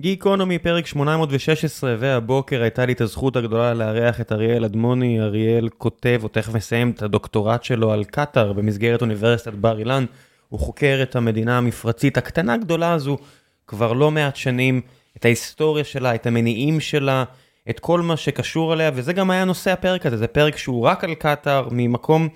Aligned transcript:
גיקונומי 0.00 0.58
פרק 0.58 0.86
816 0.86 1.94
והבוקר 1.98 2.62
הייתה 2.62 2.86
לי 2.86 2.92
את 2.92 3.00
הזכות 3.00 3.36
הגדולה 3.36 3.74
לארח 3.74 4.20
את 4.20 4.32
אריאל 4.32 4.64
אדמוני, 4.64 5.20
אריאל 5.20 5.68
כותב, 5.68 6.20
או 6.22 6.28
תכף 6.28 6.54
מסיים 6.54 6.90
את 6.90 7.02
הדוקטורט 7.02 7.64
שלו 7.64 7.92
על 7.92 8.04
קטאר 8.04 8.52
במסגרת 8.52 9.02
אוניברסיטת 9.02 9.52
בר 9.52 9.78
אילן. 9.78 10.04
הוא 10.48 10.60
חוקר 10.60 10.98
את 11.02 11.16
המדינה 11.16 11.58
המפרצית 11.58 12.16
הקטנה 12.18 12.56
גדולה 12.56 12.92
הזו 12.92 13.18
כבר 13.66 13.92
לא 13.92 14.10
מעט 14.10 14.36
שנים, 14.36 14.80
את 15.16 15.24
ההיסטוריה 15.24 15.84
שלה, 15.84 16.14
את 16.14 16.26
המניעים 16.26 16.80
שלה, 16.80 17.24
את 17.70 17.80
כל 17.80 18.00
מה 18.00 18.16
שקשור 18.16 18.74
אליה, 18.74 18.90
וזה 18.94 19.12
גם 19.12 19.30
היה 19.30 19.44
נושא 19.44 19.70
הפרק 19.70 20.06
הזה, 20.06 20.16
זה 20.16 20.26
פרק 20.26 20.56
שהוא 20.56 20.86
רק 20.86 21.04
על 21.04 21.14
קטאר 21.14 21.68
ממקום 21.70 22.28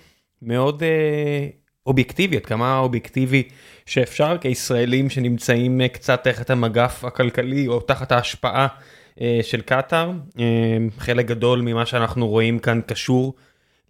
מאוד 0.42 0.82
אה, 0.82 1.48
אובייקטיבי, 1.86 2.36
עד 2.36 2.46
כמה 2.46 2.78
אובייקטיבי 2.78 3.42
שאפשר 3.86 4.38
כישראלים 4.38 5.10
שנמצאים 5.10 5.80
אה, 5.80 5.88
קצת 5.88 6.24
תחת 6.24 6.50
המגף 6.50 7.04
הכלכלי 7.04 7.68
או 7.68 7.80
תחת 7.80 8.12
ההשפעה 8.12 8.66
אה, 9.20 9.40
של 9.42 9.60
קטאר. 9.60 10.10
אה, 10.38 10.44
חלק 10.98 11.26
גדול 11.26 11.60
ממה 11.60 11.86
שאנחנו 11.86 12.28
רואים 12.28 12.58
כאן 12.58 12.80
קשור 12.86 13.34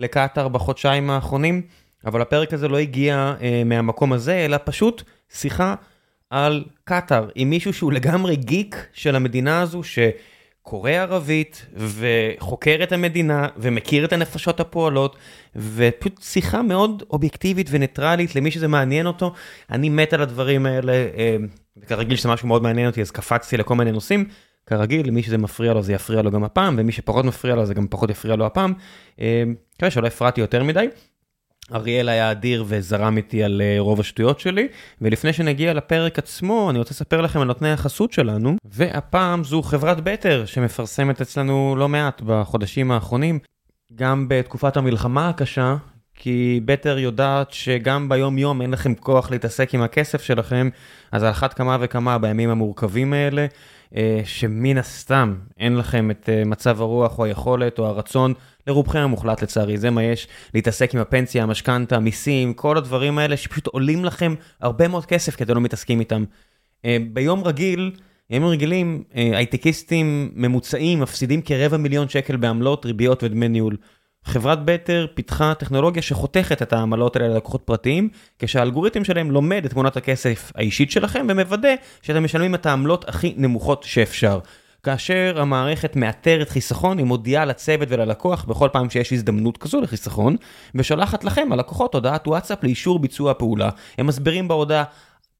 לקטאר 0.00 0.48
בחודשיים 0.48 1.10
האחרונים, 1.10 1.62
אבל 2.06 2.22
הפרק 2.22 2.52
הזה 2.52 2.68
לא 2.68 2.78
הגיע 2.78 3.34
מהמקום 3.64 4.12
הזה, 4.12 4.44
אלא 4.44 4.56
פשוט 4.64 5.02
שיחה 5.32 5.74
על 6.30 6.64
קטאר 6.84 7.28
עם 7.34 7.50
מישהו 7.50 7.72
שהוא 7.72 7.92
לגמרי 7.92 8.36
גיק 8.36 8.86
של 8.92 9.16
המדינה 9.16 9.60
הזו, 9.60 9.82
ש... 9.82 9.98
קורא 10.66 10.90
ערבית 10.90 11.66
וחוקר 11.76 12.80
את 12.82 12.92
המדינה 12.92 13.48
ומכיר 13.56 14.04
את 14.04 14.12
הנפשות 14.12 14.60
הפועלות 14.60 15.16
ופשוט 15.56 16.22
שיחה 16.22 16.62
מאוד 16.62 17.02
אובייקטיבית 17.10 17.66
וניטרלית 17.70 18.36
למי 18.36 18.50
שזה 18.50 18.68
מעניין 18.68 19.06
אותו. 19.06 19.32
אני 19.70 19.88
מת 19.88 20.12
על 20.12 20.22
הדברים 20.22 20.66
האלה, 20.66 20.92
אה, 20.92 21.36
וכרגיל 21.76 22.16
שזה 22.16 22.28
משהו 22.28 22.48
מאוד 22.48 22.62
מעניין 22.62 22.86
אותי 22.86 23.00
אז 23.00 23.10
קפצתי 23.10 23.56
לכל 23.56 23.74
מיני 23.74 23.92
נושאים. 23.92 24.24
כרגיל, 24.66 25.08
למי 25.08 25.22
שזה 25.22 25.38
מפריע 25.38 25.72
לו 25.72 25.82
זה 25.82 25.92
יפריע 25.92 26.22
לו 26.22 26.30
גם 26.30 26.44
הפעם, 26.44 26.74
ומי 26.78 26.92
שפחות 26.92 27.24
מפריע 27.24 27.54
לו 27.54 27.66
זה 27.66 27.74
גם 27.74 27.86
פחות 27.90 28.10
יפריע 28.10 28.36
לו 28.36 28.46
הפעם. 28.46 28.72
אה, 29.20 29.42
מקווה 29.76 29.90
שלא 29.90 30.06
הפרעתי 30.06 30.40
יותר 30.40 30.64
מדי. 30.64 30.86
אריאל 31.72 32.08
היה 32.08 32.30
אדיר 32.30 32.64
וזרם 32.66 33.16
איתי 33.16 33.44
על 33.44 33.62
אה, 33.64 33.76
רוב 33.78 34.00
השטויות 34.00 34.40
שלי, 34.40 34.68
ולפני 35.00 35.32
שנגיע 35.32 35.74
לפרק 35.74 36.18
עצמו, 36.18 36.70
אני 36.70 36.78
רוצה 36.78 36.90
לספר 36.90 37.20
לכם 37.20 37.40
על 37.40 37.46
נותני 37.46 37.72
החסות 37.72 38.12
שלנו, 38.12 38.56
והפעם 38.64 39.44
זו 39.44 39.62
חברת 39.62 40.00
בטר 40.00 40.44
שמפרסמת 40.46 41.20
אצלנו 41.20 41.76
לא 41.78 41.88
מעט 41.88 42.22
בחודשים 42.26 42.90
האחרונים, 42.90 43.38
גם 43.94 44.26
בתקופת 44.28 44.76
המלחמה 44.76 45.28
הקשה, 45.28 45.76
כי 46.14 46.60
בטר 46.64 46.98
יודעת 46.98 47.52
שגם 47.52 48.08
ביום 48.08 48.38
יום 48.38 48.62
אין 48.62 48.70
לכם 48.70 48.94
כוח 48.94 49.30
להתעסק 49.30 49.74
עם 49.74 49.82
הכסף 49.82 50.22
שלכם, 50.22 50.68
אז 51.12 51.22
על 51.22 51.30
אחת 51.30 51.54
כמה 51.54 51.76
וכמה 51.80 52.18
בימים 52.18 52.50
המורכבים 52.50 53.12
האלה, 53.12 53.46
אה, 53.96 54.20
שמן 54.24 54.78
הסתם 54.78 55.34
אין 55.58 55.76
לכם 55.76 56.10
את 56.10 56.28
אה, 56.28 56.44
מצב 56.44 56.80
הרוח 56.80 57.18
או 57.18 57.24
היכולת 57.24 57.78
או 57.78 57.86
הרצון, 57.86 58.34
לרובכם 58.66 58.98
המוחלט 58.98 59.42
לצערי, 59.42 59.78
זה 59.78 59.90
מה 59.90 60.02
יש, 60.02 60.28
להתעסק 60.54 60.94
עם 60.94 61.00
הפנסיה, 61.00 61.42
המשכנתה, 61.42 61.96
המיסים, 61.96 62.54
כל 62.54 62.76
הדברים 62.76 63.18
האלה 63.18 63.36
שפשוט 63.36 63.66
עולים 63.66 64.04
לכם 64.04 64.34
הרבה 64.60 64.88
מאוד 64.88 65.06
כסף 65.06 65.36
כי 65.36 65.44
אתם 65.44 65.54
לא 65.54 65.60
מתעסקים 65.60 66.00
איתם. 66.00 66.24
אה, 66.84 66.96
ביום 67.12 67.44
רגיל, 67.44 67.90
ימים 68.30 68.48
רגילים, 68.48 69.02
הייטקיסטים 69.14 70.30
ממוצעים 70.34 71.00
מפסידים 71.00 71.42
כרבע 71.42 71.76
מיליון 71.76 72.08
שקל 72.08 72.36
בעמלות, 72.36 72.86
ריביות 72.86 73.22
ודמי 73.22 73.48
ניהול. 73.48 73.76
חברת 74.24 74.64
בטר 74.64 75.06
פיתחה 75.14 75.54
טכנולוגיה 75.54 76.02
שחותכת 76.02 76.62
את 76.62 76.72
העמלות 76.72 77.16
האלה 77.16 77.28
ללקוחות 77.28 77.62
פרטיים, 77.64 78.08
כשהאלגוריתם 78.38 79.04
שלהם 79.04 79.30
לומד 79.30 79.64
את 79.64 79.70
תמונת 79.70 79.96
הכסף 79.96 80.52
האישית 80.54 80.90
שלכם 80.90 81.26
ומוודא 81.28 81.74
שאתם 82.02 82.24
משלמים 82.24 82.54
את 82.54 82.66
העמלות 82.66 83.08
הכי 83.08 83.34
נמוכות 83.36 83.82
שאפשר. 83.82 84.38
כאשר 84.84 85.40
המערכת 85.40 85.96
מאתרת 85.96 86.48
חיסכון, 86.48 86.98
היא 86.98 87.06
מודיעה 87.06 87.44
לצוות 87.44 87.88
וללקוח 87.90 88.44
בכל 88.44 88.68
פעם 88.72 88.90
שיש 88.90 89.12
הזדמנות 89.12 89.56
כזו 89.56 89.80
לחיסכון, 89.80 90.36
ושולחת 90.74 91.24
לכם, 91.24 91.48
הלקוחות, 91.52 91.94
הודעת 91.94 92.28
וואטסאפ 92.28 92.64
לאישור 92.64 92.98
ביצוע 92.98 93.30
הפעולה. 93.30 93.70
הם 93.98 94.06
מסבירים 94.06 94.48
בהודעה 94.48 94.84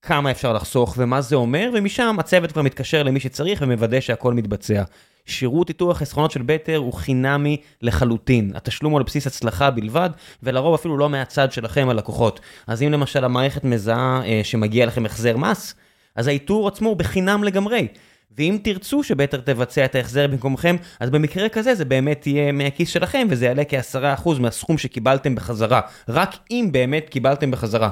כמה 0.03 0.31
אפשר 0.31 0.53
לחסוך 0.53 0.95
ומה 0.99 1.21
זה 1.21 1.37
אומר, 1.37 1.71
ומשם 1.75 2.17
הצוות 2.19 2.53
כבר 2.53 2.63
מתקשר 2.63 3.03
למי 3.03 3.21
שצריך 3.21 3.63
ומוודא 3.63 4.01
שהכל 4.01 4.35
מתבצע. 4.35 4.83
שירות 5.27 5.69
איתור 5.69 5.91
החסכונות 5.91 6.31
של 6.31 6.43
בטר 6.43 6.77
הוא 6.77 6.93
חינמי 6.93 7.57
לחלוטין. 7.83 8.53
התשלום 8.55 8.93
הוא 8.93 8.99
על 8.99 9.05
בסיס 9.05 9.27
הצלחה 9.27 9.71
בלבד, 9.71 10.11
ולרוב 10.43 10.75
אפילו 10.75 10.99
לא 10.99 11.09
מהצד 11.09 11.53
שלכם 11.53 11.89
הלקוחות. 11.89 12.41
אז 12.67 12.83
אם 12.83 12.93
למשל 12.93 13.25
המערכת 13.25 13.65
מזהה 13.65 14.23
אה, 14.25 14.41
שמגיע 14.45 14.87
לכם 14.87 15.07
החזר 15.07 15.37
מס, 15.37 15.75
אז 16.17 16.27
האיתור 16.27 16.69
עצמו 16.69 16.89
הוא 16.89 16.97
בחינם 16.97 17.45
לגמרי. 17.45 17.87
ואם 18.39 18.59
תרצו 18.63 19.03
שבטר 19.03 19.41
תבצע 19.41 19.85
את 19.85 19.95
ההחזר 19.95 20.27
במקומכם, 20.27 20.77
אז 21.01 21.11
במקרה 21.11 21.49
כזה 21.49 21.75
זה 21.75 21.85
באמת 21.85 22.27
יהיה 22.27 22.53
מהכיס 22.53 22.89
שלכם, 22.89 23.27
וזה 23.31 23.47
יעלה 23.47 23.63
כ-10% 23.65 24.29
מהסכום 24.41 24.79
שקיבלתם 24.79 25.35
בחזרה. 25.35 25.81
רק 26.09 26.37
אם 26.51 26.69
באמת 26.73 27.09
קיבלתם 27.11 27.51
בחזרה. 27.51 27.91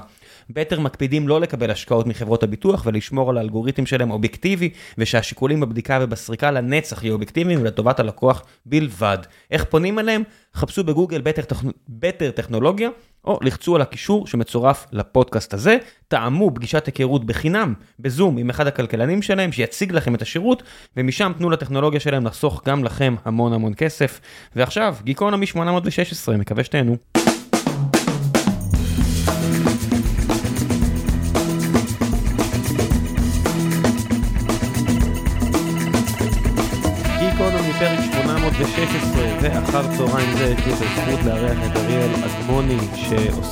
בטר 0.52 0.80
מקפידים 0.80 1.28
לא 1.28 1.40
לקבל 1.40 1.70
השקעות 1.70 2.06
מחברות 2.06 2.42
הביטוח 2.42 2.82
ולשמור 2.86 3.30
על 3.30 3.38
האלגוריתם 3.38 3.86
שלהם 3.86 4.10
אובייקטיבי, 4.10 4.70
ושהשיקולים 4.98 5.60
בבדיקה 5.60 5.98
ובסריקה 6.02 6.50
לנצח 6.50 7.04
יהיו 7.04 7.12
אובייקטיביים 7.12 7.60
ולטובת 7.62 8.00
הלקוח 8.00 8.42
בלבד. 8.66 9.18
איך 9.50 9.64
פונים 9.64 9.98
אליהם? 9.98 10.22
חפשו 10.54 10.84
בגוגל 10.84 11.20
בטר, 11.20 11.42
טכ... 11.42 11.62
בטר 11.88 12.30
טכנולוגיה, 12.30 12.88
או 13.24 13.38
לחצו 13.42 13.76
על 13.76 13.82
הקישור 13.82 14.26
שמצורף 14.26 14.86
לפודקאסט 14.92 15.54
הזה, 15.54 15.76
טעמו 16.08 16.50
פגישת 16.54 16.86
היכרות 16.86 17.24
בחינם 17.24 17.74
בזום 17.98 18.38
עם 18.38 18.50
אחד 18.50 18.66
הכלכלנים 18.66 19.22
שלהם 19.22 19.52
שיציג 19.52 19.92
לכם 19.92 20.14
את 20.14 20.22
השירות, 20.22 20.62
ומשם 20.96 21.32
תנו 21.38 21.50
לטכנולוגיה 21.50 22.00
שלהם 22.00 22.26
לחסוך 22.26 22.62
גם 22.66 22.84
לכם 22.84 23.14
המון 23.24 23.52
המון 23.52 23.72
כסף. 23.76 24.20
ועכשיו, 24.56 24.96
גיקונומי 25.02 25.46
816, 25.46 26.36
מקווה 26.36 26.64
שתהנו. 26.64 27.21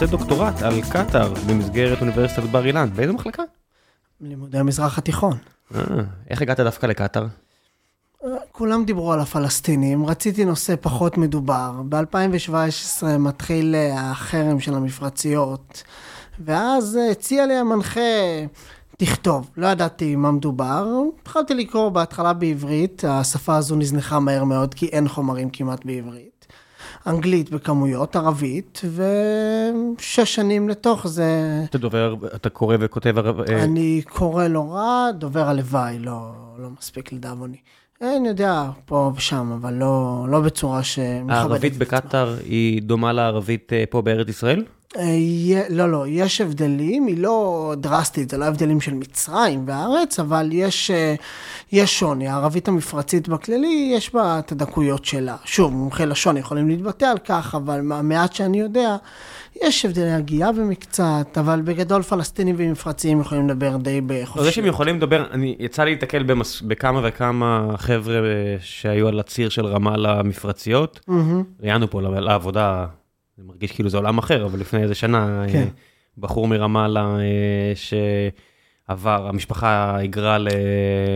שעושה 0.00 0.16
דוקטורט 0.16 0.62
על 0.62 0.82
קטאר 0.90 1.32
במסגרת 1.46 2.00
אוניברסיטת 2.00 2.42
בר 2.42 2.66
אילן. 2.66 2.88
באיזה 2.94 3.12
מחלקה? 3.12 3.42
לימודי 4.20 4.58
המזרח 4.58 4.98
התיכון. 4.98 5.36
אה, 5.74 5.80
איך 6.30 6.42
הגעת 6.42 6.60
דווקא 6.60 6.86
לקטאר? 6.86 7.26
אה, 8.24 8.30
כולם 8.52 8.84
דיברו 8.84 9.12
על 9.12 9.20
הפלסטינים, 9.20 10.06
רציתי 10.06 10.44
נושא 10.44 10.74
פחות 10.80 11.18
מדובר. 11.18 11.72
ב-2017 11.88 13.06
מתחיל 13.18 13.74
אה, 13.74 14.10
החרם 14.10 14.60
של 14.60 14.74
המפרציות, 14.74 15.82
ואז 16.44 16.98
הציע 17.10 17.46
לי 17.46 17.54
המנחה 17.54 18.00
תכתוב. 18.98 19.50
לא 19.56 19.66
ידעתי 19.66 20.16
מה 20.16 20.32
מדובר, 20.32 20.86
התחלתי 21.22 21.54
לקרוא 21.54 21.88
בהתחלה 21.88 22.32
בעברית, 22.32 23.04
השפה 23.04 23.56
הזו 23.56 23.76
נזנחה 23.76 24.18
מהר 24.18 24.44
מאוד 24.44 24.74
כי 24.74 24.86
אין 24.86 25.08
חומרים 25.08 25.50
כמעט 25.50 25.84
בעברית. 25.84 26.39
אנגלית 27.06 27.50
בכמויות, 27.50 28.16
ערבית, 28.16 28.80
ושש 28.84 30.34
שנים 30.34 30.68
לתוך 30.68 31.06
זה... 31.06 31.30
אתה 31.70 31.78
דובר, 31.78 32.14
אתה 32.34 32.50
קורא 32.50 32.76
וכותב 32.80 33.18
ערבית? 33.18 33.50
אה, 33.50 33.64
אני 33.64 34.02
קורא 34.08 34.46
לא 34.46 34.72
רע, 34.72 35.10
דובר 35.18 35.48
הלוואי, 35.48 35.98
לא, 35.98 36.32
לא 36.58 36.68
מספיק 36.78 37.12
לדאבוני. 37.12 37.56
אני 38.02 38.28
יודע, 38.28 38.70
פה 38.84 39.12
ושם, 39.16 39.52
אבל 39.60 39.74
לא, 39.74 40.26
לא 40.28 40.40
בצורה 40.40 40.82
שמכבדת 40.82 41.18
את 41.18 41.30
עצמה. 41.30 41.36
הערבית 41.38 41.78
בקטאר 41.78 42.36
היא 42.44 42.82
דומה 42.82 43.12
לערבית 43.12 43.72
אה, 43.72 43.84
פה 43.90 44.02
בארץ 44.02 44.28
ישראל? 44.28 44.64
אה, 44.96 45.62
לא, 45.68 45.90
לא, 45.90 46.04
יש 46.08 46.40
הבדלים, 46.40 47.06
היא 47.06 47.18
לא 47.18 47.74
דרסטית, 47.76 48.30
זה 48.30 48.38
לא 48.38 48.44
הבדלים 48.44 48.80
של 48.80 48.94
מצרים 48.94 49.64
והארץ, 49.66 50.20
אבל 50.20 50.48
יש, 50.52 50.90
אה, 50.90 51.14
יש 51.72 51.98
שוני. 51.98 52.28
הערבית 52.28 52.68
המפרצית 52.68 53.28
בכללי, 53.28 53.92
יש 53.96 54.14
בה 54.14 54.38
את 54.38 54.52
הדקויות 54.52 55.04
שלה. 55.04 55.36
שוב, 55.44 55.72
מומחי 55.72 56.06
לשון 56.06 56.36
יכולים 56.36 56.68
להתבטא 56.68 57.04
על 57.04 57.18
כך, 57.18 57.54
אבל 57.54 57.80
מהמעט 57.80 58.32
שאני 58.32 58.60
יודע, 58.60 58.96
יש 59.62 59.84
הבדלי 59.84 60.12
הגייה 60.12 60.52
במקצת, 60.52 61.38
אבל 61.40 61.60
בגדול 61.64 62.02
פלסטינים 62.02 62.54
ומפרציים 62.58 63.20
יכולים 63.20 63.48
לדבר 63.48 63.76
די 63.76 64.00
בחופשי. 64.06 64.44
זה 64.44 64.52
שהם 64.52 64.66
יכולים 64.66 64.96
לדבר, 64.96 65.24
אני 65.30 65.56
יצא 65.58 65.84
לי 65.84 65.90
להתקל 65.90 66.22
במס, 66.22 66.60
בכמה 66.60 67.00
וכמה 67.04 67.74
חבר'ה 67.76 68.20
שהיו 68.60 69.08
על 69.08 69.20
הציר 69.20 69.48
של 69.48 69.66
רמאללה 69.66 70.22
מפרציות. 70.22 71.00
Mm-hmm. 71.08 71.62
ראיינו 71.62 71.90
פה 71.90 72.00
לעבודה. 72.02 72.86
זה 73.40 73.46
מרגיש 73.46 73.72
כאילו 73.72 73.88
זה 73.88 73.96
עולם 73.96 74.18
אחר, 74.18 74.44
אבל 74.44 74.60
לפני 74.60 74.82
איזה 74.82 74.94
שנה, 74.94 75.44
כן. 75.52 75.68
בחור 76.18 76.48
מרמאללה 76.48 77.16
שעבר, 77.74 79.28
המשפחה 79.28 79.96
היגרה 79.96 80.38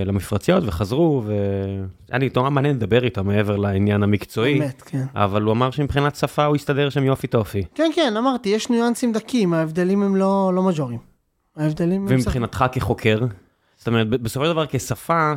למפרציות 0.06 0.64
וחזרו, 0.66 1.22
והיה 1.26 2.18
לי 2.18 2.28
נורא 2.36 2.50
מעניין 2.50 2.76
לדבר 2.76 3.04
איתו 3.04 3.24
מעבר 3.24 3.56
לעניין 3.56 4.02
המקצועי, 4.02 4.58
באמת, 4.58 4.82
כן. 4.82 5.04
אבל 5.14 5.42
הוא 5.42 5.52
אמר 5.52 5.70
שמבחינת 5.70 6.16
שפה 6.16 6.44
הוא 6.44 6.56
הסתדר 6.56 6.90
שם 6.90 7.04
יופי 7.04 7.26
טופי. 7.26 7.64
כן, 7.74 7.90
כן, 7.94 8.14
אמרתי, 8.16 8.48
יש 8.48 8.70
ניואנסים 8.70 9.12
דקים, 9.12 9.54
ההבדלים 9.54 10.02
הם 10.02 10.16
לא, 10.16 10.52
לא 10.54 10.62
מז'ורים. 10.62 10.98
ההבדלים 11.56 12.00
הם... 12.00 12.06
ומבחינתך 12.10 12.64
כחוקר? 12.72 13.18
זאת 13.76 13.88
אומרת, 13.88 14.08
בסופו 14.08 14.46
של 14.46 14.52
דבר 14.52 14.66
כשפה, 14.66 15.32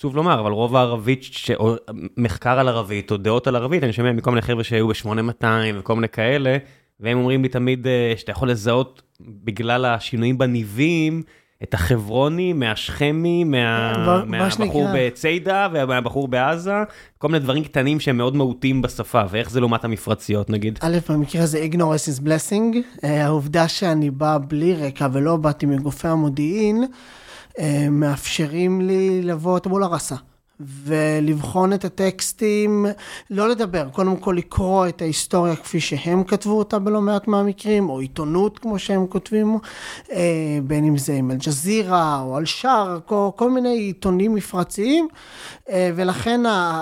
עצוב 0.00 0.16
לומר, 0.16 0.40
אבל 0.40 0.52
רוב 0.52 0.76
הערבית, 0.76 1.22
ש... 1.22 1.50
או 1.50 1.74
מחקר 2.16 2.58
על 2.58 2.68
ערבית, 2.68 3.10
או 3.10 3.16
דעות 3.16 3.46
על 3.46 3.56
ערבית, 3.56 3.84
אני 3.84 3.92
שומע 3.92 4.12
מכל 4.12 4.30
מיני 4.30 4.42
חבר'ה 4.42 4.64
שהיו 4.64 4.88
ב-8200 4.88 5.44
וכל 5.74 5.94
מיני 5.94 6.08
כאלה, 6.08 6.56
והם 7.00 7.18
אומרים 7.18 7.42
לי 7.42 7.48
תמיד 7.48 7.86
אה, 7.86 8.12
שאתה 8.16 8.32
יכול 8.32 8.50
לזהות 8.50 9.02
בגלל 9.20 9.84
השינויים 9.84 10.38
בניבים, 10.38 11.22
את 11.62 11.74
החברוני, 11.74 12.52
מהשכמי, 12.52 13.44
מה... 13.44 14.24
מהבחור 14.26 14.88
בציידה 14.94 15.68
ומהבחור 15.72 16.28
בעזה, 16.28 16.74
כל 17.18 17.28
מיני 17.28 17.38
דברים 17.38 17.64
קטנים 17.64 18.00
שהם 18.00 18.16
מאוד 18.16 18.36
מהותיים 18.36 18.82
בשפה, 18.82 19.22
ואיך 19.30 19.50
זה 19.50 19.60
לעומת 19.60 19.84
המפרציות 19.84 20.50
נגיד? 20.50 20.78
א', 20.82 20.98
במקרה 21.08 21.42
הזה 21.42 21.66
ignorance 21.70 22.18
is 22.18 22.26
blessing, 22.26 22.76
אה, 23.04 23.24
העובדה 23.24 23.68
שאני 23.68 24.10
בא 24.10 24.38
בלי 24.48 24.74
רקע 24.74 25.08
ולא 25.12 25.36
באתי 25.36 25.66
מגופי 25.66 26.08
המודיעין, 26.08 26.84
מאפשרים 27.90 28.80
לי 28.80 29.22
לבוא 29.22 29.58
מול 29.66 29.82
הרסה. 29.82 30.16
ולבחון 30.60 31.72
את 31.72 31.84
הטקסטים, 31.84 32.86
לא 33.30 33.48
לדבר, 33.48 33.88
קודם 33.92 34.16
כל 34.16 34.34
לקרוא 34.38 34.88
את 34.88 35.02
ההיסטוריה 35.02 35.56
כפי 35.56 35.80
שהם 35.80 36.24
כתבו 36.24 36.58
אותה 36.58 36.78
בלא 36.78 37.00
מעט 37.00 37.28
מהמקרים, 37.28 37.90
או 37.90 38.00
עיתונות 38.00 38.58
כמו 38.58 38.78
שהם 38.78 39.06
כותבים, 39.06 39.58
אה, 40.12 40.58
בין 40.62 40.84
אם 40.84 40.98
זה 40.98 41.14
עם 41.14 41.30
אל-ג'זירה 41.30 42.20
או 42.20 42.38
אל-שאר, 42.38 42.98
כל, 43.06 43.28
כל 43.36 43.50
מיני 43.50 43.78
עיתונים 43.78 44.34
מפרציים, 44.34 45.08
אה, 45.70 45.90
ולכן 45.96 46.40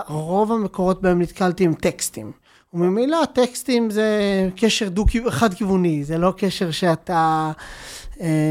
רוב 0.08 0.52
המקורות 0.52 1.02
בהם 1.02 1.22
נתקלתי 1.22 1.64
עם 1.64 1.74
טקסטים. 1.74 2.32
וממילא 2.74 3.22
הטקסטים 3.22 3.90
זה 3.90 4.08
קשר 4.56 4.88
דו 4.88 5.04
חד 5.28 5.54
כיווני, 5.54 6.04
זה 6.04 6.18
לא 6.18 6.32
קשר 6.36 6.70
שאתה 6.70 7.14
אה, 7.14 7.52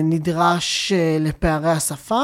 נדרש 0.04 0.92
לפערי 1.20 1.70
השפה. 1.70 2.24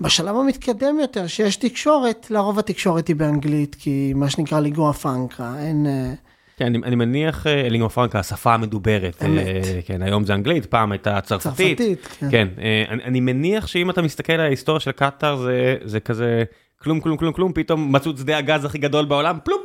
בשלב 0.00 0.36
המתקדם 0.36 1.00
יותר, 1.00 1.26
שיש 1.26 1.56
תקשורת, 1.56 2.26
לרוב 2.30 2.58
התקשורת 2.58 3.08
היא 3.08 3.16
באנגלית, 3.16 3.76
כי 3.78 4.12
מה 4.16 4.30
שנקרא 4.30 4.60
ליגוע 4.60 4.92
פרנקה, 4.92 5.54
אין... 5.58 5.86
אה, 5.86 6.12
כן, 6.56 6.66
אני, 6.66 6.78
אני 6.78 6.96
מניח 6.96 7.46
אה, 7.46 7.68
ליגוע 7.68 7.88
פרנקה, 7.88 8.18
השפה 8.18 8.54
המדוברת. 8.54 9.22
אמת. 9.24 9.46
אה, 9.46 9.80
כן, 9.86 10.02
היום 10.02 10.24
זה 10.24 10.34
אנגלית, 10.34 10.66
פעם 10.66 10.92
הייתה 10.92 11.20
צרפתית. 11.20 11.78
צרפתית, 11.78 12.06
כן. 12.18 12.30
כן 12.30 12.48
אני, 12.88 13.04
אני 13.04 13.20
מניח 13.20 13.66
שאם 13.66 13.90
אתה 13.90 14.02
מסתכל 14.02 14.32
על 14.32 14.40
ההיסטוריה 14.40 14.80
של 14.80 14.92
קטאר, 14.92 15.36
זה, 15.36 15.76
זה 15.84 16.00
כזה 16.00 16.44
כלום, 16.82 17.00
כלום, 17.00 17.16
כלום, 17.16 17.32
כלום, 17.32 17.52
פתאום 17.52 17.92
מצאו 17.92 18.10
את 18.10 18.18
שדה 18.18 18.38
הגז 18.38 18.64
הכי 18.64 18.78
גדול 18.78 19.04
בעולם, 19.04 19.38
פלופ. 19.44 19.60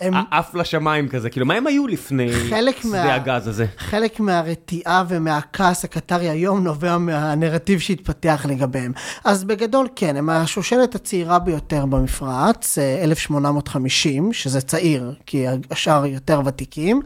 הם... 0.00 0.14
עף 0.30 0.54
לשמיים 0.54 1.08
כזה, 1.08 1.30
כאילו 1.30 1.46
מה 1.46 1.54
הם 1.54 1.66
היו 1.66 1.86
לפני 1.86 2.32
שדה 2.32 2.60
מה... 2.84 3.14
הגז 3.14 3.48
הזה? 3.48 3.66
חלק 3.78 4.20
מהרתיעה 4.20 5.04
ומהכעס 5.08 5.84
הקטרי 5.84 6.28
היום 6.28 6.64
נובע 6.64 6.98
מהנרטיב 6.98 7.80
שהתפתח 7.80 8.46
לגביהם. 8.48 8.92
אז 9.24 9.44
בגדול 9.44 9.88
כן, 9.96 10.16
הם 10.16 10.30
השושלת 10.30 10.94
הצעירה 10.94 11.38
ביותר 11.38 11.86
במפרץ, 11.86 12.78
1850, 12.78 14.26
אה, 14.26 14.32
שזה 14.32 14.60
צעיר, 14.60 15.14
כי 15.26 15.44
השאר 15.70 16.06
יותר 16.06 16.40
ותיקים, 16.44 17.00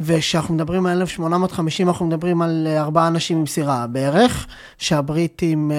וכשאנחנו 0.00 0.54
מדברים 0.54 0.86
על 0.86 1.00
1850 1.00 1.88
אנחנו 1.88 2.06
מדברים 2.06 2.42
על 2.42 2.66
אה, 2.70 2.80
ארבעה 2.80 3.06
אנשים 3.06 3.38
עם 3.38 3.46
סירה 3.46 3.86
בערך, 3.86 4.46
שהבריטים 4.78 5.72
אה, 5.72 5.76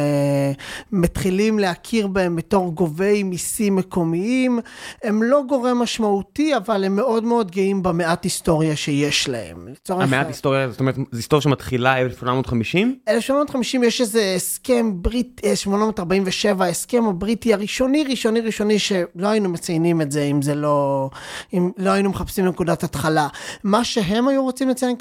מתחילים 0.91 1.59
להכיר 1.59 2.07
בהם 2.07 2.35
בתור 2.35 2.73
גובי 2.73 3.23
מיסים 3.23 3.75
מקומיים, 3.75 4.59
הם 5.03 5.23
לא 5.23 5.41
גורם 5.47 5.79
משמעותי. 5.79 6.48
אבל 6.57 6.83
הם 6.83 6.95
מאוד 6.95 7.23
מאוד 7.23 7.51
גאים 7.51 7.83
במעט 7.83 8.23
היסטוריה 8.23 8.75
שיש 8.75 9.29
להם. 9.29 9.67
המעט 9.89 10.27
היסטוריה, 10.27 10.69
זאת 10.69 10.79
אומרת, 10.79 10.95
זו 10.95 11.03
היסטוריה 11.13 11.41
שמתחילה 11.41 11.97
1850? 11.97 12.99
1850 13.07 13.83
יש 13.83 14.01
איזה 14.01 14.33
הסכם 14.35 14.91
ברית, 14.95 15.41
1847, 15.45 16.65
ההסכם 16.65 17.05
הבריטי 17.05 17.53
הראשוני, 17.53 18.03
ראשוני, 18.03 18.41
ראשוני, 18.41 18.79
שלא 18.79 19.27
היינו 19.27 19.49
מציינים 19.49 20.01
את 20.01 20.11
זה 20.11 20.23
אם 20.23 20.41
זה 20.41 20.55
לא, 20.55 21.09
אם 21.53 21.71
לא 21.77 21.89
היינו 21.89 22.09
מחפשים 22.09 22.45
נקודת 22.45 22.83
התחלה. 22.83 23.27
מה 23.63 23.83
שהם 23.83 24.27
היו 24.27 24.43
רוצים 24.43 24.69
לציין 24.69 24.95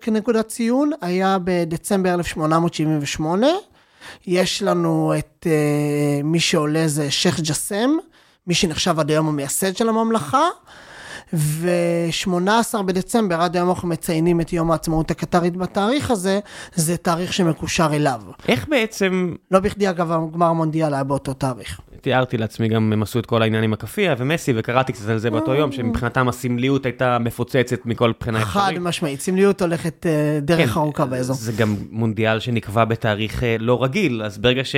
כנקודת 0.00 0.48
ציון 0.48 0.90
היה 1.00 1.38
בדצמבר 1.44 2.14
1878. 2.14 3.46
יש 4.26 4.62
לנו 4.62 5.12
את 5.18 5.46
uh, 5.46 6.22
מי 6.24 6.40
שעולה 6.40 6.88
זה 6.88 7.10
שייח' 7.10 7.40
ג'סם, 7.40 7.90
מי 8.46 8.54
שנחשב 8.54 9.00
עד 9.00 9.10
היום 9.10 9.28
המייסד 9.28 9.76
של 9.76 9.88
הממלכה. 9.88 10.48
ו-18 11.32 12.82
בדצמבר, 12.82 13.40
עד 13.40 13.56
היום 13.56 13.68
אנחנו 13.68 13.88
מציינים 13.88 14.40
את 14.40 14.52
יום 14.52 14.70
העצמאות 14.70 15.10
הקטרית 15.10 15.56
בתאריך 15.56 16.10
הזה, 16.10 16.40
זה 16.74 16.96
תאריך 16.96 17.32
שמקושר 17.32 17.88
אליו. 17.92 18.20
איך 18.48 18.68
בעצם... 18.68 19.34
לא 19.50 19.60
בכדי 19.60 19.90
אגב, 19.90 20.12
הגמר 20.12 20.46
המונדיאל 20.46 20.94
היה 20.94 21.04
באותו 21.04 21.34
תאריך. 21.34 21.80
תיארתי 22.00 22.38
לעצמי 22.38 22.68
גם, 22.68 22.92
הם 22.92 23.02
עשו 23.02 23.18
את 23.18 23.26
כל 23.26 23.42
העניין 23.42 23.64
עם 23.64 23.72
הכאפיה 23.72 24.14
ומסי, 24.18 24.52
וקראתי 24.56 24.92
קצת 24.92 25.08
על 25.08 25.18
זה 25.18 25.30
באותו 25.30 25.54
יום, 25.54 25.72
שמבחינתם 25.72 26.28
הסמליות 26.28 26.86
הייתה 26.86 27.18
מפוצצת 27.18 27.86
מכל 27.86 28.12
בחינה 28.20 28.42
אפשרית. 28.42 28.64
חד 28.64 28.78
משמעית, 28.80 29.20
סמליות 29.20 29.62
הולכת 29.62 30.06
אה, 30.06 30.38
דרך 30.42 30.70
כן, 30.70 30.78
ארוכה 30.78 31.06
באזור. 31.06 31.36
זה 31.36 31.52
גם 31.52 31.76
מונדיאל 31.90 32.40
שנקבע 32.40 32.84
בתאריך 32.84 33.42
אה, 33.42 33.56
לא 33.58 33.82
רגיל, 33.84 34.22
אז 34.22 34.38
ברגע 34.38 34.64
ש... 34.64 34.76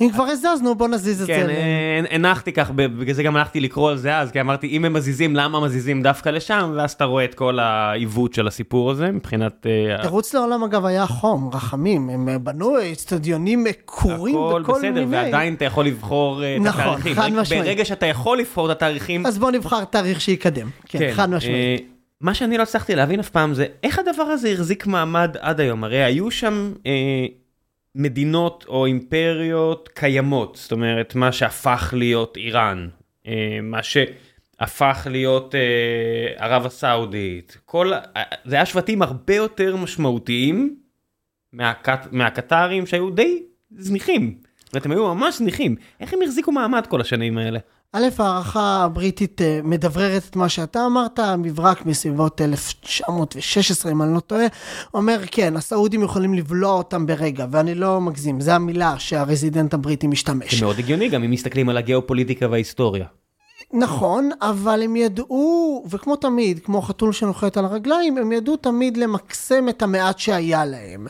אם 0.00 0.10
כבר 0.12 0.24
הזזנו, 0.24 0.74
בוא 0.74 0.88
נזיז 0.88 1.20
את 1.20 1.26
זה. 1.26 1.32
כן, 1.32 2.04
הנחתי 2.10 2.52
כך, 2.52 2.70
בגלל 2.70 3.14
זה 3.14 3.22
גם 3.22 3.36
הלכתי 3.36 3.60
לקרוא 3.60 3.90
על 3.90 3.96
זה 3.96 4.18
אז, 4.18 4.30
כי 4.30 4.40
אמרתי, 4.40 4.66
אם 4.66 4.84
הם 4.84 4.92
מזיזים, 4.92 5.36
למה 5.36 5.60
מזיזים 5.60 6.02
דווקא 6.02 6.28
לשם? 6.28 6.72
ואז 6.76 6.92
אתה 6.92 7.04
רואה 7.04 7.24
את 7.24 7.34
כל 7.34 7.58
העיוות 7.58 8.34
של 8.34 8.46
הסיפור 8.46 8.90
הזה, 8.90 9.10
מבחינת... 9.10 9.66
אה, 9.66 10.02
תירוץ 10.02 10.34
לעולם, 10.34 10.64
אגב, 10.64 10.84
היה 10.84 11.06
חום, 11.06 11.50
רחמים, 11.52 12.10
הם 12.10 12.28
בנו 12.44 12.76
אצטדיונים 12.92 13.64
מקורים 13.64 14.36
וכל 14.36 14.60
מיני. 14.60 14.64
הכל 14.64 14.72
בסדר, 14.72 15.06
ועדיין 15.10 15.54
אתה 15.54 15.64
יכול 15.64 15.86
לבחור 15.86 16.42
אה, 16.44 16.56
את 16.56 16.60
נכון, 16.60 16.80
התאריכים. 16.80 17.12
נכון, 17.12 17.24
חד 17.24 17.32
משמעית. 17.32 17.64
ברגע 17.64 17.84
שאתה 17.84 18.06
יכול 18.06 18.38
לבחור 18.38 18.66
את 18.66 18.76
התאריכים... 18.76 19.26
אז 19.26 19.38
בוא 19.38 19.50
נבחר 19.50 19.84
תאריך 19.84 20.20
שיקדם, 20.20 20.68
כן, 20.88 20.98
כן 20.98 21.12
חד 21.14 21.30
משמעית. 21.30 21.80
אה, 21.80 21.86
מה 22.20 22.34
שאני 22.34 22.58
לא 22.58 22.62
הצלחתי 22.62 22.94
להבין 22.94 23.20
אף 23.20 23.30
פעם 23.30 23.54
זה, 23.54 23.66
איך 23.82 23.98
הדבר 23.98 24.22
הזה 24.22 24.48
החזיק 24.48 24.86
מעמד 24.86 25.36
עד 25.40 25.60
היום? 25.60 25.84
הרי 25.84 26.04
היו 26.04 26.30
שם... 26.30 26.72
מדינות 27.94 28.64
או 28.68 28.86
אימפריות 28.86 29.88
קיימות, 29.88 30.56
זאת 30.56 30.72
אומרת, 30.72 31.14
מה 31.14 31.32
שהפך 31.32 31.94
להיות 31.96 32.36
איראן, 32.36 32.88
אה, 33.26 33.58
מה 33.62 33.80
שהפך 33.82 35.06
להיות 35.10 35.54
אה, 35.54 36.44
ערב 36.44 36.66
הסעודית, 36.66 37.58
כל, 37.64 37.92
זה 38.44 38.56
היה 38.56 38.66
שבטים 38.66 39.02
הרבה 39.02 39.34
יותר 39.34 39.76
משמעותיים 39.76 40.76
מהקט, 41.52 42.06
מהקטרים 42.12 42.86
שהיו 42.86 43.10
די 43.10 43.42
זניחים, 43.70 44.38
הם 44.84 44.92
היו 44.92 45.14
ממש 45.14 45.38
זניחים, 45.38 45.76
איך 46.00 46.12
הם 46.12 46.18
החזיקו 46.24 46.52
מעמד 46.52 46.86
כל 46.86 47.00
השנים 47.00 47.38
האלה? 47.38 47.58
א', 47.96 48.08
הערכה 48.18 48.84
הבריטית 48.84 49.42
אה, 49.42 49.60
מדבררת 49.64 50.22
את 50.30 50.36
מה 50.36 50.48
שאתה 50.48 50.86
אמרת, 50.86 51.20
מברק 51.20 51.86
מסביבות 51.86 52.40
1916, 52.40 53.92
אם 53.92 54.02
אני 54.02 54.14
לא 54.14 54.20
טועה, 54.20 54.46
אומר, 54.94 55.20
כן, 55.30 55.56
הסעודים 55.56 56.02
יכולים 56.02 56.34
לבלוע 56.34 56.72
אותם 56.72 57.06
ברגע, 57.06 57.46
ואני 57.50 57.74
לא 57.74 58.00
מגזים, 58.00 58.40
זו 58.40 58.50
המילה 58.50 58.94
שהרזידנט 58.98 59.74
הבריטי 59.74 60.06
משתמש. 60.06 60.54
זה 60.54 60.64
מאוד 60.64 60.78
הגיוני, 60.78 61.08
גם 61.08 61.24
אם 61.24 61.30
מסתכלים 61.30 61.68
על 61.68 61.76
הגיאופוליטיקה 61.76 62.48
וההיסטוריה. 62.50 63.06
נכון, 63.72 64.30
אבל 64.40 64.82
הם 64.82 64.96
ידעו, 64.96 65.84
וכמו 65.90 66.16
תמיד, 66.16 66.60
כמו 66.64 66.82
חתול 66.82 67.12
שנוחת 67.12 67.56
על 67.56 67.64
הרגליים, 67.64 68.18
הם 68.18 68.32
ידעו 68.32 68.56
תמיד 68.56 68.96
למקסם 68.96 69.68
את 69.68 69.82
המעט 69.82 70.18
שהיה 70.18 70.64
להם. 70.64 71.06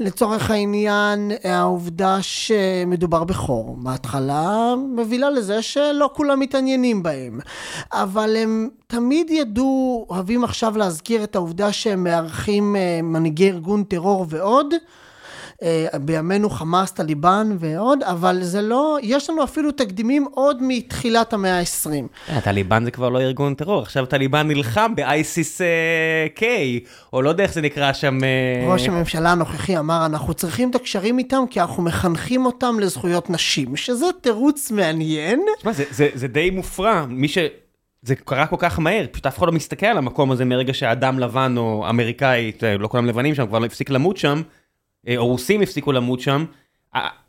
לצורך 0.00 0.50
העניין, 0.50 1.32
העובדה 1.44 2.18
שמדובר 2.22 3.24
בחור, 3.24 3.76
בהתחלה 3.78 4.74
מובילה 4.88 5.30
לזה 5.30 5.62
שלא 5.62 6.10
כולם 6.14 6.40
מתעניינים 6.40 7.02
בהם. 7.02 7.40
אבל 7.92 8.36
הם 8.36 8.68
תמיד 8.86 9.30
ידעו, 9.30 10.06
אוהבים 10.10 10.44
עכשיו 10.44 10.78
להזכיר 10.78 11.24
את 11.24 11.36
העובדה 11.36 11.72
שהם 11.72 12.04
מארחים 12.04 12.76
אה, 12.76 13.00
מנהיגי 13.02 13.50
ארגון 13.50 13.84
טרור 13.84 14.26
ועוד. 14.28 14.74
אה, 15.62 15.86
בימינו 16.00 16.50
חמאס, 16.50 16.92
טליבן 16.92 17.56
ועוד, 17.58 18.02
אבל 18.02 18.38
זה 18.42 18.62
לא, 18.62 18.98
יש 19.02 19.30
לנו 19.30 19.44
אפילו 19.44 19.72
תקדימים 19.72 20.26
עוד 20.30 20.58
מתחילת 20.60 21.32
המאה 21.32 21.58
ה-20. 21.58 21.90
אה, 22.30 22.40
טליבן 22.40 22.84
זה 22.84 22.90
כבר 22.90 23.08
לא 23.08 23.20
ארגון 23.20 23.54
טרור, 23.54 23.82
עכשיו 23.82 24.06
טליבן 24.06 24.48
נלחם 24.48 24.92
ב-ISIS 24.96 25.60
K, 26.38 26.42
או 27.12 27.22
לא 27.22 27.28
יודע 27.28 27.42
איך 27.42 27.52
זה 27.52 27.60
נקרא 27.60 27.92
שם. 27.92 28.18
ראש 28.68 28.88
הממשלה 28.88 29.32
הנוכחי 29.32 29.78
אמר, 29.78 30.06
אנחנו 30.06 30.34
צריכים 30.34 30.70
את 30.70 30.74
הקשרים 30.74 31.18
איתם 31.18 31.44
כי 31.50 31.60
אנחנו 31.60 31.82
מחנכים 31.82 32.46
אותם 32.46 32.76
לזכויות 32.80 33.30
נשים, 33.30 33.76
שזה 33.76 34.06
תירוץ 34.20 34.70
מעניין. 34.70 35.40
תשמע, 35.58 35.72
זה, 35.72 35.84
זה, 35.90 36.08
זה 36.14 36.28
די 36.28 36.50
מופרע, 36.50 37.06
מי 37.08 37.28
ש... 37.28 37.38
זה 38.02 38.14
קרה 38.14 38.46
כל 38.46 38.56
כך 38.58 38.78
מהר, 38.78 39.04
פשוט 39.10 39.26
אף 39.26 39.38
אחד 39.38 39.46
לא 39.46 39.52
מסתכל 39.52 39.86
על 39.86 39.98
המקום 39.98 40.30
הזה 40.30 40.44
מרגע 40.44 40.74
שאדם 40.74 41.18
לבן 41.18 41.54
או 41.56 41.86
אמריקאי, 41.90 42.52
לא 42.78 42.88
כולם 42.88 43.06
לבנים 43.06 43.34
שם, 43.34 43.46
כבר 43.46 43.58
לא 43.58 43.66
הפסיק 43.66 43.90
למות 43.90 44.16
שם, 44.16 44.42
או 45.06 45.12
אה, 45.12 45.18
רוסים 45.18 45.62
הפסיקו 45.62 45.92
למות 45.92 46.20
שם, 46.20 46.44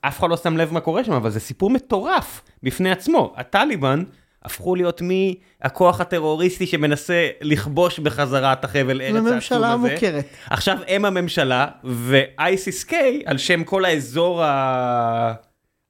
אף 0.02 0.20
אחד 0.20 0.30
לא 0.30 0.38
שם 0.38 0.58
לב 0.58 0.74
מה 0.74 0.80
קורה 0.80 1.04
שם, 1.04 1.12
אבל 1.12 1.30
זה 1.30 1.40
סיפור 1.40 1.70
מטורף 1.70 2.42
בפני 2.64 2.92
עצמו. 2.92 3.34
הטליבן 3.38 4.04
הפכו 4.44 4.76
להיות 4.76 5.02
מהכוח 5.02 6.02
הטרוריסטי 6.02 6.68
שמנסה 6.68 7.28
לכבוש 7.42 8.00
בחזרה 8.00 8.54
את 8.54 8.64
החבל 8.64 9.02
ארץ 9.02 9.16
העצום 9.16 9.26
הזה. 9.26 9.32
לממשלה 9.32 9.76
מוכרת. 9.76 10.26
עכשיו 10.50 10.78
הם 10.88 11.06
הממשלה, 11.06 11.68
ו-ISIS-K, 11.84 12.94
על 13.26 13.38
שם 13.38 13.64
כל 13.64 13.86
האזור 13.86 14.44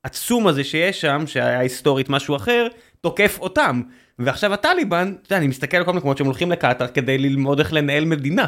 העצום 0.04 0.48
הזה 0.48 0.64
שיש 0.64 1.02
שם, 1.02 1.24
שהיה 1.28 1.60
היסטורית 1.60 2.10
משהו 2.10 2.36
אחר, 2.36 2.68
תוקף 3.02 3.38
אותם. 3.42 3.82
ועכשיו 4.20 4.54
הטליבן, 4.54 5.14
אתה 5.22 5.28
יודע, 5.28 5.38
אני 5.38 5.48
מסתכל 5.48 5.78
על 5.78 5.84
כל 5.84 5.94
מקומות 5.94 6.18
שהם 6.18 6.28
הולכים 6.28 6.52
לקטאר 6.52 6.88
כדי 6.88 7.18
ללמוד 7.18 7.60
איך 7.60 7.74
לנהל 7.74 8.06
מדינה. 8.06 8.46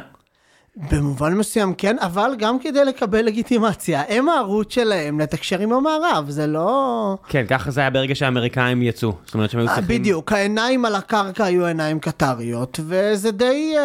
במובן 0.91 1.33
מסוים 1.33 1.73
כן, 1.73 1.95
אבל 1.99 2.31
גם 2.37 2.59
כדי 2.59 2.85
לקבל 2.85 3.25
לגיטימציה. 3.25 4.03
הם 4.07 4.29
הערוץ 4.29 4.73
שלהם 4.73 5.19
לתקשר 5.19 5.59
עם 5.59 5.73
המערב, 5.73 6.29
זה 6.29 6.47
לא... 6.47 7.17
כן, 7.27 7.45
ככה 7.49 7.71
זה 7.71 7.81
היה 7.81 7.89
ברגע 7.89 8.15
שהאמריקאים 8.15 8.81
יצאו. 8.81 9.13
זאת 9.25 9.33
אומרת 9.33 9.49
שהם 9.49 9.59
היו 9.59 9.69
אה, 9.69 9.75
צריכים... 9.75 9.99
בדיוק, 9.99 10.31
העיניים 10.31 10.85
על 10.85 10.95
הקרקע 10.95 11.43
היו 11.43 11.65
עיניים 11.65 11.99
קטריות, 11.99 12.79
וזה 12.83 13.31
די 13.31 13.73
אה, 13.77 13.83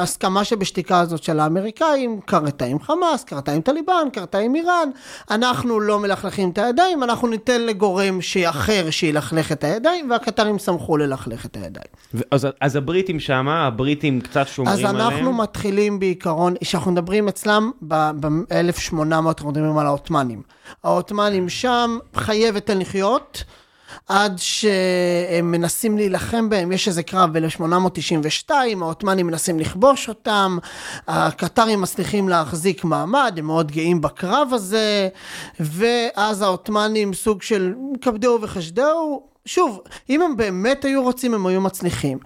ההסכמה 0.00 0.44
שבשתיקה 0.44 1.00
הזאת 1.00 1.22
של 1.22 1.40
האמריקאים, 1.40 2.20
קרתה 2.24 2.64
עם 2.64 2.80
חמאס, 2.80 3.24
קרתה 3.24 3.52
עם 3.52 3.60
טליבן, 3.60 4.08
קרתה 4.12 4.38
עם 4.38 4.54
איראן, 4.54 4.88
אנחנו 5.30 5.80
לא 5.80 5.98
מלכלכים 5.98 6.50
את 6.50 6.58
הידיים, 6.58 7.02
אנחנו 7.02 7.28
ניתן 7.28 7.60
לגורם 7.60 8.18
אחר 8.46 8.90
שילכלך 8.90 9.52
את 9.52 9.64
הידיים, 9.64 10.10
והקטרים 10.10 10.58
שמחו 10.58 10.96
ללכלך 10.96 11.46
את 11.46 11.56
הידיים. 11.56 11.86
אז, 12.30 12.48
אז 12.60 12.76
הבריטים 12.76 13.20
שמה, 13.20 13.66
הבריטים 13.66 14.20
קצת 14.20 14.48
שומרים 14.48 14.74
אז 14.74 14.84
עליהם. 14.84 15.08
אנחנו 15.08 15.32
מתחילים 15.32 16.00
בעיקרון, 16.20 16.54
כשאנחנו 16.64 16.92
מדברים 16.92 17.28
אצלם, 17.28 17.70
ב-1800 17.88 19.02
אנחנו 19.02 19.50
מדברים 19.50 19.78
על 19.78 19.86
העות'מאנים. 19.86 20.42
העות'מאנים 20.84 21.48
שם, 21.48 21.98
חייבת 22.14 22.70
לחיות. 22.70 23.44
עד 24.08 24.36
שהם 24.36 25.50
מנסים 25.50 25.96
להילחם 25.96 26.48
בהם, 26.48 26.72
יש 26.72 26.88
איזה 26.88 27.02
קרב 27.02 27.38
ב-1892, 27.38 28.50
העות'מאנים 28.80 29.26
מנסים 29.26 29.58
לכבוש 29.58 30.08
אותם, 30.08 30.58
הקטרים 31.08 31.80
מצליחים 31.80 32.28
להחזיק 32.28 32.84
מעמד, 32.84 33.34
הם 33.38 33.46
מאוד 33.46 33.72
גאים 33.72 34.00
בקרב 34.00 34.48
הזה, 34.52 35.08
ואז 35.60 36.42
העות'מאנים 36.42 37.14
סוג 37.14 37.42
של 37.42 37.74
כבדהו 38.00 38.40
וחשדהו, 38.40 39.29
שוב, 39.50 39.80
אם 40.10 40.22
הם 40.22 40.36
באמת 40.36 40.84
היו 40.84 41.02
רוצים, 41.02 41.34
הם 41.34 41.46
היו 41.46 41.60
מצליחים. 41.60 42.18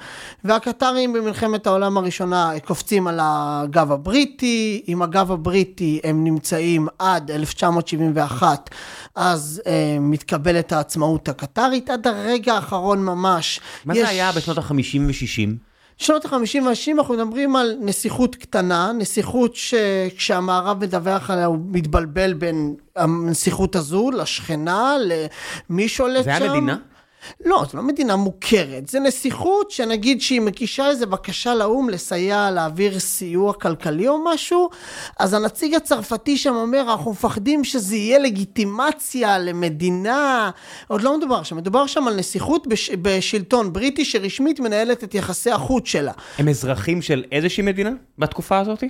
והקטרים 0.44 1.12
במלחמת 1.12 1.66
העולם 1.66 1.96
הראשונה 1.96 2.52
קופצים 2.64 3.06
על 3.06 3.18
הגב 3.22 3.92
הבריטי, 3.92 4.82
עם 4.86 5.02
הגב 5.02 5.32
הבריטי 5.32 6.00
הם 6.04 6.24
נמצאים 6.24 6.88
עד 6.98 7.30
1971, 7.30 8.70
אז 9.14 9.62
אה, 9.66 9.96
מתקבלת 10.00 10.72
העצמאות 10.72 11.28
הקטרית, 11.28 11.90
עד 11.90 12.06
הרגע 12.06 12.54
האחרון 12.54 13.04
ממש. 13.04 13.60
מה 13.84 13.94
זה 13.94 14.08
היה 14.08 14.32
בשנות 14.32 14.58
ה-50 14.58 15.00
ו-60? 15.06 15.50
שנות 15.96 16.24
ה-50 16.24 16.62
וה-60 16.64 16.98
אנחנו 16.98 17.14
מדברים 17.14 17.56
על 17.56 17.76
נסיכות 17.80 18.36
קטנה, 18.36 18.92
נסיכות 18.98 19.56
שכשהמערב 19.56 20.84
מדווח 20.84 21.30
עליה 21.30 21.46
הוא 21.46 21.58
מתבלבל 21.68 22.34
בין 22.34 22.74
הנסיכות 22.96 23.76
הזו 23.76 24.10
לשכנה, 24.10 24.94
למי 25.70 25.88
שולט 25.88 26.24
זה 26.24 26.34
שם. 26.36 26.42
היה 26.42 26.52
מדינה? 26.52 26.76
לא, 27.44 27.64
זו 27.72 27.78
לא 27.78 27.84
מדינה 27.84 28.16
מוכרת, 28.16 28.88
זה 28.88 29.00
נסיכות 29.00 29.70
שנגיד 29.70 30.20
שהיא 30.20 30.40
מקישה 30.40 30.88
איזה 30.88 31.06
בקשה 31.06 31.54
לאו"ם 31.54 31.88
לסייע 31.88 32.50
להעביר 32.50 32.98
סיוע 32.98 33.52
כלכלי 33.52 34.08
או 34.08 34.24
משהו, 34.24 34.70
אז 35.18 35.34
הנציג 35.34 35.74
הצרפתי 35.74 36.36
שם 36.36 36.54
אומר, 36.54 36.80
אנחנו 36.80 37.10
מפחדים 37.10 37.64
שזה 37.64 37.96
יהיה 37.96 38.18
לגיטימציה 38.18 39.38
למדינה, 39.38 40.50
עוד 40.88 41.02
לא 41.02 41.18
מדובר 41.18 41.42
שם, 41.42 41.56
מדובר 41.56 41.86
שם 41.86 42.08
על 42.08 42.16
נסיכות 42.16 42.66
בש, 42.66 42.90
בשלטון 43.02 43.72
בריטי 43.72 44.04
שרשמית 44.04 44.60
מנהלת 44.60 45.04
את 45.04 45.14
יחסי 45.14 45.50
החוץ 45.50 45.86
שלה. 45.86 46.12
הם 46.38 46.48
אזרחים 46.48 47.02
של 47.02 47.24
איזושהי 47.32 47.62
מדינה 47.62 47.90
בתקופה 48.18 48.58
הזאת? 48.58 48.84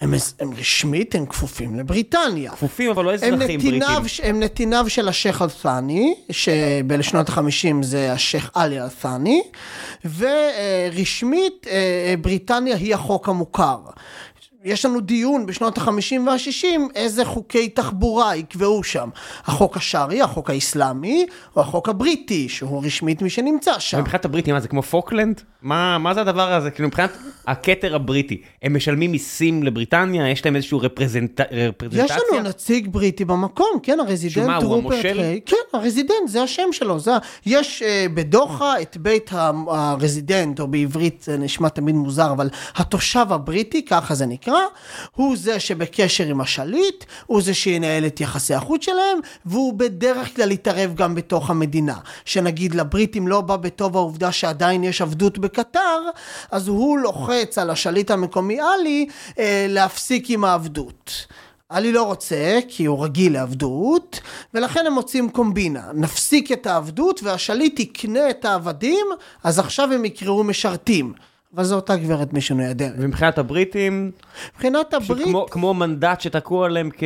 הם, 0.00 0.14
הם 0.40 0.52
רשמית, 0.54 1.14
הם 1.14 1.26
כפופים 1.26 1.74
לבריטניה. 1.74 2.50
כפופים, 2.50 2.90
אבל 2.90 3.04
לא 3.04 3.10
הם 3.10 3.14
אזרחים 3.14 3.38
בריטים. 3.38 3.58
נתיניו, 3.58 4.02
הם 4.22 4.40
נתיניו 4.40 4.84
של 4.88 5.08
השייח 5.08 5.42
אל-ת'אני, 5.42 6.14
שבשנות 6.30 7.28
ה-50 7.28 7.82
זה 7.82 8.12
השייח 8.12 8.50
עלי 8.54 8.80
אל-ת'אני, 8.80 9.42
ורשמית 10.18 11.66
אה, 11.70 12.14
בריטניה 12.20 12.76
היא 12.76 12.94
החוק 12.94 13.28
המוכר. 13.28 13.78
יש 14.64 14.84
לנו 14.84 15.00
דיון 15.00 15.46
בשנות 15.46 15.78
ה-50 15.78 16.20
וה-60 16.26 16.66
איזה 16.94 17.24
חוקי 17.24 17.68
תחבורה 17.68 18.36
יקבעו 18.36 18.84
שם. 18.84 19.08
החוק 19.44 19.76
השרעי, 19.76 20.22
החוק 20.22 20.50
האיסלאמי, 20.50 21.26
או 21.56 21.60
החוק 21.60 21.88
הבריטי, 21.88 22.48
שהוא 22.48 22.84
רשמית 22.84 23.22
מי 23.22 23.30
שנמצא 23.30 23.78
שם. 23.78 24.00
מבחינת 24.00 24.24
הבריטים, 24.24 24.54
מה 24.54 24.60
זה 24.60 24.68
כמו 24.68 24.82
פוקלנד? 24.82 25.40
מה, 25.62 25.98
מה 25.98 26.14
זה 26.14 26.20
הדבר 26.20 26.52
הזה? 26.52 26.70
כאילו 26.70 26.88
מבחינת 26.88 27.10
הכתר 27.46 27.94
הבריטי, 27.94 28.42
הם 28.62 28.76
משלמים 28.76 29.12
מיסים 29.12 29.62
לבריטניה? 29.62 30.30
יש 30.30 30.44
להם 30.44 30.56
איזושהי 30.56 30.78
רפרזנט... 30.80 31.40
רפרזנטציה? 31.40 32.16
יש 32.16 32.22
לנו 32.32 32.48
נציג 32.48 32.88
בריטי 32.92 33.24
במקום, 33.24 33.70
כן, 33.82 34.00
ה 34.00 34.05
resident 34.05 34.44
שמה, 34.44 34.56
הוא 34.56 34.74
רופרט 34.74 34.92
המושל? 34.92 35.20
ריי. 35.20 35.40
כן, 35.46 35.56
ה 35.72 35.76
resident, 35.76 36.16
זה 36.26 36.42
השם 36.42 36.72
שלו. 36.72 36.98
זה, 36.98 37.10
יש 37.46 37.82
אה, 37.82 38.06
בדוחה 38.14 38.80
את 38.80 38.96
בית 38.96 39.30
הרזידנט, 39.68 40.60
או 40.60 40.66
בעברית 40.66 41.22
זה 41.22 41.38
נשמע 41.38 41.68
תמיד 41.68 41.94
מוזר, 41.94 42.32
אבל 42.32 42.48
התושב 42.76 43.26
הבריטי, 43.30 43.84
ככה 43.84 44.14
זה 44.14 44.26
נקרא, 44.26 44.49
הוא 45.16 45.36
זה 45.36 45.60
שבקשר 45.60 46.24
עם 46.24 46.40
השליט, 46.40 47.04
הוא 47.26 47.42
זה 47.42 47.54
שינהל 47.54 48.06
את 48.06 48.20
יחסי 48.20 48.54
החוץ 48.54 48.84
שלהם, 48.84 49.18
והוא 49.46 49.74
בדרך 49.74 50.36
כלל 50.36 50.50
יתערב 50.50 50.94
גם 50.94 51.14
בתוך 51.14 51.50
המדינה. 51.50 51.96
שנגיד 52.24 52.74
לבריטים 52.74 53.28
לא 53.28 53.40
בא 53.40 53.56
בטוב 53.56 53.96
העובדה 53.96 54.32
שעדיין 54.32 54.84
יש 54.84 55.02
עבדות 55.02 55.38
בקטר, 55.38 56.00
אז 56.50 56.68
הוא 56.68 56.98
לוחץ 56.98 57.58
על 57.58 57.70
השליט 57.70 58.10
המקומי 58.10 58.58
עלי 58.60 59.06
אה, 59.38 59.66
להפסיק 59.68 60.30
עם 60.30 60.44
העבדות. 60.44 61.26
עלי 61.70 61.92
לא 61.92 62.02
רוצה, 62.02 62.58
כי 62.68 62.84
הוא 62.84 63.04
רגיל 63.04 63.32
לעבדות, 63.32 64.20
ולכן 64.54 64.86
הם 64.86 64.92
מוצאים 64.92 65.30
קומבינה. 65.30 65.92
נפסיק 65.94 66.52
את 66.52 66.66
העבדות 66.66 67.22
והשליט 67.22 67.80
יקנה 67.80 68.30
את 68.30 68.44
העבדים, 68.44 69.06
אז 69.44 69.58
עכשיו 69.58 69.92
הם 69.92 70.04
יקראו 70.04 70.44
משרתים. 70.44 71.12
אבל 71.56 71.64
זו 71.64 71.74
אותה 71.76 71.96
גברת 71.96 72.32
משינוי 72.32 72.66
הדרך. 72.66 72.92
ומבחינת 72.98 73.38
הבריטים, 73.38 74.10
מבחינת 74.54 74.94
הברית, 74.94 75.24
כמו, 75.24 75.46
כמו 75.50 75.74
מנדט 75.74 76.20
שתקעו 76.20 76.64
עליהם 76.64 76.90
כ... 76.96 77.02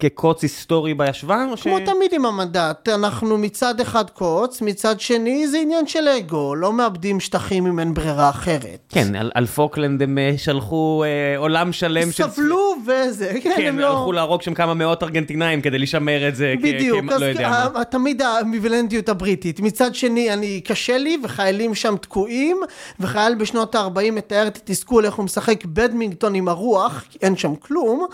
כקוץ 0.00 0.42
היסטורי 0.42 0.94
בישבן? 0.94 1.48
או 1.50 1.56
ש... 1.56 1.62
כמו 1.62 1.78
תמיד 1.78 2.12
עם 2.12 2.26
המנדט, 2.26 2.88
אנחנו 2.88 3.38
מצד 3.38 3.80
אחד 3.80 4.10
קוץ, 4.10 4.62
מצד 4.62 5.00
שני 5.00 5.48
זה 5.48 5.58
עניין 5.58 5.86
של 5.86 6.08
אגו, 6.08 6.54
לא 6.54 6.72
מאבדים 6.72 7.20
שטחים 7.20 7.66
אם 7.66 7.78
אין 7.78 7.94
ברירה 7.94 8.30
אחרת. 8.30 8.78
כן, 8.88 9.16
על, 9.16 9.30
על 9.34 9.46
פוקלנד 9.46 10.02
הם 10.02 10.18
אה, 10.18 10.34
שלחו 10.36 11.04
אה, 11.04 11.38
עולם 11.38 11.72
שלם 11.72 12.12
של... 12.12 12.24
סבלו 12.30 12.74
וזה, 12.86 13.32
כן, 13.42 13.52
כן, 13.56 13.66
הם 13.68 13.78
לא... 13.78 13.98
הלכו 13.98 14.12
להרוג 14.12 14.42
שם 14.42 14.54
כמה 14.54 14.74
מאות 14.74 15.02
ארגנטינאים 15.02 15.60
כדי 15.60 15.78
לשמר 15.78 16.28
את 16.28 16.36
זה 16.36 16.54
כ- 16.58 16.62
בדיוק, 16.62 17.04
כ... 17.10 17.12
אז 17.12 17.20
לא 17.20 17.26
יודע 17.26 17.48
מה. 17.48 17.80
ה- 17.80 17.84
תמיד 17.84 18.22
האמביוולנטיות 18.22 19.08
הבריטית. 19.08 19.60
מצד 19.60 19.94
שני, 19.94 20.32
אני, 20.32 20.60
קשה 20.60 20.98
לי, 20.98 21.18
וחיילים 21.24 21.74
שם 21.74 21.94
תקועים, 22.00 22.56
וחייל 23.00 23.34
בשנות 23.34 23.55
ה-40 23.56 24.10
מתאר 24.12 24.46
את 24.46 24.56
התסכול 24.56 25.04
איך 25.06 25.14
הוא 25.14 25.24
משחק 25.24 25.64
בדמינגטון 25.64 26.34
עם 26.34 26.48
הרוח, 26.48 27.04
כי 27.10 27.18
אין 27.22 27.36
שם 27.36 27.54
כלום. 27.56 28.06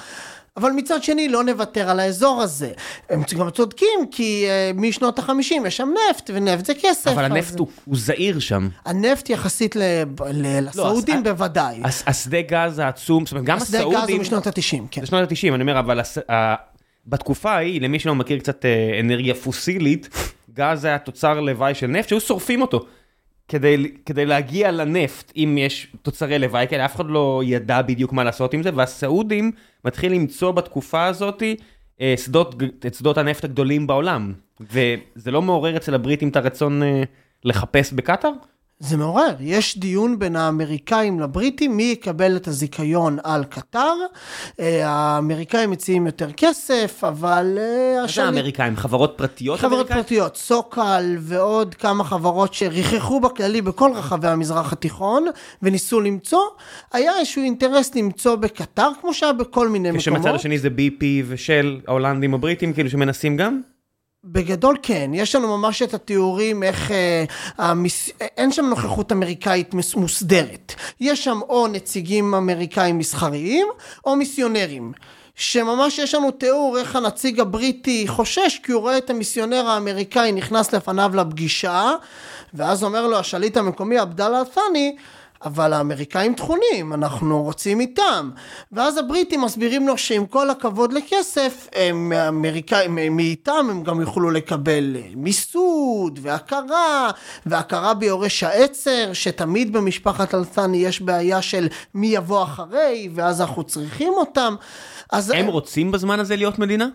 אבל 0.57 0.71
מצד 0.71 1.03
שני 1.03 1.29
לא 1.29 1.45
נוותר 1.45 1.91
על 1.91 2.01
האזור 2.01 2.43
הזה. 2.43 2.73
הם 3.11 3.23
גם 3.39 3.51
צודקים 3.51 4.07
כי 4.11 4.47
uh, 4.47 4.81
משנות 4.81 5.19
החמישים 5.19 5.67
יש 5.67 5.77
שם 5.77 5.89
נפט 6.11 6.31
ונפט 6.35 6.65
זה 6.65 6.73
כסף. 6.83 7.11
אבל 7.11 7.25
אז- 7.25 7.31
הנפט 7.31 7.59
הוא, 7.59 7.69
הוא 7.85 7.97
זעיר 7.99 8.39
שם. 8.39 8.69
הנפט 8.85 9.31
יחסית 9.31 9.77
ל... 9.77 9.83
ל... 10.33 10.61
לסעודים 10.69 11.17
הס- 11.19 11.23
בוודאי. 11.25 11.81
הס- 11.85 12.03
השדה 12.07 12.41
גז 12.41 12.79
העצום, 12.79 13.27
זאת 13.27 13.33
אומרת, 13.33 13.45
גם 13.45 13.57
השדה 13.57 13.79
גז 13.79 13.87
הסעודים... 13.87 14.17
הוא 14.17 14.21
משנות 14.23 14.47
ה-90, 14.47 14.77
כן. 14.91 15.01
זה 15.01 15.07
שנות 15.07 15.31
ה-90, 15.33 15.55
אני 15.55 15.63
אומר, 15.63 15.79
אבל 15.79 16.01
הס... 16.01 16.19
ה... 16.31 16.55
בתקופה 17.07 17.53
ההיא, 17.53 17.81
למי 17.81 17.99
שלא 17.99 18.15
מכיר 18.15 18.39
קצת 18.39 18.65
אה, 18.65 19.01
אנרגיה 19.01 19.35
פוסילית, 19.35 20.09
גז 20.55 20.85
היה 20.85 20.99
תוצר 20.99 21.41
לוואי 21.41 21.75
של 21.75 21.87
נפט 21.87 22.09
שהיו 22.09 22.21
שורפים 22.21 22.63
אותו. 22.63 22.87
כדי, 23.53 23.93
כדי 24.07 24.27
להגיע 24.27 24.71
לנפט, 24.71 25.33
אם 25.37 25.59
יש 25.61 25.87
תוצרי 26.03 26.39
לוואי 26.39 26.67
כאלה, 26.69 26.85
אף 26.85 26.97
אחד 26.97 27.07
לא 27.07 27.43
ידע 27.45 27.83
בדיוק 27.83 28.13
מה 28.13 28.25
לעשות 28.25 28.55
עם 28.55 28.63
זה, 28.63 28.71
והסעודים 28.75 29.53
מתחיל 29.85 30.13
למצוא 30.13 30.51
בתקופה 30.51 31.07
הזאת 31.07 31.43
אה, 32.01 32.15
שדות, 32.17 32.55
את 32.87 32.95
שדות 32.95 33.19
הנפט 33.19 33.45
הגדולים 33.45 33.87
בעולם. 33.87 34.33
וזה 34.61 35.31
לא 35.31 35.43
מעורר 35.43 35.77
אצל 35.77 35.95
הבריטים 35.95 36.29
את 36.29 36.37
הרצון 36.37 36.83
אה, 36.83 37.03
לחפש 37.45 37.93
בקטאר? 37.93 38.31
זה 38.83 38.97
מעורר, 38.97 39.35
יש 39.41 39.79
דיון 39.79 40.19
בין 40.19 40.37
האמריקאים 40.37 41.21
לבריטים 41.21 41.77
מי 41.77 41.83
יקבל 41.83 42.37
את 42.37 42.49
הזיכיון 42.49 43.19
על 43.25 43.45
קטר. 43.45 43.95
אה, 44.61 44.89
האמריקאים 44.89 45.71
מציעים 45.71 46.07
יותר 46.07 46.33
כסף, 46.33 47.05
אבל 47.09 47.59
אה, 47.61 48.03
מה 48.03 48.09
זה 48.09 48.25
האמריקאים? 48.25 48.77
חברות 48.77 49.15
פרטיות 49.17 49.59
חברות 49.59 49.73
אמריקאיות? 49.73 50.07
פרטיות, 50.07 50.37
סוקל 50.37 51.17
ועוד 51.19 51.75
כמה 51.75 52.05
חברות 52.05 52.55
שריחכו 52.55 53.21
בכללי 53.21 53.63
בכל 53.63 53.91
רחבי 53.95 54.29
המזרח 54.29 54.73
התיכון 54.73 55.27
וניסו 55.63 56.01
למצוא, 56.01 56.43
היה 56.93 57.19
איזשהו 57.19 57.43
אינטרס 57.43 57.95
למצוא 57.95 58.37
בקטר, 58.37 58.89
כמו 59.01 59.15
שהיה 59.15 59.33
בכל 59.33 59.69
מיני 59.69 59.89
מקומות. 59.91 60.03
כשמצד 60.03 60.35
השני 60.35 60.59
זה 60.59 60.69
BP 60.69 61.05
ושל 61.27 61.81
ההולנדים 61.89 62.35
הבריטים, 62.35 62.73
כאילו 62.73 62.91
שמנסים 62.91 63.37
גם? 63.37 63.61
בגדול 64.25 64.77
כן, 64.83 65.11
יש 65.15 65.35
לנו 65.35 65.59
ממש 65.59 65.83
את 65.83 65.95
התיאורים 65.95 66.63
איך 66.63 66.91
אה, 66.91 67.25
המס... 67.59 68.11
אין 68.21 68.53
שם 68.53 68.65
נוכחות 68.65 69.13
אמריקאית 69.13 69.75
מוסדרת. 69.95 70.75
יש 71.01 71.25
שם 71.25 71.41
או 71.49 71.67
נציגים 71.67 72.35
אמריקאים 72.35 72.99
מסחריים 72.99 73.67
או 74.07 74.17
מיסיונרים. 74.17 74.93
שממש 75.35 75.99
יש 75.99 76.15
לנו 76.15 76.31
תיאור 76.31 76.79
איך 76.79 76.97
הנציג 76.97 77.41
הבריטי 77.41 78.09
חושש 78.09 78.61
כי 78.63 78.73
הוא 78.73 78.81
רואה 78.81 78.99
את 78.99 79.11
המיסיונר 79.11 79.67
האמריקאי 79.67 80.33
נכנס 80.33 80.73
לפניו 80.73 81.13
לפגישה 81.15 81.93
ואז 82.55 82.85
אומר 82.85 83.07
לו 83.07 83.19
השליט 83.19 83.57
המקומי 83.57 83.99
עבדאללה 83.99 84.43
א-ת'אני 84.43 84.97
אבל 85.45 85.73
האמריקאים 85.73 86.35
טחונים, 86.35 86.93
אנחנו 86.93 87.43
רוצים 87.43 87.81
איתם. 87.81 88.31
ואז 88.73 88.99
הבריטים 88.99 89.41
מסבירים 89.41 89.89
לו 89.89 89.99
שעם 89.99 90.27
כל 90.27 90.51
הכבוד 90.51 90.93
לכסף, 90.93 91.69
הם 91.73 92.13
האמריקאים, 92.17 93.17
מאיתם 93.17 93.67
הם 93.71 93.83
גם 93.83 94.01
יוכלו 94.01 94.31
לקבל 94.31 94.97
מיסוד 95.17 96.19
והכרה, 96.23 97.11
והכרה 97.47 97.95
ביורש 97.95 98.43
העצר, 98.43 99.13
שתמיד 99.13 99.73
במשפחת 99.73 100.35
אלסני 100.35 100.77
יש 100.77 101.01
בעיה 101.01 101.43
של 101.43 101.69
מי 101.95 102.07
יבוא 102.07 102.43
אחרי, 102.43 103.09
ואז 103.15 103.41
אנחנו 103.41 103.65
צריכים 103.65 104.13
אותם. 104.13 104.55
הם 105.35 105.47
רוצים 105.47 105.93
בזמן 105.93 106.21
הזה 106.21 106.37
להיות 106.37 106.59
מדינה? 106.59 106.89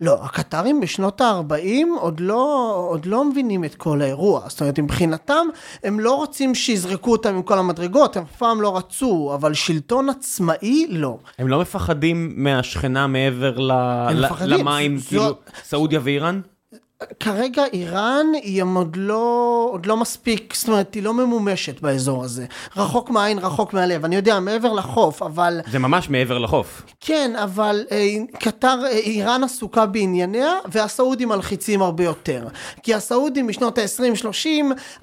לא, 0.00 0.24
הקטרים 0.24 0.80
בשנות 0.80 1.20
ה-40 1.20 1.86
עוד 2.00 2.20
לא, 2.20 2.74
עוד 2.90 3.06
לא 3.06 3.24
מבינים 3.24 3.64
את 3.64 3.74
כל 3.74 4.02
האירוע. 4.02 4.48
זאת 4.48 4.60
אומרת, 4.60 4.78
מבחינתם, 4.78 5.46
הם 5.84 6.00
לא 6.00 6.16
רוצים 6.16 6.54
שיזרקו 6.54 7.12
אותם 7.12 7.34
עם 7.34 7.42
כל 7.42 7.58
המדרגות, 7.58 8.16
הם 8.16 8.22
אף 8.22 8.36
פעם 8.36 8.60
לא 8.60 8.76
רצו, 8.76 9.32
אבל 9.34 9.54
שלטון 9.54 10.08
עצמאי, 10.08 10.86
לא. 10.88 11.18
הם 11.38 11.48
לא 11.48 11.60
מפחדים 11.60 12.32
מהשכנה 12.36 13.06
מעבר 13.06 13.58
ל... 13.58 13.72
למים, 14.46 14.98
זו... 14.98 15.08
כאילו, 15.08 15.34
סעודיה 15.64 16.00
ואיראן? 16.02 16.40
כרגע 17.20 17.64
איראן 17.72 18.26
היא 18.42 18.62
עוד 18.74 18.96
לא, 18.96 19.68
עוד 19.72 19.86
לא 19.86 19.96
מספיק, 19.96 20.54
זאת 20.56 20.68
אומרת 20.68 20.94
היא 20.94 21.02
לא 21.02 21.14
ממומשת 21.14 21.80
באזור 21.80 22.24
הזה. 22.24 22.46
רחוק 22.76 23.10
מהעין, 23.10 23.38
רחוק 23.38 23.72
מהלב. 23.72 24.04
אני 24.04 24.16
יודע, 24.16 24.40
מעבר 24.40 24.72
לחוף, 24.72 25.22
אבל... 25.22 25.60
זה 25.70 25.78
ממש 25.78 26.10
מעבר 26.10 26.38
לחוף. 26.38 26.82
כן, 27.00 27.32
אבל 27.42 27.84
אה, 27.90 28.08
קטר, 28.38 28.78
אה, 28.84 28.90
איראן 28.90 29.44
עסוקה 29.44 29.86
בענייניה, 29.86 30.52
והסעודים 30.72 31.28
מלחיצים 31.28 31.82
הרבה 31.82 32.04
יותר. 32.04 32.46
כי 32.82 32.94
הסעודים 32.94 33.46
בשנות 33.46 33.78
ה-20-30 33.78 34.48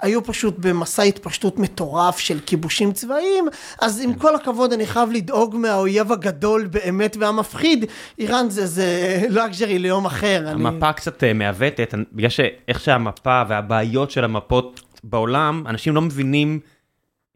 היו 0.00 0.24
פשוט 0.24 0.54
במסע 0.58 1.02
התפשטות 1.02 1.58
מטורף 1.58 2.18
של 2.18 2.38
כיבושים 2.46 2.92
צבאיים, 2.92 3.48
אז 3.80 4.00
עם 4.00 4.14
כל 4.14 4.34
הכבוד 4.34 4.72
אני 4.72 4.86
חייב 4.86 5.10
לדאוג 5.12 5.56
מהאויב 5.56 6.12
הגדול 6.12 6.66
באמת 6.66 7.16
והמפחיד. 7.20 7.84
איראן 8.18 8.50
זה, 8.50 8.66
זה 8.66 9.20
luxury 9.30 9.78
ליום 9.78 10.06
אחר. 10.06 10.44
המפה 10.48 10.86
אני... 10.86 10.94
קצת 10.94 11.24
מעוותת. 11.34 11.85
באמת, 11.92 12.08
בגלל 12.12 12.30
שאיך 12.30 12.80
שהמפה 12.80 13.42
והבעיות 13.48 14.10
של 14.10 14.24
המפות 14.24 14.80
בעולם, 15.04 15.64
אנשים 15.66 15.94
לא 15.94 16.02
מבינים 16.02 16.60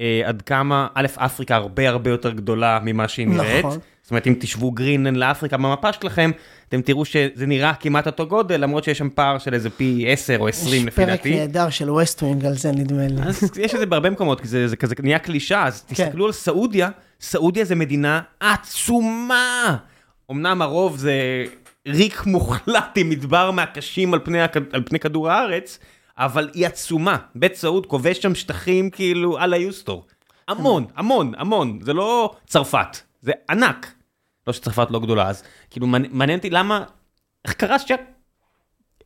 אה, 0.00 0.22
עד 0.24 0.42
כמה, 0.42 0.86
א', 0.94 1.06
אפריקה 1.16 1.56
הרבה 1.56 1.88
הרבה 1.88 2.10
יותר 2.10 2.30
גדולה 2.30 2.78
ממה 2.82 3.08
שהיא 3.08 3.28
נראית. 3.28 3.64
נכון. 3.64 3.78
זאת 4.02 4.10
אומרת, 4.10 4.26
אם 4.26 4.34
תשבו 4.40 4.70
גרינלנד 4.70 5.16
לאפריקה 5.16 5.56
במפה 5.56 5.92
שלכם, 5.92 6.30
אתם 6.68 6.82
תראו 6.82 7.04
שזה 7.04 7.46
נראה 7.46 7.74
כמעט 7.74 8.06
אותו 8.06 8.26
גודל, 8.26 8.60
למרות 8.60 8.84
שיש 8.84 8.98
שם 8.98 9.08
פער 9.14 9.38
של 9.38 9.54
איזה 9.54 9.70
פי 9.70 10.04
10 10.08 10.36
או 10.38 10.48
20 10.48 10.86
לפי 10.86 11.04
דעתי. 11.04 11.28
יש 11.28 11.34
פרק 11.34 11.40
נהדר 11.40 11.70
של 11.70 11.90
West 11.90 12.17
Wing 12.17 12.44
על 12.44 12.54
זה 12.54 12.72
נדמה 12.72 13.06
לי. 13.06 13.22
אז 13.22 13.50
יש 13.56 13.74
את 13.74 13.78
זה 13.78 13.86
בהרבה 13.86 14.10
מקומות, 14.10 14.40
כי 14.40 14.48
זה, 14.48 14.68
זה 14.68 14.76
כזה 14.76 14.94
נהיה 15.02 15.18
קלישה, 15.18 15.64
אז 15.66 15.84
כן. 15.88 15.94
תסתכלו 15.94 16.26
על 16.26 16.32
סעודיה, 16.32 16.88
סעודיה 17.20 17.64
זה 17.64 17.74
מדינה 17.74 18.20
עצומה. 18.40 19.76
אמנם 20.30 20.62
הרוב 20.62 20.96
זה 20.96 21.44
ריק 21.88 22.26
מוחלט 22.26 22.96
עם 22.96 23.10
מדבר 23.10 23.50
מהקשים 23.50 24.14
על 24.14 24.20
פני, 24.24 24.40
על 24.72 24.82
פני 24.86 24.98
כדור 24.98 25.30
הארץ, 25.30 25.78
אבל 26.18 26.50
היא 26.54 26.66
עצומה. 26.66 27.16
בית 27.34 27.54
סעוד 27.54 27.86
כובש 27.86 28.18
שם 28.18 28.34
שטחים 28.34 28.90
כאילו 28.90 29.38
על 29.38 29.52
היוסטור. 29.52 30.06
המון, 30.48 30.86
המון, 30.96 31.32
המון. 31.36 31.78
זה 31.82 31.92
לא 31.92 32.34
צרפת, 32.46 32.96
זה 33.20 33.32
ענק. 33.50 33.92
לא 34.46 34.52
שצרפת 34.52 34.90
לא 34.90 35.00
גדולה 35.00 35.28
אז. 35.28 35.42
כאילו 35.70 35.86
מעניין 35.86 36.38
אותי 36.38 36.50
למה, 36.50 36.84
איך 37.44 37.52
קרה 37.52 37.78
ש... 37.78 37.92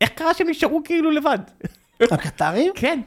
איך 0.01 0.09
קרה 0.09 0.33
שהם 0.33 0.49
נשארו 0.49 0.81
כאילו 0.83 1.11
לבד? 1.11 1.39
הקטרים? 2.01 2.73
כן. 2.75 3.01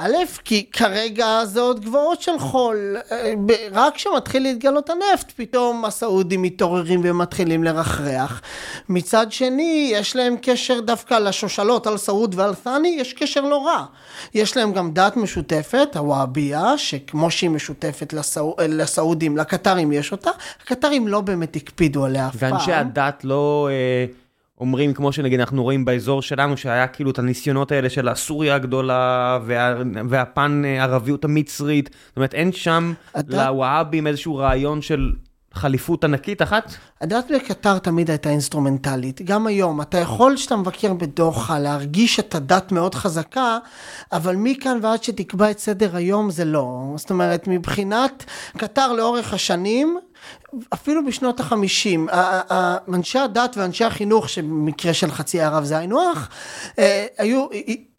א', 0.00 0.12
כי 0.44 0.66
כרגע 0.72 1.44
זה 1.44 1.60
עוד 1.60 1.80
גבעות 1.80 2.22
של 2.22 2.38
חול, 2.38 2.96
אה, 3.12 3.34
רק 3.72 3.94
כשמתחיל 3.94 4.42
להתגלות 4.42 4.90
הנפט, 4.90 5.32
פתאום 5.36 5.84
הסעודים 5.84 6.42
מתעוררים 6.42 7.00
ומתחילים 7.04 7.64
לרחרח. 7.64 8.42
מצד 8.88 9.32
שני, 9.32 9.90
יש 9.92 10.16
להם 10.16 10.36
קשר 10.42 10.80
דווקא 10.80 11.14
לשושלות, 11.14 11.86
על 11.86 11.96
סעוד 11.96 12.34
ועל 12.38 12.54
ת'אני, 12.54 12.96
יש 13.00 13.12
קשר 13.12 13.40
לא 13.40 13.66
רע. 13.66 13.84
יש 14.34 14.56
להם 14.56 14.72
גם 14.72 14.90
דת 14.92 15.16
משותפת, 15.16 15.96
הוואבייה, 15.96 16.78
שכמו 16.78 17.30
שהיא 17.30 17.50
משותפת 17.50 18.12
לסעוד, 18.12 18.60
לסעודים, 18.60 19.36
לקטרים 19.36 19.92
יש 19.92 20.12
אותה, 20.12 20.30
הקטרים 20.62 21.08
לא 21.08 21.20
באמת 21.20 21.56
הקפידו 21.56 22.04
עליה 22.04 22.28
אף 22.28 22.36
פעם. 22.36 22.52
ואנשי 22.52 22.72
הדת 22.72 23.24
לא... 23.24 23.68
אה... 23.70 24.27
אומרים, 24.60 24.94
כמו 24.94 25.12
שנגיד 25.12 25.40
אנחנו 25.40 25.62
רואים 25.62 25.84
באזור 25.84 26.22
שלנו, 26.22 26.56
שהיה 26.56 26.86
כאילו 26.86 27.10
את 27.10 27.18
הניסיונות 27.18 27.72
האלה 27.72 27.90
של 27.90 28.08
הסוריה 28.08 28.54
הגדולה, 28.54 29.38
וה, 29.44 29.74
והפן 30.08 30.62
הערביות 30.64 31.24
המצרית, 31.24 31.90
זאת 32.08 32.16
אומרת, 32.16 32.34
אין 32.34 32.52
שם 32.52 32.92
הדת... 33.14 33.34
לוואבים 33.34 34.06
איזשהו 34.06 34.36
רעיון 34.36 34.82
של 34.82 35.12
חליפות 35.52 36.04
ענקית 36.04 36.42
אחת? 36.42 36.74
הדת 37.00 37.30
בקטר 37.34 37.78
תמיד 37.78 38.10
הייתה 38.10 38.30
אינסטרומנטלית. 38.30 39.22
גם 39.22 39.46
היום, 39.46 39.80
אתה 39.80 39.98
יכול 39.98 40.36
כשאתה 40.36 40.56
מבקר 40.56 40.92
בדוחה 40.92 41.58
להרגיש 41.58 42.20
את 42.20 42.34
הדת 42.34 42.72
מאוד 42.72 42.94
חזקה, 42.94 43.58
אבל 44.12 44.36
מכאן 44.36 44.78
ועד 44.82 45.02
שתקבע 45.02 45.50
את 45.50 45.58
סדר 45.58 45.96
היום 45.96 46.30
זה 46.30 46.44
לא. 46.44 46.92
זאת 46.96 47.10
אומרת, 47.10 47.48
מבחינת 47.48 48.24
קטר 48.56 48.92
לאורך 48.92 49.32
השנים, 49.32 49.98
אפילו 50.74 51.06
בשנות 51.06 51.40
החמישים, 51.40 52.08
אנשי 52.94 53.18
הדת 53.18 53.56
ואנשי 53.56 53.84
החינוך, 53.84 54.28
שבמקרה 54.28 54.94
של 54.94 55.10
חצי 55.10 55.40
ערב 55.40 55.64
זה 55.64 55.78
היינו 55.78 56.10
הך, 56.12 56.28
אה, 56.78 57.06
היו... 57.18 57.46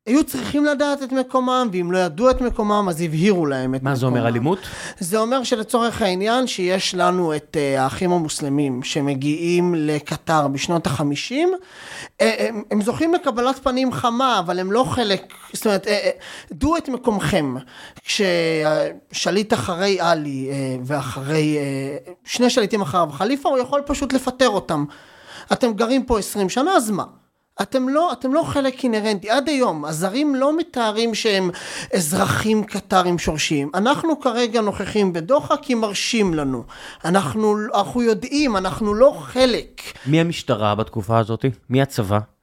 היו 0.05 0.23
צריכים 0.23 0.65
לדעת 0.65 1.03
את 1.03 1.12
מקומם, 1.12 1.69
ואם 1.71 1.91
לא 1.91 1.97
ידעו 1.97 2.29
את 2.29 2.41
מקומם, 2.41 2.85
אז 2.89 3.01
הבהירו 3.01 3.45
להם 3.45 3.75
את 3.75 3.83
מה 3.83 3.91
מקומם. 3.91 3.91
מה 3.91 3.95
זה 3.95 4.05
אומר 4.05 4.27
אלימות? 4.27 4.59
זה 4.99 5.17
אומר 5.19 5.43
שלצורך 5.43 6.01
העניין, 6.01 6.47
שיש 6.47 6.95
לנו 6.95 7.35
את 7.35 7.57
uh, 7.57 7.79
האחים 7.79 8.12
המוסלמים 8.12 8.83
שמגיעים 8.83 9.75
לקטר 9.77 10.47
בשנות 10.47 10.88
החמישים, 10.88 11.53
uh, 11.53 12.23
הם, 12.39 12.63
הם 12.71 12.81
זוכים 12.81 13.13
לקבלת 13.13 13.59
פנים 13.63 13.91
חמה, 13.91 14.39
אבל 14.39 14.59
הם 14.59 14.71
לא 14.71 14.83
חלק, 14.83 15.33
זאת 15.53 15.65
אומרת, 15.65 15.85
uh, 15.85 15.89
uh, 15.89 15.91
דעו 16.51 16.77
את 16.77 16.89
מקומכם. 16.89 17.55
כששליט 18.03 19.53
אחרי 19.53 19.99
עלי 19.99 20.49
uh, 20.49 20.81
ואחרי, 20.85 21.57
uh, 22.07 22.09
שני 22.23 22.49
שליטים 22.49 22.81
אחריו 22.81 23.09
חליפה, 23.12 23.49
הוא 23.49 23.57
יכול 23.57 23.81
פשוט 23.85 24.13
לפטר 24.13 24.49
אותם. 24.49 24.85
אתם 25.53 25.73
גרים 25.73 26.03
פה 26.03 26.19
עשרים 26.19 26.49
שנה, 26.49 26.71
אז 26.71 26.91
מה? 26.91 27.03
אתם 27.62 27.89
לא, 27.89 28.12
אתם 28.12 28.34
לא 28.34 28.43
חלק 28.43 28.84
אינהרנטי. 28.84 29.30
עד 29.30 29.50
היום, 29.50 29.86
הזרים 29.86 30.36
לא 30.36 30.58
מתארים 30.58 31.15
שהם 31.15 31.50
אזרחים 31.93 32.63
קטרים 32.63 33.19
שורשיים. 33.19 33.69
אנחנו 33.74 34.19
כרגע 34.19 34.62
נוכחים 34.62 35.13
בדוחה 35.13 35.58
כי 35.58 35.76
מרשים 35.76 36.34
לנו. 36.34 36.63
אנחנו, 37.06 37.56
אנחנו 37.76 38.02
יודעים, 38.02 38.58
אנחנו 38.58 38.93
לא 38.93 39.13
חלק. 39.17 39.82
מי 40.06 40.22
המשטרה 40.22 40.76
בתקופה 40.76 41.17
הזאת? 41.17 41.45
מי 41.69 41.82
הצבא? 41.82 42.38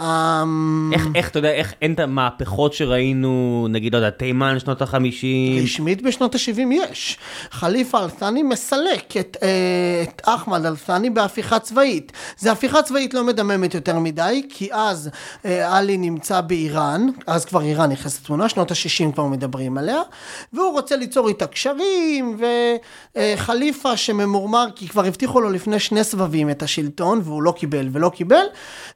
אמ, 0.00 0.90
איך, 0.92 1.06
איך, 1.14 1.28
אתה 1.28 1.38
יודע, 1.38 1.50
איך 1.50 1.74
אין 1.82 1.94
את 1.94 2.00
המהפכות 2.00 2.72
שראינו, 2.72 3.66
נגיד, 3.70 3.92
לא 3.92 3.98
יודע, 3.98 4.10
תימן 4.10 4.58
שנות 4.58 4.82
החמישים? 4.82 5.64
רשמית 5.64 6.02
בשנות 6.02 6.34
ה-70 6.34 6.74
יש. 6.74 7.18
חליפה 7.50 7.98
אל-ת'אני 8.04 8.42
מסלק 8.42 9.16
את, 9.16 9.36
אה, 9.42 10.02
את 10.02 10.22
אחמד 10.24 10.66
אל-ת'אני 10.66 11.10
בהפיכה 11.10 11.58
צבאית. 11.58 12.12
זה 12.38 12.52
הפיכה 12.52 12.82
צבאית 12.82 13.14
לא 13.14 13.24
מדממת 13.24 13.74
יותר 13.74 13.98
מדי, 13.98 14.42
כי 14.48 14.68
אז 14.72 15.10
אה, 15.44 15.76
עלי 15.76 15.96
נמצא 15.96 16.40
באיראן, 16.40 17.06
אז 17.26 17.44
כבר 17.44 17.62
איראן 17.62 17.90
נכנסת 17.92 18.22
לתמונה, 18.22 18.48
שנות 18.48 18.70
ה-60 18.70 19.12
כבר 19.12 19.24
מדברים 19.24 19.78
עליה, 19.78 20.00
והוא 20.52 20.72
רוצה 20.72 20.96
ליצור 20.96 21.28
איתה 21.28 21.46
קשרים, 21.46 22.36
וחליפה 23.16 23.90
אה, 23.90 23.96
שממורמר, 23.96 24.66
כי 24.74 24.88
כבר 24.88 25.04
הבטיחו 25.04 25.40
לו 25.40 25.50
לפני 25.50 25.78
שני 25.78 26.04
סבבים 26.04 26.50
את 26.50 26.62
השלטון, 26.62 27.20
והוא 27.24 27.42
לא 27.42 27.52
קיבל 27.56 27.88
ולא 27.92 28.08
קיבל, 28.08 28.44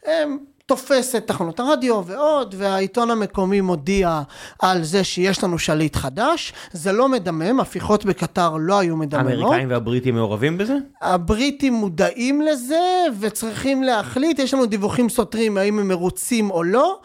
אה, 0.07 0.25
תופס 0.67 1.15
את 1.15 1.27
תחנות 1.27 1.61
הרדיו 1.61 2.03
ועוד, 2.07 2.55
והעיתון 2.59 3.11
המקומי 3.11 3.61
מודיע 3.61 4.23
על 4.59 4.85
זה 4.85 5.05
שיש 5.05 5.45
לנו 5.45 5.59
שליט 5.59 5.97
חדש. 5.97 6.53
זה 6.73 6.93
לא 6.93 7.09
מדמם, 7.09 7.61
הפיכות 7.61 8.05
בקטר 8.05 8.57
לא 8.61 8.79
היו 8.79 8.97
מדממות. 8.97 9.33
האמריקאים 9.33 9.71
והבריטים 9.71 10.15
מעורבים 10.15 10.59
בזה? 10.59 10.77
הבריטים 11.03 11.73
מודעים 11.73 12.43
לזה 12.43 13.05
וצריכים 13.21 13.83
להחליט, 13.83 14.39
יש 14.39 14.55
לנו 14.55 14.67
דיווחים 14.67 15.09
סותרים 15.09 15.59
האם 15.59 15.79
הם 15.79 15.89
מרוצים 15.89 16.51
או 16.51 16.63
לא. 16.63 16.99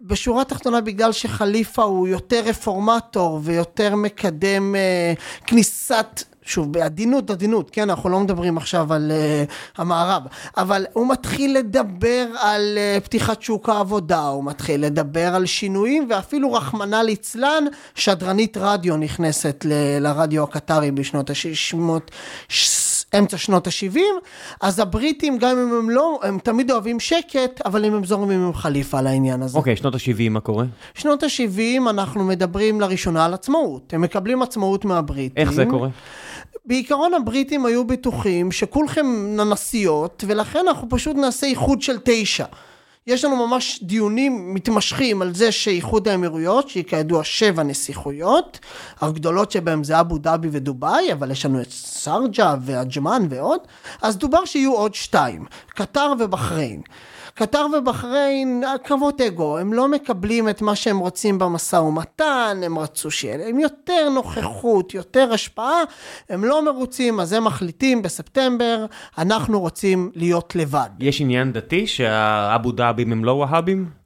בשורה 0.00 0.42
התחתונה 0.42 0.80
בגלל 0.80 1.12
שחליפה 1.12 1.82
הוא 1.82 2.08
יותר 2.08 2.40
רפורמטור 2.44 3.40
ויותר 3.42 3.94
מקדם 3.94 4.74
אה, 4.74 5.12
כניסת 5.46 6.24
שוב, 6.50 6.72
בעדינות, 6.72 7.30
עדינות, 7.30 7.70
כן, 7.70 7.90
אנחנו 7.90 8.08
לא 8.08 8.20
מדברים 8.20 8.56
עכשיו 8.56 8.92
על 8.92 9.12
uh, 9.46 9.52
המערב, 9.76 10.22
אבל 10.56 10.86
הוא 10.92 11.08
מתחיל 11.08 11.58
לדבר 11.58 12.26
על 12.40 12.78
uh, 12.98 13.04
פתיחת 13.04 13.42
שוק 13.42 13.68
העבודה, 13.68 14.20
הוא 14.20 14.44
מתחיל 14.44 14.84
לדבר 14.86 15.34
על 15.34 15.46
שינויים, 15.46 16.06
ואפילו 16.10 16.52
רחמנא 16.52 16.96
ליצלן, 16.96 17.64
שדרנית 17.94 18.56
רדיו 18.56 18.96
נכנסת 18.96 19.64
ל- 19.68 19.98
לרדיו 20.00 20.42
הקטרי 20.42 20.90
בשנות 20.90 21.30
ה-600, 21.30 21.78
אמצע 23.18 23.36
שנות 23.36 23.66
ה-70, 23.66 23.98
אז 24.60 24.78
הבריטים, 24.78 25.38
גם 25.38 25.58
אם 25.58 25.74
הם 25.78 25.90
לא, 25.90 26.20
הם 26.22 26.38
תמיד 26.38 26.70
אוהבים 26.70 27.00
שקט, 27.00 27.60
אבל 27.64 27.84
אם 27.84 27.94
הם 27.94 28.04
זורמים 28.04 28.44
עם 28.44 28.54
חליפה 28.54 28.98
על 28.98 29.06
העניין 29.06 29.42
הזה. 29.42 29.58
אוקיי, 29.58 29.76
שנות 29.76 29.94
ה-70, 29.94 30.30
מה 30.30 30.40
קורה? 30.40 30.64
שנות 30.94 31.22
ה-70 31.22 31.90
אנחנו 31.90 32.24
מדברים 32.24 32.80
לראשונה 32.80 33.24
על 33.24 33.34
עצמאות. 33.34 33.94
הם 33.94 34.00
מקבלים 34.00 34.42
עצמאות 34.42 34.84
מהבריטים. 34.84 35.42
איך 35.42 35.52
זה 35.52 35.64
קורה? 35.70 35.88
בעיקרון 36.64 37.14
הבריטים 37.14 37.66
היו 37.66 37.86
בטוחים 37.86 38.52
שכולכם 38.52 39.06
ננסיות, 39.36 40.24
ולכן 40.26 40.64
אנחנו 40.68 40.88
פשוט 40.88 41.16
נעשה 41.16 41.46
איחוד 41.46 41.82
של 41.82 41.98
תשע. 42.04 42.44
יש 43.06 43.24
לנו 43.24 43.46
ממש 43.46 43.80
דיונים 43.82 44.54
מתמשכים 44.54 45.22
על 45.22 45.34
זה 45.34 45.52
שאיחוד 45.52 46.08
האמירויות, 46.08 46.68
שהיא 46.68 46.84
כידוע 46.84 47.24
שבע 47.24 47.62
נסיכויות, 47.62 48.58
הגדולות 49.00 49.50
שבהן 49.50 49.84
זה 49.84 50.00
אבו 50.00 50.18
דאבי 50.18 50.48
ודובאי, 50.52 51.12
אבל 51.12 51.30
יש 51.30 51.46
לנו 51.46 51.60
את 51.60 51.70
סרג'ה 51.70 52.54
ועג'מן 52.60 53.26
ועוד, 53.30 53.60
אז 54.02 54.16
דובר 54.16 54.44
שיהיו 54.44 54.74
עוד 54.74 54.94
שתיים, 54.94 55.44
קטר 55.68 56.12
ובחריין. 56.18 56.82
קטר 57.40 57.66
ובחריין, 57.78 58.64
קרבות 58.82 59.20
אגו, 59.20 59.58
הם 59.58 59.72
לא 59.72 59.88
מקבלים 59.88 60.48
את 60.48 60.62
מה 60.62 60.76
שהם 60.76 60.98
רוצים 60.98 61.38
במשא 61.38 61.76
ומתן, 61.76 62.60
הם 62.64 62.78
רצו 62.78 63.10
שיהיה 63.10 63.36
להם 63.36 63.58
יותר 63.58 64.08
נוכחות, 64.14 64.94
יותר 64.94 65.32
השפעה, 65.32 65.82
הם 66.28 66.44
לא 66.44 66.64
מרוצים, 66.64 67.20
אז 67.20 67.32
הם 67.32 67.44
מחליטים 67.44 68.02
בספטמבר, 68.02 68.86
אנחנו 69.18 69.60
רוצים 69.60 70.10
להיות 70.14 70.56
לבד. 70.56 70.88
יש 70.98 71.20
עניין 71.20 71.52
דתי 71.52 71.86
שהאבו 71.86 72.72
דאבים 72.72 73.12
הם 73.12 73.24
לא 73.24 73.32
והאבים? 73.32 73.99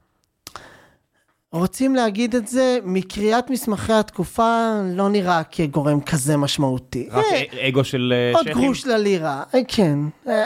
רוצים 1.55 1.95
להגיד 1.95 2.35
את 2.35 2.47
זה, 2.47 2.77
מקריאת 2.83 3.49
מסמכי 3.49 3.93
התקופה 3.93 4.79
לא 4.85 5.09
נראה 5.09 5.41
כגורם 5.43 6.01
כזה 6.01 6.37
משמעותי. 6.37 7.07
רק 7.11 7.25
אה, 7.25 7.67
אגו 7.67 7.83
של 7.83 8.13
שייחים? 8.33 8.53
עוד 8.53 8.63
גרוש 8.63 8.85
ללירה, 8.85 9.43
אה, 9.55 9.59
כן. 9.67 9.99
אה, 10.27 10.45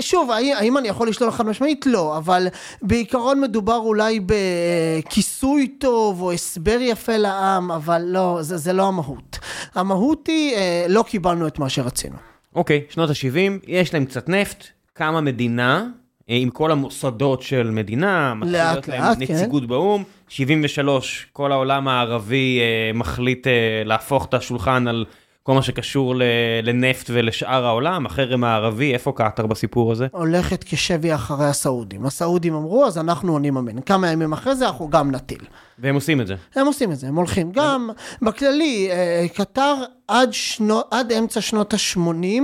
שוב, 0.00 0.30
האם 0.30 0.78
אני 0.78 0.88
יכול 0.88 1.08
לשלול 1.08 1.30
חד 1.30 1.46
משמעית? 1.46 1.86
לא, 1.86 2.16
אבל 2.16 2.48
בעיקרון 2.82 3.40
מדובר 3.40 3.76
אולי 3.76 4.20
בכיסוי 4.26 5.68
טוב 5.68 6.22
או 6.22 6.32
הסבר 6.32 6.78
יפה 6.80 7.16
לעם, 7.16 7.72
אבל 7.72 8.02
לא, 8.06 8.38
זה, 8.40 8.56
זה 8.56 8.72
לא 8.72 8.88
המהות. 8.88 9.38
המהות 9.74 10.26
היא, 10.26 10.56
לא 10.88 11.04
קיבלנו 11.08 11.46
את 11.46 11.58
מה 11.58 11.68
שרצינו. 11.68 12.16
אוקיי, 12.54 12.82
שנות 12.88 13.10
ה-70, 13.10 13.66
יש 13.66 13.94
להם 13.94 14.04
קצת 14.04 14.28
נפט, 14.28 14.64
קמה 14.92 15.20
מדינה. 15.20 15.86
עם 16.28 16.50
כל 16.50 16.70
המוסדות 16.72 17.42
של 17.42 17.70
מדינה, 17.70 18.34
לאט 18.42 18.88
לאט, 18.88 19.18
כן. 19.18 19.34
נציגות 19.34 19.66
באו"ם, 19.66 20.02
73, 20.28 21.26
כל 21.32 21.52
העולם 21.52 21.88
הערבי 21.88 22.60
אה, 22.60 22.92
מחליט 22.94 23.46
אה, 23.46 23.52
להפוך 23.84 24.26
את 24.26 24.34
השולחן 24.34 24.88
על 24.88 25.04
כל 25.42 25.54
מה 25.54 25.62
שקשור 25.62 26.14
לנפט 26.62 27.10
ולשאר 27.12 27.66
העולם, 27.66 28.06
החרם 28.06 28.44
הערבי, 28.44 28.94
איפה 28.94 29.12
קטאר 29.16 29.46
בסיפור 29.46 29.92
הזה? 29.92 30.06
הולכת 30.12 30.64
כשבי 30.64 31.14
אחרי 31.14 31.46
הסעודים. 31.46 32.06
הסעודים 32.06 32.54
אמרו, 32.54 32.86
אז 32.86 32.98
אנחנו 32.98 33.38
נממן. 33.38 33.80
כמה 33.80 34.10
ימים 34.10 34.32
אחרי 34.32 34.56
זה 34.56 34.66
אנחנו 34.66 34.90
גם 34.90 35.10
נטיל. 35.10 35.44
והם 35.78 35.94
עושים 35.94 36.20
את 36.20 36.26
זה. 36.26 36.34
הם 36.54 36.66
עושים 36.66 36.92
את 36.92 36.98
זה, 36.98 37.08
הם 37.08 37.16
הולכים. 37.16 37.52
גם 37.52 37.90
בכללי, 38.22 38.88
אה, 38.90 39.26
קטר 39.34 39.74
עד, 40.08 40.32
שנו, 40.32 40.80
עד 40.90 41.12
אמצע 41.12 41.40
שנות 41.40 41.74
ה-80, 41.74 42.42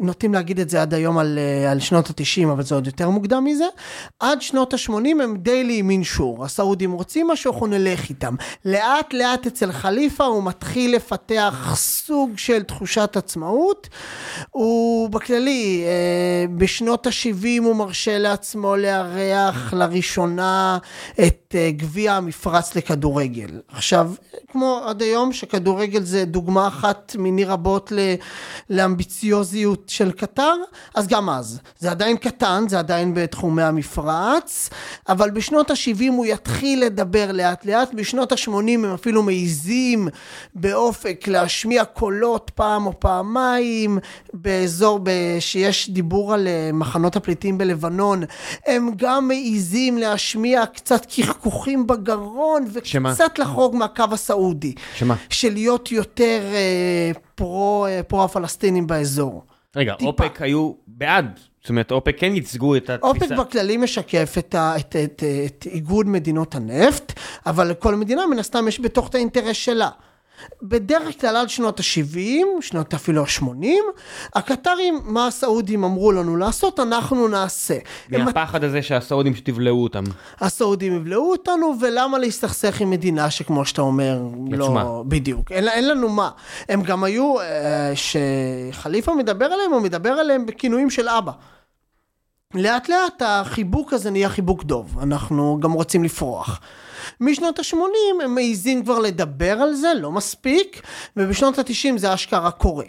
נוטים 0.00 0.34
להגיד 0.34 0.60
את 0.60 0.70
זה 0.70 0.82
עד 0.82 0.94
היום 0.94 1.18
על, 1.18 1.38
אה, 1.38 1.70
על 1.70 1.80
שנות 1.80 2.10
ה-90, 2.10 2.48
אבל 2.52 2.62
זה 2.62 2.74
עוד 2.74 2.86
יותר 2.86 3.08
מוקדם 3.08 3.44
מזה, 3.44 3.64
עד 4.20 4.42
שנות 4.42 4.74
ה-80 4.74 5.22
הם 5.22 5.36
די 5.36 5.64
לימין 5.64 6.04
שור. 6.04 6.44
הסעודים 6.44 6.92
רוצים 6.92 7.28
משהו, 7.28 7.52
אנחנו 7.52 7.66
נלך 7.66 8.08
איתם. 8.08 8.34
לאט 8.64 9.14
לאט 9.14 9.46
אצל 9.46 9.72
חליפה 9.72 10.24
הוא 10.24 10.44
מתחיל 10.44 10.94
לפתח 10.94 11.72
סוג 11.76 12.30
של 12.36 12.62
תחושת 12.62 13.16
עצמאות. 13.16 13.88
הוא 14.50 15.10
בכללי, 15.10 15.84
אה, 15.86 16.54
בשנות 16.56 17.06
ה-70 17.06 17.62
הוא 17.62 17.76
מרשה 17.76 18.18
לעצמו 18.18 18.76
לארח 18.76 19.74
לראשונה 19.74 20.78
את 21.26 21.54
גביע 21.76 22.14
המפרץ 22.14 22.61
לכדורגל. 22.76 23.60
עכשיו, 23.68 24.10
כמו 24.52 24.80
עד 24.86 25.02
היום, 25.02 25.32
שכדורגל 25.32 26.02
זה 26.02 26.24
דוגמה 26.24 26.68
אחת 26.68 27.16
מיני 27.18 27.44
רבות 27.44 27.92
לאמביציוזיות 28.70 29.88
של 29.88 30.10
קטר, 30.10 30.54
אז 30.94 31.06
גם 31.06 31.30
אז. 31.30 31.60
זה 31.78 31.90
עדיין 31.90 32.16
קטן, 32.16 32.64
זה 32.68 32.78
עדיין 32.78 33.14
בתחומי 33.14 33.62
המפרץ, 33.62 34.70
אבל 35.08 35.30
בשנות 35.30 35.70
ה-70 35.70 36.12
הוא 36.12 36.26
יתחיל 36.26 36.84
לדבר 36.84 37.32
לאט 37.32 37.64
לאט, 37.64 37.94
בשנות 37.94 38.32
ה-80 38.32 38.52
הם 38.54 38.84
אפילו 38.84 39.22
מעיזים 39.22 40.08
באופק 40.54 41.28
להשמיע 41.28 41.84
קולות 41.84 42.50
פעם 42.54 42.86
או 42.86 43.00
פעמיים, 43.00 43.98
באזור 44.34 45.00
שיש 45.40 45.90
דיבור 45.90 46.34
על 46.34 46.48
אה, 46.48 46.70
מחנות 46.72 47.16
הפליטים 47.16 47.58
בלבנון, 47.58 48.22
הם 48.66 48.90
גם 48.96 49.28
מעיזים 49.28 49.98
להשמיע 49.98 50.66
קצת 50.66 51.06
קחקוחים 51.06 51.86
בגרון, 51.86 52.51
וקצת 52.72 53.38
לחרוג 53.38 53.76
מהקו 53.76 54.04
הסעודי. 54.12 54.74
שמה? 54.94 55.16
של 55.30 55.52
להיות 55.52 55.92
יותר 55.92 56.40
אה, 56.52 57.10
פרו, 57.34 57.86
אה, 57.88 58.02
פרו 58.02 58.24
הפלסטינים 58.24 58.86
באזור. 58.86 59.44
רגע, 59.76 59.94
טיפה. 59.94 60.10
אופק 60.10 60.42
היו 60.42 60.72
בעד. 60.86 61.40
זאת 61.60 61.70
אומרת, 61.70 61.92
אופק 61.92 62.14
כן 62.18 62.34
ייצגו 62.34 62.76
את 62.76 62.90
התפיסה. 62.90 63.06
אופק 63.06 63.46
בכללי 63.46 63.76
משקף 63.76 64.34
את, 64.38 64.54
ה, 64.54 64.76
את, 64.76 64.96
את, 64.96 64.96
את, 64.96 65.22
את 65.46 65.66
איגוד 65.66 66.08
מדינות 66.08 66.54
הנפט, 66.54 67.12
אבל 67.46 67.68
לכל 67.68 67.94
מדינה 67.94 68.26
מן 68.26 68.38
הסתם 68.38 68.68
יש 68.68 68.80
בתוך 68.80 69.08
את 69.08 69.14
האינטרס 69.14 69.56
שלה. 69.56 69.88
בדרך 70.62 71.20
כלל 71.20 71.36
עד 71.36 71.48
שנות 71.48 71.80
ה-70, 71.80 72.44
שנות 72.60 72.94
אפילו 72.94 73.22
ה-80, 73.22 73.66
הקטרים, 74.34 75.00
מה 75.04 75.26
הסעודים 75.26 75.84
אמרו 75.84 76.12
לנו 76.12 76.36
לעשות, 76.36 76.80
אנחנו 76.80 77.28
נעשה. 77.28 77.78
מהפחד 78.08 78.64
הזה 78.64 78.82
שהסעודים 78.82 79.34
שתבלעו 79.34 79.82
אותם. 79.82 80.04
הסעודים 80.40 80.96
יבלעו 80.96 81.30
אותנו, 81.30 81.74
ולמה 81.80 82.18
להסתכסך 82.18 82.80
עם 82.80 82.90
מדינה 82.90 83.30
שכמו 83.30 83.64
שאתה 83.64 83.82
אומר, 83.82 84.20
עצמה. 84.46 84.58
לא... 84.58 85.04
בדיוק. 85.08 85.52
אין, 85.52 85.68
אין 85.68 85.88
לנו 85.88 86.08
מה. 86.08 86.30
הם 86.68 86.82
גם 86.82 87.04
היו, 87.04 87.40
אה, 87.40 87.92
שחליפה 87.94 89.14
מדבר 89.14 89.46
עליהם, 89.46 89.72
הוא 89.72 89.80
מדבר 89.80 90.10
עליהם 90.10 90.46
בכינויים 90.46 90.90
של 90.90 91.08
אבא. 91.08 91.32
לאט 92.54 92.88
לאט 92.88 93.22
החיבוק 93.24 93.92
הזה 93.92 94.10
נהיה 94.10 94.28
חיבוק 94.28 94.64
דוב, 94.64 94.98
אנחנו 95.02 95.58
גם 95.60 95.72
רוצים 95.72 96.04
לפרוח. 96.04 96.60
משנות 97.22 97.58
ה-80 97.58 98.24
הם 98.24 98.34
מעיזים 98.34 98.84
כבר 98.84 98.98
לדבר 98.98 99.52
על 99.52 99.74
זה, 99.74 99.88
לא 100.00 100.12
מספיק, 100.12 100.82
ובשנות 101.16 101.58
ה-90 101.58 101.98
זה 101.98 102.14
אשכרה 102.14 102.50
קורה. 102.50 102.84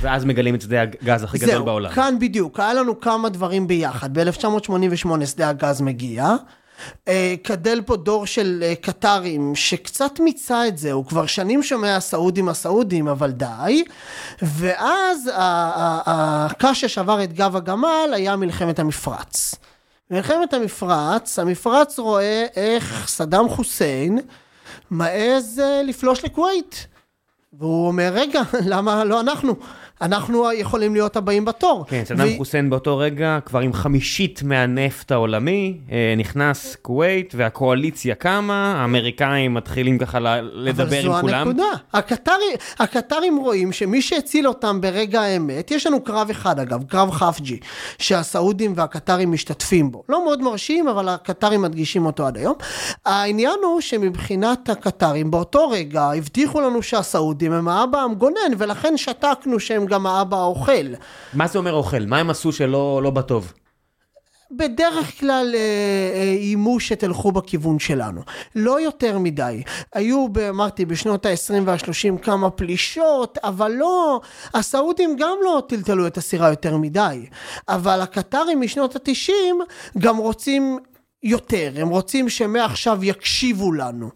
ואז 0.00 0.24
מגלים 0.24 0.54
את 0.54 0.60
שדה 0.60 0.82
הגז 0.82 1.22
הכי 1.22 1.38
גדול 1.38 1.62
בעולם. 1.62 1.88
זהו, 1.88 1.94
כאן 1.94 2.18
בדיוק, 2.18 2.60
היה 2.60 2.74
לנו 2.74 3.00
כמה 3.00 3.28
דברים 3.28 3.66
ביחד. 3.66 4.18
ב-1988 4.18 5.26
שדה 5.26 5.48
הגז 5.48 5.80
מגיע. 5.80 6.34
גדל 7.48 7.78
אה, 7.78 7.82
פה 7.86 7.96
דור 7.96 8.26
של 8.26 8.60
אה, 8.62 8.74
קטרים 8.74 9.54
שקצת 9.54 10.20
מיצה 10.20 10.68
את 10.68 10.78
זה, 10.78 10.92
הוא 10.92 11.06
כבר 11.06 11.26
שנים 11.26 11.62
שומע 11.62 12.00
סעודים 12.00 12.48
הסעודים, 12.48 13.08
אבל 13.08 13.30
די. 13.30 13.84
ואז 14.42 15.30
הקש 16.06 16.80
ששבר 16.80 17.24
את 17.24 17.32
גב 17.32 17.56
הגמל 17.56 18.10
היה 18.12 18.36
מלחמת 18.36 18.78
המפרץ. 18.78 19.54
מלחמת 20.10 20.54
המפרץ, 20.54 21.38
המפרץ 21.38 21.98
רואה 21.98 22.46
איך 22.56 23.08
סדאם 23.08 23.48
חוסיין 23.48 24.18
מעז 24.90 25.60
אה, 25.64 25.82
לפלוש 25.82 26.24
לכווית. 26.24 26.86
והוא 27.52 27.86
אומר, 27.86 28.10
רגע, 28.14 28.42
למה 28.72 29.04
לא 29.04 29.20
אנחנו? 29.20 29.54
אנחנו 30.02 30.52
יכולים 30.52 30.94
להיות 30.94 31.16
הבאים 31.16 31.44
בתור. 31.44 31.84
כן, 31.88 32.02
סדאם 32.04 32.28
ו... 32.28 32.36
חוסיין 32.36 32.70
באותו 32.70 32.98
רגע, 32.98 33.38
כבר 33.44 33.60
עם 33.60 33.72
חמישית 33.72 34.42
מהנפט 34.42 35.12
העולמי, 35.12 35.78
אה, 35.92 36.14
נכנס 36.16 36.76
כווית 36.82 37.34
והקואליציה 37.36 38.14
קמה, 38.14 38.74
האמריקאים 38.80 39.54
מתחילים 39.54 39.98
ככה 39.98 40.18
לדבר 40.42 40.96
עם 40.96 41.02
כולם. 41.02 41.12
אבל 41.12 41.30
זו 41.30 41.36
הנקודה. 41.36 41.64
הקטרי, 41.92 42.54
הקטרים 42.78 43.36
רואים 43.36 43.72
שמי 43.72 44.02
שהציל 44.02 44.48
אותם 44.48 44.80
ברגע 44.80 45.20
האמת, 45.20 45.70
יש 45.70 45.86
לנו 45.86 46.04
קרב 46.04 46.30
אחד 46.30 46.58
אגב, 46.60 46.82
קרב 46.82 47.10
חפג'י, 47.10 47.58
שהסעודים 47.98 48.72
והקטרים 48.76 49.32
משתתפים 49.32 49.90
בו. 49.90 50.02
לא 50.08 50.24
מאוד 50.24 50.42
מרשים, 50.42 50.88
אבל 50.88 51.08
הקטרים 51.08 51.62
מדגישים 51.62 52.06
אותו 52.06 52.26
עד 52.26 52.36
היום. 52.36 52.54
העניין 53.06 53.58
הוא 53.62 53.80
שמבחינת 53.80 54.68
הקטרים, 54.68 55.30
באותו 55.30 55.68
רגע 55.68 56.10
הבטיחו 56.16 56.60
לנו 56.60 56.82
שהסעודים 56.82 57.52
הם 57.52 57.68
האבא 57.68 57.98
המגונן, 57.98 58.52
ולכן 58.58 58.96
שתקנו 58.96 59.60
שהם 59.60 59.89
גם 59.90 60.06
האבא 60.06 60.36
האוכל. 60.36 60.94
מה 61.34 61.46
זה 61.46 61.58
אומר 61.58 61.72
אוכל? 61.72 62.06
מה 62.06 62.18
הם 62.18 62.30
עשו 62.30 62.52
שלא 62.52 63.00
לא 63.02 63.10
בטוב? 63.10 63.52
בדרך 64.52 65.20
כלל 65.20 65.54
איימו 66.14 66.74
אה, 66.74 66.80
שתלכו 66.80 67.32
בכיוון 67.32 67.78
שלנו. 67.78 68.20
לא 68.54 68.80
יותר 68.80 69.18
מדי. 69.18 69.62
היו, 69.94 70.26
אמרתי, 70.48 70.84
בשנות 70.84 71.26
ה-20 71.26 71.54
וה-30 71.66 72.18
כמה 72.22 72.50
פלישות, 72.50 73.38
אבל 73.44 73.72
לא, 73.72 74.20
הסעודים 74.54 75.16
גם 75.18 75.36
לא 75.44 75.62
טלטלו 75.68 76.06
את 76.06 76.18
הסירה 76.18 76.50
יותר 76.50 76.76
מדי. 76.76 77.26
אבל 77.68 78.00
הקטרים 78.00 78.60
משנות 78.60 78.96
ה-90 78.96 79.32
גם 79.98 80.16
רוצים 80.16 80.78
יותר, 81.22 81.72
הם 81.76 81.88
רוצים 81.88 82.28
שמעכשיו 82.28 83.04
יקשיבו 83.04 83.72
לנו. 83.72 84.10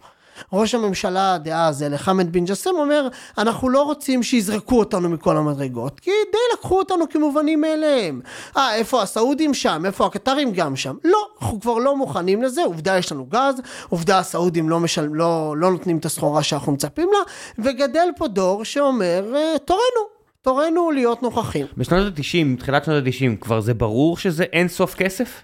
ראש 0.52 0.74
הממשלה 0.74 1.38
דאז, 1.38 1.82
לחמד 1.82 2.32
בן 2.32 2.44
ג'סם, 2.44 2.70
אומר, 2.70 3.08
אנחנו 3.38 3.68
לא 3.68 3.82
רוצים 3.82 4.22
שיזרקו 4.22 4.78
אותנו 4.78 5.08
מכל 5.08 5.36
המדרגות, 5.36 6.00
כי 6.00 6.10
די 6.32 6.38
לקחו 6.52 6.78
אותנו 6.78 7.04
כמובנים 7.10 7.60
מאליהם. 7.60 8.20
אה, 8.56 8.74
איפה 8.74 9.02
הסעודים 9.02 9.54
שם? 9.54 9.82
איפה 9.86 10.06
הקטרים 10.06 10.52
גם 10.52 10.76
שם? 10.76 10.94
לא, 11.04 11.26
אנחנו 11.42 11.60
כבר 11.60 11.78
לא 11.78 11.96
מוכנים 11.96 12.42
לזה, 12.42 12.64
עובדה 12.64 12.98
יש 12.98 13.12
לנו 13.12 13.26
גז, 13.26 13.54
עובדה 13.88 14.18
הסעודים 14.18 14.68
לא, 14.68 14.80
משל... 14.80 15.08
לא, 15.12 15.54
לא 15.56 15.70
נותנים 15.70 15.98
את 15.98 16.04
הסחורה 16.04 16.42
שאנחנו 16.42 16.72
מצפים 16.72 17.08
לה, 17.12 17.18
וגדל 17.64 18.08
פה 18.16 18.28
דור 18.28 18.64
שאומר, 18.64 19.32
אה, 19.34 19.58
תורנו. 19.64 20.14
תורנו 20.42 20.90
להיות 20.90 21.22
נוכחים. 21.22 21.66
בשנות 21.76 22.18
ה-90, 22.18 22.58
תחילת 22.58 22.84
שנות 22.84 23.04
ה-90, 23.06 23.36
כבר 23.40 23.60
זה 23.60 23.74
ברור 23.74 24.16
שזה 24.16 24.44
אין 24.44 24.68
סוף 24.68 24.94
כסף? 24.94 25.42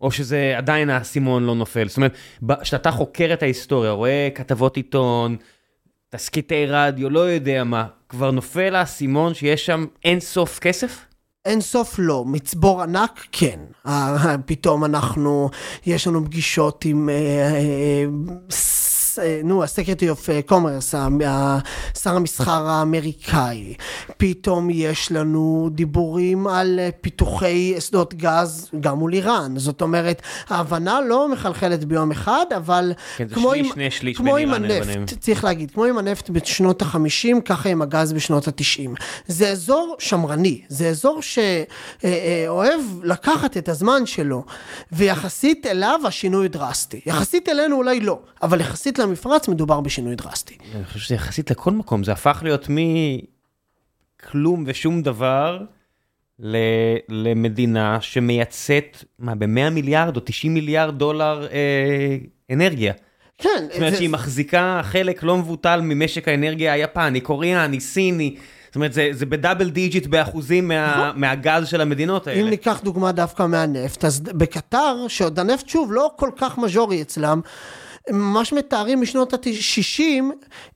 או 0.00 0.10
שזה 0.10 0.54
עדיין 0.56 0.90
האסימון 0.90 1.44
לא 1.44 1.54
נופל? 1.54 1.88
זאת 1.88 1.96
אומרת, 1.96 2.14
כשאתה 2.62 2.90
חוקר 2.90 3.30
את 3.32 3.42
ההיסטוריה, 3.42 3.90
רואה 3.90 4.28
כתבות 4.34 4.76
עיתון, 4.76 5.36
תסקיטי 6.10 6.66
רדיו, 6.66 7.10
לא 7.10 7.20
יודע 7.20 7.64
מה, 7.64 7.86
כבר 8.08 8.30
נופל 8.30 8.74
האסימון 8.74 9.34
שיש 9.34 9.66
שם 9.66 9.86
אין 10.04 10.20
סוף 10.20 10.58
כסף? 10.58 11.04
אין 11.44 11.60
סוף 11.60 11.94
לא, 11.98 12.24
מצבור 12.26 12.82
ענק 12.82 13.26
כן. 13.32 13.60
פתאום 14.46 14.84
אנחנו, 14.84 15.50
יש 15.86 16.06
לנו 16.06 16.24
פגישות 16.24 16.84
עם... 16.84 17.08
אה, 19.18 19.40
נו, 19.44 19.62
ה-Secretary 19.62 20.26
of 20.26 20.28
אה, 20.28 20.40
Commerce, 20.48 21.22
שר 21.98 22.16
המסחר 22.16 22.68
האמריקאי. 22.68 23.74
פתאום 24.16 24.70
יש 24.70 25.12
לנו 25.12 25.68
דיבורים 25.72 26.46
על 26.46 26.78
אה, 26.78 26.88
פיתוחי 27.00 27.74
שדות 27.80 28.14
גז 28.14 28.70
גם 28.80 28.98
מול 28.98 29.12
איראן. 29.12 29.54
זאת 29.56 29.82
אומרת, 29.82 30.22
ההבנה 30.48 31.00
לא 31.08 31.28
מחלחלת 31.32 31.84
ביום 31.84 32.10
אחד, 32.10 32.46
אבל 32.56 32.92
כן, 33.16 33.28
כמו, 33.28 33.50
שליש, 33.50 33.72
עם, 33.76 33.90
שליש 33.90 34.16
כמו 34.16 34.36
עם 34.36 34.54
הנפט, 34.54 35.18
צריך 35.20 35.44
להגיד, 35.44 35.70
כמו 35.70 35.84
עם 35.84 35.98
הנפט 35.98 36.30
בשנות 36.30 36.82
ה-50, 36.82 37.40
ככה 37.44 37.68
עם 37.68 37.82
הגז 37.82 38.12
בשנות 38.12 38.48
ה-90. 38.48 39.00
זה 39.26 39.48
אזור 39.48 39.96
שמרני, 39.98 40.60
זה 40.68 40.88
אזור 40.88 41.20
שאוהב 41.22 42.80
לקחת 43.02 43.56
את 43.56 43.68
הזמן 43.68 44.06
שלו, 44.06 44.44
ויחסית 44.92 45.66
אליו 45.66 46.00
השינוי 46.04 46.48
דרסטי. 46.48 47.00
יחסית 47.06 47.48
אלינו 47.48 47.76
אולי 47.76 48.00
לא, 48.00 48.18
אבל 48.42 48.60
יחסית 48.60 48.98
המפרץ 49.08 49.48
מדובר 49.48 49.80
בשינוי 49.80 50.14
דרסטי. 50.14 50.58
אני 50.74 50.84
חושב 50.84 50.98
שזה 50.98 51.14
יחסית 51.14 51.50
לכל 51.50 51.70
מקום, 51.70 52.04
זה 52.04 52.12
הפך 52.12 52.40
להיות 52.42 52.68
מכלום 54.28 54.64
ושום 54.66 55.02
דבר 55.02 55.64
למדינה 57.08 58.00
שמייצאת, 58.00 59.04
מה, 59.18 59.34
ב-100 59.34 59.70
מיליארד 59.70 60.16
או 60.16 60.20
90 60.24 60.54
מיליארד 60.54 60.98
דולר 60.98 61.46
אה, 61.52 62.16
אנרגיה. 62.52 62.92
כן. 63.38 63.48
זאת 63.68 63.76
אומרת 63.76 63.92
זה... 63.92 63.96
שהיא 63.98 64.10
מחזיקה 64.10 64.80
חלק 64.84 65.22
לא 65.22 65.36
מבוטל 65.36 65.80
ממשק 65.82 66.28
האנרגיה 66.28 66.72
היפני, 66.72 67.20
קוריאני, 67.20 67.80
סיני. 67.80 68.36
זאת 68.66 68.74
אומרת, 68.74 68.92
זה, 68.92 69.08
זה 69.12 69.26
ב 69.26 69.32
double 69.32 69.70
digit 69.70 70.06
באחוזים 70.06 70.68
מה, 70.68 71.08
נכון. 71.08 71.20
מהגז 71.20 71.68
של 71.68 71.80
המדינות 71.80 72.26
האלה. 72.26 72.40
אם 72.40 72.48
ניקח 72.48 72.80
דוגמה 72.84 73.12
דווקא 73.12 73.46
מהנפט, 73.46 74.04
אז 74.04 74.20
בקטר, 74.20 75.08
שעוד 75.08 75.38
הנפט 75.38 75.68
שוב 75.68 75.92
לא 75.92 76.10
כל 76.16 76.30
כך 76.36 76.58
מז'ורי 76.58 77.02
אצלם, 77.02 77.40
ממש 78.10 78.52
מתארים 78.52 79.00
משנות 79.00 79.34
ה-60 79.34 80.02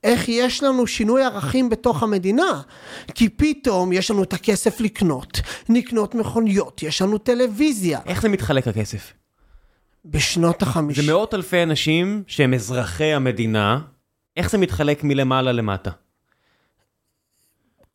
איך 0.05 0.29
יש 0.29 0.63
לנו 0.63 0.87
שינוי 0.87 1.25
ערכים 1.25 1.69
בתוך 1.69 2.03
המדינה. 2.03 2.61
כי 3.15 3.29
פתאום 3.29 3.93
יש 3.93 4.11
לנו 4.11 4.23
את 4.23 4.33
הכסף 4.33 4.81
לקנות, 4.81 5.41
לקנות 5.69 6.15
מכוניות, 6.15 6.83
יש 6.83 7.03
לנו 7.03 7.19
טלוויזיה. 7.19 8.01
איך 8.07 8.23
זה 8.23 8.29
מתחלק 8.29 8.69
הכסף? 8.69 9.13
בשנות 10.05 10.63
החמישים. 10.63 11.05
זה 11.05 11.13
מאות 11.13 11.35
אלפי 11.35 11.63
אנשים 11.63 12.23
שהם 12.27 12.55
אזרחי 12.55 13.13
המדינה, 13.13 13.79
איך 14.37 14.51
זה 14.51 14.59
מתחלק 14.59 15.05
מלמעלה 15.05 15.53
למטה? 15.53 15.91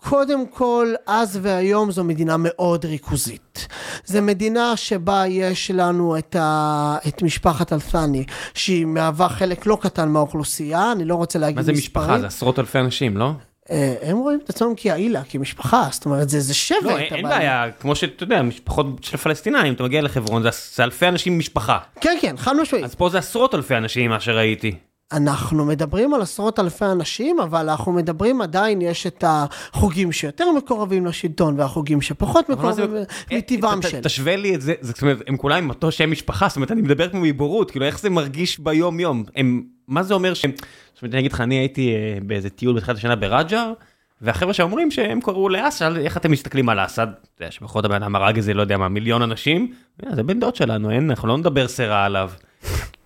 קודם 0.10 0.48
כל, 0.48 0.94
אז 1.08 1.40
והיום 1.42 1.92
זו 1.92 2.04
מדינה 2.04 2.36
מאוד 2.40 2.86
ריכוזית. 2.86 3.68
זו 4.06 4.22
מדינה 4.22 4.78
שבה 4.78 5.28
יש 5.28 5.72
לנו 5.72 6.18
את, 6.18 6.36
ה... 6.36 6.98
את 7.08 7.22
משפחת 7.22 7.74
אלפני, 7.74 8.24
שהיא 8.54 8.86
מהווה 8.86 9.30
חלק 9.30 9.66
לא 9.66 9.78
קטן 9.82 10.10
מהאוכלוסייה, 10.10 10.92
אני 10.92 11.06
לא 11.06 11.16
רוצה 11.16 11.40
להגיד 11.40 11.60
מספרים. 11.60 11.76
מה 11.76 11.80
זה 11.80 11.82
משפחה? 11.82 12.20
זה 12.20 12.28
עשרות 12.28 12.60
אלפי 12.60 12.80
אנשים, 12.80 13.18
לא? 13.18 13.32
אה, 13.72 13.96
הם 14.02 14.18
רואים 14.18 14.40
את 14.44 14.50
עצמם 14.50 14.74
כעילה, 14.78 15.22
כמשפחה, 15.30 15.88
זאת 15.92 16.06
אומרת, 16.06 16.30
זה, 16.30 16.40
זה 16.40 16.54
שבט. 16.54 16.84
לא, 16.84 16.98
אין, 16.98 17.26
אבל... 17.26 17.30
בעיה, 17.30 17.66
כמו 17.80 17.96
שאתה 17.96 18.24
יודע, 18.24 18.42
משפחות 18.42 18.86
של 19.02 19.18
פלסטינאים, 19.18 19.74
אתה 19.74 19.84
מגיע 19.84 20.02
לחברון, 20.02 20.44
זה, 20.44 20.50
זה 20.76 20.84
אלפי 20.84 21.08
אנשים 21.08 21.36
ממשפחה. 21.36 21.78
כן, 22.02 22.18
כן, 22.22 22.38
חד 22.38 22.56
משמעית. 22.62 22.86
אז 22.86 22.96
פה 22.96 23.10
זה 23.10 23.18
עשרות 23.18 23.56
אלפי 23.56 23.78
אנשים, 23.78 24.10
מה 24.10 24.20
שראיתי. 24.20 24.76
אנחנו 25.12 25.66
מדברים 25.66 26.14
על 26.14 26.22
עשרות 26.22 26.60
אלפי 26.60 26.86
אנשים, 26.86 27.40
אבל 27.40 27.70
אנחנו 27.70 27.92
מדברים 27.92 28.42
עדיין, 28.42 28.82
יש 28.82 29.08
את 29.08 29.24
החוגים 29.28 30.12
שיותר 30.12 30.52
מקורבים 30.58 31.06
לשלטון, 31.06 31.60
והחוגים 31.60 32.02
שפחות 32.02 32.50
מקורבים 32.50 32.90
מטבעם 33.32 33.82
של. 33.82 34.02
תשווה 34.02 34.36
לי 34.36 34.56
את 34.56 34.62
זה, 34.62 34.74
זאת 34.82 35.02
אומרת, 35.02 35.18
הם 35.28 35.38
כולם 35.38 35.58
עם 35.58 35.70
אותו 35.70 35.92
שם 35.92 36.12
משפחה, 36.12 36.48
זאת 36.48 36.56
אומרת, 36.56 36.72
אני 36.72 36.82
מדבר 36.82 37.10
כמו 37.10 37.22
מבורות, 37.22 37.72
כאילו, 37.72 37.86
איך 37.86 38.00
זה 38.00 38.10
מרגיש 38.10 38.60
ביום 38.60 39.00
יום? 39.00 39.24
הם, 39.36 39.64
מה 39.88 40.04
זה 40.04 40.14
אומר 40.14 40.34
שהם, 40.34 40.52
זאת 40.94 41.02
אומרת, 41.02 41.14
אני 41.14 41.20
אגיד 41.20 41.34
לך, 41.34 41.42
אני 41.42 41.56
הייתי 41.56 41.96
אה, 41.96 42.18
באיזה 42.22 42.50
טיול 42.50 42.76
בתחילת 42.76 42.98
השנה 42.98 43.16
ברג'ר, 43.16 43.74
והחבר'ה 44.22 44.54
שאומרים 44.54 44.92
שהם 44.92 45.22
קראו 45.22 45.50
לאסד, 45.50 45.96
איך 45.98 46.18
אתם 46.18 46.32
מסתכלים 46.32 46.70
על 46.70 46.86
אסד? 46.86 47.08
אתה 47.08 47.44
יודע, 47.44 47.52
שבכל 47.52 47.80
הבן 47.84 48.04
אדם 48.04 48.16
הרג 48.16 48.36
איזה, 48.36 48.54
לא 48.54 48.62
יודע 48.62 48.78
מה, 48.78 48.88
מיליון 48.88 49.22
אנשים, 49.22 49.74
אה, 50.06 50.16
זה 50.16 50.24
בן 50.24 50.40
דוד 50.40 50.56
שלנו, 50.56 50.92
אין, 50.92 51.10
אנחנו 51.10 51.28
לא 51.28 51.38
נדבר 51.38 51.68
סרה 51.68 52.06
עליו. 52.06 52.32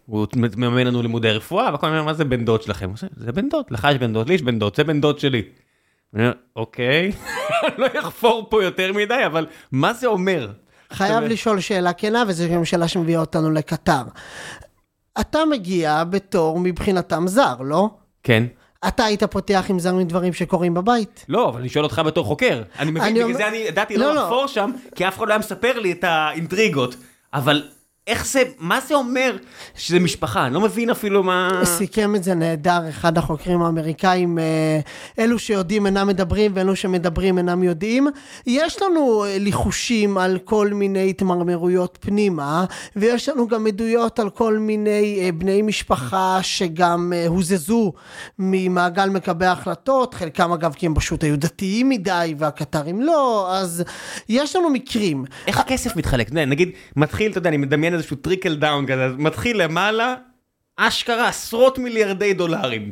הוא 0.06 0.28
מממן 0.58 0.88
לנו 0.88 1.02
לימודי 1.02 1.32
רפואה, 1.32 1.72
והכל 1.72 1.88
אומר, 1.88 2.04
מה 2.04 2.14
זה 2.14 2.26
בן 2.26 2.46
דוד 2.46 2.62
שלכם? 2.62 2.92
זה 3.18 3.32
בן 3.32 3.50
דוד, 3.50 3.66
לך 3.70 3.88
יש 3.92 3.98
בן 3.98 4.14
דוד, 4.14 4.28
לי 4.28 4.34
יש 4.34 4.42
בן 4.42 4.60
דוד, 4.60 4.76
זה 4.76 4.84
בן 4.84 5.02
דוד 5.02 5.20
שלי. 5.20 5.44
אוקיי, 6.56 7.12
לא 7.78 7.88
אחפור 8.00 8.48
פה 8.50 8.64
יותר 8.64 8.94
מדי, 8.94 9.26
אבל 9.26 9.48
מה 9.72 9.94
זה 9.94 10.08
אומר? 10.08 10.52
חייב 10.92 11.24
לשאול 11.24 11.60
שאלה 11.60 11.94
כנה, 11.94 12.24
וזו 12.28 12.44
גם 12.54 12.66
שאלה 12.66 12.88
שמביאה 12.88 13.20
אותנו 13.20 13.52
לקטר. 13.52 14.02
אתה 15.20 15.40
מגיע 15.46 16.04
בתור 16.04 16.60
מבחינתם 16.60 17.28
זר, 17.28 17.56
לא? 17.60 17.90
כן. 18.24 18.44
אתה 18.88 19.06
היית 19.06 19.24
פותח 19.24 19.66
עם 19.70 19.80
זר 19.80 19.96
מדברים 19.96 20.34
שקורים 20.34 20.74
בבית? 20.74 21.26
לא, 21.30 21.50
אבל 21.50 21.60
אני 21.60 21.70
שואל 21.70 21.84
אותך 21.84 22.02
בתור 22.06 22.26
חוקר. 22.26 22.64
אני 22.80 22.92
מבין, 22.92 23.14
בגלל 23.14 23.34
זה 23.34 23.48
אני 23.48 23.58
ידעתי 23.58 23.98
לא, 23.98 24.16
לא, 24.16 24.24
לחפור 24.24 24.48
שם, 24.48 24.72
כי 24.96 25.08
אף 25.08 25.18
אחד 25.18 25.28
לא 25.28 25.34
היה 25.34 25.40
מספר 25.40 25.80
לי 25.80 25.92
את 25.92 26.04
האינטריגות. 26.04 26.96
אבל 27.34 27.64
איך 28.08 28.26
זה, 28.26 28.44
מה 28.60 28.80
זה 28.88 28.96
אומר 28.96 29.38
שזה 29.76 30.00
משפחה? 30.00 30.46
אני 30.46 30.54
לא 30.54 30.62
מבין 30.62 30.90
אפילו 30.90 31.24
מה... 31.24 31.62
סיכם 31.64 32.16
את 32.16 32.24
זה 32.24 32.34
נהדר, 32.34 32.90
אחד 32.90 33.18
החוקרים 33.18 33.62
האמריקאים, 33.62 34.40
אה, 34.40 34.80
אלו 35.20 35.40
שיודעים 35.40 35.86
אינם 35.86 36.08
מדברים 36.08 36.52
ואלו 36.56 36.76
שמדברים 36.76 37.38
אינם 37.38 37.64
יודעים. 37.64 38.08
יש 38.48 38.82
לנו 38.82 39.26
אה, 39.26 39.38
ליחושים 39.40 40.18
על 40.18 40.38
כל 40.44 40.70
מיני 40.74 41.10
התמרמרויות 41.10 41.98
פנימה, 42.02 42.66
ויש 42.96 43.30
לנו 43.30 43.48
גם 43.48 43.68
עדויות 43.68 44.20
על 44.20 44.30
כל 44.30 44.58
מיני 44.58 45.20
אה, 45.22 45.32
בני 45.32 45.62
משפחה 45.62 46.40
שגם 46.42 47.14
הוזזו 47.28 47.94
ממעגל 48.40 49.10
מקבלי 49.10 49.48
ההחלטות, 49.48 50.14
חלקם 50.14 50.52
אגב 50.52 50.74
כי 50.74 50.86
הם 50.86 50.96
פשוט 50.96 51.24
היו 51.24 51.38
דתיים 51.38 51.90
מדי 51.90 52.36
והקטרים 52.38 53.02
לא, 53.02 53.50
אז 53.54 53.84
יש 54.30 54.56
לנו 54.56 54.70
מקרים. 54.70 55.26
איך 55.48 55.60
הכסף 55.60 55.96
מתחלק? 55.96 56.32
נגיד, 56.32 56.70
מתחיל, 56.96 57.32
אתה 57.32 57.38
יודע, 57.38 57.50
אני 57.50 57.58
מדמיין 57.58 57.91
איזשהו 57.94 58.16
trickle 58.16 58.56
down 58.56 58.88
כזה, 58.88 59.08
מתחיל 59.18 59.64
למעלה, 59.64 60.16
אשכרה 60.78 61.28
עשרות 61.28 61.78
מיליארדי 61.78 62.34
דולרים. 62.34 62.92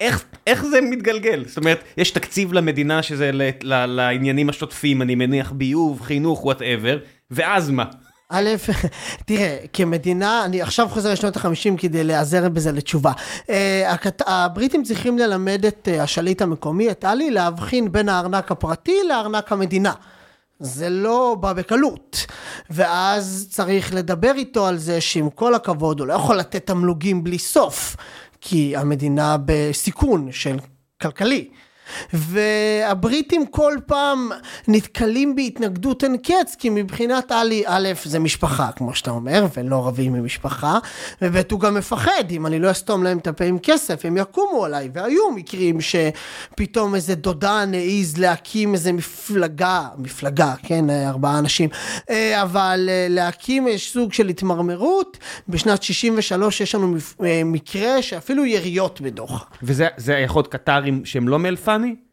איך, 0.00 0.24
איך 0.46 0.64
זה 0.64 0.80
מתגלגל? 0.80 1.44
זאת 1.46 1.56
אומרת, 1.56 1.84
יש 1.96 2.10
תקציב 2.10 2.52
למדינה 2.52 3.02
שזה 3.02 3.30
ל, 3.32 3.42
ל, 3.62 3.86
לעניינים 3.86 4.48
השוטפים, 4.48 5.02
אני 5.02 5.14
מניח 5.14 5.52
ביוב, 5.52 6.00
חינוך, 6.00 6.44
whatever, 6.44 6.98
ואז 7.30 7.70
מה? 7.70 7.84
א', 8.28 8.50
תראה, 9.26 9.56
כמדינה, 9.72 10.44
אני 10.44 10.62
עכשיו 10.62 10.88
חוזר 10.88 11.12
לשנות 11.12 11.36
ה-50 11.36 11.78
כדי 11.78 12.04
להיעזר 12.04 12.48
בזה 12.48 12.72
לתשובה. 12.72 13.12
אה, 13.50 13.94
הבריטים 14.26 14.82
צריכים 14.82 15.18
ללמד 15.18 15.64
את 15.66 15.88
אה, 15.92 16.02
השליט 16.02 16.42
המקומי, 16.42 16.90
את 16.90 17.04
עלי, 17.04 17.30
להבחין 17.30 17.92
בין 17.92 18.08
הארנק 18.08 18.52
הפרטי 18.52 18.96
לארנק 19.08 19.52
המדינה. 19.52 19.92
זה 20.60 20.88
לא 20.88 21.36
בא 21.40 21.52
בקלות. 21.52 22.26
ואז 22.70 23.48
צריך 23.50 23.94
לדבר 23.94 24.32
איתו 24.34 24.66
על 24.66 24.78
זה 24.78 25.00
שעם 25.00 25.30
כל 25.30 25.54
הכבוד 25.54 26.00
הוא 26.00 26.06
לא 26.06 26.12
יכול 26.12 26.36
לתת 26.36 26.66
תמלוגים 26.66 27.24
בלי 27.24 27.38
סוף, 27.38 27.96
כי 28.40 28.76
המדינה 28.76 29.36
בסיכון 29.44 30.32
של 30.32 30.56
כלכלי. 31.02 31.48
והבריטים 32.12 33.46
כל 33.46 33.74
פעם 33.86 34.30
נתקלים 34.68 35.36
בהתנגדות 35.36 36.04
אין 36.04 36.16
קץ, 36.16 36.56
כי 36.58 36.70
מבחינת 36.70 37.32
עלי, 37.32 37.62
א', 37.66 37.88
זה 38.04 38.18
משפחה, 38.18 38.70
כמו 38.76 38.94
שאתה 38.94 39.10
אומר, 39.10 39.46
ולא 39.56 39.86
רבים 39.86 40.14
עם 40.14 40.24
משפחה, 40.24 40.78
וב', 41.22 41.36
הוא 41.50 41.60
גם 41.60 41.74
מפחד, 41.74 42.24
אם 42.30 42.46
אני 42.46 42.58
לא 42.58 42.70
אסתום 42.70 43.02
להם 43.02 43.18
את 43.18 43.26
הפה 43.26 43.44
עם 43.44 43.58
כסף, 43.58 44.04
הם 44.04 44.16
יקומו 44.16 44.64
עליי, 44.64 44.88
והיו 44.92 45.30
מקרים 45.30 45.78
שפתאום 45.80 46.94
איזה 46.94 47.14
דודן 47.14 47.70
העז 47.74 48.18
להקים 48.18 48.74
איזה 48.74 48.92
מפלגה, 48.92 49.88
מפלגה, 49.98 50.54
כן, 50.62 50.90
ארבעה 50.90 51.38
אנשים, 51.38 51.68
אה, 52.10 52.42
אבל 52.42 52.88
אה, 52.88 53.06
להקים 53.10 53.66
סוג 53.76 54.12
של 54.12 54.28
התמרמרות, 54.28 55.18
בשנת 55.48 55.82
63 55.82 56.60
יש 56.60 56.74
לנו 56.74 56.96
אה, 57.24 57.42
מקרה 57.44 58.02
שאפילו 58.02 58.44
יריות 58.44 59.00
בדוח. 59.00 59.46
וזה 59.62 60.14
יכול 60.24 60.40
להיות 60.40 60.52
קטרים 60.52 61.04
שהם 61.04 61.28
לא 61.28 61.38
מאלפני? 61.78 62.06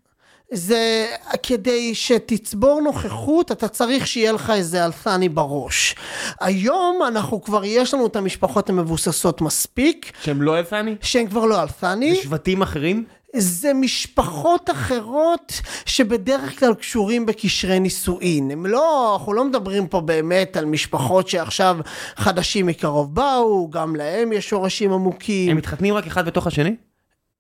זה 0.52 1.08
כדי 1.44 1.96
שתצבור 1.96 2.82
נוכחות, 2.82 3.52
אתה 3.52 3.68
צריך 3.68 4.08
שיהיה 4.08 4.32
לך 4.32 4.50
איזה 4.56 4.86
אלפני 4.86 5.30
בראש. 5.30 5.96
היום 6.40 7.00
אנחנו 7.08 7.42
כבר, 7.42 7.66
יש 7.66 7.94
לנו 7.94 8.06
את 8.06 8.16
המשפחות 8.16 8.70
המבוססות 8.70 9.42
מספיק. 9.42 10.12
שהם 10.24 10.42
לא 10.42 10.60
אלפני? 10.60 10.96
שהם 11.02 11.28
כבר 11.28 11.46
לא 11.46 11.62
אלפני. 11.62 12.16
זה 12.16 12.22
שבטים 12.22 12.62
אחרים? 12.62 13.04
זה 13.36 13.74
משפחות 13.74 14.70
אחרות 14.70 15.62
שבדרך 15.86 16.60
כלל 16.60 16.74
קשורים 16.74 17.26
בקשרי 17.26 17.80
נישואין. 17.80 18.52
הם 18.52 18.66
לא, 18.66 19.14
אנחנו 19.14 19.34
לא 19.34 19.46
מדברים 19.46 19.88
פה 19.88 20.02
באמת 20.02 20.58
על 20.58 20.66
משפחות 20.66 21.28
שעכשיו 21.28 21.78
חדשים 22.16 22.66
מקרוב 22.66 23.16
באו, 23.16 23.70
גם 23.70 23.96
להם 23.96 24.34
יש 24.34 24.50
שורשים 24.50 24.94
עמוקים. 24.94 25.52
הם 25.52 25.58
מתחתנים 25.58 25.94
רק 25.94 26.08
אחד 26.08 26.26
בתוך 26.26 26.48
השני? 26.48 26.76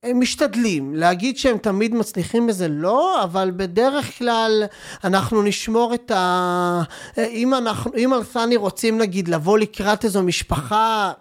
הם 0.03 0.19
משתדלים. 0.19 0.95
להגיד 0.95 1.37
שהם 1.37 1.57
תמיד 1.57 1.95
מצליחים 1.95 2.47
בזה 2.47 2.67
לא, 2.67 3.23
אבל 3.23 3.51
בדרך 3.55 4.17
כלל 4.17 4.63
אנחנו 5.03 5.43
נשמור 5.43 5.93
את 5.93 6.11
ה... 6.11 6.83
אם 7.17 7.53
אנחנו, 7.53 7.91
אם 7.97 8.13
אלסני 8.13 8.55
רוצים 8.55 8.97
נגיד 8.97 9.27
לבוא 9.27 9.57
לקראת 9.57 10.05
איזו 10.05 10.23
משפחה 10.23 11.11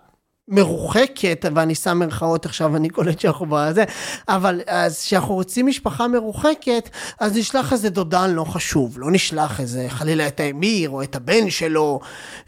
מרוחקת, 0.49 1.45
ואני 1.55 1.75
שם 1.75 1.99
מרכאות 1.99 2.47
עכשיו, 2.47 2.77
אני 2.77 2.89
קולט 2.89 3.21
שאנחנו 3.21 3.47
בזה, 3.49 3.85
אבל 4.29 4.61
אז 4.67 5.05
כשאנחנו 5.05 5.35
רוצים 5.35 5.67
משפחה 5.67 6.09
מרוחקת, 6.09 6.89
אז 7.21 7.37
נשלח 7.37 7.73
איזה 7.73 7.91
דודן 7.91 8.31
לא 8.31 8.45
חשוב, 8.45 8.99
לא 8.99 9.11
נשלח 9.11 9.61
איזה 9.61 9.87
חלילה 9.89 10.27
את 10.27 10.41
האמיר 10.41 10.91
או 10.91 11.03
את 11.03 11.17
הבן 11.17 11.51
שלו. 11.51 12.01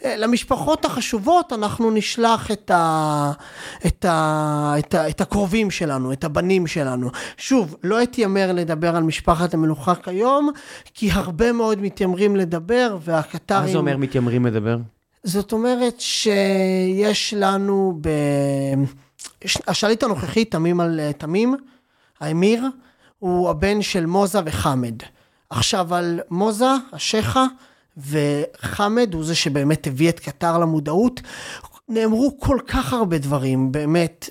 אה, 0.05 0.17
למשפחות 0.17 0.85
החשובות 0.85 1.53
אנחנו 1.53 1.91
נשלח 1.91 2.51
את, 2.51 2.71
ה, 2.71 3.33
את, 3.87 4.05
ה, 4.05 4.75
את, 4.79 4.95
ה, 4.95 5.09
את 5.09 5.21
הקרובים 5.21 5.71
שלנו, 5.71 6.13
את 6.13 6.25
הבנים 6.25 6.67
שלנו. 6.67 7.11
שוב, 7.37 7.77
לא 7.83 8.03
אתיימר 8.03 8.53
לדבר 8.53 8.97
על 8.97 9.03
משפחת 9.03 9.55
המלוכה 9.55 9.95
כיום, 9.95 10.51
כי 10.95 11.11
הרבה 11.11 11.53
מאוד 11.53 11.83
מתיימרים 11.83 12.37
לדבר, 12.37 12.97
והקטרים... 13.05 13.61
מה 13.61 13.73
זה 13.73 13.79
אומר 13.79 13.97
מתיימרים 13.97 14.47
לדבר? 14.47 14.77
זאת 15.25 15.53
אומרת 15.53 16.01
שיש 16.01 17.35
לנו, 17.37 17.99
ב... 18.01 18.09
השליט 19.67 20.03
הנוכחי, 20.03 20.45
תמים 20.45 20.81
על 20.81 21.01
תמים, 21.19 21.55
האמיר, 22.21 22.65
הוא 23.19 23.51
הבן 23.51 23.83
של 23.83 24.07
מוזה 24.07 24.41
וחמד. 24.45 24.95
עכשיו 25.51 25.95
על 25.95 26.21
מוזה, 26.31 26.71
השייחה, 26.93 27.47
וחמד 27.97 29.15
הוא 29.15 29.25
זה 29.25 29.35
שבאמת 29.35 29.87
הביא 29.87 30.09
את 30.09 30.21
קטר 30.21 30.59
למודעות. 30.59 31.21
נאמרו 31.89 32.39
כל 32.39 32.59
כך 32.67 32.93
הרבה 32.93 33.19
דברים, 33.19 33.73
באמת, 33.73 34.31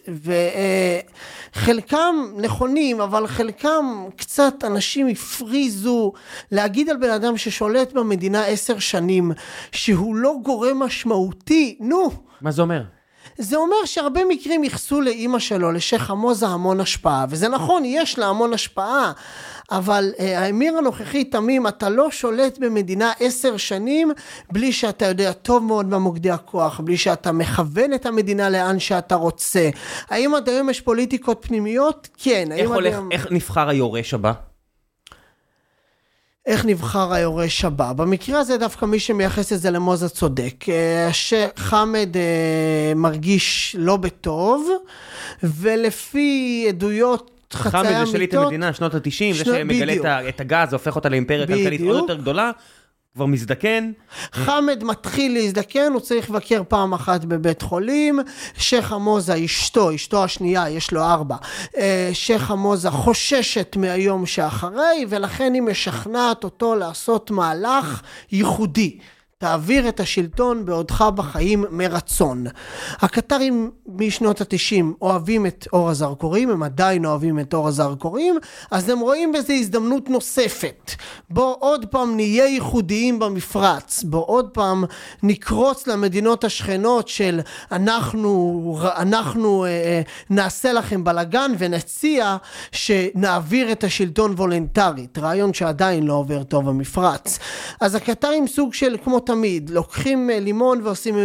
וחלקם 1.56 2.16
נכונים, 2.38 3.02
אבל 3.02 3.28
חלקם 3.28 3.86
קצת 4.16 4.54
אנשים 4.64 5.08
הפריזו 5.08 6.14
להגיד 6.52 6.90
על 6.90 6.98
בן 6.98 7.10
אדם 7.10 7.38
ששולט 7.38 7.94
במדינה 7.94 8.46
עשר 8.46 8.80
שנים, 8.80 9.32
שהוא 9.72 10.16
לא 10.16 10.34
גורם 10.44 10.80
משמעותי, 10.80 11.78
נו. 11.80 12.12
מה 12.42 12.52
זה 12.52 12.62
אומר? 12.62 12.84
זה 13.38 13.58
אומר 13.58 13.86
שהרבה 13.86 14.22
מקרים 14.30 14.64
ייחסו 14.64 15.02
לאימא 15.02 15.40
שלו, 15.40 15.72
לשייח' 15.72 16.12
עמוזה, 16.12 16.48
המון 16.48 16.80
השפעה, 16.80 17.26
וזה 17.30 17.50
נכון, 17.50 17.84
יש 17.86 18.20
לה 18.20 18.28
המון 18.28 18.54
השפעה, 18.54 19.12
אבל 19.72 20.12
אה, 20.20 20.40
האמיר 20.40 20.78
הנוכחי 20.78 21.24
תמים, 21.24 21.68
אתה 21.68 21.90
לא 21.90 22.12
שולט 22.12 22.58
במדינה 22.58 23.12
עשר 23.20 23.58
שנים 23.58 24.12
בלי 24.52 24.72
שאתה 24.74 25.06
יודע 25.06 25.32
טוב 25.32 25.64
מאוד 25.64 25.86
מה 25.86 26.00
מוקדי 26.00 26.32
הכוח, 26.32 26.80
בלי 26.80 26.98
שאתה 26.98 27.32
מכוון 27.32 27.94
את 27.94 28.06
המדינה 28.06 28.50
לאן 28.50 28.80
שאתה 28.80 29.16
רוצה. 29.16 29.70
האם 30.10 30.36
עד 30.36 30.50
היום 30.50 30.70
יש 30.70 30.82
פוליטיקות 30.82 31.46
פנימיות? 31.48 32.08
כן. 32.18 32.52
איך, 32.52 32.70
הולך, 32.70 32.94
היום... 32.94 33.12
איך 33.12 33.28
נבחר 33.32 33.70
היורש 33.70 34.14
הבא? 34.14 34.53
איך 36.46 36.66
נבחר 36.66 37.14
היורש 37.14 37.66
הבא. 37.66 37.94
במקרה 37.94 38.40
הזה 38.40 38.58
דווקא 38.58 38.86
מי 38.86 39.00
שמייחס 39.00 39.54
את 39.54 39.60
זה 39.60 39.72
למוזה 39.72 40.10
צודק. 40.10 40.66
אה, 40.70 41.10
שחמד 41.14 42.18
אה, 42.18 42.94
מרגיש 42.96 43.76
לא 43.80 43.98
בטוב, 43.98 44.70
ולפי 45.44 46.66
עדויות. 46.70 47.30
חמד 47.54 48.06
זה 48.06 48.12
שליט 48.12 48.34
המדינה, 48.34 48.74
שנות 48.74 48.96
ה-90, 48.96 49.34
זה 49.34 49.46
שמגלה 49.46 50.20
את 50.30 50.42
הגז, 50.42 50.74
הופך 50.74 50.96
אותה 50.96 51.10
לאימפריה 51.10 51.48
כלכלית 51.48 51.82
עוד 51.82 51.96
יותר 51.96 52.16
גדולה. 52.16 52.52
כבר 53.16 53.26
מזדקן. 53.26 53.92
חמד 54.32 54.84
מתחיל 54.84 55.34
להזדקן, 55.34 55.92
הוא 55.94 56.00
צריך 56.00 56.30
לבקר 56.30 56.62
פעם 56.68 56.94
אחת 56.94 57.26
בבית 57.26 57.62
חולים. 57.62 58.20
שייח' 58.58 58.92
עמוזה, 58.92 59.46
אשתו, 59.46 59.96
אשתו 59.96 60.24
השנייה, 60.24 60.70
יש 60.70 60.92
לו 60.92 61.02
ארבע. 61.02 61.36
אה, 61.78 62.10
שייח' 62.14 62.52
עמוזה 62.52 62.90
חוששת 62.90 63.76
מהיום 63.80 64.26
שאחרי, 64.26 65.06
ולכן 65.10 65.54
היא 65.54 65.62
משכנעת 65.62 66.44
אותו 66.44 66.76
לעשות 66.76 67.32
מהלך 67.32 68.02
ייחודי. 68.32 68.98
תעביר 69.44 69.90
את 69.90 70.00
השלטון 70.00 70.66
בעודך 70.66 71.02
בחיים 71.16 71.66
מרצון. 71.72 72.46
הקטרים 73.00 73.72
משנות 73.88 74.42
התשעים 74.42 74.94
אוהבים 75.02 75.46
את 75.46 75.68
אור 75.74 75.90
הזרקורים, 75.90 76.50
הם 76.50 76.64
עדיין 76.64 77.06
אוהבים 77.06 77.40
את 77.40 77.54
אור 77.54 77.68
הזרקורים, 77.68 78.36
אז 78.72 78.90
הם 78.90 79.00
רואים 79.00 79.32
בזה 79.32 79.54
הזדמנות 79.54 80.10
נוספת. 80.10 80.92
בוא 81.30 81.56
עוד 81.60 81.86
פעם 81.86 82.16
נהיה 82.16 82.46
ייחודיים 82.46 83.20
במפרץ, 83.20 84.04
בוא 84.04 84.24
עוד 84.28 84.50
פעם 84.50 84.84
נקרוץ 85.24 85.88
למדינות 85.88 86.44
השכנות 86.44 87.08
של 87.08 87.40
אנחנו, 87.72 88.78
אנחנו 88.98 89.66
אה, 89.66 89.70
אה, 89.70 90.02
נעשה 90.30 90.74
לכם 90.74 91.04
בלאגן 91.04 91.52
ונציע 91.58 92.38
שנעביר 92.72 93.72
את 93.72 93.84
השלטון 93.84 94.32
וולנטרית, 94.32 95.18
רעיון 95.18 95.54
שעדיין 95.54 96.04
לא 96.04 96.14
עובר 96.14 96.44
טוב 96.44 96.70
במפרץ. 96.70 97.40
אז 97.82 97.96
הקטרים 97.96 98.48
סוג 98.48 98.74
של 98.74 98.98
כמו 99.04 99.20
תמיד, 99.34 99.70
לוקחים 99.70 100.30
אה, 100.30 100.40
לימון 100.40 100.82
ועושים 100.84 101.16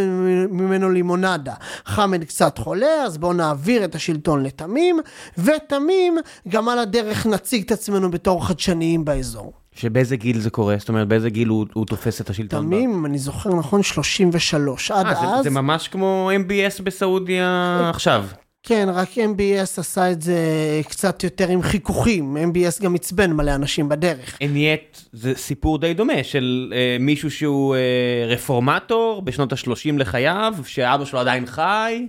ממנו 0.50 0.90
לימונדה. 0.90 1.54
חמד 1.84 2.24
קצת 2.24 2.58
חולה, 2.58 3.04
אז 3.04 3.18
בואו 3.18 3.32
נעביר 3.32 3.84
את 3.84 3.94
השלטון 3.94 4.42
לתמים, 4.42 5.00
ותמים, 5.38 6.18
גם 6.48 6.68
על 6.68 6.78
הדרך 6.78 7.26
נציג 7.26 7.62
את 7.64 7.72
עצמנו 7.72 8.10
בתור 8.10 8.46
חדשניים 8.46 9.04
באזור. 9.04 9.52
שבאיזה 9.72 10.16
גיל 10.16 10.40
זה 10.40 10.50
קורה? 10.50 10.76
זאת 10.78 10.88
אומרת, 10.88 11.08
באיזה 11.08 11.30
גיל 11.30 11.48
הוא, 11.48 11.66
הוא 11.74 11.86
תופס 11.86 12.20
את 12.20 12.30
השלטון? 12.30 12.66
תמים, 12.66 12.90
אם 12.90 13.06
אני 13.06 13.18
זוכר 13.18 13.54
נכון, 13.54 13.82
33. 13.82 14.90
עד 14.90 15.06
아, 15.06 15.10
אז... 15.10 15.18
זה, 15.18 15.42
זה 15.42 15.50
ממש 15.50 15.88
כמו 15.88 16.30
MBS 16.46 16.82
בסעודיה 16.82 17.90
עכשיו. 17.94 18.24
כן, 18.62 18.88
רק 18.92 19.08
MBS 19.12 19.80
עשה 19.80 20.12
את 20.12 20.22
זה 20.22 20.40
קצת 20.88 21.24
יותר 21.24 21.48
עם 21.48 21.62
חיכוכים, 21.62 22.36
MBS 22.36 22.82
גם 22.82 22.94
עצבן 22.94 23.32
מלא 23.32 23.54
אנשים 23.54 23.88
בדרך. 23.88 24.38
אניית 24.42 25.04
זה 25.12 25.34
סיפור 25.34 25.78
די 25.78 25.94
דומה 25.94 26.24
של 26.24 26.72
אה, 26.76 26.96
מישהו 27.00 27.30
שהוא 27.30 27.76
אה, 27.76 28.26
רפורמטור 28.26 29.22
בשנות 29.22 29.52
ה-30 29.52 29.98
לחייו, 29.98 30.54
שאבא 30.64 31.04
שלו 31.04 31.18
עדיין 31.18 31.46
חי. 31.46 32.06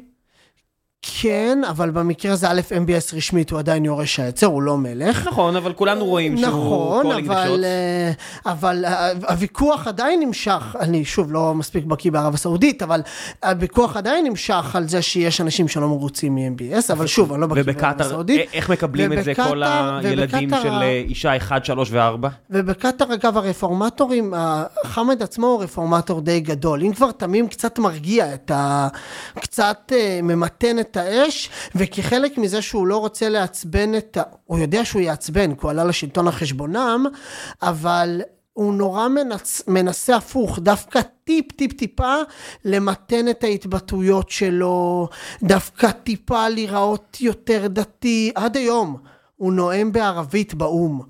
כן, 1.02 1.62
אבל 1.70 1.92
במקרה 1.92 2.32
הזה 2.34 2.50
א', 2.50 2.62
MBS 2.70 3.16
רשמית 3.16 3.52
הוא 3.52 3.60
עדיין 3.60 3.86
יורש 3.86 4.20
העצר, 4.20 4.48
הוא 4.48 4.62
לא 4.62 4.78
מלך. 4.78 5.28
נכון, 5.28 5.56
אבל 5.56 5.74
כולנו 5.74 6.06
רואים 6.06 6.38
שהוא 6.38 6.48
נכון, 6.48 7.12
אבל, 7.12 7.66
אה, 7.66 8.12
אבל 8.46 8.86
אה, 8.86 9.12
הוויכוח 9.28 9.88
עדיין 9.88 10.20
נמשך, 10.20 10.76
אני 10.80 11.06
שוב 11.06 11.34
לא 11.34 11.54
מספיק 11.54 11.86
בקיא 11.86 12.12
בערב 12.12 12.34
הסעודית, 12.34 12.84
אבל 12.84 13.02
הוויכוח 13.44 13.98
עדיין 13.98 14.26
נמשך 14.26 14.76
על 14.76 14.88
זה 14.88 15.02
שיש 15.02 15.42
אנשים 15.42 15.68
שלא 15.68 15.88
מרוצים 15.88 16.36
מ-MBS, 16.36 16.94
אבל 16.94 17.08
שוב, 17.08 17.34
אני 17.34 17.42
לא 17.42 17.48
בקיא 17.48 17.64
בערב 17.64 18.02
הסעודית. 18.02 18.50
איך 18.54 18.70
מקבלים 18.70 19.14
את 19.14 19.24
זה 19.24 19.36
כל 19.36 19.64
הילדים 19.64 20.50
של 20.50 20.74
אה, 20.74 21.04
אישה 21.08 21.38
1, 21.38 21.66
3 21.66 21.92
ו-4? 21.92 22.28
ובקטאר, 22.50 23.14
אגב, 23.14 23.38
הרפורמטורים, 23.38 24.34
חמד 24.86 25.24
עצמו 25.24 25.48
הוא 25.48 25.64
רפורמטור 25.64 26.22
די 26.22 26.40
גדול. 26.40 26.82
אם 26.84 26.94
כבר 26.94 27.12
תמים 27.12 27.48
קצת 27.48 27.80
מרגיע 27.80 28.34
את 28.34 28.52
ה... 28.52 28.88
קצת 29.40 29.92
ממתן 30.24 30.80
את... 30.80 30.89
את 30.92 30.98
האש, 30.98 31.50
וכחלק 31.76 32.38
מזה 32.38 32.62
שהוא 32.62 32.88
לא 32.88 32.98
רוצה 32.98 33.30
לעצבן 33.30 33.96
את 33.98 34.18
ה... 34.18 34.22
הוא 34.46 34.60
יודע 34.60 34.86
שהוא 34.86 35.02
יעצבן, 35.02 35.56
כי 35.56 35.60
הוא 35.62 35.72
עלה 35.72 35.84
לשלטון 35.84 36.28
על 36.28 36.34
חשבונם, 36.34 37.06
אבל 37.62 38.22
הוא 38.54 38.74
נורא 38.74 39.08
מנס, 39.08 39.62
מנסה 39.68 40.16
הפוך, 40.16 40.60
דווקא 40.60 41.00
טיפ 41.24 41.52
טיפ 41.52 41.74
טיפה 41.74 42.16
למתן 42.66 43.30
את 43.30 43.44
ההתבטאויות 43.44 44.30
שלו, 44.30 45.10
דווקא 45.44 45.92
טיפה 45.92 46.50
להיראות 46.50 47.18
יותר 47.22 47.68
דתי, 47.68 48.32
עד 48.36 48.58
היום. 48.58 48.98
הוא 49.36 49.54
נואם 49.54 49.92
בערבית 49.92 50.54
באו"ם. 50.54 51.02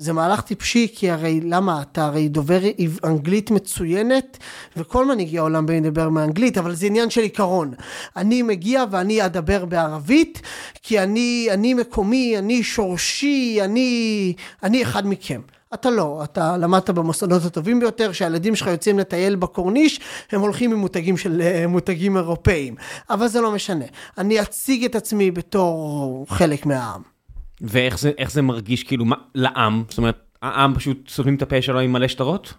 זה 0.00 0.12
מהלך 0.12 0.40
טיפשי, 0.40 0.88
כי 0.94 1.10
הרי 1.10 1.40
למה? 1.40 1.82
אתה 1.82 2.04
הרי 2.04 2.28
דובר 2.28 2.60
אנגלית 3.04 3.50
מצוינת, 3.50 4.38
וכל 4.76 5.04
מנהיגי 5.04 5.38
העולם 5.38 5.66
לדבר 5.68 6.08
מאנגלית, 6.08 6.58
אבל 6.58 6.74
זה 6.74 6.86
עניין 6.86 7.10
של 7.10 7.20
עיקרון. 7.20 7.74
אני 8.16 8.42
מגיע 8.42 8.84
ואני 8.90 9.26
אדבר 9.26 9.64
בערבית, 9.64 10.42
כי 10.82 11.00
אני, 11.00 11.48
אני 11.50 11.74
מקומי, 11.74 12.38
אני 12.38 12.62
שורשי, 12.62 13.58
אני, 13.64 14.32
אני 14.62 14.82
אחד 14.82 15.06
מכם. 15.06 15.40
אתה 15.74 15.90
לא, 15.90 16.20
אתה 16.24 16.56
למדת 16.56 16.90
במוסדות 16.90 17.44
הטובים 17.44 17.80
ביותר, 17.80 18.12
שהילדים 18.12 18.56
שלך 18.56 18.66
יוצאים 18.66 18.98
לטייל 18.98 19.36
בקורניש, 19.36 20.00
הם 20.32 20.40
הולכים 20.40 20.72
עם 20.72 20.78
מותגים 20.78 21.16
של 21.16 21.42
אה, 21.42 21.66
מותגים 21.66 22.16
אירופאיים. 22.16 22.74
אבל 23.10 23.28
זה 23.28 23.40
לא 23.40 23.52
משנה. 23.52 23.84
אני 24.18 24.40
אציג 24.40 24.84
את 24.84 24.94
עצמי 24.94 25.30
בתור 25.30 26.26
חלק 26.28 26.66
מהעם. 26.66 27.17
ואיך 27.60 27.98
זה, 27.98 28.10
זה 28.28 28.42
מרגיש 28.42 28.84
כאילו 28.84 29.04
מה, 29.04 29.16
לעם? 29.34 29.84
זאת 29.88 29.98
אומרת, 29.98 30.18
העם 30.42 30.74
פשוט 30.74 31.08
סותמים 31.08 31.34
את 31.34 31.42
הפה 31.42 31.62
שלו 31.62 31.80
עם 31.80 31.92
מלא 31.92 32.08
שטרות? 32.08 32.54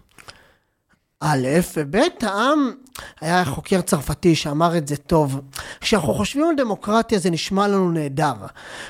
א', 1.20 1.46
וב', 1.76 1.96
העם, 2.22 2.70
היה 3.20 3.44
חוקר 3.44 3.80
צרפתי 3.80 4.36
שאמר 4.36 4.76
את 4.76 4.88
זה 4.88 4.96
טוב. 4.96 5.40
כשאנחנו 5.80 6.14
חושבים 6.14 6.44
על 6.48 6.56
דמוקרטיה 6.56 7.18
זה 7.18 7.30
נשמע 7.30 7.68
לנו 7.68 7.90
נהדר. 7.90 8.32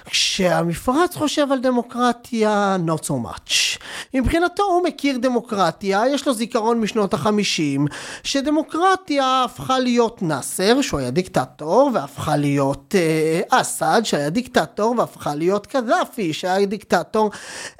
כשהמפרץ 0.05 1.16
חושב 1.16 1.53
על 1.53 1.59
דמוקרטיה, 1.59 2.76
not 2.86 3.05
so 3.05 3.11
much. 3.11 3.78
מבחינתו 4.14 4.62
הוא 4.62 4.82
מכיר 4.84 5.18
דמוקרטיה, 5.18 6.03
יש 6.11 6.26
לו 6.26 6.34
זיכרון 6.34 6.80
משנות 6.80 7.14
החמישים, 7.14 7.86
שדמוקרטיה 8.22 9.44
הפכה 9.44 9.78
להיות 9.78 10.22
נאסר, 10.22 10.80
שהוא 10.80 11.01
היה 11.01 11.11
דיקטטור, 11.11 11.90
והפכה 11.94 12.36
להיות 12.36 12.94
אה, 12.98 13.61
אסד, 13.61 14.01
שהיה 14.05 14.30
דיקטטור, 14.30 14.94
והפכה 14.98 15.34
להיות 15.34 15.66
קדאפי, 15.66 16.32
שהיה 16.32 16.66
דיקטטור. 16.66 17.30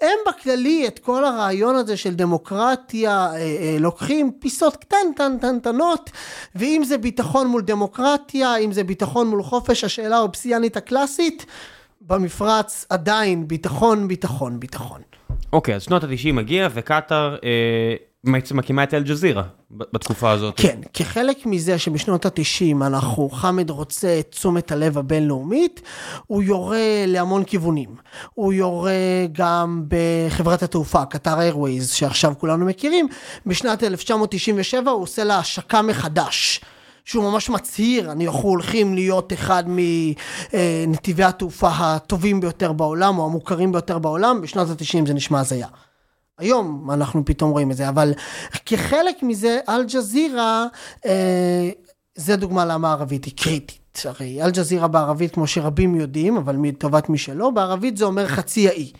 הם 0.01 0.18
בכללי 0.29 0.87
את 0.87 0.99
כל 0.99 1.25
הרעיון 1.25 1.77
הזה 1.77 1.97
של 1.97 2.14
דמוקרטיה 2.14 3.27
אה, 3.33 3.37
אה, 3.37 3.77
לוקחים 3.81 4.31
פיסות 4.41 4.77
קטנטנטנטנות, 4.77 6.11
ואם 6.55 6.83
זה 6.85 6.99
ביטחון 6.99 7.47
מול 7.47 7.62
דמוקרטיה, 7.62 8.57
אם 8.57 8.73
זה 8.73 8.85
ביטחון 8.85 9.29
מול 9.29 9.43
חופש, 9.43 9.85
השאלה 9.85 10.16
האובסיאנית 10.16 10.77
הקלאסית, 10.77 11.47
במפרץ 12.01 12.87
עדיין 12.89 13.49
ביטחון, 13.49 14.09
ביטחון, 14.09 14.61
ביטחון. 14.61 15.01
אוקיי, 15.53 15.75
אז 15.75 15.83
שנות 15.83 16.05
ה-90 16.05 16.33
מגיע 16.33 16.68
וקטאר 16.73 17.37
אה, 17.45 17.95
מקימה 18.25 18.83
את 18.83 18.95
אל-ג'זירה 18.95 19.43
בתקופה 19.71 20.31
הזאת. 20.31 20.55
כן, 20.57 20.81
כחלק 20.95 21.47
מזה 21.47 21.79
שבשנות 21.79 22.27
ה-90 22.27 22.87
אנחנו, 22.87 23.31
חמד 23.31 23.71
רוצה 23.71 24.18
את 24.21 24.29
תשומת 24.31 24.73
הלב 24.73 24.99
הבינלאומית, 24.99 25.81
הוא 26.27 26.43
יורה 26.43 27.05
להמון 27.07 27.45
כיוונים. 27.45 27.89
הוא 28.35 28.53
יורה 28.53 29.27
גם 29.33 29.85
בחברת 29.89 30.62
התעופה, 30.62 31.05
קטאר 31.05 31.41
איירווייז, 31.41 31.91
שעכשיו 31.93 32.35
כולנו 32.39 32.66
מכירים, 32.66 33.09
בשנת 33.47 33.85
1997 33.85 34.91
הוא 34.91 35.03
עושה 35.03 35.25
לה 35.25 35.39
השקה 35.39 35.83
מחדש. 35.83 36.61
שהוא 37.05 37.25
ממש 37.31 37.51
מצהיר, 37.51 38.12
אנחנו 38.12 38.49
הולכים 38.49 38.95
להיות 38.95 39.33
אחד 39.33 39.64
מנתיבי 39.66 41.25
התעופה 41.25 41.71
הטובים 41.79 42.41
ביותר 42.41 42.73
בעולם, 42.73 43.18
או 43.18 43.25
המוכרים 43.25 43.73
ביותר 43.73 43.99
בעולם, 43.99 44.41
בשנות 44.41 44.68
ה-90 44.68 45.07
זה 45.07 45.14
נשמע 45.14 45.41
הזיה. 45.41 45.66
היום 46.41 46.91
אנחנו 46.91 47.24
פתאום 47.24 47.51
רואים 47.51 47.70
את 47.70 47.76
זה, 47.76 47.88
אבל 47.88 48.12
כחלק 48.66 49.22
מזה, 49.22 49.59
אל-ג'זירה, 49.68 50.66
אה, 51.07 51.70
זה 52.14 52.36
דוגמה 52.36 52.64
למה 52.64 52.93
ערבית 52.93 53.24
היא 53.24 53.34
קריטית. 53.36 54.03
הרי 54.05 54.43
אל-ג'זירה 54.43 54.88
בערבית, 54.88 55.34
כמו 55.34 55.47
שרבים 55.47 55.95
יודעים, 55.95 56.36
אבל 56.36 56.57
מטובת 56.57 57.09
מי 57.09 57.18
שלא, 57.18 57.51
בערבית 57.51 57.97
זה 57.97 58.05
אומר 58.05 58.28
חצי 58.28 58.68
האי. 58.68 58.93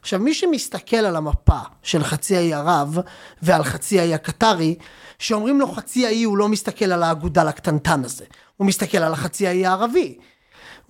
עכשיו, 0.00 0.20
מי 0.20 0.34
שמסתכל 0.34 0.96
על 0.96 1.16
המפה 1.16 1.58
של 1.82 2.04
חצי 2.04 2.36
האי 2.36 2.54
ערב 2.54 2.98
ועל 3.42 3.64
חצי 3.64 4.00
האי 4.00 4.14
הקטרי, 4.14 4.74
שאומרים 5.18 5.60
לו 5.60 5.68
חצי 5.68 6.06
האי, 6.06 6.22
הוא 6.22 6.38
לא 6.38 6.48
מסתכל 6.48 6.92
על 6.92 7.02
האגודל 7.02 7.48
הקטנטן 7.48 8.04
הזה, 8.04 8.24
הוא 8.56 8.66
מסתכל 8.66 8.98
על 8.98 9.12
החצי 9.12 9.46
האי 9.46 9.66
הערבי. 9.66 10.18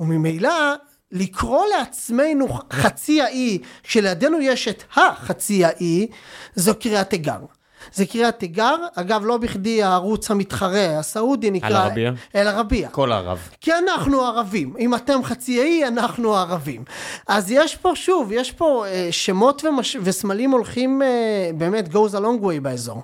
וממילא, 0.01 0.74
לקרוא 1.13 1.65
לעצמנו 1.79 2.49
חצי 2.73 3.23
האי, 3.23 3.59
כשלידינו 3.83 4.41
יש 4.41 4.69
את 4.69 4.83
החצי 4.97 5.65
האי, 5.65 6.07
זו 6.55 6.75
קריאת 6.75 7.11
תיגר. 7.11 7.39
זה 7.95 8.07
קריאת 8.07 8.39
תיגר, 8.39 8.77
אגב 8.95 9.23
לא 9.25 9.37
בכדי 9.37 9.83
הערוץ 9.83 10.31
המתחרה 10.31 10.99
הסעודי 10.99 11.51
נקרא... 11.51 11.69
אל-ערבייה? 11.69 12.13
אל-ערבייה. 12.35 12.89
כל 12.89 13.13
הערב. 13.13 13.49
כי 13.61 13.73
אנחנו 13.75 14.23
ערבים, 14.23 14.75
אם 14.79 14.95
אתם 14.95 15.25
חצי 15.25 15.61
האי 15.61 15.87
אנחנו 15.87 16.37
ערבים. 16.37 16.85
אז 17.27 17.51
יש 17.51 17.77
פה 17.77 17.93
שוב, 17.95 18.33
יש 18.33 18.53
פה 18.53 18.85
אה, 18.87 19.09
שמות 19.11 19.65
ומש... 19.65 19.97
וסמלים 20.03 20.51
הולכים 20.51 21.03
אה, 21.03 21.51
באמת 21.55 21.89
goes 21.89 22.13
a 22.13 22.21
long 22.21 22.43
way 22.43 22.61
באזור. 22.63 23.03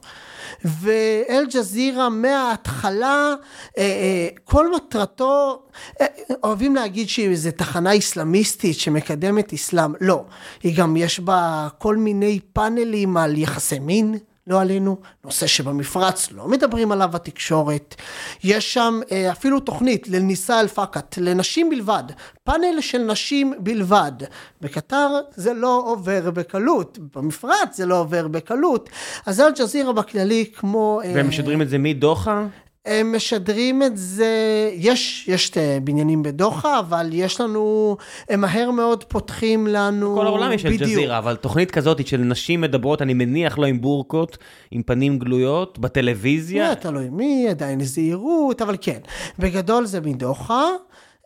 ואל-ג'זירה 0.64 2.08
מההתחלה, 2.08 3.34
אה, 3.78 3.82
אה, 3.82 4.28
כל 4.44 4.74
מטרתו, 4.76 5.62
אה, 6.00 6.06
אוהבים 6.42 6.74
להגיד 6.74 7.08
שהיא 7.08 7.28
איזו 7.28 7.50
תחנה 7.56 7.92
איסלאמיסטית 7.92 8.78
שמקדמת 8.78 9.52
אסלאם, 9.52 9.92
לא, 10.00 10.24
היא 10.62 10.76
גם 10.76 10.96
יש 10.96 11.20
בה 11.20 11.68
כל 11.78 11.96
מיני 11.96 12.40
פאנלים 12.52 13.16
על 13.16 13.38
יחסי 13.38 13.78
מין. 13.78 14.18
לא 14.46 14.60
עלינו, 14.60 14.96
נושא 15.24 15.46
שבמפרץ 15.46 16.32
לא 16.32 16.48
מדברים 16.48 16.92
עליו 16.92 17.08
בתקשורת. 17.12 17.94
יש 18.44 18.74
שם 18.74 19.00
אה, 19.12 19.32
אפילו 19.32 19.60
תוכנית 19.60 20.08
לניסה 20.08 20.60
אל-פקת, 20.60 21.18
לנשים 21.18 21.70
בלבד, 21.70 22.02
פאנל 22.44 22.80
של 22.80 22.98
נשים 22.98 23.52
בלבד. 23.58 24.12
בקטר 24.60 25.20
זה 25.36 25.54
לא 25.54 25.82
עובר 25.86 26.30
בקלות, 26.30 26.98
במפרץ 27.14 27.76
זה 27.76 27.86
לא 27.86 28.00
עובר 28.00 28.28
בקלות. 28.28 28.88
אז 29.26 29.40
אל-ג'זירה 29.40 29.92
בכללי 29.92 30.44
כמו... 30.56 31.00
אה, 31.04 31.12
והם 31.14 31.28
משדרים 31.28 31.62
את 31.62 31.68
זה 31.68 31.78
מדוחה? 31.78 32.46
הם 32.86 33.16
משדרים 33.16 33.82
את 33.82 33.96
זה, 33.96 34.70
יש, 34.74 35.28
יש 35.28 35.50
בניינים 35.84 36.22
בדוחה, 36.22 36.78
אבל 36.78 37.10
יש 37.12 37.40
לנו, 37.40 37.96
הם 38.28 38.40
מהר 38.40 38.70
מאוד 38.70 39.04
פותחים 39.04 39.66
לנו, 39.66 40.14
בכל 40.14 40.26
העולם 40.26 40.52
יש 40.52 40.66
אל-ג'זירה, 40.66 41.18
אבל 41.18 41.36
תוכנית 41.36 41.70
כזאת 41.70 42.06
של 42.06 42.16
נשים 42.16 42.60
מדברות, 42.60 43.02
אני 43.02 43.14
מניח 43.14 43.58
לא 43.58 43.66
עם 43.66 43.80
בורקות, 43.80 44.38
עם 44.70 44.82
פנים 44.82 45.18
גלויות, 45.18 45.78
בטלוויזיה. 45.78 46.68
זה 46.68 46.74
תלוי 46.74 47.08
מי, 47.10 47.48
עדיין 47.50 47.84
זהירות, 47.84 48.62
אבל 48.62 48.76
כן. 48.80 48.98
בגדול 49.38 49.86
זה 49.86 50.00
מדוחה. 50.00 50.64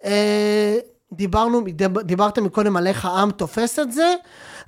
אה, 0.04 0.78
דיברנו, 1.12 1.60
דיברתם 2.04 2.44
מקודם 2.44 2.76
על 2.76 2.86
איך 2.86 3.04
העם 3.04 3.30
תופס 3.30 3.78
את 3.78 3.92
זה, 3.92 4.14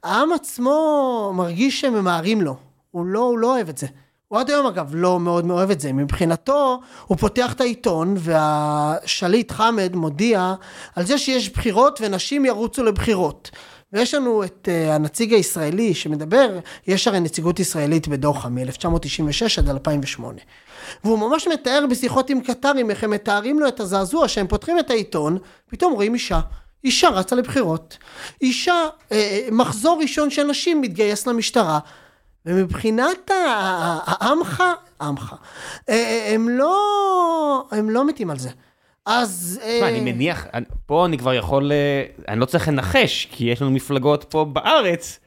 העם 0.02 0.32
עצמו 0.32 1.32
מרגיש 1.34 1.80
שהם 1.80 1.94
ממהרים 1.94 2.40
לו, 2.40 2.56
הוא 2.90 3.06
לא, 3.06 3.20
הוא 3.20 3.38
לא 3.38 3.54
אוהב 3.54 3.68
את 3.68 3.78
זה. 3.78 3.86
הוא 4.30 4.38
עד 4.40 4.50
היום 4.50 4.66
אגב 4.66 4.90
לא 4.94 5.20
מאוד 5.20 5.44
מאוהב 5.44 5.70
את 5.70 5.80
זה, 5.80 5.92
מבחינתו 5.92 6.80
הוא 7.06 7.18
פותח 7.18 7.52
את 7.52 7.60
העיתון 7.60 8.14
והשליט 8.18 9.52
חמד 9.52 9.96
מודיע 9.96 10.54
על 10.96 11.06
זה 11.06 11.18
שיש 11.18 11.50
בחירות 11.50 12.00
ונשים 12.02 12.44
ירוצו 12.44 12.84
לבחירות. 12.84 13.50
ויש 13.92 14.14
לנו 14.14 14.44
את 14.44 14.68
uh, 14.68 14.90
הנציג 14.92 15.34
הישראלי 15.34 15.94
שמדבר, 15.94 16.58
יש 16.86 17.08
הרי 17.08 17.20
נציגות 17.20 17.60
ישראלית 17.60 18.08
בדוחה 18.08 18.48
מ-1996 18.48 19.58
עד 19.58 19.68
2008. 19.68 20.38
והוא 21.04 21.18
ממש 21.18 21.48
מתאר 21.48 21.84
בשיחות 21.90 22.30
עם 22.30 22.40
קטרים 22.40 22.90
איך 22.90 23.04
הם 23.04 23.10
מתארים 23.10 23.60
לו 23.60 23.68
את 23.68 23.80
הזעזוע 23.80 24.28
שהם 24.28 24.46
פותחים 24.46 24.78
את 24.78 24.90
העיתון, 24.90 25.38
פתאום 25.70 25.92
רואים 25.92 26.14
אישה. 26.14 26.40
אישה 26.84 27.08
רצה 27.08 27.36
לבחירות. 27.36 27.98
אישה, 28.42 28.74
אה, 29.12 29.48
מחזור 29.52 29.98
ראשון 30.02 30.30
של 30.30 30.42
נשים 30.42 30.80
מתגייס 30.80 31.26
למשטרה. 31.26 31.78
ומבחינת 32.46 33.30
העמך, 34.06 34.62
עמך, 35.00 35.34
אה, 35.88 35.94
אה, 35.94 36.34
הם 36.34 36.48
לא, 36.48 37.68
הם 37.70 37.90
לא 37.90 38.06
מתים 38.06 38.30
על 38.30 38.38
זה. 38.38 38.50
אז... 39.06 39.60
תשמע, 39.62 39.88
אני 39.88 39.98
אה, 39.98 40.04
מניח, 40.04 40.46
פה 40.86 41.06
אני 41.06 41.18
כבר 41.18 41.34
יכול, 41.34 41.72
אני 42.28 42.40
לא 42.40 42.44
צריך 42.44 42.68
לנחש, 42.68 43.28
כי 43.30 43.44
יש 43.44 43.62
לנו 43.62 43.70
מפלגות 43.70 44.24
פה 44.28 44.44
בארץ 44.44 45.20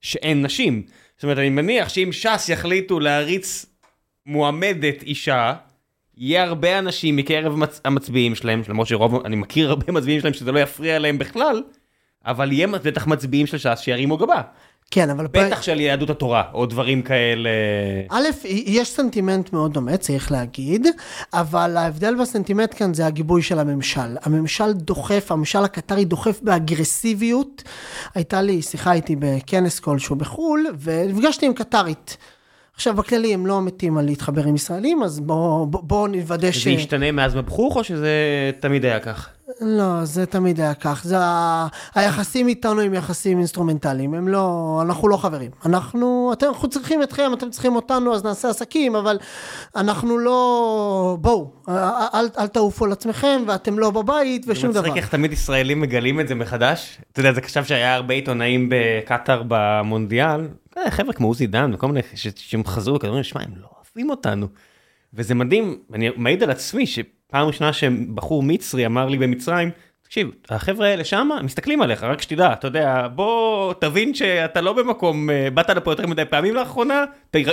שאין 0.00 0.42
נשים. 0.42 0.82
זאת 1.16 1.24
אומרת, 1.24 1.38
אני 1.38 1.48
מניח 1.50 1.88
שאם 1.88 2.12
ש"ס 2.12 2.48
יחליטו 2.48 3.00
להריץ 3.00 3.66
מועמדת 4.26 5.02
אישה, 5.02 5.54
יהיה 6.16 6.42
הרבה 6.42 6.78
אנשים 6.78 7.16
מקרב 7.16 7.54
המצביעים 7.84 8.34
שלהם, 8.34 8.62
למרות 8.68 8.86
שרוב, 8.86 9.24
אני 9.24 9.36
מכיר 9.36 9.70
הרבה 9.70 9.92
מצביעים 9.92 10.20
שלהם 10.20 10.34
שזה 10.34 10.52
לא 10.52 10.58
יפריע 10.58 10.98
להם 10.98 11.18
בכלל, 11.18 11.62
אבל 12.26 12.52
יהיה 12.52 12.66
בטח 12.66 13.06
מצביעים 13.06 13.46
של 13.46 13.58
ש"ס 13.58 13.78
שירימו 13.80 14.16
גבה. 14.16 14.42
כן, 14.90 15.10
אבל... 15.10 15.26
בטח 15.26 15.62
של 15.62 15.80
יהדות 15.80 16.10
התורה, 16.10 16.42
או 16.54 16.66
דברים 16.66 17.02
כאלה. 17.02 17.50
א', 18.08 18.24
יש 18.44 18.90
סנטימנט 18.90 19.52
מאוד 19.52 19.72
דומה, 19.72 19.96
צריך 19.96 20.32
להגיד, 20.32 20.86
אבל 21.32 21.76
ההבדל 21.76 22.14
והסנטימנט 22.18 22.74
כאן 22.76 22.94
זה 22.94 23.06
הגיבוי 23.06 23.42
של 23.42 23.58
הממשל. 23.58 24.16
הממשל 24.22 24.72
דוחף, 24.72 25.32
הממשל 25.32 25.64
הקטרי 25.64 26.04
דוחף 26.04 26.40
באגרסיביות. 26.42 27.62
הייתה 28.14 28.42
לי 28.42 28.62
שיחה 28.62 28.92
איתי 28.92 29.16
בכנס 29.18 29.80
כלשהו 29.80 30.16
בחו"ל, 30.16 30.66
ונפגשתי 30.80 31.46
עם 31.46 31.54
קטרית. 31.54 32.16
עכשיו, 32.74 32.94
בכללי 32.94 33.34
הם 33.34 33.46
לא 33.46 33.62
מתים 33.62 33.98
על 33.98 34.04
להתחבר 34.04 34.44
עם 34.44 34.54
ישראלים, 34.54 35.02
אז 35.02 35.20
בואו 35.20 35.66
בוא, 35.66 35.80
בוא 35.82 36.08
נוודא 36.08 36.50
ש... 36.50 36.64
זה 36.64 36.70
השתנה 36.70 37.12
מאז 37.12 37.36
מבחוך, 37.36 37.76
או 37.76 37.84
שזה 37.84 38.10
תמיד 38.60 38.84
היה 38.84 39.00
כך? 39.00 39.28
לא, 39.60 40.04
זה 40.04 40.26
תמיד 40.26 40.60
היה 40.60 40.74
כך. 40.74 41.00
זה 41.04 41.18
ה... 41.18 41.66
היחסים 41.94 42.48
איתנו 42.48 42.80
הם 42.80 42.94
יחסים 42.94 43.38
אינסטרומנטליים, 43.38 44.14
הם 44.14 44.28
לא, 44.28 44.78
אנחנו 44.82 45.08
לא 45.08 45.16
חברים. 45.16 45.50
אנחנו, 45.66 46.30
אתם, 46.32 46.46
אנחנו 46.46 46.68
צריכים 46.68 47.02
אתכם, 47.02 47.30
אתם 47.34 47.50
צריכים 47.50 47.76
אותנו, 47.76 48.14
אז 48.14 48.24
נעשה 48.24 48.48
עסקים, 48.48 48.96
אבל 48.96 49.18
אנחנו 49.76 50.18
לא, 50.18 51.16
בואו, 51.20 51.50
אל, 51.68 52.28
אל 52.38 52.46
תעופו 52.46 52.84
על 52.84 52.92
עצמכם, 52.92 53.42
ואתם 53.46 53.78
לא 53.78 53.90
בבית, 53.90 54.44
ושום 54.48 54.70
דבר. 54.70 54.82
זה 54.82 54.88
מצחיק 54.88 55.02
איך 55.02 55.08
תמיד 55.08 55.32
ישראלים 55.32 55.80
מגלים 55.80 56.20
את 56.20 56.28
זה 56.28 56.34
מחדש. 56.34 56.98
אתה 57.12 57.20
יודע, 57.20 57.32
זה 57.32 57.40
עכשיו 57.40 57.64
שהיה 57.64 57.94
הרבה 57.94 58.14
עיתונאים 58.14 58.68
בקטאר 58.70 59.42
במונדיאל, 59.48 60.48
אה, 60.78 60.90
חבר'ה 60.90 61.12
כמו 61.12 61.26
עוזי 61.26 61.46
דן 61.46 61.70
וכל 61.74 61.86
מיני 61.86 62.00
שהם 62.14 62.64
חזרו 62.64 62.94
וכדורים, 62.94 63.22
שמע, 63.22 63.42
הם 63.42 63.50
לא 63.60 63.66
אוהבים 63.76 64.10
אותנו. 64.10 64.46
וזה 65.14 65.34
מדהים, 65.34 65.78
אני 65.94 66.08
מעיד 66.16 66.42
על 66.42 66.50
עצמי 66.50 66.86
שפעם 67.30 67.46
ראשונה 67.46 67.72
שבחור 67.72 68.42
מצרי 68.42 68.86
אמר 68.86 69.08
לי 69.08 69.18
במצרים, 69.18 69.70
תקשיב, 70.02 70.30
החבר'ה 70.48 70.86
האלה 70.86 71.04
שמה, 71.04 71.42
מסתכלים 71.42 71.82
עליך, 71.82 72.02
רק 72.02 72.22
שתדע, 72.22 72.52
אתה 72.52 72.66
יודע, 72.66 73.06
בוא 73.14 73.72
תבין 73.80 74.14
שאתה 74.14 74.60
לא 74.60 74.72
במקום, 74.72 75.30
אה, 75.30 75.48
באת 75.54 75.70
לפה 75.70 75.92
יותר 75.92 76.06
מדי 76.06 76.24
פעמים 76.24 76.54
לאחרונה, 76.54 77.04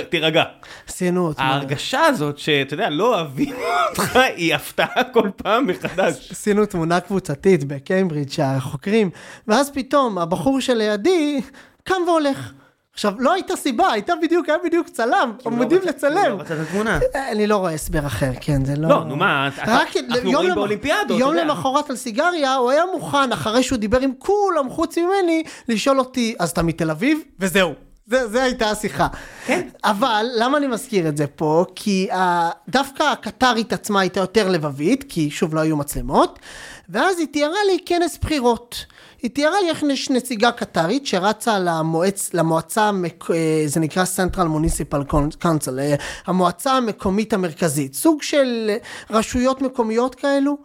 תירגע. 0.08 0.42
עשינו 0.88 1.26
אותי. 1.26 1.42
ההרגשה 1.42 2.00
הזאת 2.00 2.38
שאתה 2.38 2.74
יודע, 2.74 2.90
לא 2.90 3.14
אוהבים 3.14 3.54
אותך, 3.90 4.16
היא 4.36 4.54
הפתעה 4.54 5.04
כל 5.12 5.28
פעם 5.36 5.66
מחדש. 5.66 6.28
עשינו 6.30 6.66
תמונה 6.66 7.00
קבוצתית 7.00 7.64
בקיימברידג' 7.64 8.30
שהחוקרים, 8.30 9.10
ואז 9.48 9.70
פתאום 9.70 10.18
הבחור 10.18 10.60
שלידי 10.60 11.40
קם 11.84 12.02
והולך. 12.06 12.52
עכשיו, 12.98 13.14
לא 13.18 13.32
הייתה 13.32 13.56
סיבה, 13.56 13.92
הייתה 13.92 14.12
בדיוק, 14.22 14.48
היה 14.48 14.58
בדיוק 14.64 14.88
צלם, 14.88 15.32
לא 15.46 15.50
עמודים 15.50 15.80
לצלם. 15.82 16.38
לא 16.38 16.62
התמונה. 16.62 16.98
אני 17.14 17.46
לא 17.46 17.56
רואה 17.56 17.72
הסבר 17.72 18.06
אחר, 18.06 18.30
כן, 18.40 18.64
זה 18.64 18.76
לא... 18.76 18.88
לא, 18.88 19.04
נו 19.04 19.16
מה, 19.16 19.48
אנחנו 19.58 20.30
רואים 20.32 20.54
באולימפיאדות. 20.54 21.20
יום 21.20 21.34
למחרת 21.34 21.90
על 21.90 21.96
סיגריה, 21.96 22.54
הוא 22.54 22.70
היה 22.70 22.82
מוכן, 22.94 23.32
אחרי 23.32 23.62
שהוא 23.62 23.78
דיבר 23.78 24.00
עם 24.00 24.12
כולם 24.18 24.70
חוץ 24.70 24.98
ממני, 24.98 25.42
לשאול 25.68 25.98
אותי, 25.98 26.34
אז 26.38 26.50
אתה 26.50 26.62
מתל 26.62 26.90
אביב? 26.90 27.20
וזהו. 27.40 27.87
זה, 28.08 28.28
זה 28.28 28.42
הייתה 28.42 28.70
השיחה. 28.70 29.06
כן. 29.46 29.68
אבל 29.84 30.26
למה 30.36 30.58
אני 30.58 30.66
מזכיר 30.66 31.08
את 31.08 31.16
זה 31.16 31.26
פה? 31.26 31.64
כי 31.74 32.08
uh, 32.10 32.16
דווקא 32.68 33.02
הקטרית 33.02 33.72
עצמה 33.72 34.00
הייתה 34.00 34.20
יותר 34.20 34.48
לבבית, 34.48 35.04
כי 35.08 35.30
שוב 35.30 35.54
לא 35.54 35.60
היו 35.60 35.76
מצלמות, 35.76 36.38
ואז 36.88 37.18
היא 37.18 37.26
תיארה 37.32 37.64
לי 37.66 37.78
כנס 37.86 38.18
בחירות. 38.18 38.84
היא 39.22 39.30
תיארה 39.30 39.60
לי 39.60 39.68
איך 39.68 39.82
יש 39.82 40.10
נציגה 40.10 40.52
קטרית 40.52 41.06
שרצה 41.06 41.58
למועצ, 41.58 42.34
למועצה, 42.34 42.90
אה, 43.30 43.62
זה 43.66 43.80
נקרא 43.80 44.04
Central 44.16 44.46
Municipal 44.46 45.12
Council, 45.42 45.78
אה, 45.78 45.94
המועצה 46.26 46.72
המקומית 46.72 47.32
המרכזית, 47.32 47.94
סוג 47.94 48.22
של 48.22 48.70
רשויות 49.10 49.62
מקומיות 49.62 50.14
כאלו, 50.14 50.58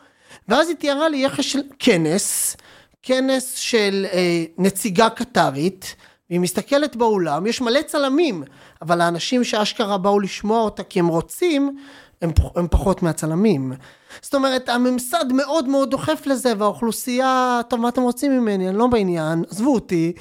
ואז 0.48 0.68
היא 0.68 0.76
תיארה 0.76 1.10
לי 1.10 1.26
איך 1.26 1.40
יש 1.40 1.58
כנס, 1.80 2.58
כנס 3.04 3.56
של 3.56 4.06
אה, 4.14 4.44
נציגה 4.58 5.10
קטרית, 5.10 5.96
והיא 6.34 6.42
מסתכלת 6.42 6.96
באולם, 6.96 7.46
יש 7.46 7.62
מלא 7.62 7.82
צלמים, 7.82 8.44
אבל 8.82 9.02
האנשים 9.02 9.44
שאשכרה 9.44 9.98
באו 9.98 10.20
לשמוע 10.20 10.62
אותה 10.62 10.84
כי 10.84 11.00
הם 11.00 11.08
רוצים, 11.08 11.78
הם, 12.22 12.32
הם 12.56 12.68
פחות 12.72 13.04
מהצלמים. 13.04 13.74
זאת 14.22 14.36
אומרת, 14.36 14.70
הממסד 14.70 15.26
מאוד 15.34 15.68
מאוד 15.68 15.92
דוחף 15.92 16.24
לזה, 16.26 16.54
והאוכלוסייה, 16.58 17.62
טוב, 17.68 17.80
מה 17.80 17.90
אתם 17.90 18.02
רוצים 18.02 18.40
ממני? 18.40 18.70
אני 18.70 18.78
לא 18.78 18.88
בעניין, 18.88 19.44
עזבו 19.50 19.74
אותי. 19.74 20.14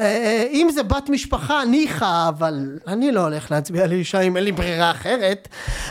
אה, 0.00 0.46
אם 0.52 0.68
זה 0.70 0.82
בת 0.82 1.08
משפחה, 1.08 1.64
ניחא, 1.64 2.28
אבל 2.28 2.78
אני 2.86 3.12
לא 3.12 3.20
הולך 3.20 3.50
להצביע 3.50 3.86
לאישה 3.86 4.20
אם 4.20 4.36
אין 4.36 4.44
לי 4.44 4.52
ברירה 4.52 4.90
אחרת. 4.90 5.48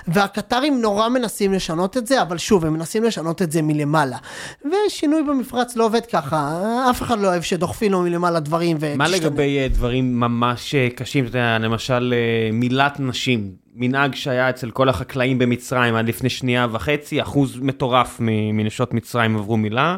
והקטרים 0.08 0.82
נורא 0.82 1.10
מנסים 1.10 1.54
לשנות 1.54 1.98
את 1.98 2.08
זה, 2.08 2.22
אבל 2.22 2.38
שוב, 2.38 2.66
הם 2.66 2.74
מנסים 2.74 3.04
לשנות 3.04 3.42
את 3.42 3.52
זה 3.52 3.62
מלמעלה. 3.62 4.18
ושינוי 4.66 5.24
במפרץ 5.24 5.76
לא 5.76 5.86
עובד 5.86 6.06
ככה, 6.06 6.62
אף 6.90 7.02
אחד 7.02 7.20
לא 7.20 7.28
אוהב 7.28 7.42
שדוחפים 7.42 7.92
לו 7.92 8.02
מלמעלה 8.02 8.40
דברים 8.40 8.78
ותשתנה. 8.78 8.96
מה 8.96 9.08
לגבי 9.08 9.60
אה, 9.60 9.68
דברים 9.68 10.20
ממש 10.20 10.76
אה, 10.76 10.88
קשים, 10.96 11.26
אתה 11.26 11.38
יודע, 11.38 11.58
למשל 11.60 12.14
מילת 12.54 13.00
נשים, 13.00 13.52
מנהג 13.76 14.16
שהיה 14.16 14.50
אצל 14.50 14.72
כל 14.72 14.90
החקלאים 14.90 15.40
במצרים 15.40 15.96
עד 15.96 16.08
לפני 16.08 16.30
שנייה 16.30 16.68
וחצי, 16.72 17.22
אחוז 17.22 17.60
מטורף 17.60 18.18
מנשות 18.54 18.94
מצרים 18.94 19.38
עברו 19.38 19.58
מילה. 19.58 19.96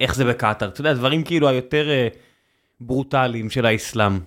איך 0.00 0.14
זה 0.14 0.24
בקטאר? 0.24 0.68
אתה 0.68 0.80
יודע, 0.80 0.92
דברים 0.92 1.22
כאילו 1.22 1.48
היותר... 1.48 1.86
ברוטליים 2.80 3.50
של 3.50 3.66
האסלאם. 3.66 4.20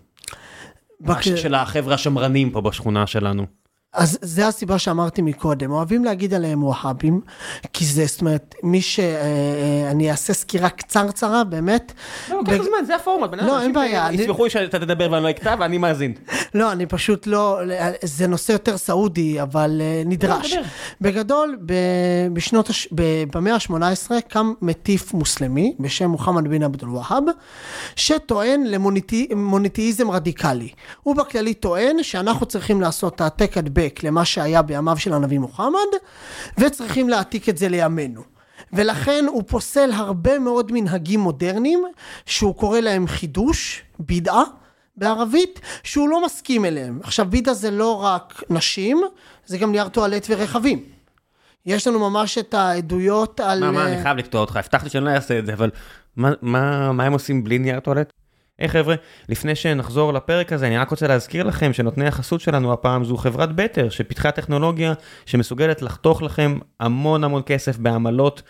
בק... 1.01 1.21
של 1.21 1.55
החבר'ה 1.55 1.93
השמרנים 1.93 2.51
פה 2.51 2.61
בשכונה 2.61 3.07
שלנו. 3.07 3.60
אז 3.93 4.17
זה 4.21 4.47
הסיבה 4.47 4.79
שאמרתי 4.79 5.21
מקודם, 5.21 5.71
אוהבים 5.71 6.03
להגיד 6.03 6.33
עליהם 6.33 6.63
וואהבים, 6.63 7.21
כי 7.73 7.85
זה, 7.85 8.05
זאת 8.05 8.21
אומרת, 8.21 8.55
מי 8.63 8.81
ש... 8.81 8.99
אה, 8.99 9.05
אה, 9.05 9.91
אני 9.91 10.11
אעשה 10.11 10.33
סקירה 10.33 10.69
קצרצרה, 10.69 11.43
באמת. 11.43 11.93
לא, 12.29 12.41
קח 12.45 12.63
זמן, 12.63 12.85
זה 12.87 12.95
הפורמט. 12.95 13.29
לא, 13.33 13.61
אין 13.61 13.73
בעיה. 13.73 14.07
יסמכו 14.11 14.49
שאתה 14.49 14.79
תדבר 14.79 15.11
ואני 15.11 15.23
לא 15.23 15.29
אקטע 15.29 15.55
ואני 15.59 15.77
מאזין. 15.77 16.13
לא, 16.53 16.71
אני 16.71 16.85
פשוט 16.85 17.27
לא... 17.27 17.59
זה 18.03 18.27
נושא 18.27 18.51
יותר 18.51 18.77
סעודי, 18.77 19.41
אבל 19.41 19.81
אה, 19.81 20.03
נדרש. 20.05 20.53
לא, 20.53 20.61
בגדול, 21.01 21.57
בשנות... 22.33 22.69
במאה 23.33 23.55
ה-18 23.55 24.21
קם 24.27 24.53
מטיף 24.61 25.13
מוסלמי 25.13 25.75
בשם 25.79 26.09
מוחמד 26.09 26.47
בן 26.47 26.63
עבד 26.63 26.83
אל-והאב, 26.83 27.23
שטוען 27.95 28.63
למוניתאיזם 28.63 30.11
רדיקלי. 30.11 30.69
הוא 31.03 31.15
בכללי 31.15 31.53
טוען 31.53 32.03
שאנחנו 32.03 32.45
צריכים 32.45 32.81
לעשות 32.81 33.21
העתק 33.21 33.57
הדבק 33.57 33.80
הדבק 33.81 34.03
למה 34.03 34.25
שהיה 34.25 34.61
בימיו 34.61 34.97
של 34.97 35.13
הנביא 35.13 35.39
מוחמד, 35.39 35.91
וצריכים 36.57 37.09
להעתיק 37.09 37.49
את 37.49 37.57
זה 37.57 37.69
לימינו. 37.69 38.21
ולכן 38.73 39.25
הוא 39.27 39.43
פוסל 39.47 39.91
הרבה 39.91 40.39
מאוד 40.39 40.71
מנהגים 40.71 41.19
מודרניים, 41.19 41.83
שהוא 42.25 42.55
קורא 42.55 42.79
להם 42.79 43.07
חידוש, 43.07 43.83
בידעה, 43.99 44.43
בערבית, 44.97 45.59
שהוא 45.83 46.09
לא 46.09 46.25
מסכים 46.25 46.65
אליהם. 46.65 46.99
עכשיו, 47.03 47.25
בידעה 47.29 47.53
זה 47.53 47.71
לא 47.71 48.03
רק 48.03 48.43
נשים, 48.49 49.01
זה 49.45 49.57
גם 49.57 49.71
נייר 49.71 49.89
טואלט 49.89 50.27
ורכבים. 50.29 50.83
יש 51.65 51.87
לנו 51.87 52.09
ממש 52.09 52.37
את 52.37 52.53
העדויות 52.53 53.39
על... 53.39 53.59
מה, 53.59 53.71
מה, 53.71 53.87
אני 53.87 54.03
חייב 54.03 54.17
לקטוע 54.17 54.41
אותך, 54.41 54.55
הבטחתי 54.55 54.89
שאני 54.89 55.05
לא 55.05 55.09
אעשה 55.09 55.39
את 55.39 55.45
זה, 55.45 55.53
אבל 55.53 55.69
מה, 56.15 56.31
מה, 56.41 56.91
מה 56.91 57.03
הם 57.03 57.13
עושים 57.13 57.43
בלי 57.43 57.59
נייר 57.59 57.79
טואלט? 57.79 58.13
היי 58.61 58.69
hey, 58.69 58.71
חבר'ה, 58.71 58.95
לפני 59.29 59.55
שנחזור 59.55 60.13
לפרק 60.13 60.53
הזה, 60.53 60.67
אני 60.67 60.77
רק 60.77 60.89
רוצה 60.89 61.07
להזכיר 61.07 61.43
לכם 61.43 61.73
שנותני 61.73 62.07
החסות 62.07 62.41
שלנו 62.41 62.73
הפעם 62.73 63.03
זו 63.03 63.17
חברת 63.17 63.55
בטר, 63.55 63.89
שפיתחה 63.89 64.31
טכנולוגיה 64.31 64.93
שמסוגלת 65.25 65.81
לחתוך 65.81 66.21
לכם 66.21 66.57
המון 66.79 67.23
המון 67.23 67.41
כסף 67.45 67.77
בעמלות 67.77 68.41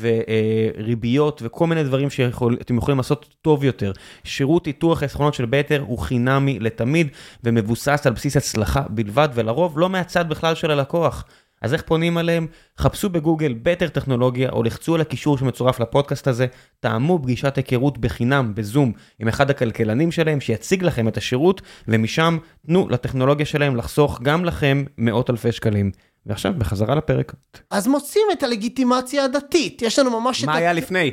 וריביות 0.00 1.42
וכל 1.44 1.66
מיני 1.66 1.84
דברים 1.84 2.10
שאתם 2.10 2.76
יכולים 2.76 2.98
לעשות 2.98 3.34
טוב 3.42 3.64
יותר. 3.64 3.92
שירות 4.24 4.66
איתוח 4.66 4.98
חסכונות 4.98 5.34
של 5.34 5.44
בטר 5.44 5.84
הוא 5.86 5.98
חינמי 5.98 6.58
לתמיד 6.58 7.08
ומבוסס 7.44 8.06
על 8.06 8.12
בסיס 8.12 8.36
הצלחה 8.36 8.82
בלבד 8.88 9.28
ולרוב 9.34 9.78
לא 9.78 9.88
מהצד 9.88 10.28
בכלל 10.28 10.54
של 10.54 10.70
הלקוח. 10.70 11.24
אז 11.60 11.74
איך 11.74 11.82
פונים 11.82 12.18
אליהם? 12.18 12.46
חפשו 12.78 13.08
בגוגל 13.08 13.54
בטר 13.62 13.88
טכנולוגיה 13.88 14.50
או 14.50 14.62
לחצו 14.62 14.94
על 14.94 15.00
הקישור 15.00 15.38
שמצורף 15.38 15.80
לפודקאסט 15.80 16.28
הזה, 16.28 16.46
טעמו 16.80 17.18
פגישת 17.22 17.56
היכרות 17.56 17.98
בחינם 17.98 18.54
בזום 18.54 18.92
עם 19.18 19.28
אחד 19.28 19.50
הכלכלנים 19.50 20.12
שלהם 20.12 20.40
שיציג 20.40 20.82
לכם 20.82 21.08
את 21.08 21.16
השירות, 21.16 21.62
ומשם 21.88 22.38
תנו 22.66 22.88
לטכנולוגיה 22.88 23.46
שלהם 23.46 23.76
לחסוך 23.76 24.20
גם 24.22 24.44
לכם 24.44 24.84
מאות 24.98 25.30
אלפי 25.30 25.52
שקלים. 25.52 25.90
ועכשיו 26.26 26.54
בחזרה 26.58 26.94
לפרק. 26.94 27.34
אז 27.70 27.86
מוצאים 27.86 28.26
את 28.32 28.42
הלגיטימציה 28.42 29.24
הדתית, 29.24 29.82
יש 29.82 29.98
לנו 29.98 30.20
ממש 30.20 30.42
את... 30.42 30.46
מה 30.48 30.56
היה 30.56 30.72
לפני? 30.72 31.10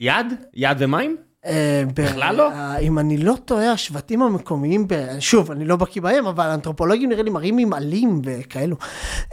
יד? 0.00 0.26
יד 0.54 0.76
ומים? 0.80 1.16
אה, 1.46 1.82
בכלל 1.94 2.36
לא? 2.36 2.52
אה, 2.52 2.78
אם 2.78 2.98
אני 2.98 3.18
לא 3.18 3.34
טועה, 3.44 3.72
השבטים 3.72 4.22
המקומיים, 4.22 4.86
שוב, 5.20 5.50
אני 5.50 5.64
לא 5.64 5.76
בקיא 5.76 6.02
בהם, 6.02 6.26
אבל 6.26 6.44
האנתרופולוגים 6.44 7.08
נראה 7.08 7.22
לי 7.22 7.30
מראים 7.30 7.58
עם 7.58 7.72
עלים 7.72 8.20
וכאלו. 8.24 8.76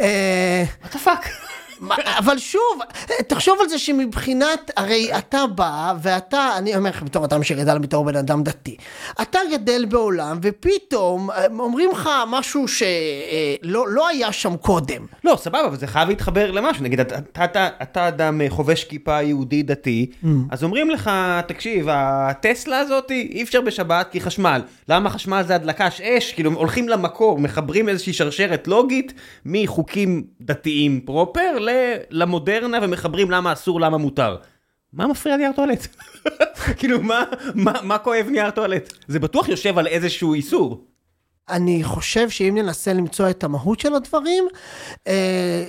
אה, 0.01 0.63
what 0.83 0.87
the 0.87 0.97
fuck? 1.05 1.25
אבל 2.17 2.37
שוב, 2.37 2.79
תחשוב 3.27 3.57
על 3.61 3.69
זה 3.69 3.79
שמבחינת, 3.79 4.71
הרי 4.77 5.17
אתה 5.17 5.47
בא, 5.55 5.93
ואתה, 6.01 6.49
אני 6.57 6.75
אומר 6.75 6.89
לך 6.89 7.03
בתור 7.03 7.25
אדם 7.25 7.43
שגדל 7.43 7.77
בתור 7.77 8.05
בן 8.05 8.15
אדם 8.15 8.43
דתי, 8.43 8.75
אתה 9.21 9.39
גדל 9.53 9.85
בעולם, 9.85 10.39
ופתאום 10.41 11.29
אומרים 11.59 11.89
לך 11.91 12.09
משהו 12.27 12.65
שלא 12.67 13.87
לא 13.87 14.07
היה 14.07 14.31
שם 14.31 14.57
קודם. 14.57 15.05
לא, 15.23 15.35
סבבה, 15.35 15.65
אבל 15.65 15.77
זה 15.77 15.87
חייב 15.87 16.09
להתחבר 16.09 16.51
למשהו, 16.51 16.83
נגיד, 16.83 16.99
אתה, 16.99 17.43
אתה, 17.43 17.69
אתה 17.81 18.07
אדם 18.07 18.41
חובש 18.49 18.83
כיפה 18.83 19.21
יהודי 19.21 19.63
דתי, 19.63 20.11
mm. 20.23 20.27
אז 20.49 20.63
אומרים 20.63 20.89
לך, 20.89 21.11
תקשיב, 21.47 21.87
הטסלה 21.89 22.79
הזאת 22.79 23.11
אי 23.11 23.43
אפשר 23.43 23.61
בשבת 23.61 24.07
כי 24.11 24.21
חשמל. 24.21 24.61
למה 24.89 25.09
חשמל 25.09 25.43
זה 25.47 25.55
הדלקש 25.55 26.01
אש? 26.01 26.33
כאילו, 26.33 26.51
הולכים 26.51 26.89
למקור, 26.89 27.39
מחברים 27.39 27.89
איזושהי 27.89 28.13
שרשרת 28.13 28.67
לוגית 28.67 29.13
מחוקים 29.45 30.23
דתיים 30.41 31.01
פרופר, 31.05 31.57
למודרנה 32.09 32.77
ומחברים 32.81 33.31
למה 33.31 33.53
אסור, 33.53 33.81
למה 33.81 33.97
מותר. 33.97 34.37
מה 34.93 35.07
מפריע 35.07 35.37
נייר 35.37 35.51
טואלט? 35.55 35.87
כאילו, 36.77 37.01
מה, 37.01 37.23
מה, 37.55 37.73
מה 37.83 37.97
כואב 37.97 38.27
נייר 38.31 38.49
טואלט? 38.51 38.93
זה 39.07 39.19
בטוח 39.19 39.49
יושב 39.49 39.77
על 39.77 39.87
איזשהו 39.87 40.33
איסור. 40.33 40.85
אני 41.49 41.83
חושב 41.83 42.29
שאם 42.29 42.57
ננסה 42.57 42.93
למצוא 42.93 43.29
את 43.29 43.43
המהות 43.43 43.79
של 43.79 43.95
הדברים, 43.95 44.47
אה, 45.07 45.65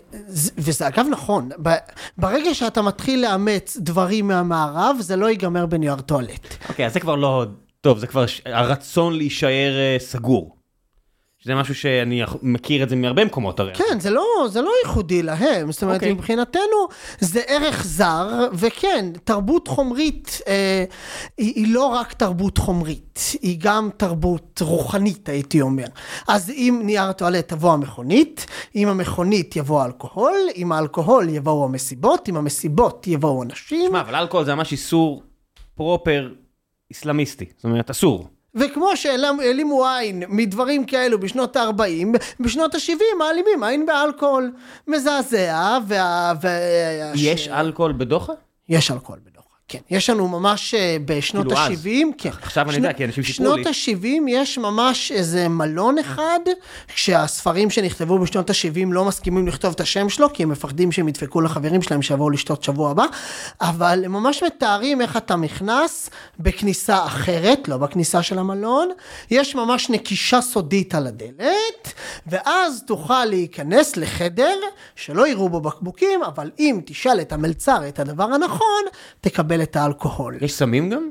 וזה 0.58 0.88
אגב 0.88 1.06
נכון, 1.10 1.48
ברגע 2.18 2.54
שאתה 2.54 2.82
מתחיל 2.82 3.22
לאמץ 3.22 3.76
דברים 3.80 4.28
מהמערב, 4.28 4.96
זה 5.00 5.16
לא 5.16 5.30
ייגמר 5.30 5.66
בנייר 5.66 6.00
טואלט. 6.00 6.54
אוקיי, 6.68 6.86
אז 6.86 6.92
זה 6.92 7.00
כבר 7.00 7.14
לא... 7.14 7.44
טוב, 7.80 7.98
זה 7.98 8.06
כבר 8.06 8.24
הרצון 8.46 9.16
להישאר 9.16 9.72
אה, 9.78 9.96
סגור. 9.98 10.59
שזה 11.40 11.54
משהו 11.54 11.74
שאני 11.74 12.22
מכיר 12.42 12.82
את 12.82 12.88
זה 12.88 12.96
מהרבה 12.96 13.24
מקומות 13.24 13.60
הרי. 13.60 13.74
כן, 13.74 14.00
זה 14.00 14.10
לא, 14.10 14.24
זה 14.48 14.62
לא 14.62 14.70
ייחודי 14.84 15.22
להם, 15.22 15.72
זאת 15.72 15.82
אומרת, 15.82 15.96
אוקיי. 15.96 16.12
מבחינתנו 16.12 16.88
זה 17.20 17.40
ערך 17.46 17.84
זר, 17.84 18.48
וכן, 18.52 19.06
תרבות 19.24 19.68
חומרית 19.68 20.40
אה, 20.46 20.84
היא, 21.38 21.52
היא 21.56 21.74
לא 21.74 21.86
רק 21.86 22.12
תרבות 22.12 22.58
חומרית, 22.58 23.20
היא 23.42 23.56
גם 23.60 23.90
תרבות 23.96 24.62
רוחנית, 24.64 25.28
הייתי 25.28 25.60
אומר. 25.60 25.86
אז 26.28 26.50
אם 26.50 26.82
נייר 26.84 27.12
טואלט 27.12 27.48
תבוא 27.48 27.72
המכונית, 27.72 28.46
עם 28.74 28.88
המכונית 28.88 29.56
יבוא 29.56 29.82
האלכוהול, 29.82 30.36
עם 30.54 30.72
האלכוהול 30.72 31.28
יבואו 31.28 31.64
המסיבות, 31.64 32.28
עם 32.28 32.36
המסיבות 32.36 33.06
יבואו 33.06 33.42
אנשים, 33.42 33.90
שמע, 33.90 34.00
אבל 34.00 34.14
אלכוהול 34.14 34.46
זה 34.46 34.54
ממש 34.54 34.72
איסור 34.72 35.22
פרופר 35.74 36.32
איסלאמיסטי. 36.90 37.44
זאת 37.56 37.64
אומרת, 37.64 37.90
אסור. 37.90 38.28
וכמו 38.54 38.96
שהעלימו 38.96 39.86
עין 39.86 40.22
מדברים 40.28 40.84
כאלו 40.84 41.20
בשנות 41.20 41.56
ה-40, 41.56 42.18
בשנות 42.40 42.74
ה-70 42.74 43.18
מעלימים 43.18 43.62
עין 43.62 43.86
באלכוהול. 43.86 44.52
מזעזע, 44.88 45.78
וה... 45.86 46.32
וה... 46.40 46.50
יש 47.14 47.48
אלכוהול 47.48 47.92
בדוחה? 47.92 48.32
יש 48.68 48.90
אלכוהול 48.90 49.20
בדוחה, 49.20 49.29
כן. 49.72 49.78
יש 49.90 50.10
לנו 50.10 50.28
ממש 50.28 50.74
אה, 50.74 50.96
בשנות 51.04 51.46
כאילו 51.46 51.60
אז. 51.60 51.86
ה-70, 51.86 51.88
כן. 52.18 52.30
עכשיו 52.42 52.68
אני 52.70 52.76
יודע, 52.76 52.92
כי 52.92 53.04
אנשים 53.04 53.24
סיפרו 53.24 53.56
לי. 53.56 53.64
שנות 53.64 53.66
ה-70 53.66 54.30
יש 54.30 54.58
ממש 54.58 55.12
איזה 55.12 55.48
מלון 55.48 55.98
אחד, 55.98 56.38
כשהספרים 56.94 57.70
שנכתבו 57.70 58.18
בשנות 58.18 58.50
ה-70 58.50 58.86
לא 58.92 59.04
מסכימים 59.04 59.48
לכתוב 59.48 59.72
את 59.74 59.80
השם 59.80 60.08
שלו, 60.08 60.32
כי 60.32 60.42
הם 60.42 60.48
מפחדים 60.48 60.92
שהם 60.92 61.08
ידפקו 61.08 61.40
לחברים 61.40 61.82
שלהם 61.82 62.02
שיבואו 62.02 62.30
לשתות 62.30 62.62
שבוע 62.62 62.90
הבא, 62.90 63.04
אבל 63.60 64.02
הם 64.04 64.12
ממש 64.12 64.42
מתארים 64.42 65.00
איך 65.00 65.16
אתה 65.16 65.36
נכנס 65.36 66.10
בכניסה 66.40 67.06
אחרת, 67.06 67.68
לא 67.68 67.76
בכניסה 67.76 68.22
של 68.22 68.38
המלון, 68.38 68.88
יש 69.30 69.54
ממש 69.54 69.90
נקישה 69.90 70.40
סודית 70.40 70.94
על 70.94 71.06
הדלת, 71.06 71.92
ואז 72.26 72.84
תוכל 72.86 73.24
להיכנס 73.24 73.96
לחדר 73.96 74.56
שלא 74.96 75.28
יראו 75.28 75.48
בו 75.48 75.60
בקבוקים, 75.60 76.22
אבל 76.22 76.50
אם 76.58 76.80
תשאל 76.84 77.20
את 77.20 77.32
המלצר 77.32 77.88
את 77.88 77.98
הדבר 77.98 78.24
הנכון, 78.24 78.82
תקבל 79.20 79.62
את 79.62 79.76
האלכוהול. 79.76 80.36
יש 80.40 80.52
סמים 80.52 80.90
גם? 80.90 81.10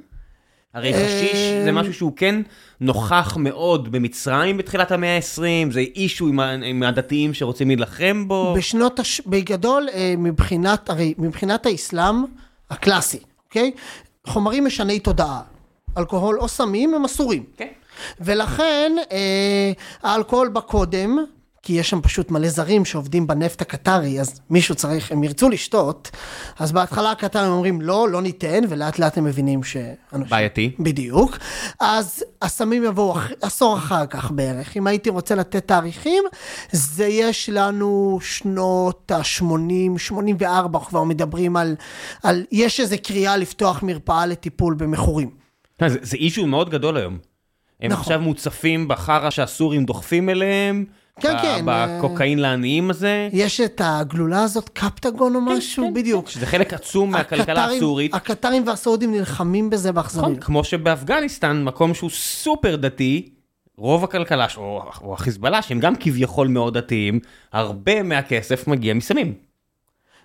הרי 0.74 0.93
חשיש 0.93 1.38
זה 1.64 1.72
משהו 1.72 1.93
שהוא 1.93 2.14
כן 2.16 2.41
נוכח 2.82 3.38
מאוד 3.39 3.91
במצרים 3.91 4.58
בתחילת 4.58 4.91
המאה 4.91 5.16
ה-20, 5.16 5.72
זה 5.72 5.80
אישו 5.80 6.28
עם 6.28 6.39
עם 6.39 6.84
הדתיים 6.84 7.34
שרוצים 7.34 7.68
להילחם 7.68 8.28
בו. 8.28 8.54
בשנות, 8.58 9.00
הש... 9.00 9.22
בגדול, 9.26 9.88
אה, 9.93 10.14
מבחינת, 10.18 10.89
הרי 10.89 11.14
מבחינת 11.18 11.66
האסלאם 11.66 12.16
הקלאסי, 12.70 13.20
אוקיי? 13.45 13.72
חומרים 14.28 14.66
משני 14.66 15.00
תודעה. 15.00 15.41
אלכוהול 15.97 16.39
או 16.39 16.47
סמים 16.47 16.93
הם 16.93 17.06
אסורים. 17.06 17.43
כן. 17.58 17.68
ולכן 18.22 18.91
אה, 19.12 19.72
האלכוהול 20.04 20.47
בא 20.47 20.60
קודם, 20.60 21.18
כי 21.62 21.74
יש 21.74 21.89
שם 21.89 22.02
פשוט 22.02 22.32
מלא 22.32 22.50
זרים 22.50 22.86
שעובדים 22.86 23.28
בנפט 23.28 23.62
הקטרי, 23.62 24.22
אז 24.22 24.41
מישהו 24.50 24.76
צריך, 24.76 25.12
הם 25.12 25.24
ירצו 25.24 25.50
לשתות, 25.50 26.12
אז 26.60 26.72
בהתחלה 26.72 27.12
הקטרים 27.12 27.52
אומרים 27.52 27.82
לא, 27.82 28.10
לא 28.10 28.22
ניתן, 28.22 28.64
ולאט 28.70 29.00
לאט 29.00 29.18
הם 29.18 29.24
מבינים 29.24 29.64
שאנשים... 29.64 30.30
בעייתי. 30.30 30.72
בדיוק. 30.80 31.38
אז 31.80 32.24
הסמים 32.41 32.84
יבואו 32.84 33.18
אח... 33.18 33.32
עשור 33.41 33.78
אחר 33.78 34.06
כך 34.06 34.32
בערך. 34.32 34.78
אם 34.78 34.88
הייתי 34.88 35.10
רוצה 35.10 35.36
לתת 35.36 35.68
תאריכים, 35.68 36.24
זה 36.72 37.06
יש 37.06 37.50
לנו 37.50 38.20
שנות 38.22 39.12
ה-80, 39.12 39.97
84, 39.97 40.80
אנחנו 40.80 40.89
כבר 40.89 41.04
מדברים 41.04 41.58
על, 41.58 41.76
על... 42.24 42.45
יש 42.52 42.80
איזו 42.80 42.95
קריאה 43.04 43.38
לפתוח 43.38 43.84
מרפאה 43.84 44.26
לטיפול 44.26 44.74
במכורים. 44.74 45.30
זה 45.88 45.97
זה 46.02 46.18
אישו 46.18 46.47
מאוד 46.47 46.70
גדול 46.70 46.97
היום. 46.97 47.28
הם 47.82 47.91
נכון. 47.91 48.01
עכשיו 48.01 48.21
מוצפים 48.21 48.88
בחרא 48.88 49.30
שהסורים 49.30 49.86
דוחפים 49.86 50.30
אליהם. 50.30 50.86
כן, 51.19 51.34
ב- 51.38 51.41
כן, 51.41 51.65
בקוקאין 51.65 52.39
לעניים 52.39 52.89
הזה. 52.89 53.30
יש 53.32 53.61
את 53.61 53.82
הגלולה 53.84 54.43
הזאת, 54.43 54.69
קפטגון 54.69 55.36
או 55.36 55.41
משהו, 55.41 55.88
כן, 55.88 55.93
בדיוק. 55.93 56.30
שזה 56.30 56.45
חלק 56.45 56.73
עצום 56.73 57.11
מהכלכלה 57.11 57.65
הסורית. 57.65 58.13
הקטרים 58.13 58.67
והסעודים 58.67 59.11
נלחמים 59.11 59.69
בזה 59.69 59.89
נכון, 59.89 59.95
באכזריות. 60.03 60.43
כמו 60.43 60.63
שבאפגניסטן, 60.63 61.63
מקום 61.63 61.93
שהוא 61.93 62.09
סופר 62.09 62.75
דתי, 62.75 63.30
רוב 63.77 64.03
הכלכלה, 64.03 64.47
או 64.57 65.13
החיזבאללה, 65.13 65.61
שהם 65.61 65.80
גם 65.80 65.93
כביכול 65.99 66.47
מאוד 66.47 66.77
דתיים, 66.77 67.19
הרבה 67.53 68.03
מהכסף 68.03 68.67
מגיע 68.67 68.93
מסמים. 68.93 69.49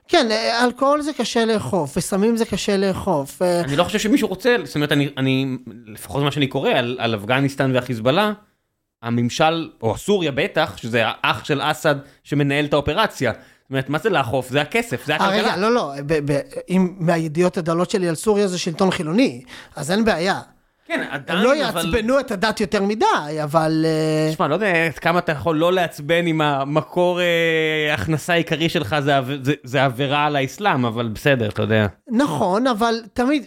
כן, 0.08 0.30
אה, 0.30 0.64
אלכוהול 0.64 1.02
זה 1.02 1.12
קשה 1.12 1.44
לאכוף, 1.44 1.96
וסמים 1.96 2.36
זה 2.36 2.44
קשה 2.44 2.76
לאכוף. 2.76 3.42
אה, 3.42 3.60
אני 3.60 3.76
לא 3.76 3.84
חושב 3.84 3.98
שמישהו 3.98 4.28
רוצה, 4.28 4.56
זאת 4.64 4.74
אומרת, 4.74 4.92
אני, 4.92 5.08
אני 5.16 5.56
לפחות 5.86 6.22
מה 6.22 6.32
שאני 6.32 6.46
קורא 6.46 6.70
על, 6.70 6.96
על 7.00 7.14
אפגניסטן 7.14 7.70
והחיזבאללה, 7.74 8.32
הממשל, 9.02 9.70
או 9.82 9.96
סוריה 9.96 10.32
בטח, 10.32 10.76
שזה 10.76 11.02
האח 11.06 11.44
של 11.44 11.60
אסד 11.62 11.94
שמנהל 12.24 12.64
את 12.64 12.72
האופרציה. 12.72 13.32
זאת 13.32 13.70
אומרת, 13.70 13.88
מה 13.88 13.98
זה 13.98 14.10
לאכוף? 14.10 14.50
זה 14.50 14.60
הכסף, 14.60 15.06
זה 15.06 15.12
אה, 15.12 15.16
הכלכלה. 15.16 15.52
רגע, 15.52 15.56
לא, 15.56 15.74
לא, 15.74 15.92
אם 16.68 16.94
מהידיעות 16.98 17.56
הדלות 17.56 17.90
שלי 17.90 18.08
על 18.08 18.14
סוריה 18.14 18.48
זה 18.48 18.58
שלטון 18.58 18.90
חילוני, 18.90 19.42
אז 19.76 19.90
אין 19.90 20.04
בעיה. 20.04 20.40
כן, 20.86 21.00
הם 21.00 21.06
עדיין, 21.10 21.38
לא 21.38 21.48
אבל... 21.68 21.84
יעצבנו 21.86 22.20
את 22.20 22.30
הדת 22.30 22.60
יותר 22.60 22.82
מדי, 22.82 23.06
אבל... 23.42 23.86
אה, 23.88 24.32
תשמע, 24.32 24.48
לא 24.48 24.54
יודע 24.54 24.90
כמה 24.90 25.18
אתה 25.18 25.32
יכול 25.32 25.56
לא 25.56 25.72
לעצבן 25.72 26.26
אם 26.26 26.40
המקור 26.40 27.20
אה, 27.20 27.94
הכנסה 27.94 28.32
העיקרי 28.32 28.68
שלך 28.68 28.96
זה, 29.00 29.16
עב- 29.16 29.44
זה, 29.44 29.52
זה 29.64 29.84
עבירה 29.84 30.26
על 30.26 30.36
האסלאם, 30.36 30.84
אבל 30.84 31.08
בסדר, 31.08 31.48
אתה 31.48 31.62
יודע. 31.62 31.86
נכון, 32.08 32.66
אבל 32.66 32.94
תמיד, 33.12 33.46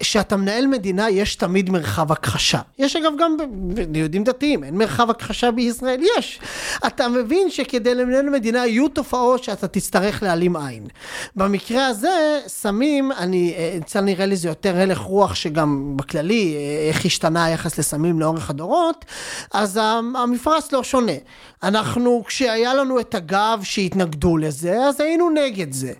כשאתה 0.00 0.36
מנהל 0.36 0.66
מדינה, 0.66 1.10
יש 1.10 1.36
תמיד 1.36 1.70
מרחב 1.70 2.12
הכחשה. 2.12 2.60
יש 2.78 2.96
אגב 2.96 3.12
גם 3.18 3.36
ביהודים 3.88 4.24
דתיים, 4.24 4.64
אין 4.64 4.78
מרחב 4.78 5.10
הכחשה 5.10 5.50
בישראל, 5.50 6.00
יש. 6.18 6.40
אתה 6.86 7.08
מבין 7.08 7.50
שכדי 7.50 7.94
לנהל 7.94 8.30
מדינה 8.30 8.66
יהיו 8.66 8.88
תופעות 8.88 9.44
שאתה 9.44 9.68
תצטרך 9.68 10.22
להעלים 10.22 10.56
עין. 10.56 10.86
במקרה 11.36 11.86
הזה, 11.86 12.08
סמים, 12.46 13.12
אני, 13.12 13.54
אה, 13.56 13.78
אצל 13.82 14.00
נראה 14.00 14.26
לי 14.26 14.36
זה 14.36 14.48
יותר 14.48 14.76
הלך 14.76 14.98
רוח 14.98 15.34
שגם 15.34 15.96
בכללי, 15.96 16.54
אה, 16.56 16.65
איך 16.88 17.04
השתנה 17.04 17.44
היחס 17.44 17.78
לסמים 17.78 18.20
לאורך 18.20 18.50
הדורות, 18.50 19.04
אז 19.52 19.76
המ- 19.82 20.16
המפרש 20.16 20.64
לא 20.72 20.82
שונה. 20.82 21.12
אנחנו, 21.62 22.22
כשהיה 22.26 22.74
לנו 22.74 23.00
את 23.00 23.14
הגב 23.14 23.60
שהתנגדו 23.62 24.36
לזה, 24.36 24.76
אז 24.78 25.00
היינו 25.00 25.30
נגד 25.30 25.72
זה. 25.72 25.92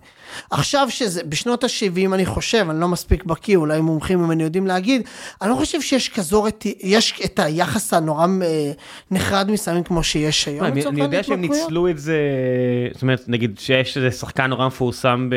עכשיו 0.51 0.87
שזה, 0.89 1.21
בשנות 1.23 1.63
ה-70 1.63 2.13
אני 2.13 2.25
חושב, 2.25 2.67
אני 2.69 2.79
לא 2.81 2.87
מספיק 2.87 3.23
בקיא, 3.23 3.57
אולי 3.57 3.81
מומחים 3.81 4.19
ממני 4.19 4.43
יודעים 4.43 4.67
להגיד, 4.67 5.01
אני 5.41 5.49
לא 5.49 5.55
חושב 5.55 5.81
שיש 5.81 6.09
כזו, 6.09 6.45
יש 6.83 7.21
את 7.25 7.39
היחס 7.39 7.93
הנורא 7.93 8.27
אה, 8.43 8.71
נחרד 9.11 9.51
מסמים 9.51 9.83
כמו 9.83 10.03
שיש 10.03 10.47
היום. 10.47 10.65
אני, 10.65 10.85
אני 10.85 11.01
יודע 11.01 11.23
שהם. 11.23 11.41
ניצלו 11.41 11.89
את 11.89 11.97
זה, 11.99 12.17
זאת 12.93 13.01
אומרת, 13.01 13.23
נגיד 13.27 13.59
שיש 13.59 13.97
איזה 13.97 14.11
שחקן 14.11 14.45
נורא 14.45 14.67
מפורסם 14.67 15.29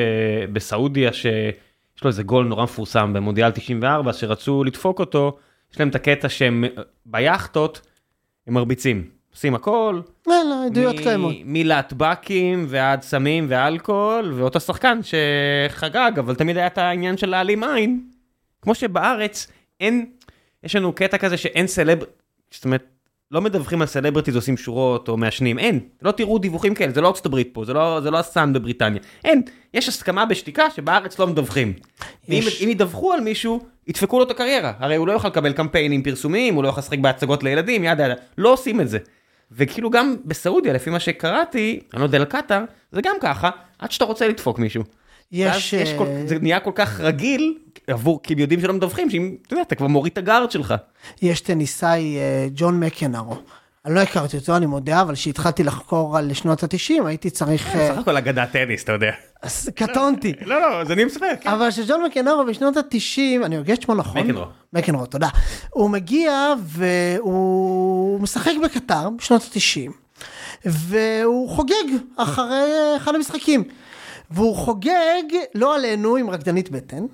בסעודיה, 0.53 1.11
שיש 2.01 2.05
לו 2.05 2.09
איזה 2.09 2.22
גול 2.22 2.46
נורא 2.46 2.64
מפורסם 2.64 3.12
במונדיאל 3.12 3.51
94, 3.51 4.12
שרצו 4.12 4.64
לדפוק 4.64 5.01
אותו, 5.01 5.38
יש 5.72 5.80
להם 5.80 5.88
את 5.88 5.94
הקטע 5.94 6.28
שהם 6.28 6.64
ביאכטות, 7.07 7.80
הם 8.46 8.55
מרביצים. 8.55 9.11
עושים 9.32 9.55
הכל, 9.55 10.01
לא, 10.26 10.34
לא, 10.51 10.66
עדויות 10.66 10.94
מ- 10.94 11.03
קיימות. 11.03 11.34
מלהטבק 11.45 12.36
ים 12.36 12.66
ועד 12.68 13.03
סמים 13.03 13.46
ואלכוהול, 13.48 14.32
ואותו 14.32 14.61
שחקן 14.61 14.98
שחגג, 15.03 16.12
אבל 16.18 16.34
תמיד 16.34 16.57
היה 16.57 16.66
את 16.66 16.78
העניין 16.78 17.16
של 17.16 17.28
להעלים 17.28 17.64
עין. 17.64 18.05
כמו 18.62 18.74
שבארץ 18.74 19.46
אין, 19.80 20.11
יש 20.62 20.76
לנו 20.76 20.92
קטע 20.92 21.18
כזה 21.18 21.36
שאין 21.36 21.66
סלב, 21.66 21.98
זאת 22.51 22.64
אומרת, 22.64 22.84
לא 23.31 23.41
מדווחים 23.41 23.81
על 23.81 23.87
celebrities 23.86 24.36
עושים 24.37 24.57
שורות 24.57 25.09
או 25.09 25.16
מעשנים, 25.16 25.59
אין, 25.59 25.81
לא 26.03 26.11
תראו 26.12 26.39
דיווחים 26.39 26.74
כאלה, 26.74 26.93
זה 26.93 27.01
לא 27.01 27.09
ארצות 27.09 27.26
הברית 27.26 27.49
פה, 27.53 27.64
זה 27.64 27.72
לא, 27.72 28.01
זה 28.03 28.11
לא 28.11 28.18
הסאן 28.18 28.53
בבריטניה, 28.53 29.03
אין, 29.24 29.43
יש 29.74 29.89
הסכמה 29.89 30.26
בשתיקה 30.26 30.70
שבארץ 30.70 31.18
לא 31.18 31.26
מדווחים. 31.26 31.72
ואם 32.28 32.39
יש. 32.39 32.62
אם 32.62 32.68
ידווחו 32.68 33.12
על 33.12 33.20
מישהו, 33.20 33.61
ידפקו 33.87 34.18
לו 34.18 34.24
את 34.24 34.31
הקריירה, 34.31 34.72
הרי 34.78 34.97
הוא 34.97 35.07
לא 35.07 35.12
יוכל 35.12 35.28
לקבל 35.28 35.53
קמפיינים 35.53 36.03
פרסומיים, 36.03 36.55
הוא 36.55 36.62
לא 36.62 36.68
יכול 36.68 36.81
לשחק 36.81 36.99
בהצגות 36.99 37.43
לילדים, 37.43 37.85
yada 37.84 38.05
yada, 38.05 38.14
לא 38.39 38.53
עושים 38.53 38.81
את 38.81 38.89
זה. 38.89 38.99
וכאילו 39.53 39.91
גם 39.91 40.16
בסעודיה, 40.24 40.72
לפי 40.72 40.91
מה 40.91 41.01
שקראתי, 41.01 41.81
אני 41.95 42.01
לא 42.01 42.07
יודע 42.07 42.18
על 42.18 42.24
קטאר, 42.24 42.64
זה 42.93 43.03
גם 43.03 43.16
ככה, 43.20 43.51
עד 43.78 43.91
שאתה 43.91 44.05
רוצה 44.05 44.28
לדפוק 44.28 44.59
מישהו. 44.59 44.83
ואז 45.33 45.57
יש, 45.57 45.72
יש 45.72 45.93
כל, 45.99 46.07
אה, 46.07 46.22
זה 46.26 46.39
נהיה 46.39 46.61
כל 46.61 46.72
כך 46.74 47.01
רגיל, 47.01 47.55
עבור, 47.87 48.22
כי 48.22 48.33
הם 48.33 48.39
יודעים 48.39 48.61
שלא 48.61 48.72
מדווחים, 48.72 49.11
שאם, 49.11 49.37
אתה 49.47 49.55
יודע, 49.55 49.62
אתה 49.62 49.74
כבר 49.74 49.87
מוריד 49.87 50.12
את 50.12 50.18
הגארד 50.18 50.51
שלך. 50.51 50.74
יש 51.22 51.41
טניסאי, 51.41 52.16
אה, 52.16 52.47
ג'ון 52.55 52.81
מקנרו. 52.81 53.37
אני 53.87 53.95
לא 53.95 54.01
הכרתי 54.01 54.37
אותו, 54.37 54.57
אני 54.57 54.66
מודה, 54.66 55.03
אבל 55.03 55.14
כשהתחלתי 55.14 55.64
לחקור 55.64 56.18
על 56.18 56.33
שנות 56.33 56.62
ה-90, 56.62 57.07
הייתי 57.07 57.31
צריך... 57.31 57.76
אה, 57.76 57.93
סך 57.93 57.99
הכל 57.99 58.16
אגדת 58.16 58.53
טניס, 58.53 58.85
אתה 58.85 58.93
יודע. 58.93 59.12
אז 59.43 59.70
קטונתי. 59.74 60.33
לא, 60.41 60.61
לא, 60.61 60.81
אז 60.81 60.91
אני 60.91 61.05
משחק. 61.05 61.41
אבל 61.45 61.70
שג'ון 61.70 62.03
מקנרו 62.03 62.45
בשנות 62.47 62.76
ה-90, 62.76 63.45
אני 63.45 63.57
הוגה 63.57 63.74
את 63.74 63.83
שמו 63.83 63.95
נכון? 63.95 64.22
מקנרו. 64.22 64.45
מקנרו, 64.72 65.07
תודה. 65.07 65.28
הוא 65.70 65.91
מגיע 65.91 66.55
והוא 66.64 68.20
משחק 68.20 68.53
בקטר 68.64 69.11
בשנות 69.18 69.43
ה-90, 69.43 69.91
והוא 70.64 71.49
חוגג 71.49 71.85
אחרי 72.16 72.97
אחד 72.97 73.14
המשחקים. 73.14 73.64
והוא 74.31 74.57
חוגג, 74.57 75.22
לא 75.55 75.76
עלינו, 75.76 76.16
עם 76.16 76.31
רקדנית 76.31 76.70
בטן. 76.70 77.07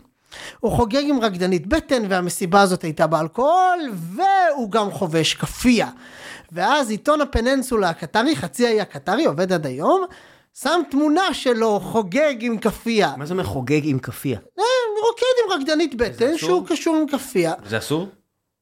הוא 0.61 0.73
חוגג 0.73 1.03
עם 1.09 1.21
רקדנית 1.21 1.67
בטן, 1.67 2.03
והמסיבה 2.09 2.61
הזאת 2.63 2.83
הייתה 2.83 3.07
באלכוהול, 3.07 3.81
והוא 3.93 4.71
גם 4.71 4.91
חובש 4.91 5.35
כאפיה. 5.35 5.89
ואז 6.53 6.91
עיתון 6.91 7.21
הפננסולה 7.21 7.89
הקטרי, 7.91 8.37
חצי 8.37 8.67
האי 8.67 8.81
הקטרי, 8.81 9.25
עובד 9.25 9.53
עד 9.53 9.67
היום, 9.67 10.05
שם 10.61 10.81
תמונה 10.91 11.35
שלו 11.35 11.81
חוגג 11.81 12.35
עם 12.41 12.59
כאפיה. 12.59 13.13
מה 13.17 13.27
זה 13.27 13.33
אומר 13.35 13.45
חוגג 13.45 13.81
עם 13.85 13.99
כאפיה? 13.99 14.39
אה, 14.59 14.65
רוקד 15.09 15.55
עם 15.57 15.61
רקדנית 15.61 15.95
בטן? 15.95 16.39
שהוא 16.39 16.67
קשור 16.67 16.97
עם 16.97 17.07
כאפיה. 17.07 17.53
זה 17.67 17.79
אסור? 17.79 18.09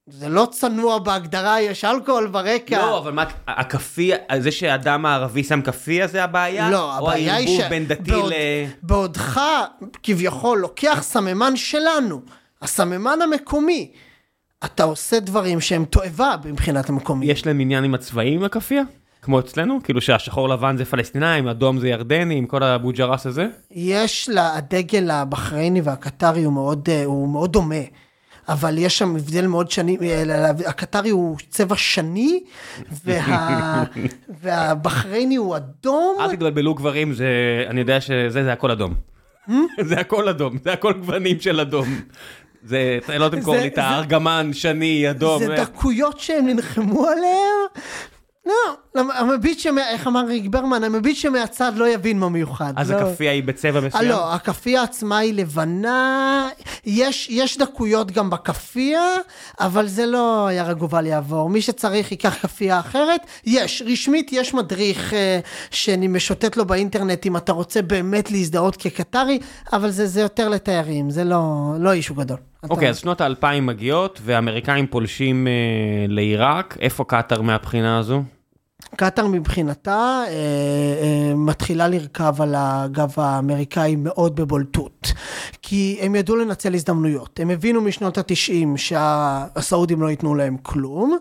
זה 0.07 0.29
לא 0.29 0.49
צנוע 0.51 0.99
בהגדרה, 0.99 1.61
יש 1.61 1.85
אלכוהול 1.85 2.27
ברקע. 2.27 2.79
לא, 2.79 2.99
אבל 2.99 3.13
מה, 3.13 3.25
הכאפיה, 3.49 4.17
זה 4.39 4.51
שאדם 4.51 5.07
הערבי 5.07 5.45
שם 5.45 5.63
כאפיה 5.63 6.07
זה 6.07 6.25
הבעיה? 6.25 6.71
לא, 6.71 6.95
הבעיה 6.99 7.35
היא 7.37 7.47
או 7.49 7.53
ש... 7.53 7.55
הערבוב 7.61 7.71
בין 7.71 7.87
דתי 7.87 8.11
בעוד- 8.11 8.33
ל... 8.33 8.35
בעודך 8.83 9.41
כביכול 10.03 10.59
לוקח 10.59 10.99
סממן 11.03 11.57
שלנו, 11.57 12.21
הסממן 12.63 13.19
המקומי, 13.23 13.91
אתה 14.65 14.85
עושה 14.85 15.21
דברים 15.21 15.61
שהם 15.61 15.85
תועבה 15.85 16.35
מבחינת 16.45 16.89
המקומי. 16.89 17.27
יש 17.27 17.47
להם 17.47 17.61
עניין 17.61 17.85
עם 17.85 17.95
הצבעים 17.95 18.45
הכאפיה? 18.45 18.83
כמו 19.23 19.41
אצלנו? 19.41 19.79
כאילו 19.85 20.01
שהשחור 20.01 20.49
לבן 20.49 20.77
זה 20.77 20.85
פלסטינאים, 20.85 21.49
אדום 21.49 21.79
זה 21.79 21.89
ירדנים, 21.89 22.47
כל 22.47 22.63
הבוג'רס 22.63 23.27
הזה? 23.27 23.47
יש 23.71 24.29
לה, 24.29 24.57
הדגל 24.57 25.11
הבחרייני 25.11 25.81
והקטרי 25.81 26.45
הוא 26.45 26.53
מאוד, 26.53 26.89
אה, 26.93 27.05
הוא 27.05 27.29
מאוד 27.29 27.53
דומה. 27.53 27.75
אבל 28.49 28.79
יש 28.79 28.99
שם 28.99 29.17
הבדל 29.17 29.47
מאוד 29.47 29.71
שני, 29.71 29.97
אה, 30.03 30.51
הקטרי 30.51 31.11
הוא 31.11 31.37
צבע 31.51 31.77
שני, 31.77 32.41
וה, 33.05 33.85
והבחרייני 34.43 35.37
הוא 35.37 35.57
אדום. 35.57 36.17
אל 36.21 36.33
תתבלבלו 36.33 36.75
גברים, 36.75 37.13
זה, 37.13 37.27
אני 37.69 37.81
יודע 37.81 38.01
שזה, 38.01 38.45
זה 38.45 38.53
הכל 38.53 38.71
אדום. 38.71 38.95
זה 39.89 40.01
הכל 40.01 40.29
אדום, 40.29 40.59
זה 40.65 40.73
הכל 40.73 40.93
גוונים 40.93 41.41
של 41.41 41.61
אדום. 41.61 41.89
זה, 42.65 42.99
לא 43.19 43.29
תמכור 43.29 43.57
לי 43.57 43.67
את 43.67 43.79
הארגמן, 43.79 44.51
שני, 44.53 45.11
אדום. 45.11 45.39
זה 45.39 45.57
דקויות 45.57 46.21
שהם 46.21 46.47
נלחמו 46.47 47.07
עליהם. 47.07 47.85
לא, 48.47 48.55
המביט 48.95 49.59
שמ... 49.59 49.79
איך 49.79 50.07
אמר 50.07 50.25
ריק 50.29 50.47
ברמן? 50.51 50.85
המביט 50.85 51.17
שמהצד 51.17 51.73
לא 51.77 51.89
יבין 51.89 52.19
מה 52.19 52.29
מיוחד. 52.29 52.73
אז 52.77 52.91
לא. 52.91 52.97
הכאפיה 52.97 53.33
היא 53.33 53.43
בצבע 53.45 53.81
אה, 53.81 53.87
מסוים? 53.87 54.09
לא, 54.09 54.35
הכאפיה 54.35 54.83
עצמה 54.83 55.19
היא 55.19 55.35
לבנה, 55.35 56.49
יש, 56.87 57.29
יש 57.31 57.59
דקויות 57.59 58.11
גם 58.11 58.31
בכאפיה, 58.31 59.01
אבל 59.61 59.87
זה 59.87 60.07
לא 60.07 60.49
יהרג 60.53 60.83
ובל 60.83 61.07
יעבור. 61.07 61.49
מי 61.51 61.61
שצריך 61.61 62.11
ייקח 62.13 62.37
כאפיה 62.43 62.81
אחרת. 62.81 63.21
יש, 63.47 63.83
רשמית 63.87 64.31
יש 64.33 64.55
מדריך 64.55 65.15
אה, 65.15 65.39
שאני 65.71 66.09
משוטט 66.09 66.57
לו 66.57 66.65
באינטרנט 66.65 67.27
אם 67.27 67.37
אתה 67.37 67.53
רוצה 67.53 67.83
באמת 67.83 68.31
להזדהות 68.31 68.77
כקטרי, 68.77 69.39
אבל 69.73 69.91
זה, 69.91 70.07
זה 70.07 70.21
יותר 70.21 70.49
לתיירים, 70.49 71.11
זה 71.11 71.25
לא, 71.25 71.43
לא 71.79 71.93
אישו 71.93 72.15
גדול. 72.15 72.37
אוקיי, 72.71 72.79
אתה- 72.89 72.91
אז 72.91 72.97
שנות 72.99 73.21
האלפיים 73.21 73.67
מגיעות, 73.67 74.21
והאמריקאים 74.25 74.87
פולשים 74.87 75.47
אה, 75.47 75.53
לעיראק. 76.09 76.77
איפה 76.81 77.05
קטאר 77.05 77.41
מהבחינה 77.43 77.99
הזו? 77.99 78.23
קטאר 78.97 79.27
מבחינתה 79.27 80.25
אה, 80.27 80.33
אה, 80.33 81.35
מתחילה 81.35 81.89
לרכב 81.89 82.43
על 82.43 82.55
הגב 82.59 83.13
האמריקאי 83.17 83.97
מאוד 83.97 84.37
בבולטות. 84.37 85.13
כי 85.63 85.99
הם 86.01 86.15
ידעו 86.15 86.37
לנצל 86.37 86.75
הזדמנויות. 86.75 87.41
הם 87.41 87.51
הבינו 87.51 87.81
משנות 87.81 88.19
התשעים 88.19 88.77
שהסעודים 88.77 90.03
לא 90.03 90.11
ייתנו 90.11 90.35
להם 90.35 90.57
כלום. 90.63 91.19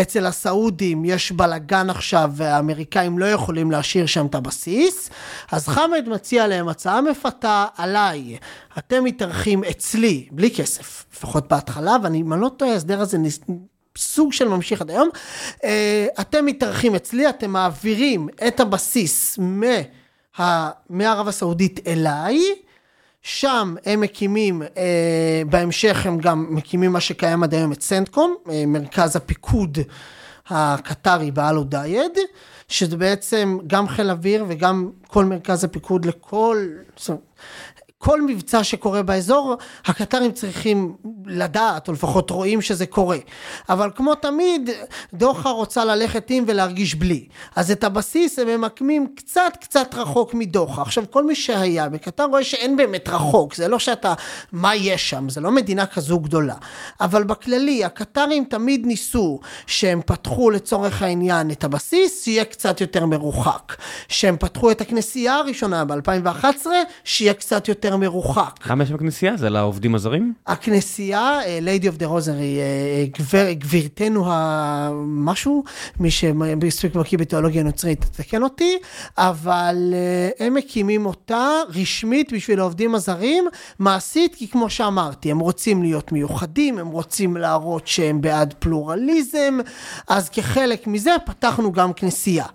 אצל 0.00 0.26
הסעודים 0.26 1.04
יש 1.04 1.32
בלאגן 1.32 1.90
עכשיו 1.90 2.30
והאמריקאים 2.34 3.18
לא 3.18 3.26
יכולים 3.26 3.70
להשאיר 3.70 4.06
שם 4.06 4.26
את 4.26 4.34
הבסיס. 4.34 5.10
אז 5.52 5.68
חמד 5.68 6.08
מציע 6.08 6.46
להם 6.46 6.68
הצעה 6.68 7.00
מפתה 7.00 7.66
עליי. 7.76 8.36
אתם 8.78 9.04
מתארחים 9.04 9.64
אצלי, 9.64 10.28
בלי 10.30 10.50
כסף, 10.50 11.04
לפחות 11.16 11.48
בהתחלה, 11.48 11.96
ואני, 12.02 12.20
אם 12.20 12.32
אני 12.32 12.40
לא 12.40 12.50
טועה, 12.56 12.72
ההסדר 12.72 13.00
הזה 13.00 13.18
ניס... 13.18 13.40
סוג 13.96 14.32
של 14.32 14.48
ממשיך 14.48 14.80
עד 14.80 14.90
היום. 14.90 15.08
אה, 15.64 16.06
אתם 16.20 16.46
מתארחים 16.46 16.94
אצלי, 16.94 17.28
אתם 17.28 17.50
מעבירים 17.50 18.28
את 18.48 18.60
הבסיס 18.60 19.38
מה, 19.38 20.70
מערב 20.90 21.28
הסעודית 21.28 21.80
אליי. 21.86 22.38
שם 23.22 23.74
הם 23.86 24.00
מקימים, 24.00 24.62
אה, 24.62 25.42
בהמשך 25.50 26.06
הם 26.06 26.18
גם 26.18 26.46
מקימים 26.50 26.92
מה 26.92 27.00
שקיים 27.00 27.42
עד 27.42 27.54
היום 27.54 27.72
את 27.72 27.82
סנטקום, 27.82 28.36
אה, 28.50 28.64
מרכז 28.66 29.16
הפיקוד 29.16 29.78
הקטרי 30.48 31.30
באל 31.30 31.56
אודייד, 31.56 32.12
שזה 32.68 32.96
בעצם 32.96 33.58
גם 33.66 33.88
חיל 33.88 34.10
אוויר 34.10 34.44
וגם 34.48 34.90
כל 35.06 35.24
מרכז 35.24 35.64
הפיקוד 35.64 36.04
לכל, 36.04 36.66
זאת 36.96 37.08
אומרת, 37.08 37.22
כל 37.98 38.22
מבצע 38.22 38.64
שקורה 38.64 39.02
באזור, 39.02 39.56
הקטרים 39.86 40.32
צריכים 40.32 40.96
לדעת, 41.26 41.88
או 41.88 41.92
לפחות 41.92 42.30
רואים 42.30 42.62
שזה 42.62 42.86
קורה. 42.86 43.18
אבל 43.68 43.90
כמו 43.94 44.14
תמיד, 44.14 44.70
דוחה 45.14 45.50
רוצה 45.50 45.84
ללכת 45.84 46.26
עם 46.30 46.44
ולהרגיש 46.46 46.94
בלי. 46.94 47.26
אז 47.56 47.70
את 47.70 47.84
הבסיס 47.84 48.38
הם 48.38 48.48
ממקמים 48.48 49.06
קצת 49.16 49.52
קצת 49.60 49.94
רחוק 49.94 50.34
מדוחה. 50.34 50.82
עכשיו, 50.82 51.04
כל 51.10 51.24
מי 51.24 51.34
שהיה 51.34 51.88
בקטר 51.88 52.24
רואה 52.24 52.44
שאין 52.44 52.76
באמת 52.76 53.08
רחוק, 53.08 53.54
זה 53.54 53.68
לא 53.68 53.78
שאתה, 53.78 54.14
מה 54.52 54.74
יש 54.74 55.10
שם, 55.10 55.28
זה 55.28 55.40
לא 55.40 55.50
מדינה 55.50 55.86
כזו 55.86 56.18
גדולה. 56.18 56.54
אבל 57.00 57.24
בכללי, 57.24 57.84
הקטרים 57.84 58.44
תמיד 58.44 58.86
ניסו 58.86 59.40
שהם 59.66 60.00
פתחו 60.06 60.50
לצורך 60.50 61.02
העניין 61.02 61.50
את 61.50 61.64
הבסיס, 61.64 62.24
שיהיה 62.24 62.44
קצת 62.44 62.80
יותר 62.80 63.06
מרוחק. 63.06 63.76
שהם 64.08 64.36
פתחו 64.36 64.70
את 64.70 64.80
הכנסייה 64.80 65.34
הראשונה 65.34 65.84
ב-2011, 65.84 66.66
שיהיה 67.04 67.34
קצת 67.34 67.68
יותר 67.68 67.85
מרוחק. 67.94 68.66
למה 68.66 68.84
יש 68.84 68.90
בכנסייה? 68.90 69.36
זה 69.36 69.50
לעובדים 69.50 69.94
הזרים? 69.94 70.34
הכנסייה, 70.46 71.40
Lady 71.60 71.84
of 71.84 72.00
the 72.00 72.04
Rosary, 72.04 72.58
אה, 72.58 73.04
גבר, 73.18 73.52
גבירתנו 73.52 74.24
המשהו, 74.28 75.64
מי 76.00 76.10
שמספיק 76.10 76.94
בקיא 76.94 77.18
בתיאולוגיה 77.18 77.62
נוצרית, 77.62 78.04
תתקן 78.04 78.42
אותי, 78.42 78.78
אבל 79.18 79.94
אה, 79.94 80.46
הם 80.46 80.54
מקימים 80.54 81.06
אותה 81.06 81.60
רשמית 81.74 82.32
בשביל 82.32 82.60
העובדים 82.60 82.94
הזרים, 82.94 83.44
מעשית, 83.78 84.34
כי 84.34 84.48
כמו 84.48 84.70
שאמרתי, 84.70 85.30
הם 85.30 85.38
רוצים 85.38 85.82
להיות 85.82 86.12
מיוחדים, 86.12 86.78
הם 86.78 86.88
רוצים 86.88 87.36
להראות 87.36 87.86
שהם 87.86 88.20
בעד 88.20 88.54
פלורליזם, 88.58 89.58
אז 90.08 90.28
כחלק 90.28 90.86
מזה 90.86 91.10
פתחנו 91.26 91.72
גם 91.72 91.92
כנסייה. 91.92 92.46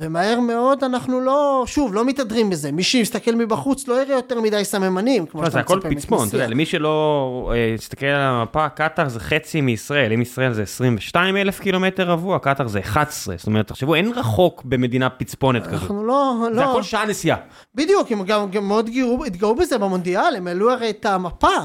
ומהר 0.00 0.40
מאוד 0.40 0.84
אנחנו 0.84 1.20
לא, 1.20 1.64
שוב, 1.66 1.94
לא 1.94 2.04
מתהדרים 2.04 2.50
בזה. 2.50 2.72
מי 2.72 2.82
שיסתכל 2.82 3.34
מבחוץ 3.34 3.88
לא 3.88 4.02
יראה 4.02 4.14
יותר 4.14 4.40
מדי 4.40 4.64
סממנים, 4.64 5.26
כמו 5.26 5.40
לא, 5.40 5.46
שאתה 5.46 5.54
זה 5.54 5.60
הכל 5.60 5.76
מצפה 5.76 5.90
פצפון, 5.90 6.28
אתה 6.28 6.36
יודע, 6.36 6.36
מכנסייה. 6.36 6.46
למי 6.46 6.66
שלא 6.66 7.52
אה, 7.54 7.74
יסתכל 7.74 8.06
על 8.06 8.20
המפה, 8.20 8.68
קטאר 8.68 9.08
זה 9.08 9.20
חצי 9.20 9.60
מישראל, 9.60 10.12
אם 10.12 10.22
ישראל 10.22 10.52
זה 10.52 10.62
22 10.62 11.36
אלף 11.36 11.60
קילומטר 11.60 12.10
רבוע, 12.10 12.38
קטאר 12.38 12.68
זה 12.68 12.80
11, 12.80 13.34
זאת 13.36 13.46
אומרת, 13.46 13.66
תחשבו, 13.66 13.94
אין 13.94 14.12
רחוק 14.16 14.62
במדינה 14.64 15.10
פצפונת 15.10 15.62
כזאת. 15.66 15.72
אנחנו 15.72 16.06
לא, 16.06 16.34
זה 16.44 16.50
לא, 16.50 16.70
הכל 16.70 16.82
שעה 16.82 17.06
נסיעה. 17.06 17.36
בדיוק, 17.74 18.12
הם 18.12 18.24
גם, 18.24 18.50
גם 18.50 18.64
מאוד 18.64 18.90
גאו, 18.90 19.24
התגאו 19.24 19.54
בזה 19.54 19.78
במונדיאל, 19.78 20.36
הם 20.36 20.46
העלו 20.46 20.70
הרי 20.70 20.90
את 20.90 21.06
המפה, 21.06 21.56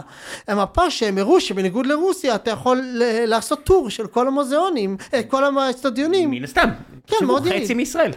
המפה 0.47 0.89
שהם 0.91 1.17
הראו 1.17 1.41
שבניגוד 1.41 1.85
לרוסיה 1.85 2.35
אתה 2.35 2.51
יכול 2.51 2.81
לעשות 3.27 3.63
טור 3.63 3.89
של 3.89 4.07
כל 4.07 4.27
המוזיאונים, 4.27 4.97
אה, 5.13 5.23
כל 5.23 5.57
האצטדיונים. 5.57 6.31
מן 6.31 6.43
הסתם. 6.43 6.69
תחשבו, 7.05 7.27
מאוד 7.27 7.43
חצי 7.43 7.55
יעיל. 7.55 7.73
מישראל. 7.73 8.11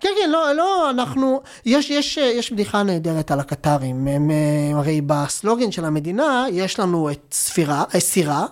כן, 0.00 0.08
כן, 0.22 0.30
לא, 0.30 0.52
לא, 0.52 0.90
אנחנו, 0.90 1.40
יש, 1.66 1.90
יש, 1.90 2.16
יש 2.16 2.52
בדיחה 2.52 2.82
נהדרת 2.82 3.30
על 3.30 3.40
הקטרים, 3.40 4.08
הם, 4.08 4.30
אה, 4.30 4.78
הרי 4.78 5.00
בסלוגן 5.00 5.72
של 5.72 5.84
המדינה 5.84 6.46
יש 6.52 6.78
לנו 6.78 7.10
את 7.10 7.20
ספירה, 7.32 7.84
אה, 7.94 8.00
סירה, 8.00 8.46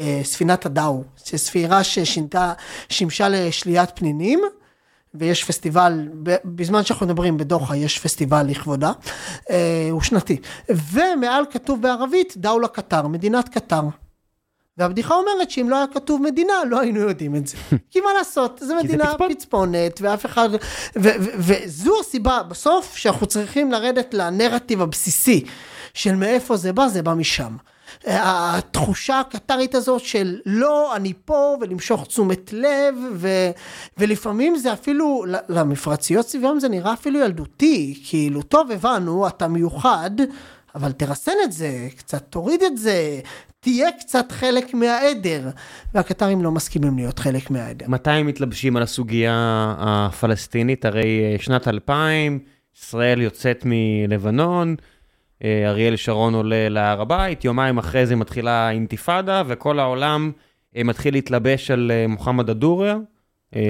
אה, 0.00 0.20
ספינת 0.24 0.66
הדאו, 0.66 1.02
ספירה 1.16 1.84
ששינתה, 1.84 2.52
שימשה 2.88 3.28
לשליית 3.28 3.90
פנינים, 3.94 4.40
ויש 5.14 5.44
פסטיבל, 5.44 6.08
בזמן 6.44 6.84
שאנחנו 6.84 7.06
מדברים 7.06 7.36
בדוחה 7.36 7.76
יש 7.76 7.98
פסטיבל 7.98 8.46
לכבודה, 8.48 8.92
הוא 9.90 10.00
שנתי, 10.00 10.36
ומעל 10.68 11.44
כתוב 11.50 11.82
בערבית 11.82 12.34
דאו 12.36 12.60
לקטר, 12.60 13.06
מדינת 13.06 13.48
קטר. 13.48 13.82
והבדיחה 14.78 15.14
אומרת 15.14 15.50
שאם 15.50 15.70
לא 15.70 15.76
היה 15.76 15.86
כתוב 15.86 16.22
מדינה, 16.22 16.52
לא 16.68 16.80
היינו 16.80 17.00
יודעים 17.00 17.36
את 17.36 17.46
זה. 17.46 17.56
כי 17.90 18.00
מה 18.00 18.10
לעשות, 18.18 18.58
זו 18.60 18.66
זה 18.66 18.74
מדינה. 18.74 19.14
פצפונת, 19.18 20.00
ואף 20.02 20.26
אחד... 20.26 20.48
וזו 20.96 22.00
הסיבה, 22.00 22.42
בסוף, 22.42 22.96
שאנחנו 22.96 23.26
צריכים 23.26 23.72
לרדת 23.72 24.14
לנרטיב 24.14 24.82
הבסיסי 24.82 25.44
של 25.94 26.14
מאיפה 26.14 26.56
זה 26.56 26.72
בא, 26.72 26.88
זה 26.88 27.02
בא 27.02 27.14
משם. 27.14 27.56
התחושה 28.06 29.20
הקטרית 29.20 29.74
הזאת 29.74 30.00
של 30.00 30.38
לא, 30.46 30.96
אני 30.96 31.12
פה, 31.24 31.56
ולמשוך 31.60 32.06
תשומת 32.06 32.52
לב, 32.52 32.94
ו, 33.14 33.28
ולפעמים 33.98 34.56
זה 34.56 34.72
אפילו, 34.72 35.24
למפרציות 35.48 36.28
סביבם 36.28 36.60
זה 36.60 36.68
נראה 36.68 36.92
אפילו 36.92 37.20
ילדותי, 37.20 38.02
כאילו, 38.08 38.42
טוב, 38.42 38.70
הבנו, 38.70 39.28
אתה 39.28 39.48
מיוחד, 39.48 40.10
אבל 40.74 40.92
תרסן 40.92 41.32
את 41.44 41.52
זה, 41.52 41.88
קצת 41.96 42.24
תוריד 42.30 42.62
את 42.62 42.78
זה, 42.78 43.20
תהיה 43.60 43.88
קצת 44.00 44.32
חלק 44.32 44.74
מהעדר, 44.74 45.50
והקטרים 45.94 46.42
לא 46.42 46.50
מסכימים 46.50 46.96
להיות 46.96 47.18
חלק 47.18 47.50
מהעדר. 47.50 47.86
מתי 47.88 48.10
הם 48.10 48.26
מתלבשים 48.26 48.76
על 48.76 48.82
הסוגיה 48.82 49.34
הפלסטינית? 49.78 50.84
הרי 50.84 51.36
שנת 51.38 51.68
2000, 51.68 52.38
ישראל 52.76 53.22
יוצאת 53.22 53.62
מלבנון, 53.66 54.76
אה, 55.44 55.70
אריאל 55.70 55.96
שרון 55.96 56.34
עולה 56.34 56.68
להר 56.68 57.00
הבית, 57.00 57.44
יומיים 57.44 57.78
אחרי 57.78 58.06
זה 58.06 58.16
מתחילה 58.16 58.70
אינתיפאדה, 58.70 59.42
וכל 59.46 59.78
העולם 59.78 60.32
אה, 60.76 60.84
מתחיל 60.84 61.14
להתלבש 61.14 61.70
על 61.70 61.90
אה, 61.94 62.06
מוחמד 62.08 62.50
א-דוריה, 62.50 62.96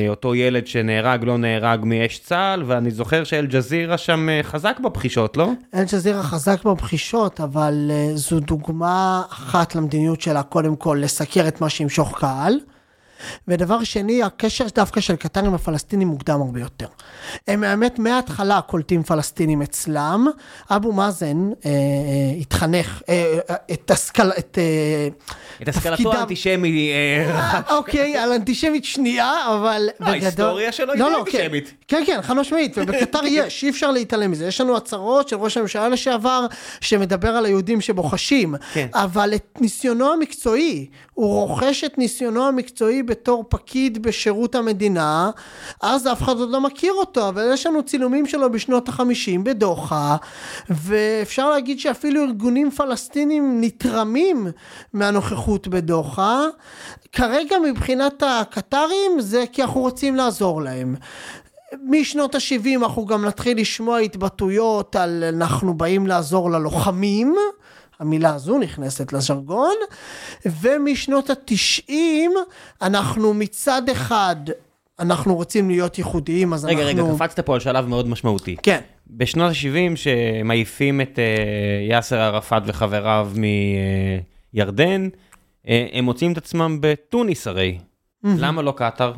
אותו 0.09 0.35
ילד 0.35 0.67
שנהרג, 0.67 1.25
לא 1.25 1.39
נהרג 1.39 1.81
מאש 1.85 2.19
צה"ל, 2.19 2.63
ואני 2.67 2.91
זוכר 2.91 3.25
שאל-ג'זירה 3.25 3.99
שם 3.99 4.29
חזק 4.43 4.81
בבחישות, 4.85 5.37
לא? 5.37 5.51
אל-ג'זירה 5.75 6.23
חזק 6.23 6.65
בבחישות, 6.65 7.41
אבל 7.41 7.91
זו 8.15 8.41
דוגמה 8.41 9.23
אחת 9.31 9.75
למדיניות 9.75 10.21
שלה, 10.21 10.43
קודם 10.43 10.77
כל, 10.77 10.99
לסקר 11.03 11.49
את 11.49 11.61
מה 11.61 11.69
שימשוך 11.69 12.19
קהל. 12.19 12.59
ודבר 13.49 13.85
שני, 13.85 14.23
הקשר 14.23 14.67
דווקא 14.75 15.01
של 15.01 15.17
קטר 15.17 15.45
עם 15.45 15.55
הפלסטינים 15.55 16.09
מוקדם 16.09 16.41
הרבה 16.41 16.61
יותר. 16.61 16.87
הם 17.49 17.65
האמת 17.65 17.99
מההתחלה 17.99 18.61
קולטים 18.61 19.03
פלסטינים 19.03 19.63
אצלם. 19.63 20.27
אבו 20.71 20.93
מאזן 20.93 21.51
אה, 21.65 21.71
אה, 21.71 22.41
התחנך, 22.41 23.03
אה, 23.09 23.39
אה, 23.51 23.57
את 23.73 23.91
השכל... 23.91 24.31
את, 24.39 24.59
אה, 24.59 25.09
את 25.63 25.69
השכלתו 25.69 26.13
האנטישמי. 26.13 26.93
אה, 26.93 27.61
אה, 27.69 27.77
אוקיי, 27.77 28.17
על 28.17 28.33
אנטישמית 28.33 28.85
שנייה, 28.85 29.33
אבל 29.55 29.89
בגדול... 30.01 30.15
ההיסטוריה 30.15 30.73
שלו 30.73 30.93
היא 30.93 31.01
לא, 31.01 31.11
לא, 31.11 31.19
אנטישמית. 31.21 31.75
כן, 31.89 32.03
כן, 32.07 32.23
חד 32.23 32.35
משמעית, 32.35 32.73
ובקטר 32.77 33.21
יש, 33.31 33.65
אי 33.65 33.71
אפשר 33.71 33.91
להתעלם 33.91 34.31
מזה. 34.31 34.47
יש 34.47 34.61
לנו 34.61 34.77
הצהרות 34.77 35.29
של 35.29 35.37
ראש 35.37 35.57
הממשלה 35.57 35.89
לשעבר, 35.89 36.47
שמדבר 36.81 37.29
על 37.29 37.45
היהודים 37.45 37.81
שבוחשים, 37.81 38.55
כן. 38.73 38.87
אבל 38.95 39.35
את 39.35 39.59
ניסיונו 39.61 40.13
המקצועי, 40.13 40.87
הוא 41.15 41.41
רוכש 41.41 41.85
את 41.85 41.99
ניסיונו 41.99 42.49
המקצועי 42.49 43.03
בתור 43.03 43.45
פקיד 43.49 44.03
בשירות 44.03 44.55
המדינה, 44.55 45.31
אז 45.83 46.07
אף 46.07 46.23
אחד 46.23 46.37
עוד 46.37 46.51
לא 46.51 46.61
מכיר 46.61 46.93
אותו, 46.93 47.29
אבל 47.29 47.51
יש 47.53 47.67
לנו 47.67 47.83
צילומים 47.83 48.27
שלו 48.27 48.53
בשנות 48.53 48.89
החמישים 48.89 49.45
בדוחה, 49.45 50.17
ואפשר 50.71 51.51
להגיד 51.51 51.81
שאפילו 51.81 52.23
ארגונים 52.23 52.71
פלסטינים 52.71 53.61
נתרמים 53.61 54.47
מהנוכחות 54.93 55.69
בדוחה. 55.69 56.41
כרגע 57.13 57.57
מבחינת 57.59 58.23
הקטרים 58.27 59.21
זה 59.21 59.45
כי 59.53 59.63
אנחנו 59.63 59.81
רוצים 59.81 60.17
לעזור 60.17 60.63
להם. 60.63 60.95
משנות 61.83 62.35
ה-70 62.35 62.83
אנחנו 62.83 63.07
גם 63.07 63.25
נתחיל 63.25 63.61
לשמוע 63.61 63.99
התבטאויות 63.99 64.97
על 64.97 65.25
אנחנו 65.25 65.75
באים 65.75 66.07
לעזור 66.07 66.51
ללוחמים. 66.51 67.35
המילה 68.01 68.35
הזו 68.35 68.59
נכנסת 68.59 69.13
לז'רגון, 69.13 69.75
ומשנות 70.47 71.31
התשעים 71.31 72.33
אנחנו 72.83 73.35
מצד 73.35 73.89
אחד, 73.89 74.37
אנחנו 74.99 75.35
רוצים 75.35 75.71
להיות 75.71 75.99
ייחודיים, 75.99 76.53
אז 76.53 76.65
רגע, 76.65 76.73
אנחנו... 76.73 76.89
רגע, 76.89 77.03
רגע, 77.03 77.15
קפצת 77.15 77.41
פה 77.41 77.55
על 77.55 77.61
שלב 77.61 77.87
מאוד 77.87 78.09
משמעותי. 78.09 78.57
כן. 78.63 78.81
בשנות 79.11 79.51
ה-70 79.51 79.97
שמעיפים 79.97 81.01
את 81.01 81.19
uh, 81.19 81.91
יאסר 81.91 82.21
ערפאת 82.21 82.63
וחבריו 82.67 83.31
מירדן, 84.55 85.09
uh, 85.09 85.69
הם 85.93 86.05
מוצאים 86.05 86.33
את 86.33 86.39
עצמם 86.39 86.79
בתוניס 86.81 87.47
הרי. 87.47 87.79
Mm-hmm. 87.79 88.29
למה 88.39 88.63
לא 88.63 88.75
קטאר? 88.77 89.13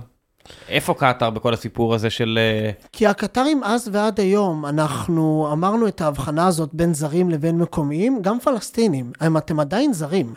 איפה 0.68 0.94
קטאר 0.94 1.30
בכל 1.30 1.54
הסיפור 1.54 1.94
הזה 1.94 2.10
של... 2.10 2.38
אה, 2.42 2.70
כי 2.92 3.06
הקטרים 3.06 3.64
אז 3.64 3.88
ועד 3.92 4.20
היום, 4.20 4.66
אנחנו 4.66 5.48
אמרנו 5.52 5.88
את 5.88 6.00
ההבחנה 6.00 6.46
הזאת 6.46 6.68
בין 6.72 6.94
זרים 6.94 7.30
לבין 7.30 7.58
מקומיים, 7.58 8.22
גם 8.22 8.38
פלסטינים, 8.40 9.12
הם 9.20 9.36
אתם 9.36 9.60
עדיין 9.60 9.92
זרים. 9.92 10.34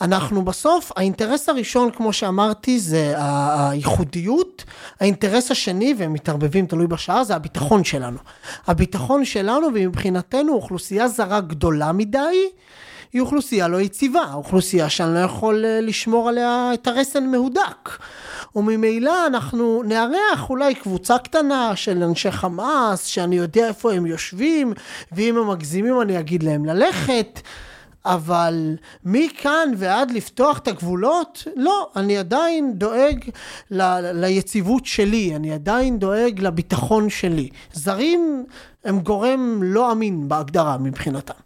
אנחנו 0.00 0.44
בסוף, 0.44 0.92
האינטרס 0.96 1.48
הראשון, 1.48 1.90
כמו 1.90 2.12
שאמרתי, 2.12 2.80
זה 2.80 3.14
הייחודיות, 3.18 4.64
האינטרס 5.00 5.50
השני, 5.50 5.94
והם 5.98 6.12
מתערבבים, 6.12 6.66
תלוי 6.66 6.86
בשעה, 6.86 7.24
זה 7.24 7.36
הביטחון 7.36 7.84
שלנו. 7.84 8.18
הביטחון 8.66 9.24
שלנו, 9.24 9.66
ומבחינתנו 9.74 10.52
אוכלוסייה 10.52 11.08
זרה 11.08 11.40
גדולה 11.40 11.92
מדי, 11.92 12.48
היא 13.12 13.20
אוכלוסייה 13.20 13.68
לא 13.68 13.80
יציבה, 13.80 14.32
אוכלוסייה 14.34 14.88
שאני 14.88 15.14
לא 15.14 15.18
יכול 15.18 15.64
אה, 15.64 15.80
לשמור 15.80 16.28
עליה 16.28 16.70
את 16.74 16.86
הרסן 16.86 17.26
מהודק. 17.26 17.90
וממילא 18.56 19.26
אנחנו 19.26 19.82
נארח 19.82 20.50
אולי 20.50 20.74
קבוצה 20.74 21.18
קטנה 21.18 21.76
של 21.76 22.02
אנשי 22.02 22.30
חמאס, 22.30 23.04
שאני 23.04 23.36
יודע 23.36 23.68
איפה 23.68 23.92
הם 23.92 24.06
יושבים, 24.06 24.72
ואם 25.12 25.36
הם 25.38 25.50
מגזימים 25.50 26.00
אני 26.00 26.18
אגיד 26.18 26.42
להם 26.42 26.64
ללכת. 26.64 27.40
אבל 28.04 28.76
מכאן 29.04 29.68
ועד 29.76 30.10
לפתוח 30.10 30.58
את 30.58 30.68
הגבולות, 30.68 31.44
לא, 31.56 31.90
אני 31.96 32.18
עדיין 32.18 32.72
דואג 32.74 33.30
ל- 33.70 34.24
ליציבות 34.24 34.86
שלי, 34.86 35.36
אני 35.36 35.52
עדיין 35.52 35.98
דואג 35.98 36.40
לביטחון 36.40 37.10
שלי. 37.10 37.48
זרים 37.72 38.44
הם 38.84 39.00
גורם 39.00 39.60
לא 39.62 39.92
אמין 39.92 40.28
בהגדרה 40.28 40.78
מבחינתם. 40.78 41.45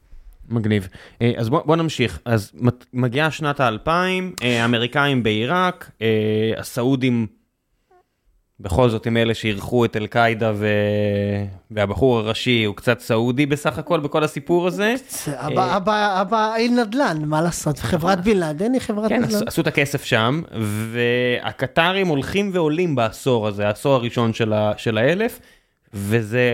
מגניב. 0.51 0.89
אה, 1.23 1.33
אז 1.37 1.49
בוא, 1.49 1.61
בוא 1.65 1.77
נמשיך. 1.77 2.21
אז 2.25 2.53
מגיעה 2.93 3.31
שנת 3.31 3.61
האלפיים, 3.61 4.33
אה, 4.43 4.63
האמריקאים 4.63 5.23
בעיראק, 5.23 5.91
אה, 6.03 6.53
הסעודים 6.59 7.27
בכל 8.61 8.91
זאת 8.91 9.07
הם 9.07 9.17
אלה 9.17 9.35
שאירחו 9.35 9.85
את 9.85 9.97
אל-קאעידה 9.97 10.53
ו... 10.55 10.69
והבחור 11.71 12.19
הראשי 12.19 12.65
הוא 12.65 12.77
קצת 12.77 13.01
סעודי 13.01 13.47
בסך 13.47 13.79
הכל 13.79 14.01
בכל 14.01 14.25
הסיפור 14.25 14.67
הזה. 14.67 14.95
אבא, 15.27 15.77
אבא, 15.77 16.21
אבא 16.21 16.55
אין 16.57 16.79
נדל"ן, 16.79 17.23
מה 17.25 17.43
לעשות? 17.43 17.79
חברת 17.79 18.25
בן 18.25 18.37
לאדן 18.37 18.73
היא 18.73 18.81
חברת 18.81 19.13
נדל"ן. 19.13 19.41
כן, 19.41 19.47
עשו 19.47 19.61
את 19.61 19.67
הכסף 19.67 20.05
שם, 20.05 20.43
והקטרים 20.93 22.07
הולכים 22.07 22.51
ועולים 22.53 22.95
בעשור 22.95 23.49
הזה, 23.49 23.67
העשור 23.67 23.95
הראשון. 23.95 24.33
של 24.77 24.99
האלף. 24.99 25.41
וזה, 25.95 26.51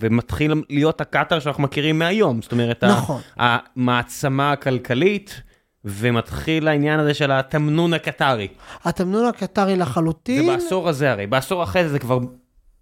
ומתחיל 0.00 0.54
להיות 0.70 1.00
הקטר 1.00 1.40
שאנחנו 1.40 1.62
מכירים 1.62 1.98
מהיום, 1.98 2.42
זאת 2.42 2.52
אומרת, 2.52 2.84
נכון. 2.84 3.20
המעצמה 3.36 4.52
הכלכלית, 4.52 5.42
ומתחיל 5.84 6.68
העניין 6.68 7.00
הזה 7.00 7.14
של 7.14 7.32
התמנון 7.32 7.94
הקטרי. 7.94 8.48
התמנון 8.84 9.24
הקטרי 9.24 9.76
לחלוטין. 9.76 10.46
זה 10.46 10.52
בעשור 10.52 10.88
הזה 10.88 11.12
הרי, 11.12 11.26
בעשור 11.26 11.62
אחרי 11.62 11.82
זה 11.82 11.88
זה 11.88 11.98
כבר 11.98 12.18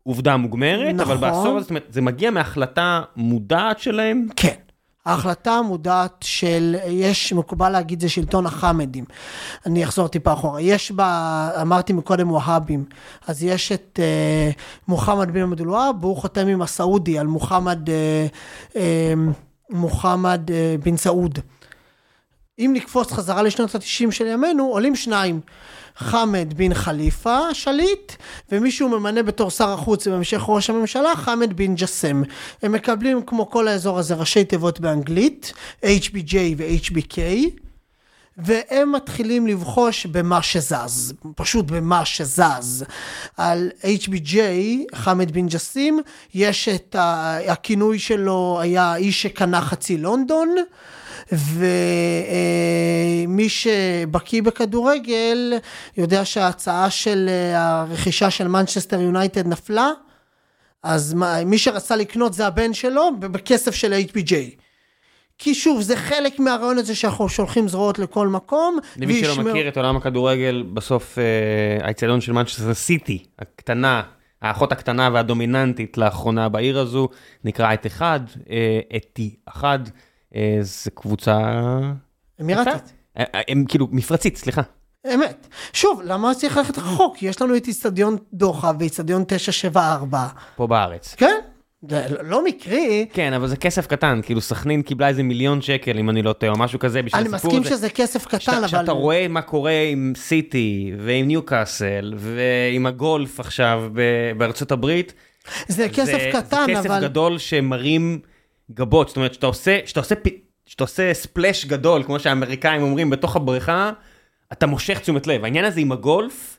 עובדה 0.02 0.36
מוגמרת, 0.36 0.94
נכון. 0.94 1.12
אבל 1.12 1.16
בעשור 1.20 1.56
הזה, 1.56 1.60
זאת 1.60 1.70
אומרת, 1.70 1.86
זה 1.90 2.00
מגיע 2.00 2.30
מהחלטה 2.30 3.02
מודעת 3.16 3.78
שלהם. 3.78 4.26
כן. 4.36 4.54
ההחלטה 5.08 5.52
המודעת 5.52 6.16
של, 6.20 6.76
יש, 6.86 7.32
מקובל 7.32 7.68
להגיד 7.68 8.00
זה 8.00 8.08
שלטון 8.08 8.46
החמדים. 8.46 9.04
אני 9.66 9.84
אחזור 9.84 10.08
טיפה 10.08 10.32
אחורה. 10.32 10.60
יש 10.60 10.92
בה, 10.92 11.50
אמרתי 11.62 11.92
מקודם 11.92 12.30
והאבים, 12.30 12.84
אז 13.26 13.42
יש 13.42 13.72
את 13.72 14.00
אה, 14.02 14.50
מוחמד 14.88 15.30
בן 15.30 15.42
עמד 15.42 15.60
אל-והאב, 15.60 16.04
והוא 16.04 16.16
חותם 16.16 16.46
עם 16.48 16.62
הסעודי 16.62 17.18
על 17.18 17.26
מוחמד, 17.26 17.90
אה, 17.90 18.26
אה, 18.76 19.14
מוחמד 19.70 20.50
אה, 20.50 20.74
בן 20.84 20.96
סעוד. 20.96 21.38
אם 22.58 22.70
נקפוץ 22.74 23.12
חזרה 23.12 23.42
לשנות 23.42 23.74
ה-90 23.74 24.10
של 24.10 24.26
ימינו, 24.26 24.64
עולים 24.64 24.96
שניים. 24.96 25.40
חמד 25.98 26.54
בן 26.56 26.74
חליפה 26.74 27.54
שליט, 27.54 28.12
ומי 28.52 28.70
שהוא 28.70 28.90
ממנה 28.90 29.22
בתור 29.22 29.50
שר 29.50 29.70
החוץ 29.70 30.06
ובהמשך 30.06 30.42
ראש 30.48 30.70
הממשלה, 30.70 31.16
חמד 31.16 31.56
בן 31.56 31.74
ג'סם. 31.74 32.22
הם 32.62 32.72
מקבלים 32.72 33.22
כמו 33.22 33.50
כל 33.50 33.68
האזור 33.68 33.98
הזה 33.98 34.14
ראשי 34.14 34.44
תיבות 34.44 34.80
באנגלית, 34.80 35.52
HBJ 35.84 36.34
ו-HBK. 36.56 37.18
והם 38.38 38.92
מתחילים 38.92 39.46
לבחוש 39.46 40.06
במה 40.06 40.42
שזז, 40.42 41.14
פשוט 41.36 41.66
במה 41.66 42.04
שזז. 42.04 42.84
על 43.36 43.70
HBJ, 43.82 44.36
חמד 44.94 45.30
בן 45.30 45.46
ג'אסם, 45.46 46.00
יש 46.34 46.68
את 46.68 46.96
הכינוי 47.48 47.98
שלו 47.98 48.58
היה 48.60 48.82
האיש 48.82 49.22
שקנה 49.22 49.60
חצי 49.60 49.98
לונדון. 49.98 50.56
ומי 51.32 51.68
שבקיא 53.48 54.42
בכדורגל 54.42 55.54
יודע 55.96 56.24
שההצעה 56.24 56.90
של 56.90 57.28
אה, 57.28 57.80
הרכישה 57.80 58.30
של 58.30 58.48
מנצ'סטר 58.48 59.00
יונייטד 59.00 59.46
נפלה, 59.46 59.90
אז 60.82 61.14
מי 61.46 61.58
שרצה 61.58 61.96
לקנות 61.96 62.34
זה 62.34 62.46
הבן 62.46 62.72
שלו 62.74 63.10
בכסף 63.20 63.74
של 63.74 64.00
HBJ. 64.08 64.34
כי 65.38 65.54
שוב, 65.54 65.80
זה 65.80 65.96
חלק 65.96 66.38
מהרעיון 66.38 66.78
הזה 66.78 66.94
שאנחנו 66.94 67.28
שולחים 67.28 67.68
זרועות 67.68 67.98
לכל 67.98 68.28
מקום. 68.28 68.78
למי 68.96 69.24
שלא 69.24 69.44
מכיר 69.44 69.68
את 69.68 69.76
עולם 69.76 69.96
הכדורגל, 69.96 70.64
בסוף 70.72 71.18
אה, 71.18 71.86
האצטדיון 71.86 72.20
של 72.20 72.32
מנצ'סטר 72.32 72.74
סיטי, 72.74 73.24
הקטנה, 73.38 74.02
האחות 74.42 74.72
הקטנה 74.72 75.10
והדומיננטית 75.12 75.98
לאחרונה 75.98 76.48
בעיר 76.48 76.78
הזו, 76.78 77.08
נקרא 77.44 77.74
את 77.74 77.86
אחד, 77.86 78.20
אה, 78.50 78.80
אתי 78.96 79.36
אחד. 79.48 79.78
אה, 80.34 80.58
זה 80.60 80.90
קבוצה 80.90 81.38
אמירתית. 82.40 82.92
אה, 83.18 83.24
אה, 83.34 83.40
הם 83.48 83.64
כאילו 83.68 83.88
מפרצית, 83.90 84.36
סליחה. 84.36 84.62
אמת. 85.14 85.46
שוב, 85.72 86.02
למה 86.04 86.34
צריך 86.34 86.56
ללכת 86.56 86.78
רחוק? 86.78 87.22
יש 87.22 87.42
לנו 87.42 87.56
את 87.56 87.66
איצטדיון 87.66 88.16
דוחה 88.32 88.72
ואיצטדיון 88.78 89.24
974. 89.26 90.26
פה 90.56 90.66
בארץ. 90.66 91.14
כן, 91.14 91.40
זה 91.82 92.06
לא 92.22 92.44
מקרי. 92.44 93.06
כן, 93.12 93.32
אבל 93.32 93.46
זה 93.48 93.56
כסף 93.56 93.86
קטן, 93.86 94.20
כאילו 94.22 94.40
סכנין 94.40 94.82
קיבלה 94.82 95.08
איזה 95.08 95.22
מיליון 95.22 95.62
שקל, 95.62 95.98
אם 95.98 96.10
אני 96.10 96.22
לא 96.22 96.32
טועה, 96.32 96.52
או 96.52 96.58
משהו 96.58 96.78
כזה, 96.78 97.02
בשביל 97.02 97.20
אני 97.26 97.34
הסיפור 97.34 97.50
מסכים 97.50 97.62
הזה. 97.66 97.76
שזה 97.76 97.90
כסף 97.90 98.26
קטן, 98.26 98.40
שאתה- 98.40 98.58
אבל... 98.58 98.68
שאתה 98.68 98.92
רואה 98.92 99.28
מה 99.28 99.42
קורה 99.42 99.82
עם 99.92 100.12
סיטי, 100.16 100.92
ועם 100.98 101.26
ניוקאסל, 101.26 102.14
ועם 102.16 102.86
הגולף 102.86 103.40
עכשיו 103.40 103.90
בארצות 104.36 104.72
הברית, 104.72 105.12
זה 105.68 105.88
כסף 105.88 106.04
זה, 106.06 106.30
קטן, 106.32 106.66
זה 106.66 106.72
כסף 106.72 106.86
אבל... 106.90 107.02
גדול 107.02 107.38
שמרים 107.38 108.18
גבות, 108.72 109.08
זאת 109.08 109.16
אומרת, 109.16 109.34
שאתה 109.34 109.46
עושה, 109.46 109.78
שאתה 109.84 110.00
עושה, 110.00 110.14
פ- 110.14 110.28
שאתה 110.66 110.84
עושה 110.84 111.14
splash 111.14 111.64
גדול, 111.64 112.02
כמו 112.02 112.18
שהאמריקאים 112.20 112.82
אומרים, 112.82 113.10
בתוך 113.10 113.36
הבריכה, 113.36 113.90
אתה 114.52 114.66
מושך 114.66 114.98
תשומת 114.98 115.26
לב. 115.26 115.44
העניין 115.44 115.64
הזה 115.64 115.80
עם 115.80 115.92
הגולף, 115.92 116.57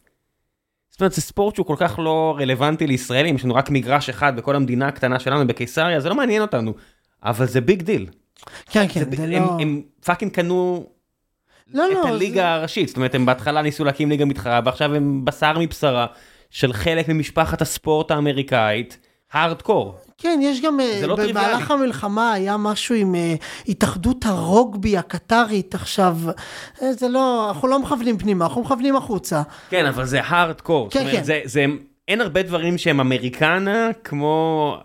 זאת 0.99 1.01
אומרת, 1.01 1.11
זה 1.13 1.21
ספורט 1.21 1.55
שהוא 1.55 1.65
כל 1.65 1.75
כך 1.77 1.99
לא 2.03 2.35
רלוונטי 2.39 2.87
לישראלים, 2.87 3.35
יש 3.35 3.45
לנו 3.45 3.55
רק 3.55 3.69
מגרש 3.69 4.09
אחד 4.09 4.35
בכל 4.35 4.55
המדינה 4.55 4.87
הקטנה 4.87 5.19
שלנו 5.19 5.47
בקיסריה, 5.47 5.99
זה 5.99 6.09
לא 6.09 6.15
מעניין 6.15 6.41
אותנו, 6.41 6.73
אבל 7.23 7.45
זה 7.45 7.61
big 7.61 7.81
deal. 7.81 8.07
כן, 8.69 8.85
כן, 8.89 8.99
זה- 9.11 9.17
זה 9.17 9.23
הם, 9.23 9.31
לא... 9.43 9.57
הם 9.61 9.81
fucking 10.05 10.31
קנו 10.31 10.85
לא, 11.73 11.87
את 11.87 11.97
לא, 12.03 12.07
הליגה 12.07 12.33
זה- 12.41 12.49
הראשית, 12.49 12.87
זאת 12.87 12.97
אומרת, 12.97 13.15
הם 13.15 13.25
בהתחלה 13.25 13.61
ניסו 13.61 13.83
להקים 13.85 14.09
ליגה 14.09 14.25
מתחרה, 14.25 14.59
ועכשיו 14.65 14.95
הם 14.95 15.25
בשר 15.25 15.59
מבשרה 15.59 16.05
של 16.49 16.73
חלק 16.73 17.07
ממשפחת 17.09 17.61
הספורט 17.61 18.11
האמריקאית, 18.11 18.99
הארדקור. 19.33 19.95
כן, 20.17 20.39
יש 20.43 20.61
גם... 20.61 20.79
זה 20.99 21.07
לא 21.07 21.15
במהלך 21.15 21.33
טריוויאלי. 21.33 21.73
המלחמה 21.83 22.33
היה 22.33 22.57
משהו 22.57 22.95
עם 22.95 23.15
אה, 23.15 23.35
התאחדות 23.67 24.25
הרוגבי 24.25 24.97
הקטרית 24.97 25.75
עכשיו. 25.75 26.17
אה, 26.81 26.93
זה 26.93 27.07
לא... 27.07 27.49
אנחנו 27.49 27.67
לא 27.67 27.79
מכוונים 27.79 28.17
פנימה, 28.17 28.45
אנחנו 28.45 28.61
מכוונים 28.61 28.95
החוצה. 28.95 29.41
כן, 29.69 29.85
אבל 29.85 30.05
זה 30.05 30.19
הארדקור. 30.23 30.89
כן, 30.89 30.99
זאת 30.99 31.07
אומרת, 31.07 31.17
כן. 31.19 31.23
זה, 31.23 31.41
זה, 31.45 31.65
אין 32.07 32.21
הרבה 32.21 32.41
דברים 32.41 32.77
שהם 32.77 32.99
אמריקנה 32.99 33.89
כמו... 34.03 34.77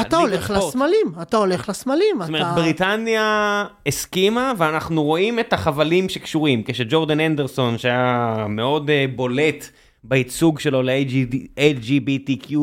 אתה 0.00 0.16
הולך. 0.16 0.50
לסמלים, 0.50 1.06
אתה 1.22 1.36
הולך 1.36 1.68
לסמלים. 1.68 2.16
זאת 2.20 2.28
אומרת, 2.28 2.42
אתה- 2.46 2.54
בריטניה 2.54 3.64
הסכימה, 3.86 4.52
ואנחנו 4.56 5.02
רואים 5.02 5.38
את 5.38 5.52
החבלים 5.52 6.08
שקשורים. 6.08 6.62
כשג'ורדן 6.66 7.20
אנדרסון, 7.20 7.78
שהיה 7.78 8.46
מאוד 8.48 8.90
אה, 8.90 9.04
בולט 9.16 9.64
בייצוג 10.04 10.58
שלו 10.60 10.82
ל-LGBTQ, 10.82 12.54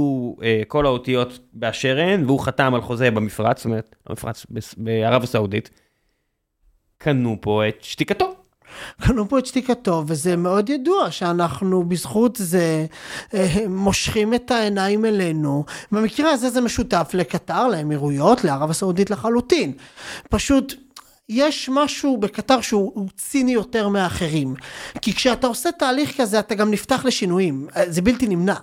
אה, 0.44 0.62
כל 0.68 0.86
האותיות 0.86 1.40
באשר 1.54 2.00
הן, 2.00 2.26
והוא 2.26 2.40
חתם 2.40 2.74
על 2.76 2.82
חוזה 2.82 3.12
במפרץ, 3.12 3.58
זאת 3.58 3.66
אומרת, 3.66 3.96
מפרץ, 4.10 4.46
בס- 4.52 4.76
בערב 4.78 5.24
הסעודית, 5.24 5.70
קנו 6.98 7.38
פה 7.42 7.68
את 7.68 7.78
שתיקתו. 7.84 8.34
קנו 9.02 9.30
פה 9.30 9.40
את 9.40 9.46
שתיקתו, 9.46 10.04
וזה 10.08 10.36
מאוד 10.36 10.70
ידוע 10.70 11.12
שאנחנו 11.12 11.84
בזכות 11.84 12.36
זה 12.36 12.86
אה, 13.34 13.56
מושכים 13.70 14.34
את 14.34 14.52
העיניים 14.52 15.06
אלינו. 15.06 15.64
במקרה 15.92 16.32
הזה 16.32 16.50
זה 16.50 16.62
משותף 16.62 17.12
לקטר, 17.14 17.68
לאמירויות, 17.68 18.44
לערב 18.44 18.70
הסעודית 18.70 19.10
לחלוטין. 19.10 19.74
פשוט... 20.30 20.87
יש 21.30 21.70
משהו 21.74 22.18
בקטר 22.18 22.62
שהוא 22.62 22.92
הוא 22.96 23.10
ציני 23.18 23.52
יותר 23.52 23.88
מאחרים. 23.90 24.56
כי 25.02 25.14
כשאתה 25.14 25.48
עושה 25.48 25.72
תהליך 25.72 26.22
כזה, 26.22 26.40
אתה 26.40 26.56
גם 26.56 26.72
נפתח 26.72 27.06
לשינויים. 27.06 27.68
זה 27.88 28.02
בלתי 28.02 28.28
נמנע. 28.28 28.56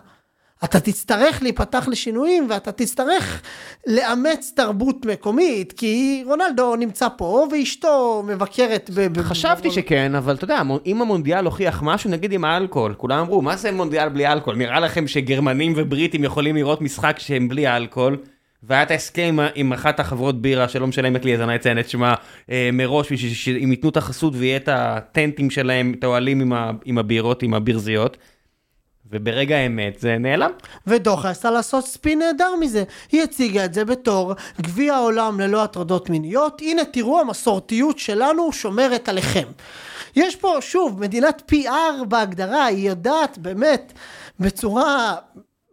אתה 0.65 0.81
תצטרך 0.81 1.43
להיפתח 1.43 1.89
לשינויים 1.89 2.47
ואתה 2.51 2.73
תצטרך 2.73 3.43
לאמץ 3.87 4.53
תרבות 4.57 5.07
מקומית, 5.07 5.73
כי 5.73 6.23
רונלדו 6.27 6.77
נמצא 6.77 7.09
פה 7.17 7.47
ואשתו 7.53 8.23
מבקרת 8.27 8.91
ב... 8.95 9.01
ב- 9.01 9.23
חשבתי 9.23 9.71
שכן, 9.71 10.15
אבל 10.15 10.35
אתה 10.35 10.45
יודע, 10.45 10.63
אם 10.87 11.03
המונדיאל 11.03 11.45
הוכיח 11.45 11.83
משהו, 11.83 12.11
נגיד 12.11 12.33
עם 12.33 12.45
האלכוהול, 12.45 12.95
כולם 12.95 13.19
אמרו, 13.19 13.43
מה 13.43 13.57
זה 13.57 13.73
מונדיאל 13.73 14.09
בלי 14.09 14.27
אלכוהול? 14.27 14.59
נראה 14.59 14.81
לכם 14.81 15.07
שגרמנים 15.07 15.73
ובריטים 15.77 16.25
יכולים 16.25 16.57
לראות 16.57 16.81
משחק 16.81 17.17
שהם 17.19 17.49
בלי 17.49 17.69
אלכוהול? 17.69 18.19
והיה 18.67 18.83
את 18.83 18.91
ההסכם 18.91 19.37
עם- 19.55 19.73
אחת 19.73 20.01
החברות 20.01 20.43
בירה 20.43 20.69
שלא 20.69 20.87
משלמת 20.87 21.25
לי 21.25 21.35
אז 21.35 21.41
אני 21.41 21.57
אציין 21.57 21.79
את 21.79 21.89
שמה 21.89 22.15
אה, 22.51 22.71
מראש 22.73 23.13
בשביל 23.13 23.33
שהם 23.35 23.71
ייתנו 23.71 23.91
את 23.91 23.97
החסות 23.97 24.33
ויהיה 24.37 24.57
את 24.57 24.69
הטנטים 24.73 25.51
שלהם, 25.51 25.95
את 25.99 26.05
האוהלים 26.05 26.41
עם 26.41 26.53
ה- 26.53 26.71
עם 26.85 26.99
הבירות, 26.99 27.43
עם 27.43 27.55
הברזיות. 27.55 28.17
וברגע 29.11 29.57
האמת 29.57 30.01
זה 30.01 30.19
נעלם. 30.19 30.51
ודוחה 30.87 31.31
עשתה 31.31 31.51
לעשות 31.51 31.85
ספין 31.87 32.19
נהדר 32.19 32.51
מזה. 32.61 32.85
היא 33.13 33.23
הציגה 33.23 33.65
את 33.65 33.75
זה 33.75 33.85
בתור 33.85 34.35
גביע 34.61 34.95
העולם 34.95 35.41
ללא 35.41 35.63
הטרדות 35.65 36.11
מיניות. 36.11 36.61
הנה 36.61 36.83
תראו 36.85 37.21
המסורתיות 37.21 37.99
שלנו 37.99 38.53
שומרת 38.53 39.09
עליכם. 39.09 39.45
יש 40.17 40.37
פה 40.37 40.57
שוב 40.61 41.01
מדינת 41.01 41.53
PR 41.53 42.05
בהגדרה, 42.09 42.65
היא 42.65 42.89
יודעת 42.89 43.39
באמת 43.39 43.93
בצורה 44.41 45.15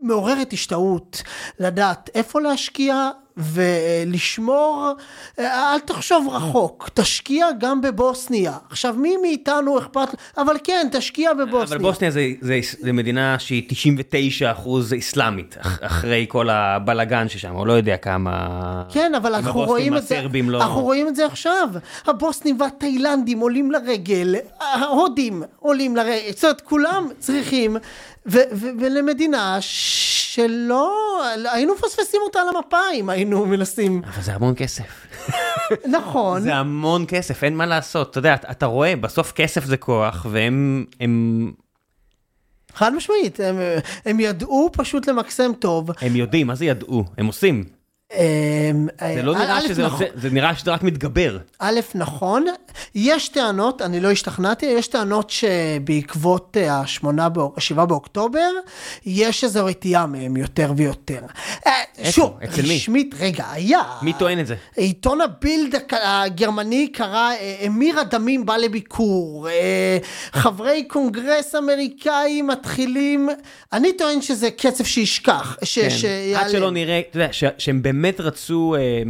מעוררת 0.02 0.54
השתאות 0.54 1.24
לדעת 1.60 2.10
איפה 2.16 2.42
להשקיע 2.42 3.10
ולשמור, 3.38 4.92
אל 5.40 5.80
תחשוב 5.80 6.28
רחוק, 6.32 6.90
תשקיע 6.94 7.48
גם 7.60 7.82
בבוסניה. 7.82 8.58
עכשיו 8.70 8.96
מי 8.98 9.18
מאיתנו 9.18 9.80
אכפת, 9.80 10.16
אבל 10.38 10.56
כן, 10.64 10.88
תשקיע 10.92 11.34
בבוסניה. 11.34 11.64
אבל 11.64 11.78
בוסניה 11.78 12.12
זה, 12.12 12.28
זה, 12.42 12.60
זה 12.80 12.94
מדינה 12.94 13.40
שהיא 13.40 13.64
99 13.68 14.52
אחוז 14.52 14.94
איסלאמית, 14.94 15.58
אח, 15.62 15.80
אחרי 15.82 16.26
כל 16.30 16.50
הבלגן 16.50 17.30
ששם, 17.30 17.56
או 17.56 17.66
לא 17.66 17.74
יודע 17.74 17.98
כמה... 17.98 18.84
כן, 18.90 19.16
אבל 19.16 19.36
אנחנו 19.36 19.62
רואים 19.62 19.98
את 19.98 20.08
זה, 20.08 20.22
לא... 20.44 20.62
אנחנו 20.62 20.82
רואים 20.82 21.08
את 21.08 21.16
זה 21.16 21.26
עכשיו. 21.26 21.70
הבוסנים 22.06 22.60
והתאילנדים 22.60 23.40
עולים 23.40 23.72
לרגל, 23.72 24.36
ההודים 24.60 25.44
עולים 25.60 25.96
לרגל, 25.96 26.32
זאת 26.32 26.44
אומרת, 26.44 26.62
כולם 26.62 27.08
צריכים, 27.20 27.78
ו- 28.26 28.40
ו- 28.52 28.70
ולמדינה 28.80 29.58
שלא, 29.62 30.92
היינו 31.52 31.74
מפספסים 31.76 32.22
אותה 32.24 32.40
על 32.40 32.48
המפה 32.56 32.78
אם 32.94 33.10
היינו 33.10 33.46
מנסים, 33.46 34.02
אבל 34.06 34.22
זה 34.24 34.34
המון 34.34 34.54
כסף. 34.58 35.08
נכון, 35.98 36.42
זה 36.42 36.56
המון 36.56 37.06
כסף, 37.08 37.44
אין 37.44 37.58
מה 37.58 37.66
לעשות. 37.66 38.12
אתה 38.12 38.20
יודע, 38.20 38.34
אתה, 38.34 38.52
אתה 38.52 38.66
רואה, 38.66 38.96
בסוף 38.96 39.32
כסף 39.32 39.66
זה 39.66 39.78
כוח, 39.78 40.26
והם... 40.30 40.86
הם, 41.00 41.52
חד 42.74 42.94
משמעית, 42.94 43.40
הם, 43.40 43.56
הם 44.06 44.20
ידעו 44.20 44.70
פשוט 44.74 45.08
למקסם 45.08 45.52
טוב. 45.60 45.90
הם 46.02 46.16
יודעים, 46.16 46.48
מה 46.48 46.56
זה 46.56 46.66
ידעו? 46.66 47.06
הם 47.18 47.26
עושים. 47.26 47.81
אמ, 48.16 48.88
זה 49.16 49.24
לא 49.24 49.34
נראה 49.36 49.58
א', 49.58 49.62
שזה 49.68 49.86
נכון. 49.86 50.02
יוצא, 50.02 50.20
זה 50.20 50.30
נראה 50.30 50.56
שזה 50.56 50.72
רק 50.72 50.84
מתגבר. 50.84 51.38
א', 51.60 51.80
נכון, 51.96 52.46
יש 52.96 53.28
טענות, 53.30 53.82
אני 53.82 54.00
לא 54.00 54.12
השתכנעתי, 54.12 54.66
יש 54.66 54.88
טענות 54.88 55.30
שבעקבות 55.30 56.58
אה, 56.60 56.80
השמונה, 56.80 57.30
באוק- 57.30 57.58
השבעה 57.58 57.86
באוקטובר, 57.86 58.50
יש 59.06 59.44
איזו 59.44 59.66
רתיעה 59.66 60.06
מהם 60.06 60.38
יותר 60.38 60.74
ויותר. 60.78 61.20
אה, 61.68 61.72
שוב? 62.12 62.38
רשמית, 62.58 63.16
רגע, 63.20 63.46
היה. 63.52 63.82
מי 64.02 64.14
טוען 64.14 64.40
את 64.40 64.48
זה? 64.48 64.56
עיתון 64.76 65.22
הבילד 65.22 65.76
הגרמני 65.92 66.88
קרא, 66.88 67.32
אה, 67.32 67.56
אמיר 67.68 68.00
הדמים 68.00 68.46
בא 68.46 68.58
לביקור, 68.58 69.48
אה, 69.50 69.98
חברי 70.34 70.84
קונגרס 70.88 71.56
אמריקאי 71.56 72.42
מתחילים, 72.42 73.30
אני 73.74 73.94
טוען 73.94 74.22
שזה 74.22 74.52
קצב 74.52 74.84
שישכח, 74.84 75.58
כן. 75.76 75.88
עד 76.38 76.50
שלא 76.50 76.72
נראה, 76.72 77.00
אתה 77.10 77.18
יודע, 77.18 77.28
שהם 77.58 77.82
באמת 77.82 78.01
רצו 78.20 78.76
אה, 78.76 79.04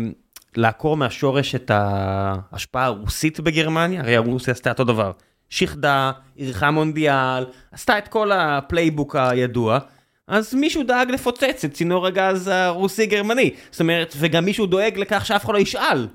לעקור 0.56 0.98
מהשורש 0.98 1.56
את 1.56 1.72
ההשפעה 1.74 2.86
הרוסית 2.86 3.40
בגרמניה, 3.40 4.02
הרי 4.02 4.18
רוסיה 4.18 4.54
עשתה 4.54 4.70
אותו 4.70 4.84
דבר. 4.84 5.12
שקטאר, 5.50 6.12
אירחה 6.38 6.72
מונדיאל, 6.72 7.46
עשתה 7.72 7.98
את 7.98 8.08
כל 8.08 8.32
ה 8.32 8.41
playbook 8.41 9.16
הידוע, 9.16 9.80
אז 10.28 10.54
מישהו 10.54 10.84
דאג 10.84 11.12
לפוצץ 11.12 11.66
את 11.66 11.74
צינור 11.74 12.08
הגז 12.08 12.48
הרוסי-גרמני. 12.48 13.52
זאת 13.72 13.80
אומרת, 13.80 14.14
וגם 14.18 14.46
מישהו 14.46 14.66
דואג 14.66 14.98
לכך 14.98 15.26
שאף 15.26 15.46
אחד 15.46 15.54
לא 15.54 15.60
ישאל 15.60 16.08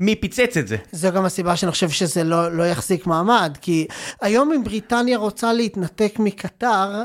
מי 0.00 0.16
פיצץ 0.16 0.56
את 0.56 0.68
זה. 0.68 0.76
זו 0.92 1.10
גם 1.12 1.24
הסיבה 1.24 1.56
שאני 1.56 1.72
חושב 1.72 1.90
שזה 1.90 2.24
לא, 2.24 2.52
לא 2.52 2.62
יחזיק 2.62 3.06
מעמד, 3.06 3.58
כי 3.60 3.86
היום 4.20 4.52
אם 4.52 4.64
בריטניה 4.64 5.18
רוצה 5.18 5.52
להתנתק 5.52 6.14
מקטר, 6.18 7.02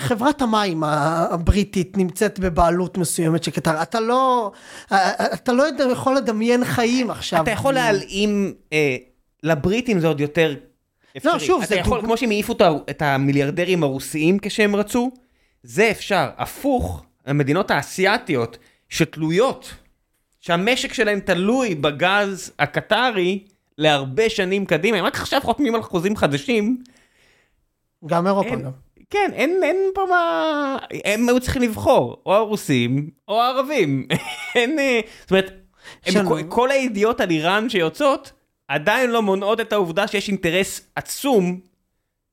חברת 0.00 0.42
המים 0.42 0.82
הבריטית 0.84 1.96
נמצאת 1.96 2.38
בבעלות 2.38 2.98
מסוימת 2.98 3.44
של 3.44 3.50
קטר. 3.50 3.82
אתה 3.82 4.00
לא, 4.00 4.52
אתה 5.34 5.52
לא 5.52 5.64
יכול 5.92 6.16
לדמיין 6.16 6.64
חיים 6.64 7.10
עכשיו. 7.10 7.42
אתה 7.42 7.50
יכול 7.50 7.74
להלאים, 7.74 8.54
אה, 8.72 8.96
לבריטים 9.42 10.00
זה 10.00 10.06
עוד 10.06 10.20
יותר 10.20 10.54
אפשרי. 11.16 11.32
לא, 11.32 11.38
שוב, 11.38 11.62
אתה 11.62 11.68
זה 11.68 11.74
יכול, 11.76 11.98
דוג- 11.98 12.06
כמו 12.06 12.16
שהם 12.16 12.30
העיפו 12.30 12.54
את 12.90 13.02
המיליארדרים 13.02 13.82
הרוסיים 13.82 14.38
כשהם 14.42 14.76
רצו, 14.76 15.10
זה 15.62 15.90
אפשר. 15.90 16.28
הפוך, 16.38 17.04
המדינות 17.26 17.70
האסייתיות 17.70 18.58
שתלויות, 18.88 19.74
שהמשק 20.40 20.92
שלהם 20.92 21.20
תלוי 21.20 21.74
בגז 21.74 22.52
הקטרי 22.58 23.44
להרבה 23.78 24.28
שנים 24.30 24.66
קדימה, 24.66 24.98
הם 24.98 25.04
רק 25.04 25.14
עכשיו 25.14 25.40
חותמים 25.44 25.74
על 25.74 25.82
חוזים 25.82 26.16
חדשים, 26.16 26.82
גם 28.06 28.26
אירופה 28.26 28.48
אין, 28.50 28.62
גם. 28.62 28.70
כן, 29.10 29.30
אין, 29.34 29.60
אין 29.62 29.76
פה 29.94 30.06
מה... 30.10 30.78
הם 31.04 31.28
היו 31.28 31.40
צריכים 31.40 31.62
לבחור, 31.62 32.22
או 32.26 32.34
הרוסים, 32.34 33.10
או 33.28 33.42
הערבים. 33.42 34.06
אין... 34.54 34.78
אה, 34.78 35.00
זאת 35.20 35.30
אומרת, 35.30 35.52
הם, 36.06 36.28
כל, 36.28 36.40
כל 36.48 36.70
הידיעות 36.70 37.20
על 37.20 37.30
איראן 37.30 37.68
שיוצאות, 37.68 38.32
עדיין 38.68 39.10
לא 39.10 39.22
מונעות 39.22 39.60
את 39.60 39.72
העובדה 39.72 40.06
שיש 40.06 40.28
אינטרס 40.28 40.80
עצום 40.96 41.60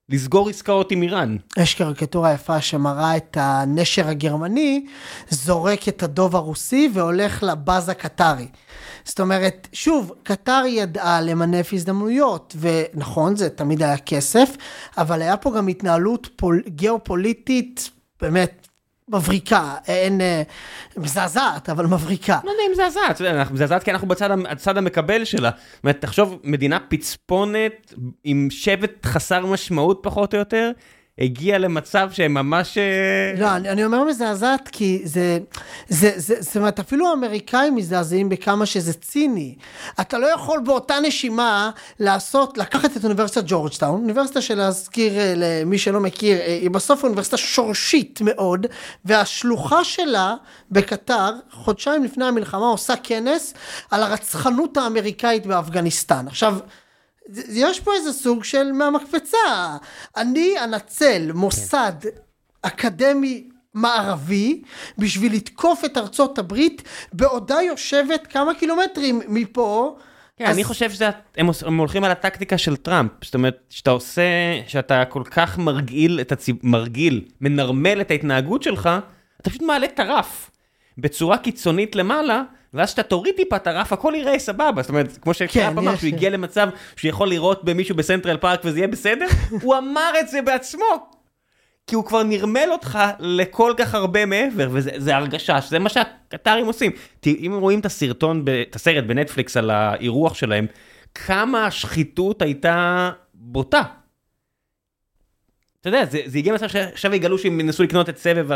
לסגור 0.10 0.49
עסקאות 0.49 0.91
עם 0.91 1.01
איראן. 1.01 1.38
יש 1.58 1.74
קריקטורה 1.76 2.34
יפה 2.34 2.62
שמראה 2.62 3.18
את 3.18 3.38
הנשר 3.39 4.08
הגרמני 4.08 4.86
זורק 5.30 5.88
את 5.88 6.03
הדוב 6.03 6.36
הרוסי 6.36 6.89
והולך 6.93 7.43
לבאז 7.43 7.89
הקטרי. 7.89 8.47
זאת 9.03 9.20
אומרת, 9.20 9.68
שוב, 9.74 10.12
קטר 10.24 10.64
ידעה 10.68 11.22
למנף 11.22 11.74
הזדמנויות, 11.74 12.55
ונכון, 12.60 13.36
זה 13.36 13.49
תמיד 13.49 13.84
היה 13.84 13.97
כסף, 13.97 14.49
אבל 14.97 15.22
היה 15.22 15.38
פה 15.38 15.51
גם 15.58 15.68
התנהלות 15.68 16.30
פול, 16.36 16.62
גיאופוליטית 16.68 17.89
באמת 18.22 18.66
מבריקה, 19.10 19.76
אין, 19.88 20.22
אה, 20.22 20.41
מזעזעת, 20.97 21.70
אבל 21.70 21.86
מבריקה. 21.86 22.39
לא 22.43 22.51
יודע 22.51 22.64
אם 22.68 22.72
מזעזעת, 22.72 23.22
מזעזעת 23.51 23.84
כי 23.84 23.91
אנחנו 23.91 24.08
בצד 24.08 24.78
המקבל 24.78 25.26
שלה. 25.26 25.49
זאת 25.74 25.84
אומרת, 25.84 26.01
תחשוב, 26.01 26.39
מדינה 26.43 26.80
פצפונת 26.80 27.93
עם 28.24 28.47
שבט 28.51 29.05
חסר 29.05 29.45
משמעות 29.45 29.99
פחות 30.03 30.34
או 30.34 30.39
יותר, 30.39 30.72
הגיע 31.20 31.57
למצב 31.57 32.09
שהם 32.11 32.34
ממש... 32.34 32.78
אה, 32.78 33.34
לא, 33.38 33.55
אני, 33.55 33.70
אני 33.70 33.86
אומר 33.86 34.03
מזעזעת 34.03 34.70
כי 34.72 35.01
זה, 35.03 35.39
זה, 35.89 36.11
זה, 36.15 36.36
זאת 36.39 36.57
אומרת, 36.57 36.80
אפילו 36.80 37.09
האמריקאים 37.09 37.76
מזדעזעים 37.76 38.30
בכמה 38.30 38.65
שזה 38.65 38.93
ציני. 38.93 39.55
אתה 40.01 40.18
לא 40.18 40.28
יכול 40.28 40.59
באותה 40.59 40.95
נשימה 40.99 41.72
לעשות, 41.99 42.57
לקחת 42.57 42.97
את 42.97 43.03
אוניברסיטת 43.03 43.43
ג'ורג'טאון, 43.47 44.01
אוניברסיטה 44.01 44.41
שלהזכיר 44.41 45.18
אה, 45.18 45.34
למי 45.36 45.78
שלא 45.78 45.99
מכיר, 45.99 46.38
אה, 46.38 46.45
היא 46.61 46.70
בסוף 46.70 47.03
אוניברסיטה 47.03 47.38
שורשית 47.38 48.20
מאוד, 48.24 48.68
והשלוחה 49.05 49.84
שלה 49.84 50.36
בקטר, 50.72 51.32
חודשיים 51.51 52.03
לפני 52.03 52.26
המלחמה, 52.26 52.68
עושה 52.68 52.93
כנס 53.03 53.53
על 53.91 54.03
הרצחנות 54.03 54.78
האמריקאית 54.78 55.45
באפגניסטן. 55.45 56.28
עכשיו, 56.28 56.57
יש 57.50 57.80
פה 57.80 57.94
איזה 57.94 58.14
סוג 58.14 58.44
של 58.44 58.72
מהמקפצה. 58.72 59.78
אני 60.18 60.54
אנצל 60.64 61.32
מוסד 61.34 61.94
כן. 62.02 62.10
אקדמי 62.62 63.50
מערבי 63.74 64.62
בשביל 64.98 65.34
לתקוף 65.36 65.86
את 65.86 65.98
ארצות 65.98 66.40
הברית 66.40 66.84
בעודה 67.14 67.62
יושבת 67.62 68.28
כמה 68.28 68.54
קילומטרים 68.54 69.22
מפה. 69.28 69.98
כן, 70.38 70.46
אז... 70.46 70.56
אני 70.56 70.64
חושב 70.64 70.92
שהם 70.92 71.78
הולכים 71.78 72.04
על 72.04 72.12
הטקטיקה 72.12 72.58
של 72.58 72.76
טראמפ, 72.76 73.12
זאת 73.22 73.34
אומרת, 73.34 73.58
שאתה 73.70 73.92
עושה, 73.92 74.22
שאתה 74.68 75.06
כל 75.06 75.24
כך 75.32 75.58
מרגיל 75.58 76.20
את 76.22 76.32
הציב... 76.32 76.56
מרגיל, 76.64 77.26
מנרמל 77.42 78.02
את 78.02 78.12
ההתנהגות 78.12 78.64
שלך, 78.64 78.90
אתה 79.42 79.50
פשוט 79.50 79.62
מעלה 79.62 79.86
את 79.86 80.00
הרף 80.00 80.52
בצורה 80.98 81.38
קיצונית 81.38 81.95
למעלה, 81.95 82.43
ואז 82.74 82.89
כשאתה 82.89 83.04
תוריד 83.04 83.36
טיפה 83.36 83.56
את 83.56 83.68
הרף, 83.68 83.93
הכל 83.93 84.14
יראה 84.18 84.39
סבבה. 84.39 84.82
זאת 84.82 84.89
אומרת, 84.89 85.18
כמו 85.22 85.34
שקראפ 85.34 85.54
כן, 85.54 85.78
אמר, 85.78 85.95
שהוא 85.95 86.08
הגיע 86.08 86.30
למצב 86.30 86.70
שהוא 86.95 87.10
יכול 87.10 87.30
לראות 87.30 87.64
במישהו 87.64 87.95
בסנטרל 87.95 88.38
פארק 88.38 88.62
וזה 88.64 88.80
יהיה 88.80 88.88
בסדר, 88.88 89.26
הוא 89.64 89.78
אמר 89.78 90.12
את 90.20 90.28
זה 90.28 90.41
בעצמו. 90.41 91.18
כי 91.88 91.95
הוא 91.95 92.06
כבר 92.06 92.24
נרמל 92.24 92.70
אותך 92.72 93.00
לכל 93.20 93.74
כך 93.78 93.95
הרבה 93.95 94.26
מעבר, 94.26 94.70
וזה 94.72 95.16
הרגשה, 95.16 95.62
שזה 95.62 95.80
מה 95.80 95.89
שהקטרים 95.89 96.66
עושים. 96.66 96.91
אם 97.26 97.58
רואים 97.60 97.80
את 97.80 97.86
הסרטון, 97.86 98.45
את 98.70 98.76
הסרט 98.76 99.04
בנטפליקס 99.04 99.58
על 99.58 99.70
האירוח 99.70 100.34
שלהם, 100.34 100.66
כמה 101.16 101.66
השחיתות 101.66 102.41
הייתה 102.41 103.12
בוטה. 103.34 103.84
אתה 105.88 105.96
יודע, 105.96 106.06
זה, 106.12 106.22
זה 106.26 106.38
הגיע 106.38 106.54
למצב 106.54 106.68
שעכשיו 106.68 107.16
יגלו 107.16 107.38
שהם 107.38 107.60
ינסו 107.60 107.84
לקנות 107.84 108.10
את 108.10 108.18
סבב, 108.18 108.52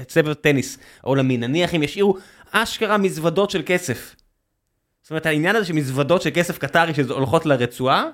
את 0.00 0.10
סבב 0.10 0.28
הטניס 0.28 0.78
העולמי, 1.02 1.36
נניח 1.36 1.74
אם 1.74 1.82
ישאירו 1.82 2.16
אשכרה 2.52 2.98
מזוודות 2.98 3.50
של 3.50 3.62
כסף. 3.66 4.14
זאת 5.02 5.10
אומרת, 5.10 5.26
העניין 5.26 5.56
הזה 5.56 5.66
שמזוודות 5.66 6.22
של 6.22 6.30
כסף 6.34 6.58
קטרי 6.58 6.94
שהולכות 6.94 7.46
לרצועה, 7.46 8.04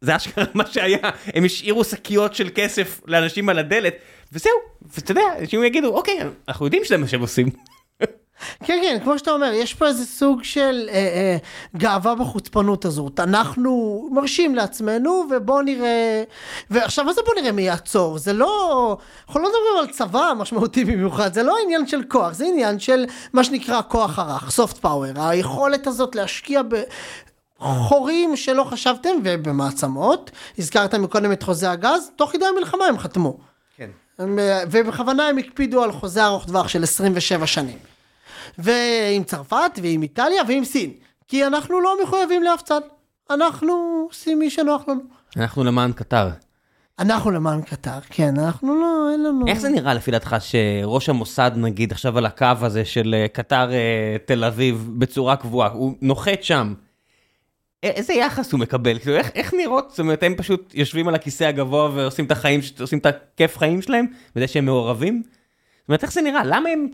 זה 0.00 0.16
אשכרה 0.16 0.44
מה 0.54 0.66
שהיה, 0.66 0.98
הם 1.34 1.44
השאירו 1.44 1.84
שקיות 1.84 2.34
של 2.34 2.48
כסף 2.54 3.00
לאנשים 3.06 3.48
על 3.48 3.58
הדלת, 3.58 3.94
וזהו, 4.32 4.52
ואתה 4.94 5.10
יודע, 5.10 5.22
אנשים 5.40 5.64
יגידו, 5.64 5.88
אוקיי, 5.88 6.18
אנחנו 6.48 6.66
יודעים 6.66 6.84
שזה 6.84 6.96
מה 6.96 7.08
שהם 7.08 7.20
עושים. 7.20 7.48
כן, 8.64 8.78
כן, 8.82 8.98
כמו 9.04 9.18
שאתה 9.18 9.30
אומר, 9.30 9.52
יש 9.52 9.74
פה 9.74 9.86
איזה 9.86 10.06
סוג 10.06 10.42
של 10.42 10.88
אה, 10.88 10.94
אה, 10.94 11.36
גאווה 11.76 12.14
בחוצפנות 12.14 12.84
הזאת. 12.84 13.20
אנחנו 13.20 14.08
מרשים 14.12 14.54
לעצמנו, 14.54 15.26
ובואו 15.30 15.62
נראה... 15.62 16.22
ועכשיו, 16.70 17.04
מה 17.04 17.12
זה 17.12 17.20
בואו 17.26 17.36
נראה 17.40 17.52
מי 17.52 17.62
יעצור? 17.62 18.18
זה 18.18 18.32
לא... 18.32 18.96
אנחנו 19.26 19.40
לא 19.40 19.48
מדברים 19.48 19.88
על 19.88 19.94
צבא 19.94 20.32
משמעותי 20.36 20.84
במיוחד, 20.84 21.34
זה 21.34 21.42
לא 21.42 21.56
עניין 21.64 21.86
של 21.86 22.02
כוח, 22.08 22.32
זה 22.32 22.44
עניין 22.44 22.78
של 22.78 23.06
מה 23.32 23.44
שנקרא 23.44 23.80
כוח 23.88 24.18
הרך, 24.18 24.58
soft 24.58 24.84
power. 24.84 25.20
היכולת 25.20 25.86
הזאת 25.86 26.14
להשקיע 26.14 26.62
ב... 26.68 26.82
חורים 27.60 28.36
שלא 28.36 28.64
חשבתם 28.64 29.10
ובמעצמות, 29.24 30.30
הזכרת 30.58 30.94
מקודם 30.94 31.32
את 31.32 31.42
חוזה 31.42 31.70
הגז, 31.70 32.10
תוך 32.16 32.32
כדי 32.32 32.46
המלחמה 32.46 32.84
הם 32.84 32.98
חתמו. 32.98 33.36
כן. 33.76 33.90
הם, 34.18 34.38
אה, 34.38 34.62
ובכוונה 34.70 35.28
הם 35.28 35.38
הקפידו 35.38 35.82
על 35.82 35.92
חוזה 35.92 36.24
ארוך 36.24 36.46
טווח 36.46 36.68
של 36.68 36.82
27 36.82 37.46
שנים. 37.46 37.78
ועם 38.58 39.24
צרפת, 39.24 39.78
ועם 39.82 40.02
איטליה, 40.02 40.42
ועם 40.48 40.64
סין. 40.64 40.92
כי 41.28 41.46
אנחנו 41.46 41.80
לא 41.80 41.96
מחויבים 42.02 42.42
לאף 42.42 42.62
צד. 42.62 42.80
אנחנו 43.30 44.06
עושים 44.08 44.38
מי 44.38 44.50
שנוח 44.50 44.88
לנו. 44.88 45.00
אנחנו 45.36 45.64
למען 45.64 45.92
קטר. 45.92 46.28
אנחנו 46.98 47.30
למען 47.30 47.62
קטר, 47.62 47.98
כן, 48.10 48.38
אנחנו 48.38 48.80
לא, 48.80 49.10
אין 49.12 49.22
לנו... 49.22 49.46
איך 49.46 49.58
זה 49.58 49.68
נראה 49.68 49.94
לפי 49.94 50.10
דעתך 50.10 50.36
שראש 50.40 51.08
המוסד, 51.08 51.50
נגיד, 51.56 51.92
עכשיו 51.92 52.18
על 52.18 52.26
הקו 52.26 52.46
הזה 52.60 52.84
של 52.84 53.14
אה, 53.18 53.28
קטר 53.28 53.72
אה, 53.72 54.16
תל 54.24 54.44
אביב 54.44 54.90
בצורה 54.98 55.36
קבועה, 55.36 55.68
הוא 55.68 55.94
נוחת 56.00 56.42
שם. 56.42 56.74
איזה 57.82 58.12
יחס 58.12 58.52
הוא 58.52 58.60
מקבל? 58.60 58.98
כאילו, 58.98 59.16
איך, 59.16 59.30
איך 59.34 59.54
נראות? 59.54 59.90
זאת 59.90 59.98
אומרת, 59.98 60.22
הם 60.22 60.34
פשוט 60.36 60.74
יושבים 60.74 61.08
על 61.08 61.14
הכיסא 61.14 61.44
הגבוה 61.44 61.90
ועושים 61.94 62.24
את 62.24 62.30
החיים, 62.30 62.60
עושים 62.80 62.98
את 62.98 63.06
הכיף 63.06 63.58
חיים 63.58 63.82
שלהם, 63.82 64.06
בזה 64.36 64.46
שהם 64.46 64.64
מעורבים? 64.64 65.22
זאת 65.24 65.88
אומרת, 65.88 66.02
איך 66.02 66.12
זה 66.12 66.22
נראה? 66.22 66.44
למה 66.44 66.68
הם 66.68 66.86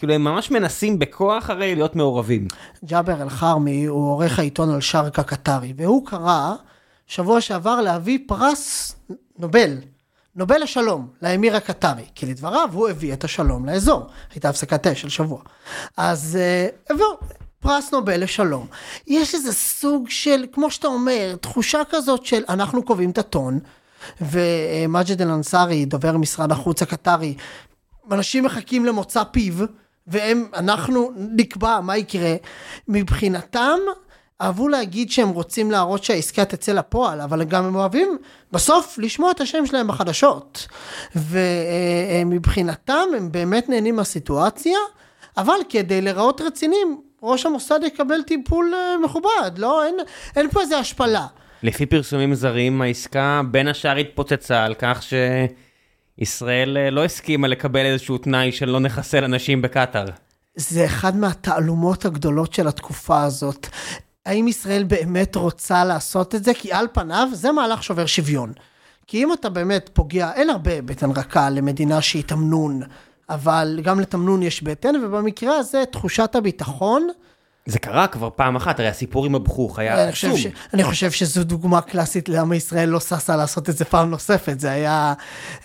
כאילו 0.00 0.12
הם 0.14 0.24
ממש 0.24 0.50
מנסים 0.50 0.98
בכוח 0.98 1.50
הרי 1.50 1.74
להיות 1.74 1.96
מעורבים. 1.96 2.48
ג'אבר 2.84 3.22
אל-חרמי 3.22 3.84
הוא 3.84 4.10
עורך 4.10 4.38
העיתון 4.38 4.70
על 4.70 4.80
שרקה 4.80 5.22
קטרי, 5.22 5.72
והוא 5.76 6.06
קרא 6.06 6.54
שבוע 7.06 7.40
שעבר 7.40 7.80
להביא 7.80 8.18
פרס 8.26 8.96
נובל, 9.38 9.76
נובל 10.36 10.62
לשלום, 10.62 11.08
לאמיר 11.22 11.56
הקטרי, 11.56 12.04
כי 12.14 12.26
לדבריו 12.26 12.68
הוא 12.72 12.88
הביא 12.88 13.12
את 13.12 13.24
השלום 13.24 13.66
לאזור, 13.66 14.06
הייתה 14.32 14.48
הפסקת 14.48 14.86
אש 14.86 15.00
של 15.00 15.08
שבוע. 15.08 15.38
אז 15.96 16.38
uh, 16.88 16.94
פרס 17.60 17.92
נובל 17.92 18.22
לשלום. 18.22 18.66
יש 19.06 19.34
איזה 19.34 19.52
סוג 19.52 20.10
של, 20.10 20.44
כמו 20.52 20.70
שאתה 20.70 20.88
אומר, 20.88 21.36
תחושה 21.40 21.80
כזאת 21.90 22.26
של 22.26 22.44
אנחנו 22.48 22.82
קובעים 22.82 23.10
את 23.10 23.18
הטון, 23.18 23.58
ומג'ד 24.20 25.22
אל-אנסארי, 25.22 25.84
דובר 25.84 26.16
משרד 26.16 26.52
החוץ 26.52 26.82
הקטרי, 26.82 27.34
אנשים 28.10 28.44
מחכים 28.44 28.84
למוצא 28.84 29.22
פיו, 29.24 29.54
והם, 30.10 30.46
אנחנו 30.54 31.10
נקבע 31.16 31.80
מה 31.80 31.96
יקרה. 31.96 32.34
מבחינתם, 32.88 33.78
אהבו 34.40 34.68
להגיד 34.68 35.10
שהם 35.10 35.28
רוצים 35.28 35.70
להראות 35.70 36.04
שהעסקה 36.04 36.44
תצא 36.44 36.72
לפועל, 36.72 37.20
אבל 37.20 37.44
גם 37.44 37.64
הם 37.64 37.74
אוהבים 37.74 38.18
בסוף 38.52 38.98
לשמוע 38.98 39.30
את 39.30 39.40
השם 39.40 39.66
שלהם 39.66 39.88
בחדשות. 39.88 40.66
ומבחינתם 41.16 43.08
הם 43.16 43.32
באמת 43.32 43.68
נהנים 43.68 43.96
מהסיטואציה, 43.96 44.78
אבל 45.36 45.58
כדי 45.68 46.00
להיראות 46.00 46.40
רציניים, 46.40 47.00
ראש 47.22 47.46
המוסד 47.46 47.80
יקבל 47.86 48.22
טיפול 48.22 48.74
אה, 48.74 48.98
מכובד, 49.04 49.58
לא, 49.58 49.84
אין, 49.84 49.96
אין 50.36 50.50
פה 50.50 50.60
איזה 50.60 50.78
השפלה. 50.78 51.26
לפי 51.62 51.86
פרסומים 51.86 52.34
זרים, 52.34 52.82
העסקה 52.82 53.42
בין 53.50 53.68
השאר 53.68 53.96
התפוצצה 53.96 54.64
על 54.64 54.74
כך 54.78 55.02
ש... 55.02 55.14
ישראל 56.20 56.76
אה, 56.78 56.90
לא 56.90 57.04
הסכימה 57.04 57.48
לקבל 57.48 57.86
איזשהו 57.86 58.18
תנאי 58.18 58.52
של 58.52 58.68
לא 58.68 58.80
נחסל 58.80 59.24
אנשים 59.24 59.62
בקטאר. 59.62 60.04
זה 60.56 60.84
אחד 60.84 61.16
מהתעלומות 61.16 62.04
הגדולות 62.04 62.52
של 62.52 62.68
התקופה 62.68 63.22
הזאת. 63.22 63.66
האם 64.26 64.48
ישראל 64.48 64.84
באמת 64.84 65.36
רוצה 65.36 65.84
לעשות 65.84 66.34
את 66.34 66.44
זה? 66.44 66.54
כי 66.54 66.72
על 66.72 66.86
פניו 66.92 67.28
זה 67.32 67.52
מהלך 67.52 67.82
שובר 67.82 68.06
שוויון. 68.06 68.52
כי 69.06 69.22
אם 69.22 69.32
אתה 69.32 69.48
באמת 69.48 69.90
פוגע, 69.92 70.32
אין 70.34 70.50
הרבה 70.50 70.82
בטן 70.82 71.10
רכה 71.10 71.50
למדינה 71.50 72.02
שהיא 72.02 72.24
תמנון, 72.24 72.80
אבל 73.28 73.80
גם 73.82 74.00
לתמנון 74.00 74.42
יש 74.42 74.62
בטן, 74.62 74.94
ובמקרה 75.04 75.56
הזה 75.56 75.84
תחושת 75.90 76.34
הביטחון 76.34 77.08
זה 77.66 77.78
קרה 77.78 78.06
כבר 78.06 78.28
פעם 78.36 78.56
אחת, 78.56 78.80
הרי 78.80 78.88
הסיפור 78.88 79.26
עם 79.26 79.34
הבחוך 79.34 79.78
היה 79.78 80.08
עצום. 80.08 80.36
ש... 80.36 80.46
אני 80.74 80.84
חושב 80.84 81.10
שזו 81.10 81.44
דוגמה 81.44 81.80
קלאסית 81.80 82.28
למה 82.28 82.56
ישראל 82.56 82.88
לא 82.88 83.00
ששה 83.00 83.36
לעשות 83.36 83.68
את 83.68 83.76
זה 83.76 83.84
פעם 83.84 84.10
נוספת, 84.10 84.60
זה 84.60 84.70
היה 84.70 85.14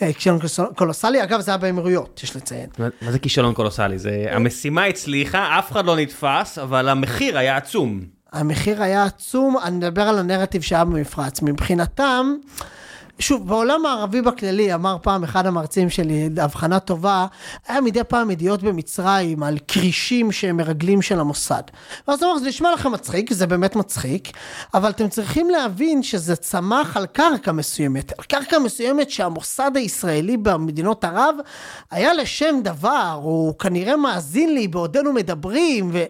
אה, 0.02 0.14
כישלון 0.14 0.40
קולוסלי, 0.76 1.24
אגב 1.24 1.42
זה 1.42 1.52
היה 1.52 1.58
באמירויות, 1.58 2.22
יש 2.24 2.36
לציין. 2.36 2.70
מה, 2.80 2.88
מה 3.02 3.12
זה 3.12 3.20
כישלון 3.20 3.54
קולוסלי? 3.54 4.00
זה 4.00 4.26
המשימה 4.30 4.86
הצליחה, 4.86 5.60
אף 5.60 5.72
אחד 5.72 5.86
לא 5.86 5.96
נתפס, 5.96 6.58
אבל 6.58 6.90
המחיר 6.90 7.38
היה 7.38 7.58
עצום. 7.58 8.02
המחיר 8.34 8.84
היה 8.84 9.04
עצום, 9.04 9.58
אני 9.64 9.78
מדבר 9.78 10.02
על 10.02 10.20
הנרטיב 10.20 10.62
שהיה 10.62 10.86
במפרץ. 10.86 11.42
מבחינתם, 11.42 12.36
שוב, 13.20 13.48
בעולם 13.48 13.86
הערבי 13.86 14.22
בכללי, 14.22 14.74
אמר 14.74 14.98
פעם 15.02 15.24
אחד 15.24 15.46
המרצים 15.46 15.90
שלי, 15.90 16.30
הבחנה 16.38 16.80
טובה, 16.80 17.26
היה 17.68 17.82
מדי 17.82 18.04
פעם 18.04 18.32
ידיעות 18.32 18.64
במצרים 18.64 19.44
על 19.44 19.58
כרישים 19.68 20.32
שהם 20.32 20.58
מרגלים 20.58 21.02
של 21.02 21.20
המוסד. 21.20 21.62
ואז 22.08 22.24
הוא 22.24 22.32
אמר, 22.32 22.40
זה 22.40 22.48
נשמע 22.48 22.74
לכם 22.74 22.92
מצחיק, 22.92 23.34
זה 23.34 23.48
באמת 23.48 23.76
מצחיק, 23.76 24.32
אבל 24.74 24.90
אתם 24.90 25.10
צריכים 25.10 25.50
להבין 25.50 26.04
שזה 26.04 26.36
צמח 26.36 26.98
על 26.98 27.06
קרקע 27.06 27.52
מסוימת, 27.52 28.20
על 28.20 28.26
קרקע 28.26 28.60
מסוימת 28.60 29.10
שהמוסד 29.10 29.72
הישראלי 29.76 30.38
במדינות 30.38 31.04
ערב 31.04 31.36
היה 31.92 32.14
לשם 32.14 32.60
דבר, 32.64 33.20
הוא 33.24 33.60
כנראה 33.60 33.98
מאזין 33.98 34.54
לי 34.54 34.68
בעודנו 34.68 35.14
מדברים, 35.14 35.90
ו... 35.94 36.04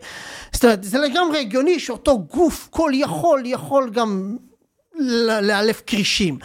זאת 0.54 0.64
אומרת, 0.64 0.84
זה 0.84 0.98
לגמרי 0.98 1.40
הגיוני 1.40 1.80
שאותו 1.80 2.20
גוף 2.20 2.68
כל 2.72 2.92
יכול, 2.94 3.44
יכול 3.46 3.90
גם 3.90 4.38
לאלף 5.42 5.82
כרישים. 5.88 6.40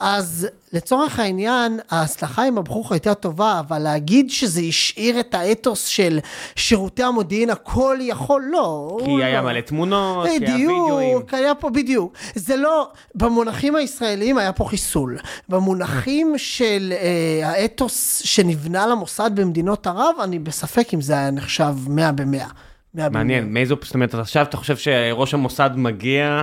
אז 0.00 0.48
לצורך 0.72 1.18
העניין, 1.18 1.80
ההצלחה 1.90 2.44
עם 2.44 2.58
הברוך 2.58 2.92
הייתה 2.92 3.14
טובה, 3.14 3.60
אבל 3.60 3.78
להגיד 3.78 4.30
שזה 4.30 4.60
השאיר 4.60 5.20
את 5.20 5.34
האתוס 5.34 5.86
של 5.86 6.18
שירותי 6.56 7.02
המודיעין 7.02 7.50
הכל 7.50 7.96
יכול, 8.00 8.44
לא. 8.52 8.98
כי 9.04 9.24
היה 9.24 9.42
לא. 9.42 9.48
מלא 9.48 9.60
תמונות, 9.60 10.26
כי 10.26 10.32
היה 10.32 10.56
וידאוים. 10.56 11.16
בדיוק, 11.16 11.34
היה 11.34 11.54
פה, 11.54 11.70
בדיוק. 11.70 12.12
זה 12.34 12.56
לא, 12.56 12.88
במונחים 13.14 13.76
הישראלים 13.76 14.38
היה 14.38 14.52
פה 14.52 14.64
חיסול. 14.64 15.18
במונחים 15.48 16.34
של 16.36 16.92
אה, 16.92 17.48
האתוס 17.48 18.22
שנבנה 18.24 18.86
למוסד 18.86 19.30
במדינות 19.34 19.86
ערב, 19.86 20.14
אני 20.22 20.38
בספק 20.38 20.94
אם 20.94 21.00
זה 21.00 21.12
היה 21.12 21.30
נחשב 21.30 21.74
מאה 21.88 22.12
במאה. 22.12 22.48
מעניין, 22.94 23.52
מאיזו, 23.52 23.76
זאת 23.82 23.94
אומרת, 23.94 24.14
עכשיו 24.14 24.42
אתה 24.42 24.56
חושב 24.56 24.76
שראש 24.76 25.34
המוסד 25.34 25.70
מגיע... 25.74 26.42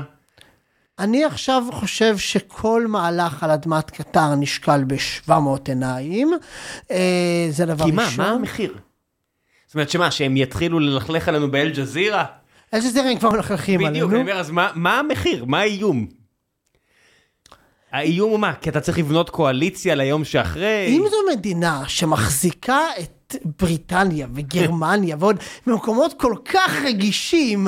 אני 1.00 1.26
עכשיו 1.26 1.64
חושב 1.72 2.18
שכל 2.18 2.88
מהלך 2.88 3.44
על 3.44 3.52
אדמת 3.52 3.90
קטר 3.90 4.36
נשקל 4.36 4.84
ב-700 4.88 5.32
עיניים. 5.68 6.32
אה, 6.92 7.48
זה 7.50 7.66
דבר 7.66 7.86
ראשון. 7.86 8.10
כי 8.10 8.18
מה, 8.18 8.28
מה 8.28 8.30
המחיר? 8.30 8.78
זאת 9.68 9.76
אומרת 9.76 9.90
שמה, 9.90 10.12
שהם 10.12 10.38
יתחילו 10.38 10.80
ללכלך 10.80 11.28
עלינו 11.28 11.52
באל-ג'זירה? 11.52 12.26
אל-ג'זירה 12.74 13.10
הם 13.10 13.20
כבר 13.20 13.30
מלכלכים 13.30 13.80
עלינו. 13.80 13.94
בדיוק, 13.94 14.12
אני 14.12 14.22
אומר, 14.22 14.40
אז 14.40 14.52
מה, 14.52 14.72
מה 14.76 15.00
המחיר? 15.00 15.46
מה 15.46 15.60
האיום? 15.60 16.08
האיום 17.92 18.32
הוא 18.32 18.40
מה? 18.40 18.54
כי 18.54 18.70
אתה 18.70 18.82
צריך 18.82 18.98
לבנות 18.98 19.30
קואליציה 19.30 19.96
ליום 19.96 20.24
שאחרי? 20.24 20.88
אם 20.88 21.06
זו 21.10 21.18
מדינה 21.38 21.84
שמחזיקה 21.88 22.80
את 23.00 23.21
בריטניה 23.60 24.28
וגרמניה 24.34 25.16
ועוד 25.20 25.38
במקומות 25.68 26.14
כל 26.14 26.36
כך 26.46 26.82
רגישים, 26.86 27.68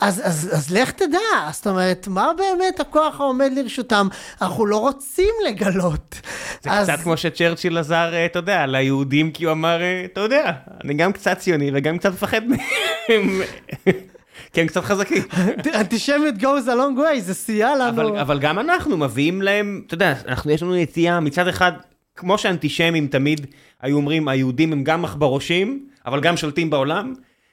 אז, 0.00 0.20
אז, 0.24 0.50
אז 0.52 0.70
לך 0.70 0.90
תדע, 0.90 1.50
זאת 1.52 1.66
אומרת, 1.66 2.08
מה 2.08 2.30
באמת 2.36 2.80
הכוח 2.80 3.20
העומד 3.20 3.50
לרשותם? 3.56 4.08
אנחנו 4.42 4.66
לא 4.66 4.76
רוצים 4.76 5.34
לגלות. 5.48 6.20
זה 6.62 6.72
אז... 6.72 6.90
קצת 6.90 7.02
כמו 7.02 7.16
שצ'רצ'יל 7.16 7.78
עזר, 7.78 8.10
אה, 8.14 8.24
אתה 8.24 8.38
יודע, 8.38 8.66
ליהודים, 8.66 9.30
כי 9.30 9.44
הוא 9.44 9.52
אמר, 9.52 9.82
אה, 9.82 10.02
אתה 10.12 10.20
יודע, 10.20 10.52
אני 10.84 10.94
גם 10.94 11.12
קצת 11.12 11.38
ציוני 11.38 11.70
וגם 11.74 11.98
קצת 11.98 12.12
מפחד 12.12 12.40
מהם. 12.44 12.60
כי 14.52 14.60
הם 14.60 14.66
קצת 14.66 14.84
חזקים. 14.84 15.22
אנטישמיות 15.80 16.34
goes 16.34 16.66
a 16.66 16.70
long 16.70 16.98
way, 16.98 17.20
זה 17.20 17.34
סייע 17.34 17.74
לנו. 17.76 17.88
אבל, 17.88 18.16
אבל 18.18 18.38
גם 18.38 18.58
אנחנו 18.58 18.96
מביאים 18.96 19.42
להם, 19.42 19.82
אתה 19.86 19.94
יודע, 19.94 20.14
אנחנו, 20.28 20.50
יש 20.50 20.62
לנו 20.62 20.74
נטייה 20.74 21.20
מצד 21.20 21.48
אחד 21.48 21.72
כמו 22.18 22.38
שאנטישמים 22.38 23.06
תמיד 23.06 23.46
היו 23.82 23.96
אומרים, 23.96 24.28
היהודים 24.28 24.72
הם 24.72 24.84
גם 24.84 25.02
מחברושים, 25.02 25.86
אבל 26.06 26.20
גם 26.20 26.36
שולטים 26.36 26.70
בעולם, 26.70 27.12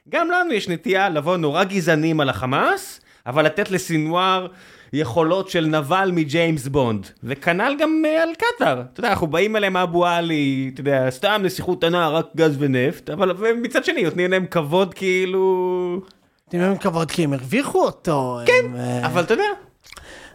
גם 0.09 0.31
לנו 0.31 0.53
יש 0.53 0.69
נטייה 0.69 1.09
לבוא 1.09 1.37
נורא 1.37 1.63
גזענים 1.63 2.19
על 2.19 2.29
החמאס, 2.29 3.01
אבל 3.25 3.45
לתת 3.45 3.71
לסינואר 3.71 4.47
יכולות 4.93 5.49
של 5.49 5.65
נבל 5.65 6.09
מג'יימס 6.13 6.67
בונד. 6.67 7.07
וכנ"ל 7.23 7.75
גם 7.79 8.03
uh, 8.05 8.07
על 8.07 8.29
קטאר. 8.33 8.81
אתה 8.81 8.99
יודע, 8.99 9.09
אנחנו 9.09 9.27
באים 9.27 9.55
אליהם 9.55 9.77
אבו 9.77 10.05
עלי, 10.05 10.71
אתה 10.73 10.81
יודע, 10.81 11.09
סתם 11.09 11.41
נסיכות 11.43 11.83
ענה, 11.83 12.09
רק 12.09 12.25
גז 12.35 12.55
ונפט, 12.59 13.09
אבל 13.09 13.33
מצד 13.61 13.85
שני 13.85 14.03
נותנים 14.03 14.31
להם 14.31 14.45
כבוד 14.45 14.93
כאילו... 14.93 16.01
נותנים 16.45 16.61
להם 16.61 16.77
כבוד 16.77 17.11
כי 17.11 17.23
הם 17.23 17.33
הרוויחו 17.33 17.83
אותו. 17.83 18.39
כן, 18.45 18.53
הם, 18.65 19.03
uh... 19.03 19.05
אבל 19.05 19.23
אתה 19.23 19.33
יודע. 19.33 19.43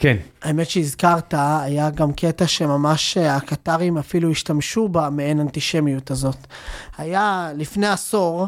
כן. 0.01 0.17
האמת 0.43 0.71
שהזכרת, 0.71 1.35
היה 1.37 1.91
גם 1.91 2.13
קטע 2.13 2.47
שממש 2.47 3.17
אה, 3.17 3.37
הקטרים 3.37 3.99
אפילו 3.99 4.31
השתמשו 4.31 4.89
במעין 4.89 5.41
אנטישמיות 5.41 6.11
הזאת. 6.11 6.37
היה 6.99 7.51
לפני 7.57 7.87
עשור, 7.87 8.47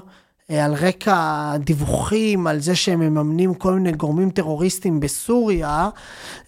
אה, 0.51 0.65
על 0.65 0.75
רקע 0.75 1.53
דיווחים 1.59 2.47
על 2.47 2.61
זה 2.61 2.77
שהם 2.77 3.01
מממנים 3.01 3.55
כל 3.55 3.73
מיני 3.73 3.93
גורמים 3.93 4.31
טרוריסטים 4.31 5.01
בסוריה, 5.01 5.89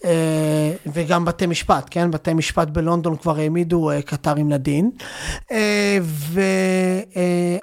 אה, 0.05 0.73
וגם 0.93 1.25
בתי 1.25 1.47
משפט, 1.47 1.87
כן? 1.91 2.11
בתי 2.11 2.35
משפט 2.35 2.69
בלונדון 2.69 3.17
כבר 3.17 3.39
העמידו 3.39 3.91
קטרים 4.07 4.51
לדין. 4.51 4.91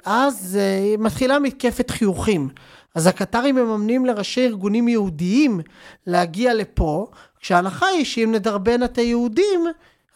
ואז 0.04 0.58
מתחילה 0.98 1.38
מתקפת 1.38 1.90
חיוכים. 1.90 2.48
אז 2.94 3.06
הקטרים 3.06 3.54
מממנים 3.54 4.06
לראשי 4.06 4.46
ארגונים 4.46 4.88
יהודיים 4.88 5.60
להגיע 6.06 6.54
לפה, 6.54 7.06
כשההנחה 7.42 7.86
היא 7.86 8.04
שאם 8.04 8.32
נדרבן 8.34 8.82
את 8.82 8.98
היהודים 8.98 9.66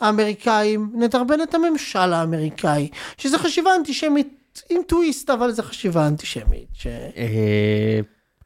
האמריקאים, 0.00 0.90
נדרבן 0.94 1.42
את 1.42 1.54
הממשל 1.54 2.12
האמריקאי, 2.12 2.88
שזה 3.18 3.38
חשיבה 3.38 3.70
אנטישמית 3.76 4.62
עם 4.70 4.80
טוויסט, 4.86 5.30
אבל 5.30 5.50
זו 5.50 5.62
חשיבה 5.62 6.06
אנטישמית. 6.06 6.68
ש... 6.72 6.86
אה, 6.86 8.00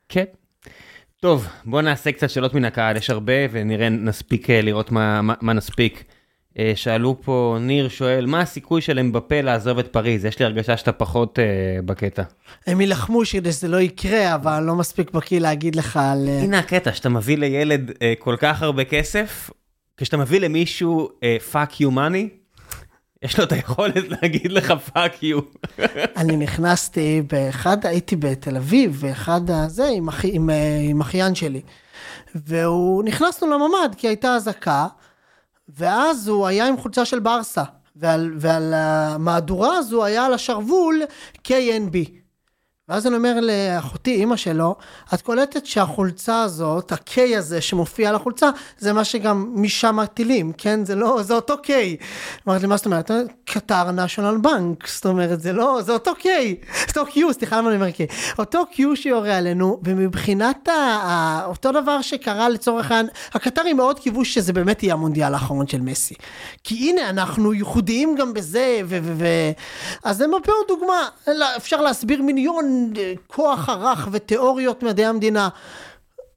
כן. 0.08 0.24
טוב, 1.20 1.46
בוא 1.64 1.82
נעשה 1.82 2.12
קצת 2.12 2.30
שאלות 2.30 2.54
מן 2.54 2.64
הקהל, 2.64 2.96
יש 2.96 3.10
הרבה 3.10 3.32
ונראה, 3.50 3.88
נספיק 3.88 4.50
אה, 4.50 4.62
לראות 4.62 4.90
מה, 4.90 5.22
מה, 5.22 5.34
מה 5.40 5.52
נספיק. 5.52 6.04
אה, 6.60 6.72
שאלו 6.74 7.16
פה, 7.22 7.56
ניר 7.60 7.88
שואל, 7.88 8.26
מה 8.26 8.40
הסיכוי 8.40 8.80
של 8.80 8.98
אמבפה 8.98 9.40
לעזוב 9.40 9.78
את 9.78 9.86
פריז? 9.92 10.24
יש 10.24 10.38
לי 10.38 10.44
הרגשה 10.44 10.76
שאתה 10.76 10.92
פחות 10.92 11.38
uh, 11.38 11.82
בקטע. 11.82 12.22
הם 12.66 12.80
יילחמו 12.80 13.20
כדי 13.32 13.52
שזה 13.52 13.68
לא 13.68 13.80
יקרה, 13.80 14.34
אבל 14.34 14.52
אני 14.52 14.66
לא 14.66 14.74
מספיק 14.74 15.10
בקיא 15.10 15.40
להגיד 15.40 15.76
לך 15.76 15.96
על... 16.02 16.26
Uh... 16.26 16.44
הנה 16.44 16.58
הקטע, 16.58 16.92
שאתה 16.92 17.08
מביא 17.08 17.38
לילד 17.38 17.90
uh, 17.90 17.94
כל 18.18 18.36
כך 18.38 18.62
הרבה 18.62 18.84
כסף, 18.84 19.50
כשאתה 19.96 20.16
מביא 20.16 20.40
למישהו 20.40 21.08
fuck 21.52 21.80
you 21.80 21.90
money, 21.90 22.28
יש 23.22 23.38
לו 23.38 23.44
את 23.44 23.52
היכולת 23.52 24.08
להגיד 24.22 24.52
לך 24.52 24.72
fuck 24.72 25.22
you. 25.22 25.40
אני 26.16 26.36
נכנסתי 26.36 27.22
באחד, 27.32 27.86
הייתי 27.86 28.16
בתל 28.16 28.56
אביב, 28.56 28.96
ואחד 29.00 29.50
הזה 29.50 29.86
עם, 29.86 30.08
אחי, 30.08 30.30
עם, 30.32 30.50
עם 30.90 31.00
אחיין 31.00 31.34
שלי. 31.34 31.60
והוא, 32.34 33.04
נכנסנו 33.04 33.50
לממ"ד 33.50 33.94
כי 33.96 34.08
הייתה 34.08 34.36
אזעקה. 34.36 34.86
ואז 35.76 36.28
הוא 36.28 36.46
היה 36.46 36.66
עם 36.68 36.76
חולצה 36.76 37.04
של 37.04 37.18
ברסה, 37.18 37.62
ועל, 37.96 38.34
ועל 38.38 38.72
המהדורה 38.74 39.76
הזו 39.76 40.04
היה 40.04 40.26
על 40.26 40.34
השרוול 40.34 41.02
QNB. 41.48 42.19
ואז 42.90 43.06
אני 43.06 43.16
אומר 43.16 43.38
לאחותי, 43.42 44.14
אימא 44.14 44.36
שלו, 44.36 44.74
את 45.14 45.22
קולטת 45.22 45.66
שהחולצה 45.66 46.42
הזאת, 46.42 46.92
ה-K 46.92 47.18
הזה 47.36 47.60
שמופיע 47.60 48.08
על 48.08 48.14
החולצה, 48.14 48.50
זה 48.78 48.92
מה 48.92 49.04
שגם 49.04 49.52
משם 49.54 49.98
הטילים, 49.98 50.52
כן? 50.58 50.84
זה 50.84 50.94
לא, 50.94 51.22
זה 51.22 51.34
אותו 51.34 51.54
K. 51.54 51.68
אמרתי 52.48 52.62
לי, 52.62 52.68
מה 52.68 52.76
זאת 52.76 52.86
אומרת? 52.86 53.10
קטר 53.44 53.90
national 53.90 54.46
bank, 54.46 54.86
זאת 54.88 55.06
אומרת, 55.06 55.40
זה 55.40 55.52
לא, 55.52 55.80
זה 55.82 55.92
אותו 55.92 56.12
K, 56.20 56.26
אותו 56.88 57.10
Q, 57.10 57.32
סליחה 57.32 57.58
למה 57.58 57.68
אני 57.68 57.76
אומר 57.76 57.88
K. 57.88 58.12
אותו 58.38 58.64
Q 58.72 58.80
שיורה 58.94 59.36
עלינו, 59.36 59.80
ומבחינת 59.84 60.68
ה, 60.68 61.42
אותו 61.46 61.72
דבר 61.72 62.02
שקרה 62.02 62.48
לצורך 62.48 62.90
העניין, 62.90 63.08
הקטרים 63.34 63.76
מאוד 63.76 63.98
קיוו 63.98 64.24
שזה 64.24 64.52
באמת 64.52 64.82
יהיה 64.82 64.94
המונדיאל 64.94 65.34
האחרון 65.34 65.66
של 65.66 65.80
מסי. 65.80 66.14
כי 66.64 66.74
הנה, 66.74 67.10
אנחנו 67.10 67.52
ייחודיים 67.54 68.14
גם 68.14 68.34
בזה, 68.34 68.80
ו... 68.84 68.98
ו, 69.02 69.12
ו 69.16 69.26
אז 70.04 70.20
הם 70.20 70.30
פה 70.44 70.52
דוגמה, 70.68 71.08
אפשר 71.56 71.80
להסביר 71.80 72.22
מיליון 72.22 72.79
כוח 73.26 73.68
הרך 73.68 74.08
ותיאוריות 74.12 74.82
מדעי 74.82 75.06
המדינה. 75.06 75.48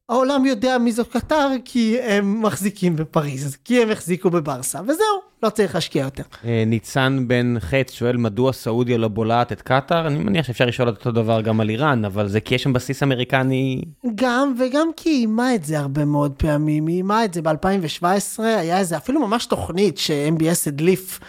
העולם 0.10 0.46
יודע 0.46 0.78
מי 0.78 0.92
זו 0.92 1.06
קטר 1.06 1.50
כי 1.66 2.00
הם 2.00 2.42
מחזיקים 2.42 2.96
בפריז, 2.96 3.58
כי 3.66 3.82
הם 3.82 3.92
החזיקו 3.92 4.30
בברסה, 4.30 4.82
וזהו, 4.82 5.34
לא 5.44 5.50
צריך 5.50 5.76
להשקיע 5.76 6.04
יותר. 6.04 6.24
אה, 6.46 6.64
ניצן 6.68 7.26
בן 7.28 7.56
חץ 7.60 7.92
שואל 7.92 8.18
מדוע 8.18 8.54
סעודיה 8.54 8.98
לא 8.98 9.08
בולעת 9.08 9.52
את 9.52 9.62
קטר, 9.62 10.08
אני 10.08 10.18
מניח 10.18 10.46
שאפשר 10.46 10.66
לשאול 10.66 10.88
אותו 10.90 11.12
דבר 11.12 11.42
גם 11.42 11.60
על 11.60 11.70
איראן, 11.70 12.06
אבל 12.06 12.28
זה 12.28 12.40
כי 12.40 12.56
יש 12.56 12.64
שם 12.64 12.74
בסיס 12.74 13.04
אמריקני... 13.04 13.82
גם, 14.16 14.56
וגם 14.60 14.88
כי 14.96 15.10
היא 15.10 15.18
איימה 15.18 15.56
את 15.56 15.66
זה 15.66 15.80
הרבה 15.80 16.06
מאוד 16.06 16.34
פעמים, 16.38 16.88
היא 16.88 16.96
איימה 16.96 17.26
את 17.26 17.34
זה 17.34 17.42
ב-2017, 17.42 18.40
היה 18.40 18.80
איזה 18.80 18.98
אפילו 18.98 19.28
ממש 19.28 19.46
תוכנית 19.46 19.98
ש-MBS 19.98 20.68
הדליף 20.68 21.20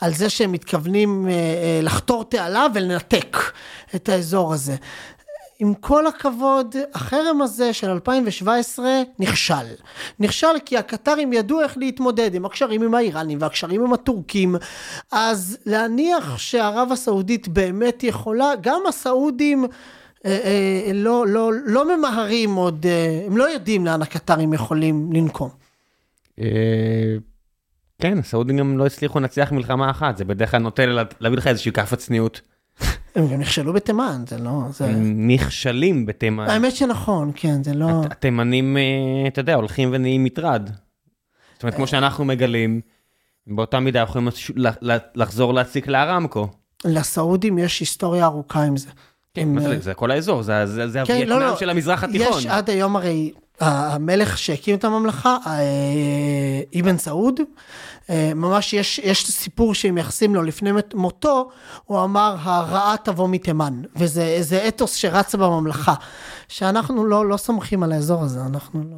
על 0.00 0.14
זה 0.14 0.30
שהם 0.30 0.52
מתכוונים 0.52 1.28
אה, 1.28 1.32
אה, 1.32 1.80
לחתור 1.82 2.24
תעלה 2.24 2.66
ולנתק 2.74 3.36
את 3.94 4.08
האזור 4.08 4.54
הזה. 4.54 4.76
עם 5.60 5.74
כל 5.74 6.06
הכבוד, 6.06 6.74
החרם 6.94 7.42
הזה 7.42 7.72
של 7.72 7.90
2017 7.90 8.86
נכשל. 9.18 9.54
נכשל 10.20 10.46
כי 10.64 10.76
הקטרים 10.78 11.32
ידעו 11.32 11.60
איך 11.60 11.78
להתמודד 11.78 12.34
עם 12.34 12.44
הקשרים 12.44 12.82
עם 12.82 12.94
האיראנים 12.94 13.38
והקשרים 13.40 13.84
עם 13.84 13.92
הטורקים, 13.92 14.56
אז 15.12 15.58
להניח 15.66 16.38
שערב 16.38 16.88
הסעודית 16.92 17.48
באמת 17.48 18.02
יכולה, 18.04 18.52
גם 18.60 18.80
הסעודים 18.88 19.64
אה, 20.26 20.38
אה, 20.44 20.90
לא, 20.94 21.26
לא, 21.26 21.50
לא 21.66 21.96
ממהרים 21.98 22.54
עוד, 22.54 22.86
אה, 22.86 23.22
הם 23.26 23.36
לא 23.36 23.50
יודעים 23.50 23.86
לאן 23.86 24.02
הקטרים 24.02 24.52
יכולים 24.52 25.12
לנקום. 25.12 25.48
אה, 26.40 26.46
כן, 27.98 28.18
הסעודים 28.18 28.56
גם 28.58 28.78
לא 28.78 28.86
הצליחו 28.86 29.18
לנצח 29.20 29.52
מלחמה 29.52 29.90
אחת, 29.90 30.16
זה 30.16 30.24
בדרך 30.24 30.50
כלל 30.50 30.60
נוטה 30.60 30.86
לה- 30.86 31.02
להביא 31.20 31.38
לך 31.38 31.46
איזושהי 31.46 31.72
כאפה 31.72 31.96
צניעות. 31.96 32.40
הם 33.14 33.28
גם 33.28 33.40
נכשלו 33.40 33.72
בתימן, 33.72 34.24
זה 34.28 34.38
לא... 34.38 34.60
זה... 34.70 34.84
הם 34.84 35.26
נכשלים 35.30 36.06
בתימן. 36.06 36.50
האמת 36.50 36.76
שנכון, 36.76 37.32
כן, 37.34 37.62
זה 37.64 37.74
לא... 37.74 38.02
הת- 38.04 38.12
התימנים, 38.12 38.76
אה, 38.76 38.82
אתה 39.28 39.40
יודע, 39.40 39.54
הולכים 39.54 39.88
ונהיים 39.92 40.24
מטרד. 40.24 40.70
זאת 41.54 41.62
אומרת, 41.62 41.74
כמו 41.74 41.86
שאנחנו 41.86 42.24
מגלים, 42.24 42.80
באותה 43.46 43.80
מידה 43.80 44.00
יכולים 44.00 44.28
לחזור 45.14 45.54
להציק 45.54 45.86
לארמקו. 45.88 46.48
לסעודים 46.84 47.58
יש 47.58 47.80
היסטוריה 47.80 48.24
ארוכה 48.24 48.62
עם 48.62 48.76
זה. 48.76 48.88
הם, 49.38 49.54
מה 49.54 49.60
אה, 49.62 49.68
זה, 49.68 49.78
זה 49.80 49.94
כל 49.94 50.10
האזור, 50.10 50.42
זה- 50.42 50.66
זה 50.66 50.88
זה 50.88 51.00
כן, 51.04 51.14
לא, 51.14 51.34
הווייטנאם 51.34 51.50
לא. 51.50 51.56
של 51.56 51.70
המזרח 51.70 52.04
התיכון. 52.04 52.38
יש 52.38 52.46
עד 52.46 52.70
היום 52.70 52.96
הרי, 52.96 53.32
המלך 53.60 54.38
שהקים 54.38 54.74
את 54.74 54.84
הממלכה, 54.84 55.36
אה, 55.46 56.80
אבן 56.80 56.98
סעוד, 56.98 57.40
אה, 58.10 58.32
ממש 58.34 58.72
יש, 58.72 58.98
יש 58.98 59.26
סיפור 59.30 59.74
שמייחסים 59.74 60.34
לו 60.34 60.42
לפני 60.42 60.70
מותו, 60.94 61.48
הוא 61.84 62.04
אמר 62.04 62.36
הרעה 62.40 62.94
תבוא 63.04 63.28
מתימן, 63.28 63.82
וזה 63.96 64.36
זה 64.40 64.68
אתוס 64.68 64.94
שרץ 64.94 65.34
בממלכה, 65.34 65.94
שאנחנו 66.48 67.06
לא, 67.06 67.26
לא 67.26 67.36
סומכים 67.36 67.82
על 67.82 67.92
האזור 67.92 68.22
הזה, 68.22 68.40
אנחנו 68.46 68.82
לא... 68.90 68.96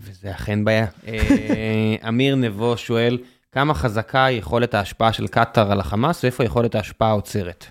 וזה 0.00 0.30
אכן 0.30 0.64
בעיה. 0.64 0.86
אמיר 2.08 2.34
נבו 2.36 2.76
שואל, 2.76 3.18
כמה 3.52 3.74
חזקה 3.74 4.26
יכולת 4.30 4.74
ההשפעה 4.74 5.12
של 5.12 5.26
קטאר 5.26 5.72
על 5.72 5.80
החמאס, 5.80 6.24
ואיפה 6.24 6.44
יכולת 6.44 6.74
ההשפעה 6.74 7.08
העוצרת? 7.08 7.66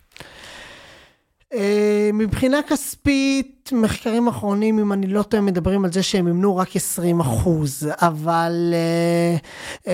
אה, 1.54 2.10
מבחינה 2.14 2.62
כספית, 2.68 3.70
מחקרים 3.72 4.28
אחרונים, 4.28 4.80
אם 4.80 4.94
אני 4.94 5.08
לא 5.08 5.22
טועה, 5.22 5.44
מדברים 5.44 5.86
על 5.86 5.92
זה 5.92 6.04
שהם 6.04 6.26
מימנו 6.26 6.58
רק 6.58 6.76
20 6.76 7.20
אחוז, 7.20 7.88
אבל 8.02 8.74
אה, 8.74 9.38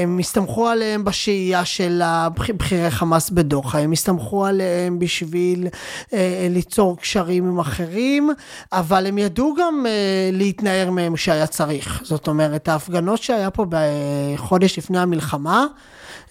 הם 0.01 0.19
הסתמכו 0.19 0.67
עליהם 0.67 1.03
בשהייה 1.03 1.65
של 1.65 2.01
בכירי 2.35 2.91
חמאס 2.91 3.29
בדוחה, 3.29 3.79
הם 3.79 3.91
הסתמכו 3.91 4.45
עליהם 4.45 4.99
בשביל 4.99 5.67
אה, 6.13 6.47
ליצור 6.49 6.97
קשרים 6.97 7.47
עם 7.47 7.59
אחרים, 7.59 8.29
אבל 8.71 9.07
הם 9.07 9.17
ידעו 9.17 9.55
גם 9.59 9.85
להתנער 10.31 10.89
מהם 10.89 11.15
כשהיה 11.15 11.47
צריך. 11.47 12.01
זאת 12.03 12.27
אומרת, 12.27 12.67
ההפגנות 12.67 13.21
שהיה 13.21 13.49
פה 13.49 13.65
בחודש 13.69 14.77
לפני 14.77 14.99
המלחמה, 14.99 15.65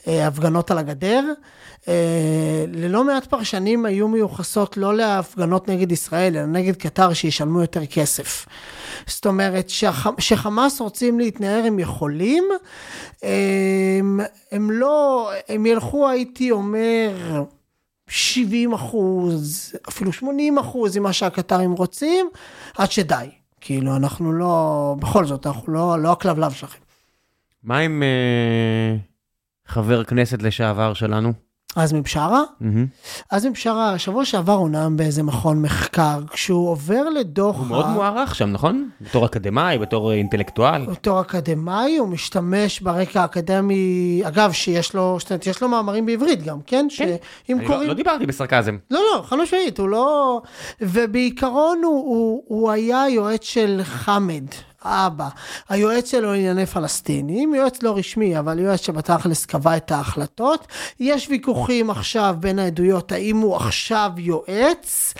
הפגנות 0.06 0.70
על 0.70 0.78
הגדר, 0.78 1.24
ללא 2.68 3.04
מעט 3.04 3.26
פרשנים 3.26 3.84
היו 3.86 4.08
מיוחסות 4.08 4.76
לא 4.76 4.96
להפגנות 4.96 5.68
נגד 5.68 5.92
ישראל, 5.92 6.36
אלא 6.36 6.46
נגד 6.46 6.76
קטר 6.76 7.12
שישלמו 7.12 7.60
יותר 7.60 7.86
כסף. 7.86 8.46
זאת 9.06 9.26
אומרת, 9.26 9.68
שהח- 9.68 10.06
שחמאס 10.18 10.80
רוצים 10.80 11.18
להתנער 11.18 11.62
הם 11.66 11.78
יכולים, 11.78 12.44
הם, 13.22 14.20
הם 14.52 14.70
לא, 14.70 15.30
הם 15.48 15.66
ילכו 15.66 16.08
הייתי 16.08 16.50
אומר 16.50 17.10
70 18.08 18.72
אחוז, 18.72 19.72
אפילו 19.88 20.12
80 20.12 20.58
אחוז 20.58 20.98
ממה 20.98 21.12
שהקטרים 21.12 21.72
רוצים, 21.72 22.28
עד 22.78 22.90
שדי. 22.92 23.28
כאילו, 23.60 23.96
אנחנו 23.96 24.32
לא, 24.32 24.94
בכל 24.98 25.24
זאת, 25.24 25.46
אנחנו 25.46 25.72
לא, 25.72 25.96
לא 26.02 26.12
הכלבלב 26.12 26.52
שלכם. 26.52 26.78
מה 27.62 27.78
עם 27.78 28.02
אה, 28.02 28.96
חבר 29.66 30.04
כנסת 30.04 30.42
לשעבר 30.42 30.94
שלנו? 30.94 31.47
עזמי 31.76 32.00
בשארה? 32.00 32.42
עזמי 33.30 33.50
בשארה, 33.50 33.98
שבוע 33.98 34.24
שעבר 34.24 34.52
הוא 34.52 34.68
נאם 34.68 34.96
באיזה 34.96 35.22
מכון 35.22 35.62
מחקר, 35.62 36.20
כשהוא 36.30 36.68
עובר 36.68 37.08
לדוחה... 37.08 37.58
הוא 37.58 37.66
מאוד 37.66 37.86
מוערך 37.86 38.34
שם, 38.34 38.48
נכון? 38.52 38.88
בתור 39.00 39.26
אקדמאי, 39.26 39.78
בתור 39.78 40.10
אה, 40.10 40.16
אינטלקטואל. 40.16 40.86
בתור 40.86 41.20
אקדמאי, 41.20 41.96
הוא 41.96 42.08
משתמש 42.08 42.80
ברקע 42.80 43.22
האקדמי, 43.22 44.22
אגב, 44.24 44.52
שיש 44.52 44.94
לו, 44.94 45.16
זאת 45.20 45.30
אומרת, 45.30 45.46
יש 45.46 45.62
לו 45.62 45.68
מאמרים 45.68 46.06
בעברית 46.06 46.42
גם, 46.42 46.58
כן? 46.66 46.86
שאם 46.90 47.06
אני 47.50 47.62
לא- 47.62 47.66
קוראים... 47.66 47.88
לא 47.88 47.94
דיברתי 47.94 48.26
בסרקזם. 48.26 48.76
לא, 48.90 49.00
לא, 49.00 49.22
חד 49.22 49.36
משמעית, 49.36 49.78
הוא 49.78 49.88
לא... 49.88 50.40
ובעיקרון 50.80 51.82
הוא 52.48 52.70
היה 52.70 53.04
יועץ 53.08 53.44
של 53.44 53.80
חמד, 53.84 54.44
האבא. 54.82 55.28
היועץ 55.68 56.10
שלו 56.10 56.32
לענייני 56.32 56.66
פלסטינים, 56.66 57.54
יועץ 57.54 57.82
לא 57.82 57.96
רשמי, 57.96 58.38
אבל 58.38 58.58
יועץ 58.58 58.80
שבתכלס 58.80 59.46
קבע 59.46 59.76
את 59.76 59.90
ההחלטות. 59.90 60.66
יש 61.00 61.28
ויכוחים 61.28 61.90
עכשיו 61.90 62.36
בין 62.40 62.58
העדויות, 62.58 63.12
האם 63.12 63.36
הוא 63.36 63.56
עכשיו 63.56 64.10
יועץ. 64.16 65.14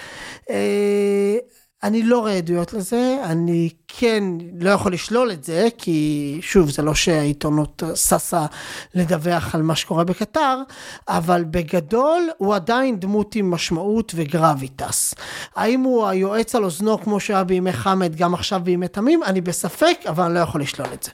אה, 1.85 1.89
אני 1.89 2.03
לא 2.03 2.19
רואה 2.19 2.33
עדויות 2.33 2.73
לזה, 2.73 3.17
אני 3.25 3.71
כן 3.89 4.25
לא 4.61 4.71
יכול 4.71 4.93
לשלול 4.93 5.33
את 5.33 5.45
זה, 5.45 5.69
כי 5.79 6.39
שוב, 6.43 6.71
זה 6.71 6.83
לא 6.83 6.95
שהעיתונות 6.95 7.83
ששה 7.95 8.47
לדווח 8.95 9.55
על 9.55 9.63
מה 9.63 9.77
שקורה 9.77 10.05
בקטר, 10.05 10.63
אבל 11.09 11.45
בגדול 11.51 12.29
הוא 12.39 12.55
עדיין 12.55 13.01
דמות 13.01 13.35
עם 13.35 13.51
משמעות 13.51 14.13
וגרביטס. 14.17 15.15
האם 15.57 15.81
הוא 15.81 16.07
היועץ 16.07 16.55
על 16.55 16.65
אוזנו 16.65 16.99
כמו 16.99 17.21
שהיה 17.21 17.45
בימי 17.45 17.73
חמד, 17.73 18.17
גם 18.17 18.35
עכשיו 18.35 18.61
בימי 18.65 18.89
תמים? 18.89 19.23
אני 19.23 19.41
בספק, 19.41 19.99
אבל 20.09 20.25
אני 20.25 20.35
לא 20.35 20.41
יכול 20.41 20.61
לשלול 20.61 20.89
את 20.95 21.03
זה. 21.03 21.11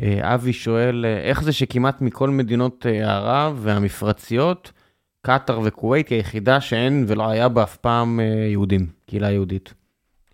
אה, 0.00 0.34
אבי 0.34 0.52
שואל, 0.52 1.04
אה, 1.08 1.28
איך 1.28 1.42
זה 1.42 1.52
שכמעט 1.52 2.00
מכל 2.00 2.30
מדינות 2.30 2.86
אה, 2.86 3.14
ערב 3.14 3.58
והמפרציות, 3.62 4.72
קטאר 5.22 5.60
וכווית 5.64 6.08
היא 6.08 6.16
היחידה 6.16 6.60
שאין 6.60 7.04
ולא 7.08 7.28
היה 7.28 7.48
בה 7.48 7.62
אף 7.62 7.76
פעם 7.76 8.20
אה, 8.20 8.24
יהודים, 8.24 8.86
קהילה 9.06 9.30
יהודית. 9.30 9.74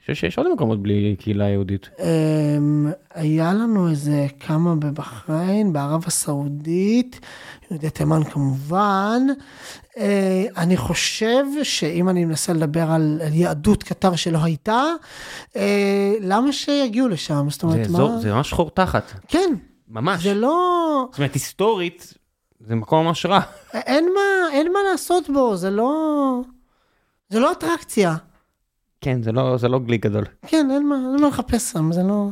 אני 0.01 0.15
חושב 0.15 0.27
שיש 0.27 0.39
עוד 0.39 0.53
מקומות 0.53 0.83
בלי 0.83 1.17
קהילה 1.19 1.49
יהודית. 1.49 1.91
אמ, 1.99 2.91
היה 3.15 3.53
לנו 3.53 3.91
איזה 3.91 4.27
כמה 4.41 4.75
בבחריין, 4.75 5.73
בערב 5.73 6.05
הסעודית, 6.07 7.21
יהודי 7.71 7.91
תימן 7.91 8.25
כמובן. 8.25 9.23
אה, 9.99 10.45
אני 10.57 10.77
חושב 10.77 11.45
שאם 11.63 12.09
אני 12.09 12.25
מנסה 12.25 12.53
לדבר 12.53 12.91
על, 12.91 13.21
על 13.27 13.35
יהדות 13.35 13.83
קטר 13.83 14.17
שלא 14.17 14.39
הייתה, 14.43 14.85
אה, 15.57 16.15
למה 16.21 16.53
שיגיעו 16.53 17.09
לשם? 17.09 17.51
זאת 17.51 17.61
זה 17.61 17.67
אומרת, 17.67 17.87
אזור, 17.87 18.11
מה... 18.11 18.19
זה 18.19 18.33
ממש 18.33 18.53
חור 18.53 18.71
תחת, 18.71 19.13
כן, 19.29 19.55
ממש. 19.89 20.23
זה 20.23 20.35
לא... 20.35 21.07
זאת 21.11 21.19
אומרת, 21.19 21.35
היסטורית, 21.35 22.15
זה 22.61 22.75
מקום 22.75 23.07
ממש 23.07 23.27
רע. 23.27 23.41
אין 23.75 24.11
מה, 24.15 24.53
אין 24.57 24.73
מה 24.73 24.79
לעשות 24.93 25.31
בו, 25.31 25.57
זה 25.57 25.71
לא... 25.71 26.41
זה 27.29 27.41
לא 27.41 27.53
אטרקציה. 27.53 28.17
כן, 29.01 29.23
זה 29.23 29.33
לא, 29.33 29.57
זה 29.57 29.69
לא 29.69 29.79
גליק 29.79 30.07
גדול. 30.07 30.25
כן, 30.47 30.69
אין 30.71 30.89
מה, 30.89 30.95
אין 30.95 31.21
מה 31.21 31.29
לחפש 31.29 31.73
שם, 31.73 31.93
זה 31.93 32.03
לא... 32.03 32.29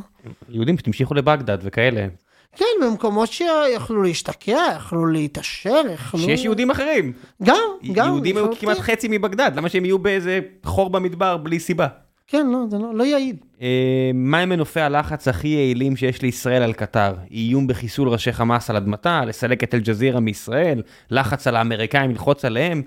יהודים 0.49 0.77
שתמשיכו 0.77 1.13
לבגדד 1.13 1.57
וכאלה. 1.61 2.07
כן, 2.55 2.65
במקומות 2.81 3.29
שיכלו 3.31 4.03
להשתקע, 4.03 4.59
יכלו 4.75 5.05
להתעשר, 5.05 5.81
יכלו... 5.93 6.19
שיש 6.19 6.45
יהודים 6.45 6.71
אחרים. 6.71 7.13
גם, 7.43 7.55
גם. 7.93 8.07
יהודים 8.07 8.37
היו. 8.37 8.55
כמעט 8.59 8.79
חצי 8.79 9.07
מבגדד, 9.11 9.51
למה 9.55 9.69
שהם 9.69 9.85
יהיו 9.85 9.99
באיזה 9.99 10.39
חור 10.63 10.89
במדבר 10.89 11.37
בלי 11.37 11.59
סיבה? 11.59 11.87
כן, 12.27 12.47
לא, 12.47 12.59
זה 12.69 12.77
לא, 12.77 12.95
לא 12.95 13.03
יעיל. 13.03 13.35
אה, 13.61 14.11
מהם 14.13 14.49
מנופי 14.49 14.79
הלחץ 14.79 15.27
הכי 15.27 15.47
יעילים 15.47 15.95
שיש 15.95 16.21
לישראל 16.21 16.63
על 16.63 16.73
קטר? 16.73 17.13
איום 17.31 17.67
בחיסול 17.67 18.09
ראשי 18.09 18.33
חמאס 18.33 18.69
על 18.69 18.75
אדמתה, 18.75 19.25
לסלק 19.25 19.63
את 19.63 19.73
אל-ג'זירה 19.73 20.19
מישראל, 20.19 20.81
לחץ 21.11 21.47
על 21.47 21.55
האמריקאים 21.55 22.11
ללחוץ 22.11 22.45
עליהם? 22.45 22.81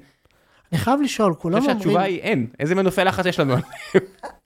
אני 0.72 0.80
חייב 0.80 1.00
לשאול, 1.00 1.32
אני 1.32 1.40
כולם 1.40 1.60
חושב 1.60 1.70
אומרים... 1.70 1.82
שהתשובה 1.82 2.02
היא 2.02 2.20
אין. 2.20 2.46
איזה 2.60 2.74
מנופי 2.74 3.04
לחץ 3.04 3.26
יש 3.26 3.40
לנו? 3.40 3.54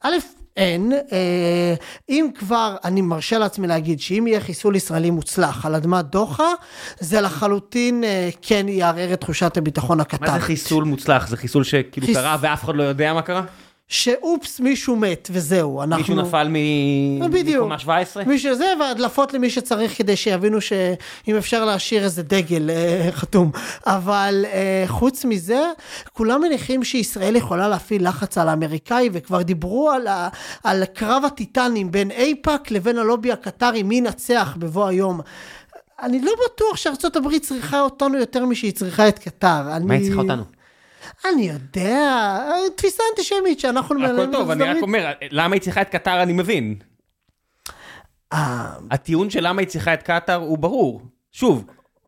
א', 0.03 0.15
אין. 0.57 0.93
אה, 0.93 1.75
אם 2.09 2.29
כבר, 2.35 2.77
אני 2.85 3.01
מרשה 3.01 3.39
לעצמי 3.39 3.67
להגיד 3.67 4.01
שאם 4.01 4.27
יהיה 4.27 4.41
חיסול 4.41 4.77
ישראלי 4.77 5.11
מוצלח 5.11 5.67
על 5.67 5.75
אדמת 5.75 6.05
דוחה, 6.05 6.53
זה 7.01 7.21
לחלוטין 7.21 8.05
אה, 8.05 8.29
כן 8.43 8.69
יערער 8.69 9.13
את 9.13 9.21
תחושת 9.21 9.57
הביטחון 9.57 10.01
הקטרית. 10.01 10.31
מה 10.31 10.39
זה 10.39 10.45
חיסול 10.45 10.85
מוצלח? 10.85 11.29
זה 11.29 11.37
חיסול 11.37 11.65
שכאילו 11.65 12.07
קרה 12.15 12.37
ואף 12.41 12.65
אחד 12.65 12.77
לא 12.77 12.83
יודע 12.83 13.15
מה 13.15 13.23
קרה? 13.23 13.43
שאופס, 13.89 14.61
מישהו 14.61 14.97
מת, 14.97 15.29
וזהו. 15.33 15.83
אנחנו... 15.83 15.97
מישהו 15.99 16.15
נפל. 16.15 16.49
מקומה 17.59 17.79
17? 17.79 18.25
מי 18.25 18.39
שזה, 18.39 18.73
והדלפות 18.81 19.35
למי 19.35 19.51
שצריך 19.51 19.99
כדי 19.99 20.17
שיבינו 20.17 20.61
שאם 20.61 21.37
אפשר 21.39 21.65
להשאיר 21.65 22.05
איזה 22.05 22.23
דגל 22.23 22.71
אה, 22.71 23.09
חתום. 23.13 23.51
אבל 23.87 24.45
אה, 24.49 24.85
חוץ 24.87 25.25
מזה, 25.25 25.61
כולם 26.13 26.41
מניחים 26.41 26.85
שישראל 26.85 27.37
יכולה 27.37 27.69
להפעיל 27.69 28.09
לחץ 28.09 28.39
על 28.39 28.49
האמריקאי, 28.49 29.11
וכבר 29.13 29.43
דיברו 29.43 29.91
על, 29.91 30.07
ה, 30.07 30.29
על 30.65 30.85
קרב 30.85 31.23
הטיטנים 31.27 31.91
בין 31.91 32.11
אייפאק 32.11 32.71
לבין 32.71 32.99
הלובי 32.99 33.33
הקטרי, 33.33 33.83
מי 33.83 33.95
ינצח 33.95 34.57
בבוא 34.59 34.87
היום. 34.87 35.21
אני 36.03 36.21
לא 36.21 36.33
בטוח 36.47 36.77
שארצות 36.77 37.17
הברית 37.17 37.43
צריכה 37.43 37.81
אותנו 37.81 38.19
יותר 38.19 38.45
משהיא 38.45 38.73
צריכה 38.73 39.09
את 39.09 39.19
קטר. 39.19 39.63
מה 39.85 39.95
היא 39.95 40.05
צריכה 40.05 40.21
אותנו? 40.21 40.56
אני 41.25 41.49
יודע, 41.49 42.39
תפיסה 42.77 43.03
אנטישמית 43.11 43.61
שאנחנו... 43.61 43.95
הכל 43.95 43.99
מנהלים 43.99 44.33
טוב, 44.33 44.51
אני 44.51 44.65
רק 44.65 44.83
אומר, 44.83 45.13
למה 45.31 45.55
היא 45.55 45.63
צריכה 45.63 45.83
את 45.83 45.89
קטר 45.89 46.23
אני 46.23 46.33
מבין. 46.33 46.75
הברית. 48.33 48.91
הטיעון 48.91 49.31
של 49.31 49.49
למה 49.49 49.61
היא 49.61 49.69
צריכה 49.69 49.95
את 49.95 50.03
קטאר 50.03 50.35
הוא 50.35 50.59
ברור. 50.59 51.03
שוב, 51.33 51.65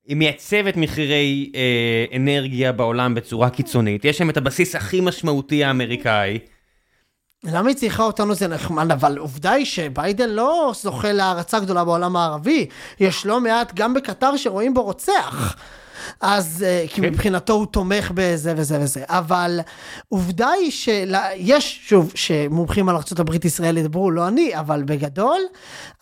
היא 0.07 0.16
מייצבת 0.16 0.77
מחירי 0.77 1.53
אה, 1.55 2.16
אנרגיה 2.16 2.73
בעולם 2.73 3.15
בצורה 3.15 3.51
קיצונית, 3.51 4.05
יש 4.05 4.20
להם 4.20 4.31
את 4.31 4.37
הבסיס 4.37 4.75
הכי 4.75 5.01
משמעותי 5.01 5.65
האמריקאי. 5.65 6.39
למה 7.45 7.69
היא 7.69 7.77
צריכה 7.77 8.03
אותנו 8.03 8.35
זה 8.35 8.49
נחמד, 8.49 8.93
אבל 8.93 9.19
עובדה 9.19 9.53
היא 9.53 9.65
שביידן 9.65 10.31
לא 10.31 10.73
זוכה 10.75 11.12
להערצה 11.12 11.61
גדולה 11.61 11.85
בעולם 11.85 12.16
הערבי. 12.16 12.66
יש 13.01 13.27
לא 13.27 13.41
מעט, 13.41 13.75
גם 13.75 13.95
בקטר, 13.95 14.37
שרואים 14.37 14.75
בו 14.75 14.83
רוצח. 14.83 15.57
אז 16.20 16.64
אה, 16.66 16.85
כי 16.89 17.02
כן. 17.02 17.09
מבחינתו 17.09 17.52
הוא 17.52 17.66
תומך 17.66 18.12
בזה 18.14 18.55
וזה 18.56 18.80
וזה, 18.80 19.05
אבל 19.06 19.60
עובדה 20.09 20.48
היא 20.48 20.70
שיש, 20.70 21.80
שוב, 21.89 22.12
שמומחים 22.14 22.89
על 22.89 22.97
ארה"ב 22.97 23.44
ישראל 23.44 23.76
ידברו, 23.76 24.10
לא 24.10 24.28
אני, 24.28 24.59
אבל 24.59 24.82
בגדול, 24.82 25.40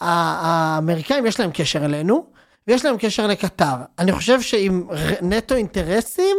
האמריקאים 0.01 1.27
יש 1.27 1.41
להם 1.41 1.51
קשר 1.55 1.85
אלינו, 1.85 2.27
ויש 2.69 2.85
להם 2.85 2.97
קשר 2.99 3.27
לקטר. 3.27 3.75
אני 3.99 4.13
חושב 4.13 4.41
שעם 4.41 4.89
נטו 5.23 5.55
אינטרסים, 5.55 6.37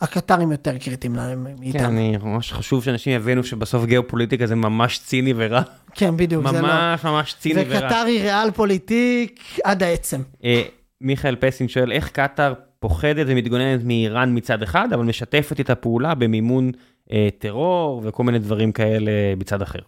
הקטרים 0.00 0.52
יותר 0.52 0.78
קריטיים 0.78 1.16
להם 1.16 1.46
כן, 1.46 1.54
מאיתנו. 1.60 1.88
אני 1.88 2.16
ממש 2.22 2.52
חשוב 2.52 2.84
שאנשים 2.84 3.12
יבינו 3.12 3.44
שבסוף 3.44 3.84
גיאופוליטיקה 3.84 4.46
זה 4.46 4.54
ממש 4.54 4.98
ציני 4.98 5.32
ורע. 5.36 5.62
כן, 5.94 6.16
בדיוק, 6.16 6.48
זה 6.50 6.60
לא. 6.60 6.68
ממש 6.68 7.04
ממש 7.04 7.34
ציני 7.40 7.62
ורע. 7.66 7.78
וקטר 7.78 8.04
היא 8.06 8.22
ריאל 8.22 8.50
פוליטיק 8.50 9.40
עד 9.64 9.82
העצם. 9.82 10.22
אה, 10.44 10.62
מיכאל 11.00 11.36
פסין 11.36 11.68
שואל, 11.68 11.92
איך 11.92 12.08
קטאר 12.08 12.54
פוחדת 12.80 13.26
ומתגוננת 13.28 13.80
מאיראן 13.84 14.36
מצד 14.36 14.62
אחד, 14.62 14.92
אבל 14.92 15.04
משתפת 15.04 15.60
את 15.60 15.70
הפעולה 15.70 16.14
במימון 16.14 16.70
אה, 17.12 17.28
טרור 17.38 18.02
וכל 18.04 18.24
מיני 18.24 18.38
דברים 18.38 18.72
כאלה 18.72 19.10
מצד 19.36 19.62
אחר. 19.62 19.80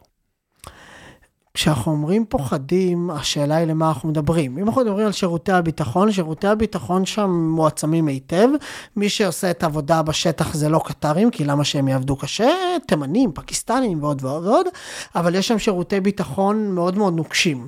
כשאנחנו 1.55 1.93
אומרים 1.93 2.25
פוחדים, 2.25 3.11
השאלה 3.11 3.57
היא 3.57 3.67
למה 3.67 3.89
אנחנו 3.89 4.09
מדברים. 4.09 4.59
אם 4.59 4.67
אנחנו 4.67 4.83
מדברים 4.83 5.07
על 5.07 5.12
שירותי 5.12 5.53
הביטחון, 5.53 6.12
שירותי 6.12 6.47
הביטחון 6.47 7.07
שם 7.07 7.31
מועצמים 7.31 8.07
היטב. 8.07 8.49
מי 8.97 9.09
שעושה 9.09 9.51
את 9.51 9.62
העבודה 9.62 10.03
בשטח 10.03 10.55
זה 10.55 10.69
לא 10.69 10.81
קטרים, 10.85 11.31
כי 11.31 11.45
למה 11.45 11.65
שהם 11.65 11.89
יעבדו 11.89 12.17
קשה? 12.17 12.51
תימנים, 12.87 13.33
פקיסטנים 13.35 14.03
ועוד 14.03 14.25
ועוד 14.25 14.47
ועוד, 14.47 14.67
אבל 15.15 15.35
יש 15.35 15.49
שם 15.49 15.59
שירותי 15.59 16.01
ביטחון 16.01 16.71
מאוד 16.75 16.99
מאוד 16.99 17.17
נוקשים. 17.17 17.67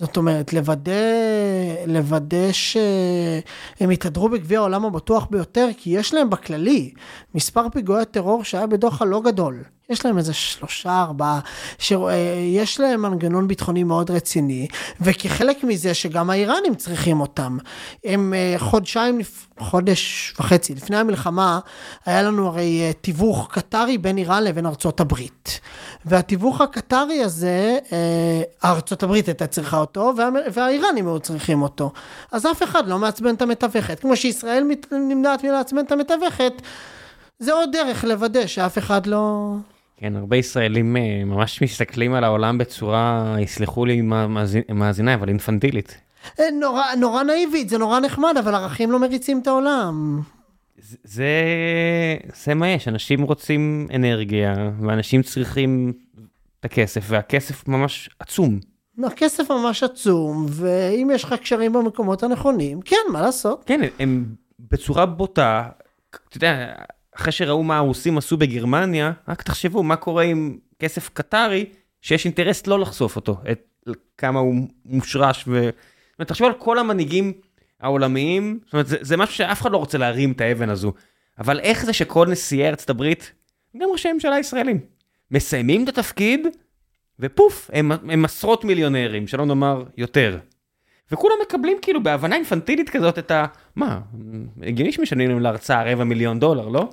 זאת 0.00 0.16
אומרת, 0.16 0.52
לוודא, 0.52 0.92
לוודא 1.86 2.52
שהם 2.52 3.90
יתהדרו 3.90 4.28
בגביע 4.28 4.58
העולם 4.58 4.84
הבטוח 4.84 5.26
ביותר, 5.30 5.68
כי 5.76 5.90
יש 5.90 6.14
להם 6.14 6.30
בכללי 6.30 6.90
מספר 7.34 7.68
פיגועי 7.72 8.02
הטרור 8.02 8.44
שהיה 8.44 8.66
בדוחה 8.66 9.04
לא 9.04 9.20
גדול. 9.24 9.62
יש 9.90 10.06
להם 10.06 10.18
איזה 10.18 10.32
שלושה, 10.32 11.02
ארבעה, 11.02 11.40
שיש 11.78 12.80
להם 12.80 13.02
מנגנון 13.02 13.48
ביטחוני 13.48 13.84
מאוד 13.84 14.10
רציני, 14.10 14.66
וכחלק 15.00 15.64
מזה 15.64 15.94
שגם 15.94 16.30
האיראנים 16.30 16.74
צריכים 16.74 17.20
אותם. 17.20 17.58
הם 18.04 18.34
אה, 18.34 18.54
חודשיים, 18.58 19.20
חודש 19.58 20.34
וחצי 20.38 20.74
לפני 20.74 20.96
המלחמה, 20.96 21.60
היה 22.06 22.22
לנו 22.22 22.46
הרי 22.46 22.80
אה, 22.80 22.92
תיווך 23.00 23.48
קטרי 23.50 23.98
בין 23.98 24.18
איראן 24.18 24.44
לבין 24.44 24.66
ארצות 24.66 25.00
הברית. 25.00 25.60
והתיווך 26.04 26.60
הקטרי 26.60 27.22
הזה, 27.22 27.78
אה, 27.92 28.70
ארצות 28.70 29.02
הברית 29.02 29.28
הייתה 29.28 29.46
צריכה 29.46 29.78
אותו, 29.78 30.12
והאיראנים 30.52 31.06
היו 31.06 31.20
צריכים 31.20 31.62
אותו. 31.62 31.92
אז 32.32 32.46
אף 32.46 32.62
אחד 32.62 32.88
לא 32.88 32.98
מעצבן 32.98 33.34
את 33.34 33.42
המתווכת. 33.42 34.00
כמו 34.00 34.16
שישראל 34.16 34.64
נמנעת 34.92 35.44
מלעצבן 35.44 35.80
את 35.80 35.92
המתווכת, 35.92 36.52
זה 37.38 37.52
עוד 37.52 37.72
דרך 37.72 38.04
לוודא 38.04 38.46
שאף 38.46 38.78
אחד 38.78 39.06
לא... 39.06 39.54
כן, 40.00 40.16
הרבה 40.16 40.36
ישראלים 40.36 40.96
אה, 40.96 41.02
ממש 41.24 41.62
מסתכלים 41.62 42.14
על 42.14 42.24
העולם 42.24 42.58
בצורה, 42.58 43.36
יסלחו 43.40 43.84
לי 43.84 44.00
מאזינ- 44.00 44.72
מאזיניי, 44.74 45.14
אבל 45.14 45.28
אינפנטילית. 45.28 45.96
אה, 46.40 46.44
נורא, 46.60 46.82
נורא 47.00 47.22
נאיבית, 47.22 47.68
זה 47.68 47.78
נורא 47.78 48.00
נחמד, 48.00 48.34
אבל 48.38 48.54
ערכים 48.54 48.90
לא 48.90 48.98
מריצים 49.00 49.38
את 49.42 49.46
העולם. 49.46 50.20
זה- 50.78 50.96
זה, 51.04 51.26
זה 52.44 52.54
מה 52.54 52.68
יש, 52.68 52.88
אנשים 52.88 53.22
רוצים 53.22 53.86
אנרגיה, 53.94 54.54
ואנשים 54.80 55.22
צריכים 55.22 55.92
את 56.60 56.64
הכסף, 56.64 57.04
והכסף 57.08 57.68
ממש 57.68 58.10
עצום. 58.18 58.58
הכסף 59.04 59.50
ממש 59.50 59.82
עצום, 59.82 60.46
ואם 60.48 61.10
יש 61.14 61.24
לך 61.24 61.32
קשרים 61.32 61.72
במקומות 61.72 62.22
הנכונים, 62.22 62.80
כן, 62.82 62.96
מה 63.12 63.20
לעשות? 63.22 63.62
כן, 63.66 63.80
הם 63.98 64.24
בצורה 64.70 65.06
בוטה, 65.06 65.68
אתה 66.10 66.36
יודע, 66.36 66.72
אחרי 67.20 67.32
שראו 67.32 67.62
מה 67.62 67.76
הרוסים 67.76 68.18
עשו 68.18 68.36
בגרמניה, 68.36 69.12
רק 69.28 69.42
תחשבו 69.42 69.82
מה 69.82 69.96
קורה 69.96 70.22
עם 70.22 70.58
כסף 70.78 71.10
קטרי, 71.12 71.64
שיש 72.00 72.24
אינטרס 72.24 72.66
לא 72.66 72.78
לחשוף 72.78 73.16
אותו, 73.16 73.40
את 73.52 73.88
כמה 74.18 74.40
הוא 74.40 74.54
מושרש, 74.84 75.44
ו... 75.48 75.60
זאת 75.62 76.18
אומרת, 76.18 76.28
תחשבו 76.28 76.46
על 76.46 76.52
כל 76.52 76.78
המנהיגים 76.78 77.32
העולמיים, 77.80 78.58
זאת 78.64 78.72
אומרת, 78.72 78.86
זה, 78.86 78.96
זה 79.00 79.16
משהו 79.16 79.34
שאף 79.34 79.60
אחד 79.60 79.72
לא 79.72 79.76
רוצה 79.76 79.98
להרים 79.98 80.32
את 80.32 80.40
האבן 80.40 80.70
הזו, 80.70 80.92
אבל 81.38 81.60
איך 81.60 81.84
זה 81.84 81.92
שכל 81.92 82.26
נשיאי 82.30 82.68
ארצות 82.68 82.90
הברית, 82.90 83.32
גם 83.76 83.88
ראשי 83.92 84.12
ממשלה 84.12 84.38
ישראלים, 84.38 84.80
מסיימים 85.30 85.84
את 85.84 85.88
התפקיד, 85.88 86.46
ופוף, 87.20 87.70
הם, 87.72 87.92
הם 87.92 88.24
עשרות 88.24 88.64
מיליונרים, 88.64 89.26
שלא 89.26 89.46
נאמר 89.46 89.84
יותר. 89.96 90.38
וכולם 91.12 91.34
מקבלים 91.42 91.76
כאילו 91.82 92.02
בהבנה 92.02 92.36
אינפנטילית 92.36 92.90
כזאת 92.90 93.18
את 93.18 93.30
ה... 93.30 93.46
מה, 93.76 94.00
הגיוני 94.62 94.92
שמשלמים 94.92 95.30
להם 95.30 95.40
להרצאה 95.40 95.92
רבע 95.92 96.04
מיליון 96.04 96.40
דולר, 96.40 96.68
לא? 96.68 96.88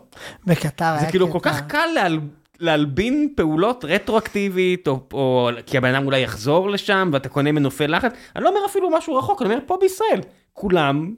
בקטר 0.45 0.85
היה 0.85 0.99
זה 0.99 1.05
כאילו 1.05 1.31
כל 1.31 1.39
כך 1.41 1.61
קל 1.67 1.85
להל... 1.95 2.19
להלבין 2.59 3.33
פעולות 3.35 3.85
רטרואקטיבית, 3.85 4.87
או, 4.87 4.99
או 5.13 5.49
כי 5.65 5.77
הבן 5.77 5.95
אדם 5.95 6.05
אולי 6.05 6.19
יחזור 6.19 6.69
לשם 6.69 7.09
ואתה 7.13 7.29
קונה 7.29 7.51
מנופי 7.51 7.87
לחץ. 7.87 8.11
אני 8.35 8.43
לא 8.43 8.49
אומר 8.49 8.59
אפילו 8.65 8.89
משהו 8.89 9.15
רחוק, 9.15 9.41
אני 9.41 9.49
אומר 9.49 9.63
פה 9.65 9.77
בישראל. 9.81 10.21
כולם, 10.53 11.13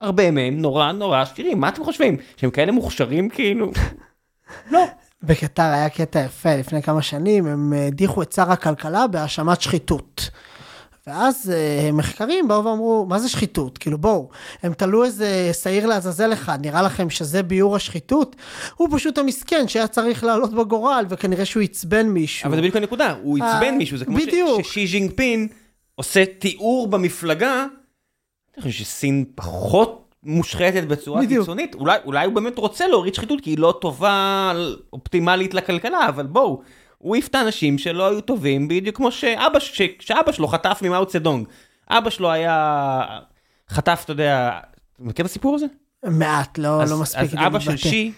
הרבה 0.00 0.30
מהם 0.30 0.58
נורא 0.58 0.92
נורא 0.92 1.20
עשירים, 1.20 1.60
מה 1.60 1.68
אתם 1.68 1.84
חושבים? 1.84 2.16
שהם 2.36 2.50
כאלה 2.50 2.72
מוכשרים 2.72 3.28
כאילו? 3.28 3.70
לא. 4.72 4.80
בקטר 5.22 5.62
היה 5.62 5.88
קטע 5.88 6.20
יפה, 6.24 6.56
לפני 6.56 6.82
כמה 6.82 7.02
שנים 7.02 7.46
הם 7.46 7.72
אה, 7.72 7.86
הדיחו 7.86 8.22
את 8.22 8.32
שר 8.32 8.52
הכלכלה 8.52 9.06
בהאשמת 9.06 9.60
שחיתות. 9.60 10.30
ואז 11.10 11.52
אה, 11.54 11.92
מחקרים 11.92 12.48
באו 12.48 12.64
ואמרו, 12.64 13.06
מה 13.08 13.18
זה 13.18 13.28
שחיתות? 13.28 13.78
כאילו 13.78 13.98
בואו, 13.98 14.28
הם 14.62 14.72
תלו 14.72 15.04
איזה 15.04 15.50
שעיר 15.62 15.86
לעזאזל 15.86 16.32
אחד, 16.32 16.66
נראה 16.66 16.82
לכם 16.82 17.10
שזה 17.10 17.42
ביאור 17.42 17.76
השחיתות? 17.76 18.36
הוא 18.76 18.88
פשוט 18.92 19.18
המסכן 19.18 19.68
שהיה 19.68 19.86
צריך 19.86 20.24
לעלות 20.24 20.54
בגורל, 20.54 21.04
וכנראה 21.08 21.44
שהוא 21.44 21.62
עצבן 21.62 22.08
מישהו. 22.08 22.48
אבל 22.48 22.56
זה 22.56 22.60
בדיוק 22.60 22.76
הנקודה, 22.76 23.14
הוא 23.22 23.38
אה, 23.38 23.56
עצבן 23.56 23.74
מישהו, 23.74 23.96
זה 23.98 24.04
כמו. 24.04 24.18
ששי 24.64 24.86
ז'ינגפין 24.86 25.48
עושה 25.94 26.24
תיאור 26.38 26.88
במפלגה, 26.88 27.66
אני 28.56 28.62
חושב 28.62 28.84
שסין 28.84 29.24
פחות 29.34 30.14
מושחתת 30.22 30.84
בצורה 30.88 31.22
בדיוק. 31.22 31.42
קיצונית, 31.42 31.74
אולי, 31.74 31.98
אולי 32.04 32.26
הוא 32.26 32.34
באמת 32.34 32.58
רוצה 32.58 32.88
להוריד 32.88 33.14
שחיתות 33.14 33.40
כי 33.40 33.50
היא 33.50 33.58
לא 33.58 33.78
טובה, 33.80 34.52
אופטימלית 34.92 35.54
לכלכלה, 35.54 36.08
אבל 36.08 36.26
בואו, 36.26 36.62
הוא 37.00 37.14
העיף 37.14 37.28
את 37.28 37.34
האנשים 37.34 37.78
שלא 37.78 38.08
היו 38.08 38.20
טובים, 38.20 38.68
בדיוק 38.68 38.96
כמו 38.96 39.12
שאבא, 39.12 39.58
ש, 39.58 39.82
שאבא 40.00 40.32
שלו 40.32 40.48
חטף 40.48 40.80
ממאו 40.82 41.06
צדונג. 41.06 41.46
אבא 41.88 42.10
שלו 42.10 42.30
היה, 42.30 43.02
חטף, 43.68 44.02
אתה 44.04 44.12
יודע, 44.12 44.58
אתה 44.94 45.02
מכיר 45.02 45.24
את 45.24 45.30
הסיפור 45.30 45.54
הזה? 45.54 45.66
מעט, 46.04 46.58
לא, 46.58 46.82
אז, 46.82 46.90
לא 46.90 46.98
מספיק. 46.98 47.22
אז 47.22 47.34
אבא 47.46 47.58
של. 47.58 47.76
שי, 47.76 48.12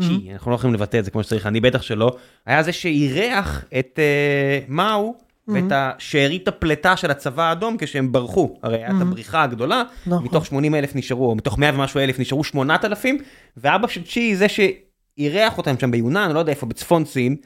שי, 0.00 0.32
אנחנו 0.32 0.50
לא 0.50 0.56
יכולים 0.56 0.74
לבטא 0.74 0.98
את 0.98 1.04
זה 1.04 1.10
כמו 1.10 1.22
שצריך, 1.22 1.46
אני 1.46 1.60
בטח 1.60 1.82
שלא, 1.82 2.16
היה 2.46 2.62
זה 2.62 2.72
שאירח 2.72 3.64
את 3.78 3.98
אה, 3.98 4.60
מאו 4.68 5.14
ואת 5.48 5.72
השארית 5.72 6.48
הפלטה 6.48 6.96
של 6.96 7.10
הצבא 7.10 7.42
האדום 7.42 7.76
כשהם 7.78 8.12
ברחו, 8.12 8.58
הרי 8.62 8.76
הייתה 8.76 8.96
את 8.96 9.02
הבריחה 9.02 9.42
הגדולה, 9.42 9.82
נכון. 10.06 10.24
מתוך 10.24 10.46
80 10.46 10.74
אלף 10.74 10.96
נשארו, 10.96 11.30
או 11.30 11.34
מתוך 11.34 11.58
100 11.58 11.70
ומשהו 11.74 12.00
אלף 12.00 12.18
נשארו 12.18 12.44
8,000, 12.44 13.18
ואבא 13.56 13.88
של 13.88 14.02
צ'י 14.04 14.36
זה 14.36 14.46
שאירח 14.48 15.58
אותם 15.58 15.78
שם 15.78 15.90
ביונן, 15.90 16.32
לא 16.32 16.38
יודע 16.38 16.52
איפה, 16.52 16.66
בצפון 16.66 17.04
סין, 17.04 17.36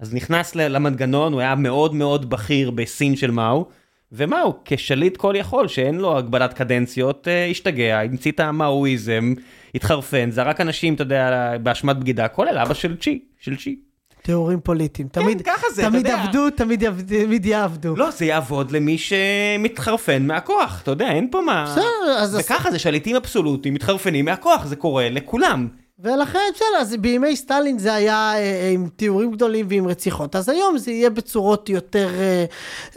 אז 0.00 0.14
נכנס 0.14 0.54
למנגנון, 0.54 1.32
הוא 1.32 1.40
היה 1.40 1.54
מאוד 1.54 1.94
מאוד 1.94 2.30
בכיר 2.30 2.70
בסין 2.70 3.16
של 3.16 3.30
מאו, 3.30 3.68
ומאו, 4.12 4.54
כשליט 4.64 5.16
כל 5.16 5.34
יכול, 5.36 5.68
שאין 5.68 5.94
לו 5.94 6.18
הגבלת 6.18 6.52
קדנציות, 6.52 7.28
אה, 7.28 7.46
השתגע, 7.46 8.00
המציא 8.00 8.32
את 8.32 8.40
המאואיזם, 8.40 9.34
התחרפן, 9.74 10.30
זרק 10.30 10.60
אנשים, 10.60 10.94
אתה 10.94 11.02
יודע, 11.02 11.52
באשמת 11.62 11.96
בגידה, 11.96 12.28
כולל 12.28 12.58
אבא 12.58 12.74
של 12.74 12.96
צ'י, 12.96 13.22
של 13.40 13.56
צ'י. 13.56 13.76
תיאורים 14.22 14.60
פוליטיים. 14.60 15.08
תמיד, 15.08 15.42
ככה 15.42 15.66
זה, 15.74 15.82
אתה 15.82 15.90
תמיד 15.90 16.06
יודע. 16.06 16.22
עבדו, 16.22 16.50
תמיד 16.50 16.82
יעבדו, 16.82 17.14
תמיד 17.24 17.46
יעבדו. 17.46 17.96
לא, 17.96 18.10
זה 18.10 18.24
יעבוד 18.24 18.70
למי 18.70 18.98
שמתחרפן 18.98 20.26
מהכוח, 20.26 20.80
אתה 20.82 20.90
יודע, 20.90 21.10
אין 21.10 21.28
פה 21.30 21.40
מה... 21.40 21.64
בסדר, 21.64 22.16
אז... 22.18 22.36
וככה 22.40 22.70
זה 22.70 22.78
שליטים 22.78 23.16
אבסולוטיים 23.16 23.74
מתחרפנים 23.74 24.24
מהכוח, 24.24 24.66
זה 24.66 24.76
קורה 24.76 25.08
לכולם. 25.10 25.68
ולכן, 26.02 26.38
בסדר, 26.54 26.80
אז 26.80 26.96
בימי 27.00 27.36
סטלין 27.36 27.78
זה 27.78 27.94
היה 27.94 28.32
אה, 28.36 28.70
עם 28.74 28.88
תיאורים 28.96 29.30
גדולים 29.30 29.66
ועם 29.68 29.86
רציחות, 29.86 30.36
אז 30.36 30.48
היום 30.48 30.78
זה 30.78 30.90
יהיה 30.90 31.10
בצורות 31.10 31.68
יותר, 31.68 32.08
אה, 32.18 32.44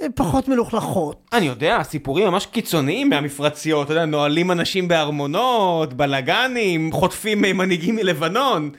אה, 0.02 0.08
פחות 0.16 0.48
מלוכלכות. 0.48 1.30
אני 1.34 1.46
יודע, 1.46 1.80
סיפורים 1.84 2.28
ממש 2.28 2.46
קיצוניים 2.46 3.10
מהמפרציות, 3.10 3.86
אתה 3.86 3.94
יודע, 3.94 4.06
נועלים 4.06 4.52
אנשים 4.52 4.88
בארמונות, 4.88 5.94
בלאגנים, 5.94 6.92
חוטפים 6.92 7.46
אה, 7.46 7.54
מנהיגים 7.54 7.96
מלבנון, 7.96 8.70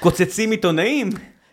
קוצצים 0.00 0.50
עיתונאים. 0.50 1.10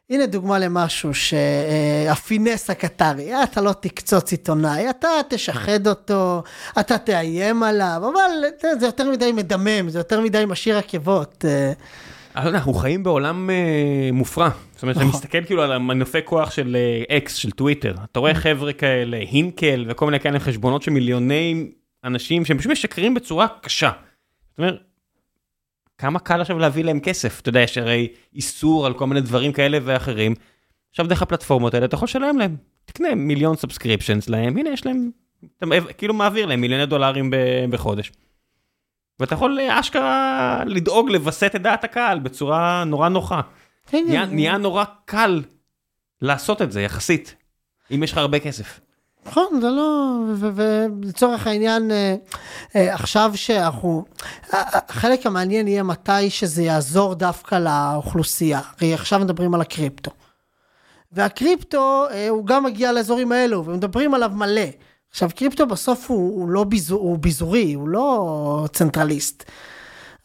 הנה 0.09 0.25
דוגמה 0.25 0.59
למשהו 0.59 1.11
שהפינס 1.13 2.69
הקטרי, 2.69 3.33
אה, 3.33 3.43
אתה 3.43 3.61
לא 3.61 3.73
תקצוץ 3.79 4.31
עיתונאי, 4.31 4.89
אתה 4.89 5.07
תשחד 5.29 5.87
אותו, 5.87 6.43
אתה 6.79 6.97
תאיים 6.97 7.63
עליו, 7.63 8.01
אבל 8.13 8.31
זה 8.79 8.85
יותר 8.85 9.11
מדי 9.11 9.31
מדמם, 9.31 9.89
זה 9.89 9.99
יותר 9.99 10.21
מדי 10.21 10.43
משאיר 10.47 10.77
עקבות. 10.77 11.45
אה. 12.37 12.41
אבל 12.41 12.55
אנחנו 12.55 12.73
חיים 12.73 13.03
בעולם 13.03 13.49
אה, 13.49 14.09
מופרע, 14.13 14.49
זאת 14.73 14.81
אומרת, 14.81 14.97
אתה 14.97 15.05
נכון. 15.05 15.19
מסתכל 15.19 15.45
כאילו 15.45 15.63
על 15.63 15.71
המנופי 15.71 16.19
כוח 16.25 16.51
של 16.51 16.77
אקס, 17.09 17.35
של 17.35 17.51
טוויטר, 17.51 17.95
אתה 18.11 18.19
רואה 18.19 18.33
חבר'ה 18.33 18.73
כאלה, 18.73 19.17
הינקל 19.17 19.85
וכל 19.87 20.05
מיני 20.05 20.19
כאלה 20.19 20.39
חשבונות 20.39 20.81
של 20.81 20.91
מיליוני 20.91 21.71
אנשים 22.03 22.45
שהם 22.45 22.57
פשוט 22.57 22.71
משקרים 22.71 23.13
בצורה 23.13 23.47
קשה. 23.61 23.91
זאת 24.49 24.57
אומרת, 24.57 24.75
כמה 25.97 26.19
קל 26.19 26.41
עכשיו 26.41 26.59
להביא 26.59 26.83
להם 26.83 26.99
כסף, 26.99 27.39
אתה 27.41 27.49
יודע, 27.49 27.59
יש 27.59 27.77
הרי 27.77 28.07
איסור 28.35 28.85
על 28.85 28.93
כל 28.93 29.07
מיני 29.07 29.21
דברים 29.21 29.51
כאלה 29.51 29.77
ואחרים. 29.83 30.35
עכשיו 30.89 31.07
דרך 31.07 31.21
הפלטפורמות 31.21 31.73
האלה 31.73 31.85
אתה 31.85 31.95
יכול 31.95 32.05
לשלם 32.05 32.37
להם, 32.37 32.55
תקנה 32.85 33.15
מיליון 33.15 33.55
subscriptions 33.55 34.29
להם, 34.29 34.57
הנה 34.57 34.69
יש 34.69 34.85
להם, 34.85 35.09
אתה 35.57 35.65
כאילו 35.97 36.13
מעביר 36.13 36.45
להם 36.45 36.61
מיליוני 36.61 36.85
דולרים 36.85 37.33
בחודש. 37.69 38.11
ואתה 39.19 39.33
יכול 39.33 39.59
אה, 39.59 39.79
אשכרה 39.79 40.63
לדאוג 40.65 41.09
לווסת 41.09 41.51
את 41.55 41.61
דעת 41.61 41.83
הקהל 41.83 42.19
בצורה 42.19 42.83
נורא 42.83 43.09
נוחה. 43.09 43.41
כן, 43.87 44.03
נהיה. 44.07 44.25
נהיה 44.25 44.57
נורא 44.57 44.83
קל 45.05 45.41
לעשות 46.21 46.61
את 46.61 46.71
זה 46.71 46.81
יחסית, 46.81 47.35
אם 47.95 48.03
יש 48.03 48.11
לך 48.11 48.17
הרבה 48.17 48.39
כסף. 48.39 48.79
נכון, 49.25 49.61
זה 49.61 49.69
לא... 49.69 50.15
ולצורך 50.35 51.47
העניין, 51.47 51.91
אה, 51.91 52.15
אה, 52.75 52.93
עכשיו 52.93 53.31
שאנחנו... 53.35 54.05
החלק 54.51 55.25
המעניין 55.25 55.67
יהיה 55.67 55.83
מתי 55.83 56.29
שזה 56.29 56.63
יעזור 56.63 57.15
דווקא 57.15 57.55
לאוכלוסייה. 57.55 58.61
הרי 58.77 58.93
עכשיו 58.93 59.19
מדברים 59.19 59.53
על 59.53 59.61
הקריפטו. 59.61 60.11
והקריפטו, 61.11 62.05
הוא 62.29 62.45
גם 62.45 62.63
מגיע 62.63 62.91
לאזורים 62.91 63.31
האלו, 63.31 63.65
ומדברים 63.65 64.13
עליו 64.13 64.31
מלא. 64.35 64.61
עכשיו, 65.11 65.29
קריפטו 65.35 65.67
בסוף 65.67 66.09
הוא, 66.09 66.39
הוא 66.39 66.49
לא 66.49 66.63
ביזור, 66.63 67.01
הוא 67.01 67.17
ביזורי, 67.17 67.73
הוא 67.73 67.87
לא 67.87 68.67
צנטרליסט. 68.73 69.43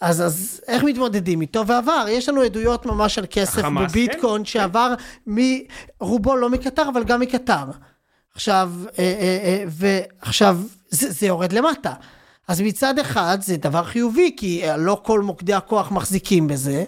אז, 0.01 0.23
אז 0.23 0.61
איך 0.69 0.85
מתמודדים 0.85 1.41
איתו? 1.41 1.67
ועבר, 1.67 2.07
יש 2.09 2.29
לנו 2.29 2.41
עדויות 2.43 2.87
ממש 2.87 3.19
על 3.19 3.27
כסף 3.31 3.59
החמאס, 3.59 3.91
בביטקוין 3.91 4.43
כן, 4.43 4.45
שעבר 4.45 4.95
מרובו 5.27 6.37
לא 6.37 6.51
מקטר, 6.51 6.89
אבל 6.89 7.05
גם 7.05 7.21
מקטר. 7.21 7.65
עכשיו, 8.35 8.73
אה, 8.99 9.05
אה, 9.05 9.39
אה, 9.45 9.65
ועכשיו 9.69 10.59
זה, 10.89 11.11
זה 11.13 11.27
יורד 11.27 11.53
למטה. 11.53 11.93
אז 12.49 12.61
מצד 12.61 12.99
אחד 12.99 13.39
זה 13.41 13.57
דבר 13.57 13.85
חיובי, 13.85 14.35
כי 14.37 14.63
לא 14.79 15.01
כל 15.05 15.21
מוקדי 15.21 15.55
הכוח 15.55 15.91
מחזיקים 15.91 16.47
בזה, 16.47 16.85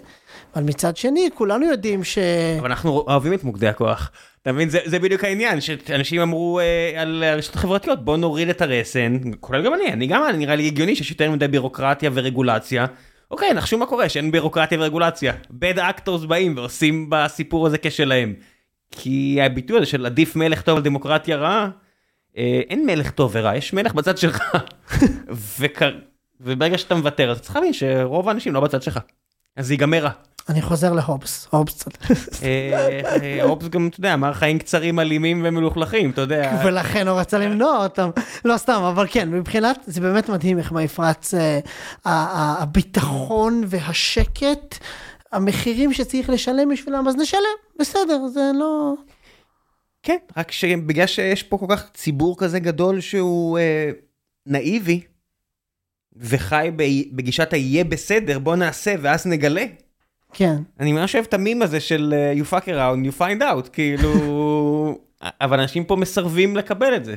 אבל 0.57 0.65
מצד 0.65 0.97
שני, 0.97 1.29
כולנו 1.35 1.67
יודעים 1.67 2.05
ש... 2.05 2.19
אבל 2.61 2.71
אנחנו 2.71 2.91
אוהבים 2.91 3.33
את 3.33 3.45
מוקדי 3.45 3.69
הכוח. 3.69 4.11
אתה 4.43 4.53
מבין, 4.53 4.69
זה, 4.69 4.79
זה 4.85 4.99
בדיוק 4.99 5.25
העניין, 5.25 5.61
שאנשים 5.61 6.21
אמרו 6.21 6.61
אה, 6.61 7.03
על 7.03 7.23
הרשתות 7.23 7.57
החברתיות, 7.57 8.05
בוא 8.05 8.17
נוריד 8.17 8.49
את 8.49 8.63
הרסן, 8.63 9.19
כולל 9.41 9.65
גם 9.65 9.75
אני, 9.75 9.93
אני 9.93 10.07
גם 10.07 10.23
נראה 10.35 10.57
לי 10.57 10.67
הגיוני 10.67 10.97
שיש 10.97 11.11
יותר 11.11 11.31
מדי 11.31 11.49
בירוקרטיה 11.49 12.11
ורגולציה. 12.15 12.87
אוקיי, 13.31 13.53
נחשו 13.55 13.79
מה 13.79 13.87
קורה, 13.87 14.09
שאין 14.09 14.31
בירוקרטיה 14.31 14.79
ורגולציה. 14.79 15.33
bad 15.51 15.79
actors 15.79 16.27
באים 16.27 16.57
ועושים 16.57 17.07
בסיפור 17.11 17.67
הזה 17.67 17.79
כשלהם. 17.79 18.35
כי 18.91 19.39
הביטוי 19.43 19.77
הזה 19.77 19.87
של 19.87 20.07
עדיף 20.07 20.37
מלך 20.37 20.63
טוב 20.63 20.77
על 20.77 20.83
דמוקרטיה 20.83 21.37
רעה, 21.37 21.69
אה, 22.37 22.61
אין 22.71 22.87
מלך 22.87 23.11
טוב 23.11 23.31
ורע, 23.35 23.57
יש 23.57 23.73
מלך 23.73 23.95
בצד 23.95 24.19
שלך. 24.19 24.43
וכ... 25.61 25.83
וברגע 26.41 26.79
שאתה 26.79 26.95
מוותר, 26.95 27.31
אז 27.31 27.41
צריך 27.41 27.57
להבין 27.57 27.73
שרוב 27.73 28.29
האנשים 28.29 28.55
לא 28.55 28.61
בצד 28.61 28.83
שלך. 28.83 28.99
אז 29.57 29.67
זה 29.67 29.75
ייגמר 29.75 30.05
רע. 30.05 30.11
אני 30.49 30.63
חוזר 30.63 30.93
להובס, 30.93 31.49
הובס. 31.51 31.85
אה, 32.43 33.01
אה, 33.23 33.45
אופס 33.45 33.69
גם, 33.69 33.89
אתה 33.89 34.01
יודע, 34.01 34.15
אמר 34.15 34.33
חיים 34.33 34.59
קצרים, 34.59 35.01
אלימים 35.01 35.43
ומלוכלכים, 35.45 36.11
אתה 36.11 36.21
יודע. 36.21 36.63
ולכן 36.65 37.09
הוא 37.09 37.21
רצה 37.21 37.39
למנוע 37.39 37.83
אותם. 37.85 38.11
לא 38.45 38.57
סתם, 38.57 38.83
אבל 38.83 39.07
כן, 39.11 39.31
מבחינת, 39.31 39.79
זה 39.87 40.01
באמת 40.01 40.29
מדהים 40.29 40.59
איך 40.59 40.73
במפרץ 40.73 41.35
אה, 41.35 41.59
הביטחון 42.05 43.63
והשקט, 43.67 44.79
המחירים 45.33 45.93
שצריך 45.93 46.31
לשלם 46.31 46.69
בשבילם, 46.69 47.09
אז 47.09 47.17
נשלם, 47.17 47.41
בסדר, 47.79 48.27
זה 48.27 48.51
לא... 48.55 48.95
כן, 50.03 50.17
רק 50.37 50.53
שבגלל 50.53 51.07
שיש 51.07 51.43
פה 51.43 51.59
כל 51.59 51.67
כך 51.69 51.91
ציבור 51.95 52.39
כזה 52.39 52.59
גדול 52.59 53.01
שהוא 53.01 53.59
אה, 53.59 53.91
נאיבי, 54.47 55.01
וחי 56.17 56.71
בגישת 57.13 57.53
היהיה 57.53 57.85
בסדר, 57.85 58.39
בוא 58.39 58.57
נעשה 58.57 58.95
ואז 59.03 59.27
נגלה. 59.27 59.65
כן. 60.35 60.57
אני 60.81 60.93
ממש 60.93 61.15
אוהב 61.15 61.27
את 61.29 61.35
המים 61.35 61.63
הזה 61.63 61.81
של 61.81 62.15
אה, 62.17 62.33
you 62.43 62.51
fuck 62.51 62.67
around, 62.67 63.09
you 63.09 63.21
find 63.21 63.43
out, 63.43 63.69
כאילו... 63.73 64.11
אבל 65.41 65.61
אנשים 65.61 65.85
פה 65.85 65.97
מסרבים 65.97 66.57
לקבל 66.57 66.97
את 66.97 67.05
זה. 67.05 67.17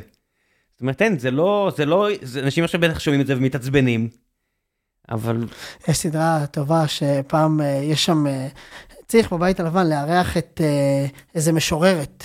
זאת 0.72 0.81
אומרת, 0.81 1.02
אין, 1.02 1.19
זה 1.19 1.31
לא, 1.31 1.72
זה 1.77 1.85
לא, 1.85 2.07
זה, 2.22 2.39
אנשים 2.39 2.64
עכשיו 2.64 2.81
בטח 2.81 2.99
שומעים 2.99 3.22
את 3.22 3.27
זה 3.27 3.38
ומתעצבנים, 3.38 4.10
אבל 5.10 5.48
יש 5.88 5.98
סדרה 5.98 6.45
טובה 6.52 6.88
שפעם 6.88 7.61
אה, 7.61 7.80
יש 7.84 8.06
שם, 8.06 8.27
אה, 8.27 8.48
צריך 9.07 9.34
בבית 9.34 9.60
הלבן 9.60 9.88
לארח 9.88 10.38
את 10.38 10.61
אה, 10.64 11.06
איזה 11.35 11.52
משוררת. 11.52 12.23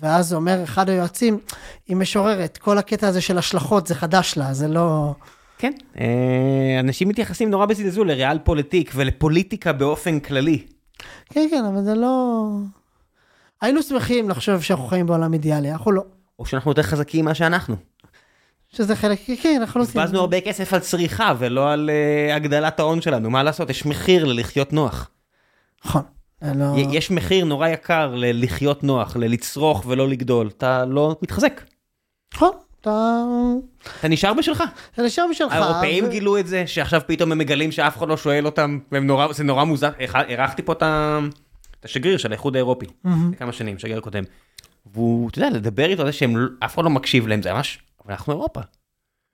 ואז 0.00 0.34
אומר 0.34 0.64
אחד 0.64 0.88
היועצים, 0.88 1.38
היא 1.86 1.96
משוררת, 1.96 2.58
כל 2.58 2.78
הקטע 2.78 3.08
הזה 3.08 3.20
של 3.20 3.38
השלכות 3.38 3.86
זה 3.86 3.94
חדש 3.94 4.36
לה, 4.36 4.54
זה 4.54 4.68
לא... 4.68 5.14
כן, 5.58 5.72
אה, 6.00 6.76
אנשים 6.80 7.08
מתייחסים 7.08 7.50
נורא 7.50 7.66
בזלזול 7.66 8.08
לריאל 8.08 8.38
פוליטיק 8.38 8.92
ולפוליטיקה 8.94 9.72
באופן 9.72 10.20
כללי. 10.20 10.66
כן, 11.30 11.46
כן, 11.50 11.64
אבל 11.64 11.84
זה 11.84 11.94
לא... 11.94 12.44
היינו 13.60 13.82
שמחים 13.82 14.28
לחשוב 14.28 14.62
שאנחנו 14.62 14.86
חיים 14.86 15.06
בעולם 15.06 15.32
אידיאלי, 15.32 15.72
אנחנו 15.72 15.92
לא. 15.92 16.02
או 16.38 16.46
שאנחנו 16.46 16.70
יותר 16.70 16.82
חזקים 16.82 17.24
ממה 17.24 17.34
שאנחנו. 17.34 17.76
שזה 18.68 18.96
חלק, 18.96 19.18
כן, 19.42 19.56
אנחנו 19.60 19.80
לא 19.80 19.84
עושים. 19.84 20.00
בזבזנו 20.00 20.20
הרבה 20.20 20.40
כסף 20.40 20.72
על 20.72 20.80
צריכה 20.80 21.32
ולא 21.38 21.72
על 21.72 21.90
uh, 21.90 22.34
הגדלת 22.34 22.80
ההון 22.80 23.00
שלנו, 23.00 23.30
מה 23.30 23.42
לעשות? 23.42 23.70
יש 23.70 23.86
מחיר 23.86 24.24
ללחיות 24.24 24.72
נוח. 24.72 25.10
נכון. 25.84 26.02
זה 26.40 26.52
לא... 26.54 26.74
יש 26.92 27.10
מחיר 27.10 27.44
נורא 27.44 27.68
יקר 27.68 28.14
ללחיות 28.14 28.84
נוח, 28.84 29.16
ללצרוך 29.16 29.84
ולא 29.86 30.08
לגדול. 30.08 30.46
אתה 30.46 30.84
לא 30.84 31.16
מתחזק, 31.22 31.60
נכון, 32.34 32.50
אתה... 32.80 33.22
אתה 34.00 34.08
נשאר 34.08 34.34
בשלך. 34.34 34.62
זה 34.96 35.02
נשאר 35.02 35.26
משלך. 35.26 35.52
האירופאים 35.52 36.04
ו- 36.04 36.10
גילו 36.10 36.38
את 36.38 36.46
זה, 36.46 36.66
שעכשיו 36.66 37.00
פתאום 37.06 37.32
הם 37.32 37.38
מגלים 37.38 37.72
שאף 37.72 37.96
אחד 37.98 38.08
לא 38.08 38.16
שואל 38.16 38.46
אותם, 38.46 38.78
והם 38.92 39.06
נורא, 39.06 39.32
זה 39.32 39.44
נורא 39.44 39.64
מוזר. 39.64 39.90
אירח- 39.98 40.16
אירחתי 40.28 40.62
פה 40.62 40.72
את 40.72 40.82
ה- 40.82 41.18
את 41.80 41.84
השגריר 41.84 42.16
של 42.18 42.30
האיחוד 42.32 42.56
האירופי. 42.56 42.86
לפני 43.04 43.36
כמה 43.36 43.52
שנים, 43.52 43.78
שגריר 43.78 44.00
קודם. 44.00 44.24
והוא, 44.92 45.28
אתה 45.30 45.38
יודע, 45.38 45.50
לדבר 45.50 45.86
איתו 45.90 46.02
על 46.02 46.08
זה 46.08 46.12
שהם, 46.12 46.36
לא- 46.36 46.48
אחד 46.60 46.84
לא 46.84 46.90
מקשיב 46.90 47.26
להם, 47.26 47.42
זה 47.42 47.52
ממש, 47.52 47.78
אבל 48.04 48.12
אנחנו 48.14 48.32
אירופה. 48.32 48.60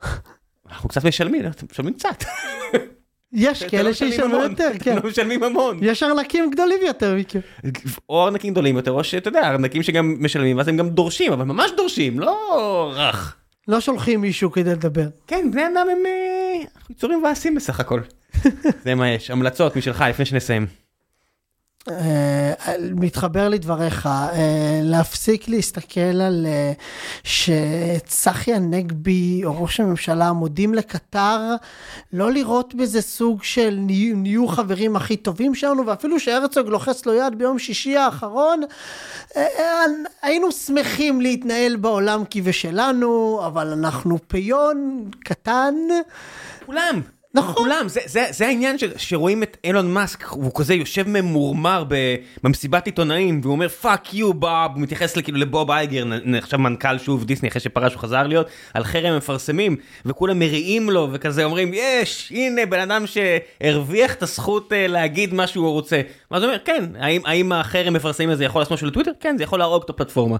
אנחנו 0.70 0.88
קצת 0.88 1.04
משלמים, 1.04 1.46
אתם 1.46 1.66
משלמים 1.72 1.94
קצת. 1.94 2.24
יש 3.32 3.62
כאלה 3.62 3.82
לא 3.82 3.92
שישלמו 3.92 4.36
יותר, 4.36 4.70
אתם 4.70 4.78
כן. 4.78 4.96
לא 4.96 5.10
משלמים 5.10 5.42
המון. 5.42 5.78
יש 5.82 6.02
ארנקים 6.02 6.50
גדולים 6.50 6.78
יותר 6.86 7.14
מכם. 7.14 7.40
או 8.08 8.24
ארנקים 8.24 8.52
גדולים 8.52 8.76
יותר, 8.76 8.90
או 8.90 9.04
שאתה 9.04 9.28
יודע, 9.28 9.50
ארנקים 9.50 9.82
שגם 9.82 10.16
משלמים, 10.20 10.56
ואז 10.56 10.68
הם 10.68 10.76
גם 10.76 10.88
דורשים, 10.88 11.32
אבל 11.32 11.44
ממש 11.44 11.70
דורשים, 11.76 12.20
לא 12.20 12.92
רך. 12.96 13.36
לא 13.68 13.80
שולחים 13.80 14.20
מישהו 14.20 14.52
כדי 14.52 14.70
לדבר. 14.70 15.06
כן, 15.26 15.50
בני 15.52 15.62
אדם 15.66 15.86
הם 15.92 16.06
אה, 16.06 16.64
יצורים 16.90 17.18
מבאסים 17.18 17.54
בסך 17.54 17.80
הכל. 17.80 18.00
זה 18.84 18.94
מה 18.94 19.10
יש. 19.10 19.30
המלצות 19.30 19.76
משלך 19.76 20.04
לפני 20.08 20.24
שנסיים. 20.24 20.81
אה, 21.90 22.52
מתחבר 22.94 23.48
לדבריך, 23.48 24.06
אה, 24.06 24.80
להפסיק 24.82 25.48
להסתכל 25.48 26.00
על 26.00 26.46
אה, 26.46 26.72
שצחי 27.24 28.54
הנגבי 28.54 29.42
או 29.44 29.62
ראש 29.62 29.80
הממשלה 29.80 30.32
מודים 30.32 30.74
לקטר, 30.74 31.54
לא 32.12 32.32
לראות 32.32 32.74
בזה 32.74 33.02
סוג 33.02 33.42
של 33.42 33.76
נהיו, 33.78 34.16
נהיו 34.16 34.48
חברים 34.48 34.96
הכי 34.96 35.16
טובים 35.16 35.54
שלנו, 35.54 35.86
ואפילו 35.86 36.20
שהרצוג 36.20 36.68
לוחץ 36.68 37.06
לו 37.06 37.14
יד 37.14 37.38
ביום 37.38 37.58
שישי 37.58 37.96
האחרון, 37.96 38.60
היינו 40.22 40.52
שמחים 40.52 41.20
להתנהל 41.20 41.76
בעולם 41.76 42.22
כבשלנו, 42.30 43.40
אבל 43.46 43.66
אנחנו 43.66 44.18
פיון 44.28 45.10
קטן. 45.24 45.74
כולם. 46.66 47.00
נכון. 47.34 47.54
כולם, 47.54 47.88
זה, 47.88 48.00
זה, 48.04 48.26
זה 48.30 48.46
העניין 48.46 48.78
של, 48.78 48.92
שרואים 48.96 49.42
את 49.42 49.56
אילון 49.64 49.94
מאסק, 49.94 50.24
הוא 50.26 50.50
כזה 50.54 50.74
יושב 50.74 51.08
ממורמר 51.08 51.84
במסיבת 52.42 52.86
עיתונאים, 52.86 53.40
והוא 53.42 53.52
אומר 53.52 53.68
fuck 53.68 54.14
you 54.14 54.34
בוב, 54.34 54.50
הוא 54.74 54.82
מתייחס 54.82 55.18
כאילו 55.18 55.38
לבוב 55.38 55.70
אייגר, 55.70 56.04
עכשיו 56.38 56.58
מנכ"ל 56.58 56.98
שוב 56.98 57.24
דיסני 57.24 57.48
אחרי 57.48 57.60
שפרש 57.60 57.94
הוא 57.94 58.00
חזר 58.00 58.26
להיות, 58.26 58.46
על 58.74 58.84
חרם 58.84 59.16
מפרסמים, 59.16 59.76
וכולם 60.06 60.38
מריעים 60.38 60.90
לו, 60.90 61.08
וכזה 61.12 61.44
אומרים, 61.44 61.70
יש, 61.74 62.32
הנה 62.34 62.66
בן 62.66 62.80
אדם 62.80 63.04
שהרוויח 63.06 64.14
את 64.14 64.22
הזכות 64.22 64.72
אה, 64.72 64.86
להגיד 64.86 65.34
מה 65.34 65.46
שהוא 65.46 65.70
רוצה. 65.70 66.00
ואז 66.30 66.42
הוא 66.42 66.48
אומר, 66.50 66.62
כן, 66.64 66.84
האם, 66.98 67.20
האם 67.24 67.52
החרם 67.52 67.92
מפרסמים 67.92 68.30
הזה 68.30 68.44
יכול 68.44 68.60
לעשות 68.60 68.72
משהו 68.72 68.86
לטוויטר? 68.86 69.12
כן, 69.20 69.34
זה 69.38 69.44
יכול 69.44 69.58
להרוג 69.58 69.82
את 69.84 69.90
הפלטפורמה. 69.90 70.36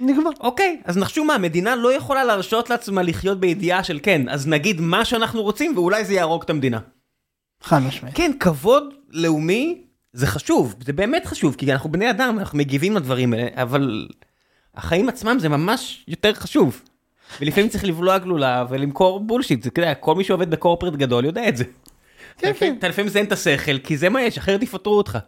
נגמר. 0.00 0.30
אוקיי, 0.40 0.80
אז 0.84 0.96
נחשו 0.96 1.24
מה, 1.24 1.34
המדינה 1.34 1.76
לא 1.76 1.92
יכולה 1.92 2.24
להרשות 2.24 2.70
לעצמה 2.70 3.02
לחיות 3.02 3.40
בידיעה 3.40 3.84
של 3.84 3.98
כן, 4.02 4.28
אז 4.28 4.48
נגיד 4.48 4.80
מה 4.80 5.04
שאנחנו 5.04 5.42
רוצים 5.42 5.76
ואולי 5.76 6.04
זה 6.04 6.14
יהרוג 6.14 6.42
את 6.42 6.50
המדינה. 6.50 6.78
חד 7.62 7.78
משמעית. 7.78 8.16
כן, 8.16 8.32
כבוד 8.40 8.94
לאומי 9.10 9.82
זה 10.12 10.26
חשוב, 10.26 10.74
זה 10.84 10.92
באמת 10.92 11.26
חשוב, 11.26 11.54
כי 11.54 11.72
אנחנו 11.72 11.92
בני 11.92 12.10
אדם, 12.10 12.38
אנחנו 12.38 12.58
מגיבים 12.58 12.96
לדברים 12.96 13.32
האלה, 13.32 13.48
אבל 13.54 14.08
החיים 14.74 15.08
עצמם 15.08 15.38
זה 15.38 15.48
ממש 15.48 16.04
יותר 16.08 16.34
חשוב. 16.34 16.82
ולפעמים 17.40 17.68
צריך 17.68 17.84
לבלוע 17.84 18.18
גלולה 18.18 18.64
ולמכור 18.68 19.20
בולשיט, 19.20 19.62
זה 19.62 19.70
כדאי, 19.70 19.94
כל 20.00 20.14
מי 20.14 20.24
שעובד 20.24 20.50
בקורפרט 20.50 20.92
גדול 20.92 21.24
יודע 21.24 21.48
את 21.48 21.56
זה. 21.56 21.64
כן, 22.38 22.52
כן. 22.58 22.74
אתה 22.78 22.88
לפעמים 22.88 23.06
מזיין 23.06 23.26
את 23.26 23.32
השכל, 23.32 23.78
כי 23.78 23.96
זה 23.96 24.08
מה 24.08 24.22
יש, 24.22 24.38
אחרת 24.38 24.62
יפטרו 24.62 24.98
אותך. 24.98 25.18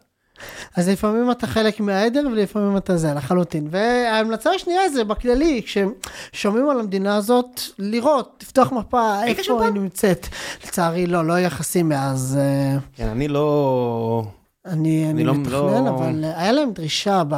אז 0.77 0.89
לפעמים 0.89 1.31
אתה 1.31 1.47
חלק 1.47 1.81
מהעדר 1.81 2.23
ולפעמים 2.33 2.77
אתה 2.77 2.97
זה, 2.97 3.15
לחלוטין. 3.15 3.69
וההמלצה 3.71 4.51
השנייה 4.51 4.89
זה 4.89 5.05
בכללי, 5.05 5.63
כששומעים 5.65 6.71
על 6.71 6.81
המדינה 6.81 7.17
הזאת, 7.17 7.61
לראות, 7.79 8.39
לפתוח 8.43 8.73
מפה, 8.73 9.25
איפה 9.25 9.65
היא 9.65 9.73
נמצאת. 9.73 10.27
לצערי 10.65 11.07
לא, 11.07 11.25
לא 11.25 11.39
יחסים 11.39 11.89
מאז. 11.89 12.39
אה, 12.41 12.79
כן, 12.97 13.09
אני 13.09 13.29
לא... 13.29 14.25
אני, 14.67 15.05
אני, 15.05 15.11
אני 15.11 15.25
לא, 15.25 15.35
מתכנן, 15.35 15.85
לא... 15.85 15.89
אבל 15.89 16.25
היה 16.25 16.53
להם 16.53 16.73
דרישה 16.73 17.23
ב... 17.29 17.35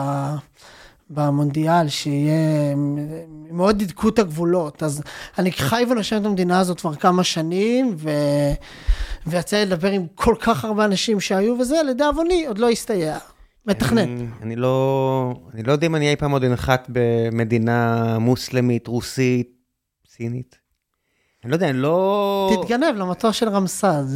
במונדיאל, 1.14 1.88
שיהיה, 1.88 2.74
מאוד 3.50 3.80
הידקו 3.80 4.08
את 4.08 4.18
הגבולות, 4.18 4.82
אז 4.82 5.02
אני 5.38 5.52
חי 5.52 5.84
ונושם 5.90 6.16
את 6.20 6.26
המדינה 6.26 6.60
הזאת 6.60 6.80
כבר 6.80 6.94
כמה 6.94 7.24
שנים, 7.24 7.94
ו... 7.96 8.10
ויצא 9.26 9.56
לי 9.56 9.66
לדבר 9.66 9.90
עם 9.90 10.06
כל 10.14 10.34
כך 10.40 10.64
הרבה 10.64 10.84
אנשים 10.84 11.20
שהיו 11.20 11.58
וזה, 11.58 11.76
לדאבוני, 11.90 12.46
עוד 12.46 12.58
לא 12.58 12.70
הסתייע. 12.70 13.18
מתכנן. 13.66 13.98
אני, 13.98 14.26
אני 14.42 14.56
לא, 14.56 15.34
אני 15.54 15.62
לא 15.62 15.72
יודע 15.72 15.86
אם 15.86 15.96
אני 15.96 16.10
אי 16.10 16.16
פעם 16.16 16.30
עוד 16.30 16.44
אנחת 16.44 16.86
במדינה 16.88 18.18
מוסלמית, 18.18 18.86
רוסית, 18.86 19.50
סינית. 20.06 20.61
אני 21.44 21.50
לא 21.50 21.56
יודע, 21.56 21.70
אני 21.70 21.78
לא... 21.78 22.58
תתגנב 22.62 22.94
למטוס 22.96 23.36
של. 23.36 23.48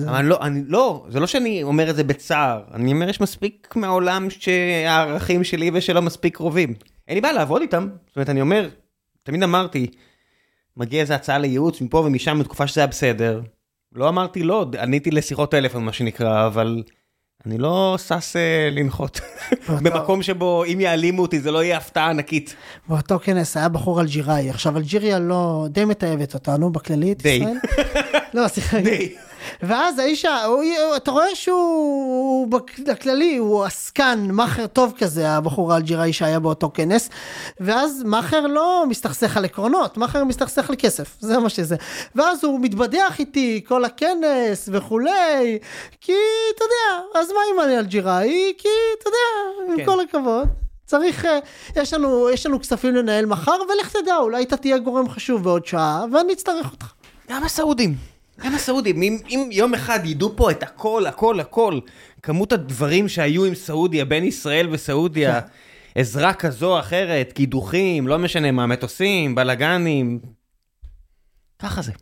אבל 0.09 0.17
אני 0.17 0.29
לא, 0.29 0.39
אני 0.43 0.63
לא, 0.67 1.07
זה 1.09 1.21
לא 1.21 1.27
שאני 1.27 1.63
אומר 1.63 1.91
את 1.91 1.97
זה 1.97 2.05
בצער. 2.05 2.63
אני 2.75 2.93
אומר, 2.93 3.09
יש 3.09 3.21
מספיק 3.21 3.73
מהעולם 3.77 4.31
שהערכים 4.31 5.45
שלי 5.45 5.71
ושלו 5.75 6.03
מספיק 6.03 6.37
קרובים. 6.37 6.75
אין 7.09 7.15
לי 7.15 7.21
בעיה 7.21 7.35
לעבוד 7.35 7.63
איתם. 7.63 7.89
זאת 8.07 8.17
אומרת, 8.17 8.29
אני 8.29 8.41
אומר, 8.41 8.69
תמיד 9.23 9.43
אמרתי, 9.43 9.87
מגיע 10.77 11.01
איזה 11.01 11.15
הצעה 11.15 11.39
לייעוץ 11.39 11.81
מפה 11.81 11.99
ומשם 11.99 12.39
בתקופה 12.41 12.67
שזה 12.67 12.81
היה 12.81 12.87
בסדר. 12.87 13.41
לא 13.93 14.09
אמרתי 14.09 14.43
לא, 14.43 14.67
עניתי 14.81 15.11
לשיחות 15.11 15.51
טלפון 15.51 15.85
מה 15.85 15.93
שנקרא, 15.93 16.47
אבל 16.47 16.83
אני 17.47 17.59
לא 17.59 17.97
שש 17.99 18.37
אה, 18.37 18.69
לנחות. 18.73 19.21
במקום 19.83 20.23
שבו 20.23 20.65
אם 20.65 20.81
יעלימו 20.81 21.23
אותי 21.23 21.41
זה 21.41 21.51
לא 21.51 21.65
יהיה 21.65 21.77
הפתעה 21.77 22.11
ענקית. 22.11 22.57
באותו 22.89 23.19
כנס 23.19 23.57
היה 23.57 23.69
בחור 23.69 24.01
אלג'יראי, 24.01 24.51
עכשיו 24.51 24.77
אלג'יריה 24.77 25.19
לא, 25.19 25.67
די 25.71 25.85
מתעבת 25.85 26.35
אותנו 26.35 26.73
בכללית, 26.73 27.23
די. 27.23 27.45
לא, 28.35 28.49
סליחה. 28.49 28.81
די. 28.81 29.15
ואז 29.63 29.99
האיש, 29.99 30.25
הוא, 30.25 30.63
אתה 30.97 31.11
רואה 31.11 31.35
שהוא 31.35 32.49
בכללי, 32.87 33.37
הוא 33.37 33.65
עסקן, 33.65 34.29
מאכר 34.33 34.67
טוב 34.67 34.93
כזה, 34.99 35.31
הבחור 35.31 35.73
האלג'יראי 35.73 36.13
שהיה 36.13 36.39
באותו 36.39 36.71
כנס, 36.75 37.11
ואז 37.61 38.03
מאכר 38.05 38.47
לא 38.47 38.85
מסתכסך 38.89 39.37
על 39.37 39.45
עקרונות, 39.45 39.97
מאכר 39.97 40.25
מסתכסך 40.25 40.71
על 40.71 40.77
כסף, 40.79 41.17
זה 41.21 41.39
מה 41.39 41.49
שזה. 41.49 41.77
ואז 42.15 42.45
הוא 42.45 42.61
מתבדח 42.61 43.19
איתי 43.19 43.65
כל 43.69 43.85
הכנס 43.85 44.69
וכולי, 44.73 45.59
כי 46.01 46.13
אתה 46.55 46.65
יודע, 46.65 47.21
אז 47.21 47.29
מה 47.29 47.41
אם 47.55 47.61
אני 47.61 47.79
אלג'יראי? 47.79 48.53
כי 48.59 48.69
אתה 48.99 49.09
יודע, 49.09 49.73
עם 49.73 49.77
כן. 49.79 49.85
כל 49.87 50.01
הכבוד. 50.01 50.49
צריך, 50.87 51.25
אה, 51.25 51.39
יש 51.77 51.93
לנו, 51.93 52.31
יש 52.31 52.47
לנו 52.47 52.61
כספים 52.61 52.95
לנהל 52.95 53.27
מחר, 53.27 53.57
ולך 53.69 53.97
תדע, 53.97 54.17
אולי 54.17 54.43
אתה 54.43 54.57
תהיה 54.57 54.79
גורם 54.79 55.09
חשוב 55.09 55.43
בעוד 55.43 55.67
שעה, 55.67 56.05
ואני 56.13 56.33
אצטרך 56.33 56.73
אותך. 56.73 56.93
גם 57.29 57.45
הסעודים. 57.45 58.16
גם 58.45 58.55
הסעודים, 58.55 59.03
אם, 59.03 59.19
אם 59.29 59.49
יום 59.53 59.75
אחד 59.75 60.01
ידעו 60.05 60.37
פה 60.37 60.51
את 60.51 60.63
הכל, 60.63 61.07
הכל, 61.07 61.41
הכל, 61.41 61.79
כמות 62.23 62.53
הדברים 62.53 63.09
שהיו 63.09 63.45
עם 63.45 63.55
סעודיה, 63.55 64.05
בין 64.05 64.25
ישראל 64.25 64.69
וסעודיה. 64.71 65.41
עזרה 65.99 66.35
כזו 66.35 66.75
או 66.75 66.81
אחרת, 66.81 67.33
קידוחים, 67.33 68.09
לא 68.09 68.19
משנה 68.19 68.51
מה, 68.51 68.67
מטוסים, 68.67 69.35
בלאגנים, 69.35 70.19
ככה 71.59 71.83
זה. 71.83 71.93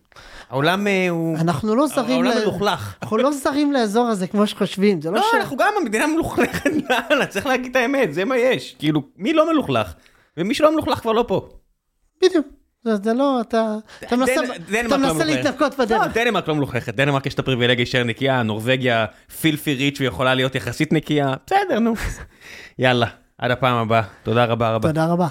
העולם 0.50 0.86
אה, 0.86 1.08
הוא... 1.08 1.36
אנחנו 1.38 1.74
לא 1.74 1.86
זרים... 1.86 2.10
העולם 2.10 2.38
מלוכלך. 2.38 2.96
אנחנו 3.02 3.16
לא 3.16 3.32
זרים 3.32 3.72
לאזור 3.72 4.06
הזה 4.06 4.26
כמו 4.26 4.46
שחושבים, 4.46 5.00
זה 5.00 5.10
לא, 5.10 5.16
לא 5.16 5.22
ש... 5.22 5.34
לא, 5.34 5.40
אנחנו 5.40 5.56
גם 5.56 5.72
המדינה 5.80 6.06
מלוכלכת, 6.06 6.70
יאללה, 6.90 7.26
צריך 7.26 7.46
להגיד 7.46 7.70
את 7.70 7.76
האמת, 7.76 8.14
זה 8.14 8.24
מה 8.24 8.36
יש. 8.36 8.76
כאילו, 8.78 9.02
מי 9.16 9.32
לא 9.32 9.52
מלוכלך? 9.52 9.94
ומי 10.36 10.54
שלא 10.54 10.72
מלוכלך 10.72 10.98
כבר 10.98 11.12
לא 11.12 11.24
פה. 11.28 11.48
בדיוק. 12.22 12.46
זה 12.84 13.14
לא, 13.14 13.40
אתה 13.40 13.76
מנסה 14.96 15.24
להתנקות 15.24 15.78
בדרך. 15.78 16.02
לא, 16.16 16.24
דנמרק 16.24 16.48
לא 16.48 16.54
מלוכלכת, 16.54 16.94
דנמרק 16.94 17.26
יש 17.26 17.34
את 17.34 17.38
הפריבילגיה 17.38 17.76
להישאר 17.76 18.04
נקייה, 18.04 18.42
נורבגיה 18.42 19.06
פילפי 19.40 19.74
ריץ' 19.74 20.00
ויכולה 20.00 20.34
להיות 20.34 20.54
יחסית 20.54 20.92
נקייה, 20.92 21.34
בסדר, 21.46 21.78
נו. 21.78 21.94
יאללה, 22.78 23.06
עד 23.38 23.50
הפעם 23.50 23.76
הבאה, 23.76 24.02
תודה 24.22 24.44
רבה 24.44 24.74
רבה. 24.74 24.88
תודה 24.88 25.06
רבה. 25.06 25.28